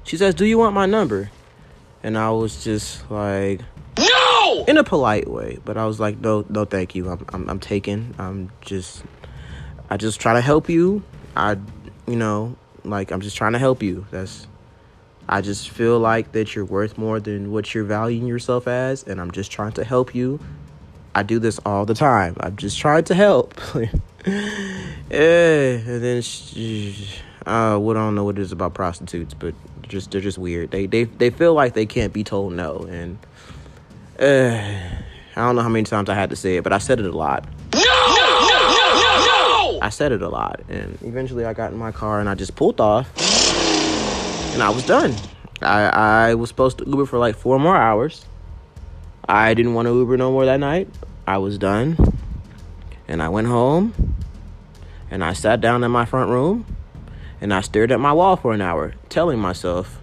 She 0.04 0.18
says, 0.18 0.36
"Do 0.36 0.45
you 0.45 0.58
want 0.58 0.74
my 0.74 0.86
number?" 0.86 1.32
And 2.04 2.18
I 2.18 2.32
was 2.32 2.64
just 2.64 3.10
like, 3.10 3.62
In 4.68 4.78
a 4.78 4.84
polite 4.84 5.28
way, 5.28 5.60
but 5.65 5.78
I 5.78 5.86
was 5.86 5.99
like, 5.99 6.19
"No, 6.19 6.45
no, 6.49 6.65
thank 6.65 6.95
you. 6.95 7.10
I'm 7.10 7.26
I'm, 7.30 7.49
I'm 7.49 7.60
taken. 7.60 8.15
I'm 8.18 8.52
just 8.61 9.03
I 9.90 9.98
just 9.98 10.19
try 10.19 10.34
to 10.34 10.41
help 10.41 10.69
you. 10.69 11.03
I, 11.36 11.57
you 12.07 12.15
know, 12.15 12.56
like 12.84 13.11
I'm 13.11 13.22
just 13.22 13.38
trying 13.38 13.53
to 13.53 13.60
help 13.60 13.82
you. 13.82 14.06
That's 14.11 14.48
I 15.30 15.41
just 15.41 15.69
feel 15.69 15.99
like 15.99 16.32
that 16.34 16.56
you're 16.56 16.65
worth 16.65 16.98
more 16.98 17.19
than 17.19 17.52
what 17.52 17.74
you're 17.74 17.84
valuing 17.84 18.28
yourself 18.28 18.68
as, 18.68 19.03
and 19.03 19.19
I'm 19.19 19.32
just 19.32 19.52
trying 19.52 19.74
to 19.74 19.84
help 19.84 20.15
you. 20.15 20.40
I 21.14 21.24
do 21.24 21.40
this 21.40 21.60
all 21.65 21.86
the 21.86 21.94
time. 21.94 22.36
I'm 22.40 22.56
just 22.57 22.78
trying 22.78 23.03
to 23.06 23.15
help. 23.15 23.60
yeah 23.76 23.88
and 25.10 26.03
then 26.03 26.24
uh, 27.45 27.78
what 27.78 27.98
I 27.98 28.02
don't 28.02 28.15
know 28.15 28.24
what 28.24 28.38
it 28.38 28.41
is 28.41 28.52
about 28.52 28.74
prostitutes, 28.74 29.34
but 29.34 29.56
just 29.88 30.11
they're 30.11 30.22
just 30.22 30.38
weird. 30.38 30.72
They 30.72 30.86
they 30.86 31.06
they 31.06 31.30
feel 31.30 31.53
like 31.53 31.74
they 31.74 31.86
can't 31.86 32.14
be 32.14 32.24
told 32.24 32.53
no, 32.53 32.80
and 32.90 33.18
uh, 34.19 34.89
I 35.35 35.41
don't 35.41 35.56
know 35.56 35.61
how 35.61 35.69
many 35.69 35.84
times 35.84 36.10
I 36.10 36.15
had 36.15 36.31
to 36.31 36.35
say 36.35 36.57
it, 36.57 36.64
but 36.64 36.73
I 36.73 36.80
said 36.80 36.99
it 36.99 37.06
a 37.06 37.15
lot. 37.15 37.45
No! 37.76 37.81
No! 37.81 38.48
No! 38.48 38.68
No! 38.69 39.26
No! 39.26 39.80
I 39.81 39.89
said 39.89 40.11
it 40.11 40.22
a 40.22 40.30
lot, 40.30 40.61
and 40.69 40.98
eventually 41.03 41.45
I 41.45 41.53
got 41.53 41.72
in 41.72 41.77
my 41.77 41.91
car 41.91 42.19
and 42.19 42.27
I 42.27 42.34
just 42.34 42.56
pulled 42.56 42.81
off, 42.81 43.07
and 44.53 44.64
I 44.64 44.69
was 44.69 44.85
done. 44.85 45.14
I 45.61 46.30
I 46.30 46.34
was 46.34 46.49
supposed 46.49 46.80
to 46.80 46.85
Uber 46.88 47.06
for 47.06 47.19
like 47.19 47.35
four 47.35 47.60
more 47.60 47.76
hours. 47.76 48.26
I 49.30 49.53
didn't 49.53 49.73
want 49.76 49.88
to 49.88 49.94
Uber 49.94 50.18
no 50.18 50.31
more 50.31 50.45
that 50.45 50.60
night. 50.60 50.89
I 51.27 51.38
was 51.38 51.57
done, 51.57 51.98
and 53.07 53.22
I 53.22 53.30
went 53.30 53.48
home, 53.48 54.15
and 55.11 55.23
I 55.23 55.34
sat 55.34 55.61
down 55.61 55.84
in 55.84 55.91
my 55.91 56.06
front 56.06 56.31
room, 56.31 56.65
and 57.39 57.53
I 57.53 57.61
stared 57.61 57.91
at 57.91 57.99
my 57.99 58.14
wall 58.14 58.35
for 58.35 58.53
an 58.53 58.61
hour, 58.61 58.95
telling 59.10 59.38
myself, 59.38 60.02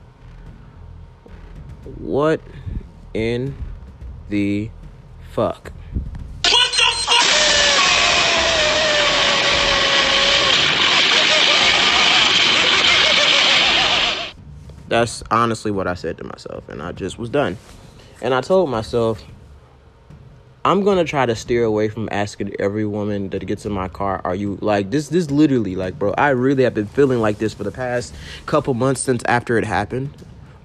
"What 1.98 2.40
in 3.12 3.56
the 4.28 4.70
fuck?" 5.32 5.72
That's 14.86 15.24
honestly 15.30 15.70
what 15.70 15.88
I 15.88 15.94
said 15.94 16.18
to 16.18 16.24
myself, 16.24 16.68
and 16.68 16.80
I 16.80 16.92
just 16.92 17.18
was 17.18 17.28
done. 17.28 17.56
And 18.22 18.32
I 18.32 18.40
told 18.40 18.70
myself, 18.70 19.24
I'm 20.64 20.84
gonna 20.84 21.04
try 21.04 21.26
to 21.26 21.34
steer 21.34 21.64
away 21.64 21.88
from 21.88 22.08
asking 22.12 22.54
every 22.58 22.84
woman 22.86 23.28
that 23.30 23.44
gets 23.44 23.66
in 23.66 23.72
my 23.72 23.88
car, 23.88 24.20
"Are 24.24 24.34
you 24.34 24.56
like 24.60 24.90
this?" 24.90 25.08
This 25.08 25.30
literally, 25.30 25.74
like, 25.74 25.98
bro, 25.98 26.14
I 26.16 26.30
really 26.30 26.62
have 26.62 26.74
been 26.74 26.86
feeling 26.86 27.20
like 27.20 27.38
this 27.38 27.52
for 27.52 27.64
the 27.64 27.72
past 27.72 28.14
couple 28.46 28.72
months 28.74 29.00
since 29.00 29.22
after 29.26 29.58
it 29.58 29.64
happened. 29.64 30.10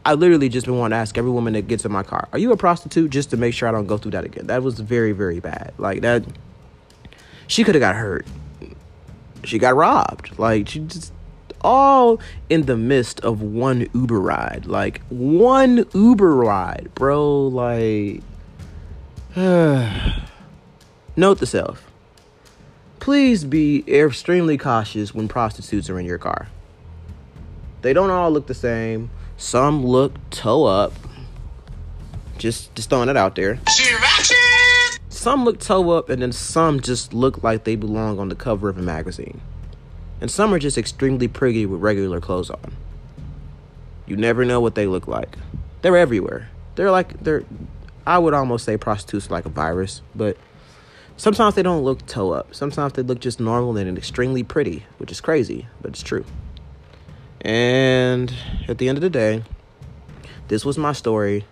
I 0.05 0.13
literally 0.13 0.49
just 0.49 0.65
been 0.65 0.77
wanting 0.77 0.95
to 0.95 0.99
ask 0.99 1.17
every 1.17 1.31
woman 1.31 1.53
that 1.53 1.67
gets 1.67 1.85
in 1.85 1.91
my 1.91 2.03
car, 2.03 2.27
"Are 2.31 2.39
you 2.39 2.51
a 2.51 2.57
prostitute?" 2.57 3.11
Just 3.11 3.29
to 3.31 3.37
make 3.37 3.53
sure 3.53 3.67
I 3.67 3.71
don't 3.71 3.87
go 3.87 3.97
through 3.97 4.11
that 4.11 4.25
again. 4.25 4.47
That 4.47 4.63
was 4.63 4.79
very, 4.79 5.11
very 5.11 5.39
bad. 5.39 5.73
Like 5.77 6.01
that, 6.01 6.23
she 7.47 7.63
could 7.63 7.75
have 7.75 7.81
got 7.81 7.95
hurt. 7.95 8.25
She 9.43 9.57
got 9.57 9.75
robbed. 9.75 10.37
Like 10.39 10.69
she 10.69 10.79
just 10.79 11.13
all 11.61 12.19
in 12.49 12.65
the 12.65 12.77
midst 12.77 13.19
of 13.21 13.41
one 13.41 13.87
Uber 13.93 14.19
ride. 14.19 14.65
Like 14.65 15.01
one 15.09 15.85
Uber 15.93 16.35
ride, 16.35 16.89
bro. 16.95 17.47
Like 17.47 18.21
note 19.35 21.39
to 21.39 21.45
self. 21.45 21.85
Please 22.99 23.45
be 23.45 23.83
extremely 23.87 24.57
cautious 24.57 25.13
when 25.13 25.27
prostitutes 25.27 25.89
are 25.89 25.99
in 25.99 26.05
your 26.05 26.17
car. 26.17 26.47
They 27.81 27.93
don't 27.93 28.09
all 28.09 28.31
look 28.31 28.47
the 28.47 28.53
same. 28.53 29.09
Some 29.39 29.85
look 29.85 30.17
toe 30.31 30.65
up. 30.65 30.91
Just 32.37 32.75
just 32.75 32.89
throwing 32.89 33.07
it 33.07 33.15
out 33.15 33.35
there. 33.35 33.57
Some 35.07 35.45
look 35.45 35.59
toe 35.61 35.91
up 35.91 36.09
and 36.09 36.21
then 36.21 36.33
some 36.33 36.81
just 36.81 37.13
look 37.13 37.41
like 37.41 37.63
they 37.63 37.77
belong 37.77 38.19
on 38.19 38.27
the 38.27 38.35
cover 38.35 38.67
of 38.67 38.77
a 38.77 38.81
magazine. 38.81 39.39
And 40.19 40.29
some 40.29 40.53
are 40.53 40.59
just 40.59 40.77
extremely 40.77 41.29
pretty 41.29 41.65
with 41.65 41.79
regular 41.79 42.19
clothes 42.19 42.49
on. 42.49 42.75
You 44.05 44.17
never 44.17 44.43
know 44.43 44.59
what 44.59 44.75
they 44.75 44.87
look 44.87 45.07
like. 45.07 45.37
They're 45.83 45.95
everywhere. 45.95 46.49
They're 46.75 46.91
like 46.91 47.23
they're 47.23 47.45
I 48.05 48.19
would 48.19 48.33
almost 48.33 48.65
say 48.65 48.75
prostitutes 48.75 49.31
like 49.31 49.45
a 49.45 49.49
virus, 49.49 50.01
but 50.13 50.35
sometimes 51.15 51.55
they 51.55 51.63
don't 51.63 51.83
look 51.85 52.05
toe 52.05 52.31
up. 52.33 52.53
Sometimes 52.53 52.91
they 52.91 53.03
look 53.03 53.21
just 53.21 53.39
normal 53.39 53.77
and 53.77 53.97
extremely 53.97 54.43
pretty, 54.43 54.85
which 54.97 55.13
is 55.13 55.21
crazy, 55.21 55.67
but 55.81 55.91
it's 55.91 56.03
true. 56.03 56.25
And 57.41 58.33
at 58.67 58.77
the 58.77 58.89
end 58.89 58.97
of 58.97 59.01
the 59.01 59.09
day, 59.09 59.43
this 60.49 60.65
was 60.65 60.77
my 60.77 60.93
story 60.93 61.45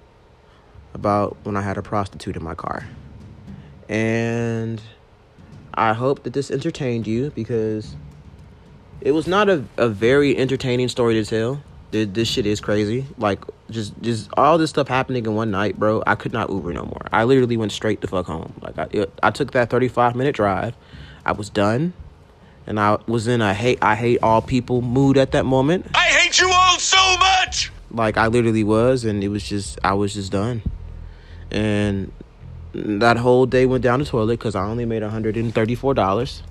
about 0.93 1.37
when 1.43 1.55
I 1.55 1.61
had 1.61 1.77
a 1.77 1.81
prostitute 1.81 2.35
in 2.35 2.43
my 2.43 2.55
car. 2.55 2.87
And 3.87 4.81
I 5.73 5.93
hope 5.93 6.23
that 6.23 6.33
this 6.33 6.51
entertained 6.51 7.07
you 7.07 7.29
because 7.31 7.95
it 8.99 9.11
was 9.11 9.27
not 9.27 9.47
a, 9.47 9.63
a 9.77 9.87
very 9.87 10.35
entertaining 10.35 10.89
story 10.89 11.13
to 11.13 11.23
tell. 11.23 11.61
This, 11.91 12.09
this 12.11 12.27
shit 12.27 12.45
is 12.45 12.59
crazy. 12.59 13.05
Like 13.17 13.43
just 13.69 13.93
just 14.01 14.29
all 14.35 14.57
this 14.57 14.71
stuff 14.71 14.87
happening 14.89 15.25
in 15.25 15.35
one 15.35 15.51
night, 15.51 15.79
bro. 15.79 16.03
I 16.05 16.15
could 16.15 16.33
not 16.33 16.49
Uber 16.49 16.73
no 16.73 16.83
more. 16.83 17.07
I 17.13 17.23
literally 17.23 17.55
went 17.55 17.71
straight 17.71 18.01
the 18.01 18.07
fuck 18.07 18.25
home. 18.25 18.53
Like 18.61 18.77
I 18.77 18.87
it, 18.91 19.13
I 19.23 19.31
took 19.31 19.51
that 19.51 19.69
35 19.69 20.15
minute 20.15 20.35
drive. 20.35 20.75
I 21.25 21.31
was 21.31 21.49
done. 21.49 21.93
And 22.67 22.79
I 22.81 22.97
was 23.07 23.27
in 23.27 23.41
a 23.41 23.53
hate 23.53 23.79
I 23.81 23.95
hate 23.95 24.19
all 24.21 24.41
people 24.41 24.81
mood 24.81 25.17
at 25.17 25.31
that 25.31 25.45
moment. 25.45 25.87
I 25.95 26.09
hate 26.09 26.37
you 26.37 26.51
all 26.51 26.77
so 26.77 27.17
much! 27.17 27.71
Like 27.89 28.17
I 28.17 28.27
literally 28.27 28.65
was 28.65 29.05
and 29.05 29.23
it 29.23 29.29
was 29.29 29.47
just 29.47 29.79
I 29.85 29.93
was 29.93 30.13
just 30.13 30.33
done. 30.33 30.61
And 31.49 32.11
that 32.73 33.15
whole 33.15 33.45
day 33.45 33.65
went 33.65 33.83
down 33.83 33.99
the 33.99 34.05
toilet 34.05 34.41
cuz 34.41 34.53
I 34.53 34.65
only 34.65 34.83
made 34.83 35.01
$134. 35.01 36.41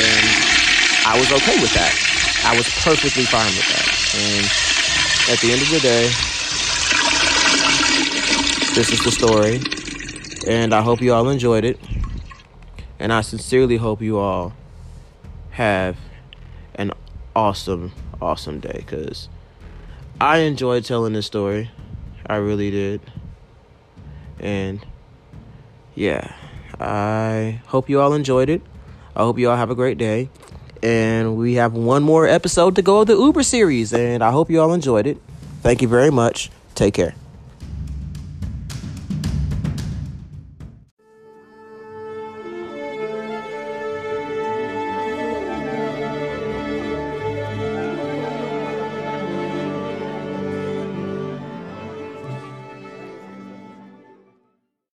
And 0.00 0.26
I 1.06 1.18
was 1.18 1.30
okay 1.30 1.60
with 1.60 1.74
that. 1.74 1.92
I 2.46 2.56
was 2.56 2.66
perfectly 2.82 3.24
fine 3.24 3.52
with 3.52 3.68
that. 3.68 3.86
And 4.16 4.46
at 5.30 5.40
the 5.40 5.52
end 5.52 5.60
of 5.60 5.68
the 5.68 5.80
day, 5.80 6.06
this 8.74 8.90
is 8.90 9.04
the 9.04 9.10
story. 9.10 9.60
And 10.48 10.72
I 10.72 10.80
hope 10.80 11.02
you 11.02 11.12
all 11.12 11.28
enjoyed 11.28 11.64
it. 11.64 11.78
And 12.98 13.12
I 13.12 13.20
sincerely 13.20 13.76
hope 13.76 14.00
you 14.00 14.18
all 14.18 14.54
have 15.60 15.98
an 16.74 16.90
awesome, 17.36 17.92
awesome 18.18 18.60
day 18.60 18.76
because 18.76 19.28
I 20.18 20.38
enjoyed 20.38 20.86
telling 20.86 21.12
this 21.12 21.26
story. 21.26 21.70
I 22.26 22.36
really 22.36 22.70
did. 22.70 23.02
And 24.38 24.80
yeah, 25.94 26.32
I 26.80 27.60
hope 27.66 27.90
you 27.90 28.00
all 28.00 28.14
enjoyed 28.14 28.48
it. 28.48 28.62
I 29.14 29.20
hope 29.20 29.38
you 29.38 29.50
all 29.50 29.56
have 29.56 29.68
a 29.68 29.74
great 29.74 29.98
day. 29.98 30.30
And 30.82 31.36
we 31.36 31.56
have 31.56 31.74
one 31.74 32.02
more 32.02 32.26
episode 32.26 32.74
to 32.76 32.82
go 32.82 33.02
of 33.02 33.08
the 33.08 33.16
Uber 33.16 33.42
series. 33.42 33.92
And 33.92 34.24
I 34.24 34.30
hope 34.30 34.50
you 34.50 34.62
all 34.62 34.72
enjoyed 34.72 35.06
it. 35.06 35.18
Thank 35.60 35.82
you 35.82 35.88
very 35.88 36.10
much. 36.10 36.50
Take 36.74 36.94
care. 36.94 37.19